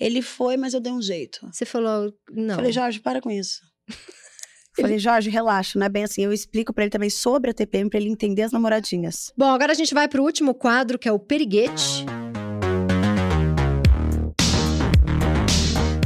Ele 0.00 0.22
foi, 0.22 0.56
mas 0.56 0.74
eu 0.74 0.80
dei 0.80 0.92
um 0.92 1.02
jeito. 1.02 1.40
Você 1.52 1.64
falou, 1.64 2.12
não. 2.30 2.56
Falei, 2.56 2.72
Jorge, 2.72 3.00
para 3.00 3.20
com 3.20 3.30
isso. 3.30 3.60
Falei, 4.74 4.98
Jorge, 4.98 5.28
relaxa, 5.28 5.78
não 5.78 5.84
é 5.84 5.88
bem 5.90 6.04
assim. 6.04 6.24
Eu 6.24 6.32
explico 6.32 6.72
pra 6.72 6.84
ele 6.84 6.90
também 6.90 7.10
sobre 7.10 7.50
a 7.50 7.54
TPM 7.54 7.90
pra 7.90 8.00
ele 8.00 8.08
entender 8.08 8.40
as 8.42 8.52
namoradinhas. 8.52 9.30
Bom, 9.36 9.50
agora 9.50 9.72
a 9.72 9.74
gente 9.74 9.92
vai 9.92 10.08
pro 10.08 10.22
último 10.24 10.54
quadro, 10.54 10.98
que 10.98 11.06
é 11.06 11.12
o 11.12 11.18
Periguete. 11.18 12.06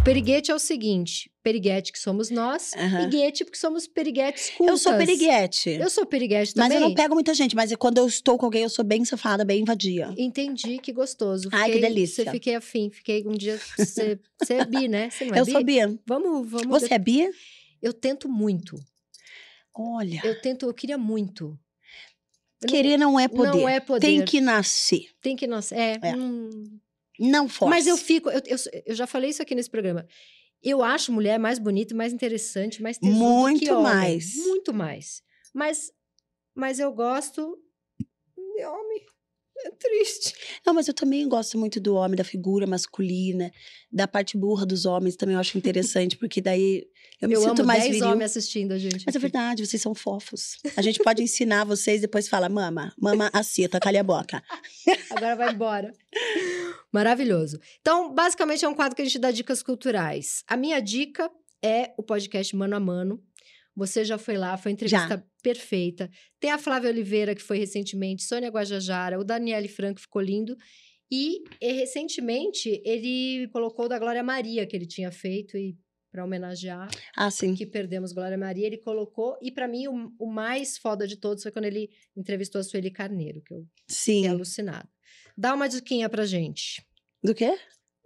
Periguete 0.07 0.53
é 0.53 0.55
o 0.55 0.59
seguinte: 0.59 1.29
periguete 1.43 1.93
que 1.93 1.99
somos 1.99 2.31
nós, 2.31 2.73
Aham. 2.75 3.03
e 3.03 3.07
guete 3.09 3.45
porque 3.45 3.59
somos 3.59 3.89
periguetes 3.89 4.51
cultas. 4.51 4.75
Eu 4.75 4.79
sou 4.79 4.97
periguete. 4.97 5.71
Eu 5.71 5.91
sou 5.91 6.07
periguete 6.07 6.53
Mas 6.57 6.69
também. 6.69 6.81
eu 6.83 6.89
não 6.89 6.95
pego 6.95 7.15
muita 7.15 7.35
gente. 7.35 7.57
Mas 7.57 7.75
quando 7.75 7.99
eu 7.99 8.07
estou 8.07 8.39
com 8.39 8.47
alguém, 8.47 8.63
eu 8.63 8.71
sou 8.71 8.85
bem 8.85 9.05
safada, 9.05 9.45
bem 9.45 9.65
vadia. 9.65 10.15
Entendi, 10.17 10.79
que 10.79 10.93
gostoso. 10.93 11.49
Ai, 11.53 11.71
que 11.71 11.75
Fiquei- 11.75 11.89
delícia. 11.89 12.25
Você 12.25 12.31
fiquei 12.31 12.55
afim. 12.55 12.89
Fiquei 12.91 13.27
um 13.27 13.33
dia. 13.33 13.59
Você, 13.77 14.19
você 14.41 14.55
é 14.55 14.65
bi, 14.65 14.87
né? 14.87 15.11
Você 15.11 15.25
não 15.25 15.35
é 15.35 15.41
eu 15.41 15.45
bi? 15.45 15.51
sou 15.53 15.65
Bia. 15.65 15.99
Vamos, 16.07 16.49
vamos. 16.51 16.67
Você 16.69 16.95
é 16.95 16.99
Bia? 16.99 17.29
Eu 17.83 17.93
tento 17.93 18.29
muito. 18.29 18.77
Olha. 19.75 20.21
Eu 20.25 20.41
tento, 20.41 20.67
eu 20.67 20.73
queria 20.73 20.97
muito. 20.97 21.59
Querer 22.67 22.97
não 22.97 23.19
é 23.21 23.29
poder. 23.29 23.51
Não 23.61 23.69
é 23.69 23.81
poder. 23.81 24.07
Tem 24.07 24.25
que 24.25 24.41
nascer. 24.41 25.09
Tem 25.21 25.37
que, 25.37 25.47
nossa, 25.47 25.75
é. 25.77 25.99
É. 26.01 26.17
hum, 26.17 26.79
Não 27.19 27.49
força. 27.49 27.75
Mas 27.75 27.87
eu 27.87 27.97
fico, 27.97 28.31
eu, 28.31 28.41
eu, 28.47 28.57
eu 28.87 28.95
já 28.95 29.07
falei 29.07 29.31
isso 29.31 29.43
aqui 29.43 29.55
nesse 29.55 29.71
programa. 29.71 30.07
Eu 30.63 30.83
acho 30.83 31.13
mulher 31.13 31.39
mais 31.39 31.59
bonita, 31.59 31.95
mais 31.95 32.13
interessante, 32.13 32.83
mais 32.83 32.99
tesuda 32.99 33.19
que 33.19 33.25
Muito 33.25 33.73
homem. 33.73 33.83
mais. 33.83 34.35
Muito 34.37 34.75
mais. 34.75 35.23
Mas, 35.55 35.93
mas 36.55 36.79
eu 36.79 36.93
gosto 36.93 37.59
de 38.37 38.65
homem. 38.65 39.07
É 39.65 39.71
triste. 39.79 40.35
Não, 40.65 40.75
mas 40.75 40.89
eu 40.89 40.95
também 40.95 41.27
gosto 41.29 41.59
muito 41.59 41.81
do 41.81 41.95
homem, 41.95 42.17
da 42.17 42.25
figura 42.25 42.67
masculina, 42.67 43.51
da 43.91 44.07
parte 44.07 44.37
burra 44.37 44.67
dos 44.67 44.85
homens 44.85 45.17
também 45.17 45.35
eu 45.35 45.41
acho 45.41 45.57
interessante, 45.57 46.17
porque 46.17 46.41
daí 46.41 46.85
eu 47.21 47.29
me 47.29 47.35
eu 47.35 47.41
sinto 47.41 47.61
amo 47.61 47.67
mais 47.67 47.83
10 47.85 47.95
viril. 47.95 48.09
homens 48.09 48.31
assistindo 48.31 48.73
a 48.73 48.79
gente. 48.79 49.05
Mas 49.07 49.15
é 49.15 49.19
aqui. 49.19 49.19
verdade, 49.19 49.67
vocês 49.67 49.81
são 49.81 49.95
fofos. 49.95 50.59
A 50.77 50.83
gente 50.83 51.03
pode 51.03 51.23
ensinar 51.23 51.65
vocês 51.65 52.01
depois 52.01 52.29
fala, 52.29 52.49
mama, 52.49 52.93
mama 53.01 53.31
a 53.33 53.43
cita, 53.43 53.81
calha 53.81 54.01
a 54.01 54.05
boca. 54.05 54.43
Agora 55.11 55.37
vai 55.37 55.53
embora. 55.53 55.93
Maravilhoso. 56.93 57.59
Então, 57.81 58.15
basicamente, 58.15 58.65
é 58.65 58.69
um 58.69 58.75
quadro 58.75 58.95
que 58.95 59.03
a 59.03 59.05
gente 59.05 59.19
dá 59.19 59.31
dicas 59.31 59.63
culturais. 59.63 60.43
A 60.47 60.57
minha 60.57 60.81
dica 60.81 61.31
é 61.63 61.93
o 61.97 62.03
podcast 62.03 62.55
Mano 62.55 62.77
a 62.77 62.81
Mano. 62.81 63.23
Você 63.77 64.05
já 64.05 64.17
foi 64.17 64.39
lá, 64.39 64.57
foi 64.57 64.73
entrevista 64.73 65.25
perfeita. 65.43 66.11
Tem 66.41 66.51
a 66.51 66.59
Flávia 66.59 66.91
Oliveira, 66.91 67.35
que 67.35 67.43
foi 67.43 67.59
recentemente, 67.59 68.23
Sônia 68.25 68.49
Guajajara, 68.49 69.21
o 69.21 69.25
Daniele 69.25 69.69
Franco 69.69 70.01
ficou 70.01 70.23
lindo. 70.23 70.57
E, 71.11 71.45
e, 71.61 71.73
recentemente 71.73 72.83
ele 72.85 73.47
colocou 73.53 73.89
da 73.89 73.99
Glória 73.99 74.23
Maria, 74.25 74.67
que 74.67 74.75
ele 74.75 74.87
tinha 74.87 75.13
feito, 75.13 75.57
e 75.57 75.77
para 76.11 76.25
homenagear 76.25 76.89
Ah, 77.15 77.31
sim. 77.31 77.55
que 77.55 77.67
perdemos 77.67 78.13
Glória 78.13 78.39
Maria, 78.39 78.67
ele 78.67 78.79
colocou. 78.79 79.37
E 79.43 79.53
para 79.53 79.69
mim, 79.69 79.87
o, 79.87 80.13
o 80.19 80.27
mais 80.27 80.79
foda 80.79 81.07
de 81.07 81.17
todos 81.17 81.43
foi 81.43 81.53
quando 81.53 81.67
ele 81.67 81.91
entrevistou 82.17 82.61
a 82.61 82.65
Sueli 82.65 82.91
Carneiro, 82.91 83.43
que 83.43 83.53
eu 83.53 83.67
Sim. 83.87 84.15
fiquei 84.17 84.31
alucinada. 84.31 84.89
Dá 85.37 85.55
uma 85.55 85.69
diquinha 85.69 86.09
pra 86.09 86.25
gente. 86.25 86.83
Do 87.23 87.35
quê? 87.35 87.57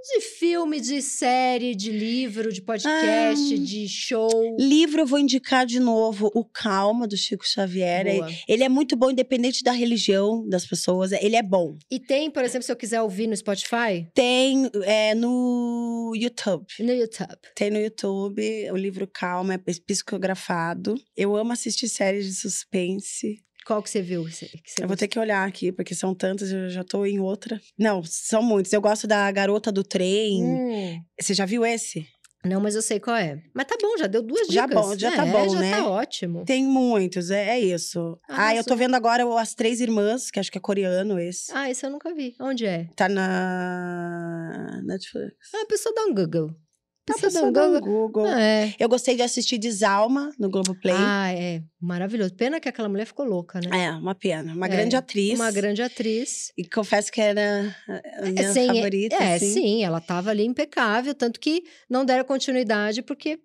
De 0.03 0.21
filme, 0.23 0.81
de 0.81 1.03
série, 1.03 1.75
de 1.75 1.91
livro, 1.93 2.51
de 2.53 2.63
podcast, 2.63 3.55
Ah. 3.55 3.59
de 3.59 3.87
show. 3.89 4.57
Livro 4.59 5.03
eu 5.03 5.07
vou 5.07 5.19
indicar 5.19 5.67
de 5.67 5.79
novo 5.79 6.31
o 6.35 6.43
Calma, 6.45 7.07
do 7.07 7.17
Chico 7.17 7.47
Xavier. 7.47 8.17
Boa. 8.17 8.29
Ele 8.49 8.65
é 8.65 8.69
muito 8.69 8.97
bom, 8.97 9.11
independente 9.11 9.63
da 9.63 9.73
religião 9.73 10.47
das 10.49 10.65
pessoas. 10.67 11.13
Ele 11.13 11.37
é 11.37 11.43
bom. 11.43 11.77
E 11.91 12.01
tem, 12.01 12.31
por 12.31 12.43
exemplo, 12.45 12.65
se 12.65 12.73
eu 12.73 12.77
quiser 12.77 13.03
ouvir 13.03 13.27
no 13.27 13.37
Spotify, 13.37 14.09
Tem 14.15 14.71
é, 14.85 15.15
no 15.15 16.13
YouTube. 16.17 16.67
no 16.81 16.93
YouTube. 16.93 17.39
Tem 17.55 17.71
no 17.71 17.79
YouTube 17.79 18.71
o 18.73 18.77
livro 18.77 19.07
Calma, 19.07 19.55
é 19.55 19.59
psicografado. 19.59 20.95
Eu 21.17 21.37
amo 21.37 21.53
assistir 21.53 21.89
séries 21.89 22.27
de 22.27 22.35
suspense. 22.35 23.39
Qual 23.71 23.81
que 23.81 23.89
você 23.89 24.03
viu? 24.03 24.25
que 24.25 24.33
você- 24.33 24.51
Eu 24.83 24.89
vou 24.89 24.97
ter 24.97 25.07
que 25.07 25.17
olhar 25.17 25.47
aqui, 25.47 25.71
porque 25.71 25.95
são 25.95 26.13
tantas, 26.13 26.51
eu 26.51 26.69
já 26.69 26.83
tô 26.83 27.07
em 27.07 27.21
outra. 27.21 27.61
Não, 27.79 28.03
são 28.03 28.43
muitos. 28.43 28.73
Eu 28.73 28.81
gosto 28.81 29.07
da 29.07 29.31
Garota 29.31 29.71
do 29.71 29.85
Trem. 29.85 30.43
Hum, 30.43 31.01
Você 31.21 31.33
já 31.35 31.45
viu 31.47 31.65
esse? 31.65 32.05
não, 32.45 32.61
mas 32.61 32.75
eu 32.75 32.83
sei 32.83 32.99
qual 32.99 33.15
é. 33.17 33.41
Mas 33.55 33.67
tá 33.67 33.77
bom, 33.81 33.97
já 33.97 34.09
deu 34.09 34.23
duas 34.23 34.49
Já 34.49 34.67
dicas. 34.67 34.83
bom, 34.87 34.99
já 34.99 35.15
tá 35.15 35.25
É, 35.25 35.31
bom, 35.31 35.49
já 35.51 35.61
né? 35.61 35.71
tá 35.71 35.89
ótimo. 35.89 36.45
Tem 36.45 36.65
muitos, 36.65 37.31
é, 37.31 37.51
é 37.51 37.61
isso. 37.61 38.19
Ah, 38.29 38.33
eu 38.33 38.41
Arrasou. 38.41 38.65
tô 38.65 38.77
vendo 38.77 38.95
agora 38.97 39.25
o 39.25 39.39
As 39.39 39.55
Três 39.55 39.81
Irmãs, 39.81 40.33
que 40.33 40.41
acho 40.41 40.51
que 40.51 40.59
é 40.59 40.61
coreano 40.61 41.17
esse. 41.21 41.53
Ah, 41.55 41.71
esse 41.71 41.87
eu 41.87 41.91
nunca 41.91 42.13
vi. 42.13 42.35
Onde 42.41 42.67
é? 42.67 42.89
Tá 42.97 43.09
na 43.09 44.81
Netflix. 44.85 45.35
Ah, 45.55 45.63
a 45.63 45.67
pessoa 45.67 45.95
dá 45.95 46.07
um 46.07 46.15
Google. 46.15 46.51
Tá 47.07 47.15
dá 47.15 47.19
um 47.19 47.21
passando 47.23 47.71
no 47.73 47.81
Google. 47.81 48.27
É. 48.27 48.75
Eu 48.79 48.89
gostei 48.89 49.17
de 49.17 49.23
assistir 49.23 49.59
Desalma 49.59 50.31
no 50.39 50.49
Globoplay. 50.51 50.95
Ah, 50.97 51.33
é. 51.33 51.63
Maravilhoso. 51.81 52.35
Pena 52.35 52.61
que 52.61 52.69
aquela 52.69 52.89
mulher 52.89 53.07
ficou 53.07 53.25
louca, 53.27 53.59
né? 53.61 53.87
É, 53.87 53.91
uma 53.93 54.15
pena. 54.15 54.53
Uma 54.53 54.67
É, 54.67 54.69
grande 54.69 54.95
atriz. 54.97 55.39
Uma 55.39 55.51
grande 55.51 55.83
atriz. 55.83 56.53
E 56.57 56.65
confesso 56.65 57.11
que 57.11 57.21
era 57.21 57.75
a 58.19 58.27
minha 58.27 58.43
É, 58.43 58.53
sem- 58.53 58.67
favorita. 58.69 59.17
É, 59.17 59.35
assim. 59.35 59.53
sim, 59.53 59.85
ela 59.85 60.01
tava 60.01 60.31
ali 60.31 60.45
impecável, 60.45 61.15
tanto 61.15 61.41
que 61.41 61.65
não 61.89 62.05
deram 62.05 62.25
continuidade 62.25 63.03
porque. 63.03 63.41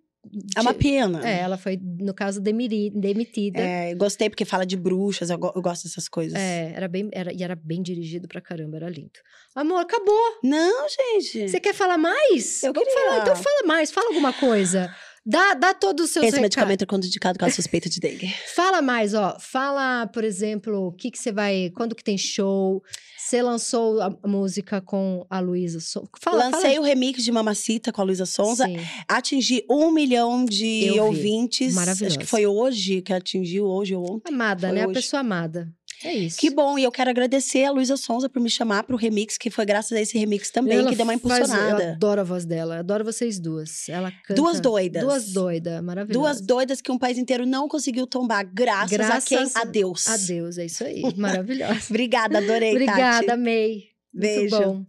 É 0.55 0.61
uma 0.61 0.73
pena. 0.73 1.27
É, 1.27 1.39
ela 1.39 1.57
foi, 1.57 1.79
no 1.81 2.13
caso, 2.13 2.41
demiri- 2.41 2.89
demitida. 2.91 3.59
É, 3.59 3.93
gostei 3.95 4.29
porque 4.29 4.45
fala 4.45 4.65
de 4.65 4.75
bruxas, 4.75 5.29
eu, 5.29 5.37
go- 5.37 5.51
eu 5.55 5.61
gosto 5.61 5.83
dessas 5.83 6.07
coisas. 6.07 6.37
É, 6.37 6.73
era 6.75 6.87
bem, 6.87 7.09
era, 7.13 7.33
e 7.33 7.43
era 7.43 7.55
bem 7.55 7.81
dirigido 7.81 8.27
pra 8.27 8.41
caramba, 8.41 8.77
era 8.77 8.89
lindo. 8.89 9.19
Amor, 9.55 9.79
acabou. 9.79 10.39
Não, 10.43 10.87
gente. 10.89 11.49
Você 11.49 11.59
quer 11.59 11.73
falar 11.73 11.97
mais? 11.97 12.63
Eu 12.63 12.73
Vamos 12.73 12.87
queria. 12.89 13.03
falar, 13.09 13.21
então 13.21 13.35
fala 13.35 13.67
mais, 13.67 13.91
fala 13.91 14.07
alguma 14.07 14.33
coisa. 14.33 14.93
Dá, 15.27 15.55
dá 15.55 15.73
todos 15.73 16.05
os 16.05 16.11
seus 16.11 16.23
Esse 16.23 16.35
recados. 16.35 16.41
medicamento 16.55 16.83
é 16.83 16.85
contraindicado 16.85 17.39
caso 17.39 17.55
suspeita 17.55 17.89
de 17.89 17.99
dengue. 17.99 18.27
Fala 18.55 18.79
mais, 18.79 19.15
ó. 19.15 19.35
Fala, 19.39 20.05
por 20.07 20.23
exemplo, 20.23 20.87
o 20.87 20.91
que 20.91 21.09
que 21.09 21.17
você 21.17 21.31
vai, 21.31 21.71
quando 21.75 21.95
que 21.95 22.03
tem 22.03 22.15
show? 22.15 22.83
Você 23.25 23.41
lançou 23.41 24.01
a 24.01 24.15
a 24.21 24.27
música 24.27 24.81
com 24.81 25.25
a 25.29 25.39
Luísa. 25.39 25.79
So... 25.79 26.07
Fala, 26.19 26.45
Lancei 26.45 26.75
fala. 26.75 26.81
o 26.81 26.83
remix 26.83 27.23
de 27.23 27.31
Mamacita 27.31 27.91
com 27.91 28.01
a 28.01 28.03
Luísa 28.03 28.25
Sonza. 28.25 28.65
Sim. 28.65 28.77
Atingi 29.07 29.65
um 29.69 29.91
milhão 29.91 30.45
de 30.45 30.99
ouvintes. 30.99 31.69
Acho 31.69 31.75
Maravilhosa. 31.75 32.17
que 32.17 32.25
foi 32.25 32.45
hoje 32.45 33.01
que 33.01 33.13
atingiu, 33.13 33.65
hoje 33.65 33.95
ou 33.95 34.03
ontem. 34.03 34.33
Amada, 34.33 34.67
Foi 34.67 34.75
né? 34.75 34.83
A 34.83 34.87
hoje. 34.87 34.93
pessoa 34.93 35.19
amada. 35.21 35.71
É 36.03 36.13
isso. 36.13 36.37
Que 36.37 36.49
bom, 36.49 36.77
e 36.77 36.83
eu 36.83 36.91
quero 36.91 37.09
agradecer 37.09 37.63
a 37.65 37.71
Luísa 37.71 37.97
Sonza 37.97 38.29
por 38.29 38.41
me 38.41 38.49
chamar 38.49 38.83
para 38.83 38.95
o 38.95 38.99
remix, 38.99 39.37
que 39.37 39.49
foi 39.49 39.65
graças 39.65 39.91
a 39.93 40.01
esse 40.01 40.17
remix 40.17 40.49
também 40.51 40.77
ela 40.79 40.89
que 40.89 40.95
deu 40.95 41.03
uma 41.03 41.13
impulsionada. 41.13 41.71
Faz, 41.71 41.83
eu 41.83 41.91
adoro 41.93 42.21
a 42.21 42.23
voz 42.23 42.45
dela, 42.45 42.79
adoro 42.79 43.03
vocês 43.03 43.39
duas. 43.39 43.87
Ela 43.89 44.11
canta, 44.11 44.33
Duas 44.33 44.59
doidas. 44.59 45.01
Duas 45.03 45.31
doidas, 45.31 45.81
maravilhosa. 45.83 46.19
Duas 46.19 46.41
doidas 46.41 46.81
que 46.81 46.91
um 46.91 46.97
país 46.97 47.17
inteiro 47.17 47.45
não 47.45 47.67
conseguiu 47.67 48.05
tombar, 48.05 48.45
graças, 48.45 48.91
graças 48.91 49.23
a 49.23 49.27
quem? 49.27 49.51
A 49.55 49.63
Deus. 49.65 50.07
A 50.07 50.17
Deus, 50.17 50.57
é 50.57 50.65
isso 50.65 50.83
aí, 50.83 51.01
maravilhosa. 51.15 51.81
Obrigada, 51.89 52.37
adorei, 52.37 52.71
Obrigada, 52.71 53.19
Tati. 53.25 53.31
amei. 53.31 53.85
Beijo. 54.13 54.55
Muito 54.55 54.85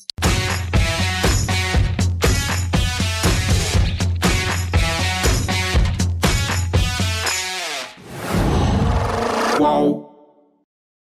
bom. 9.58 10.05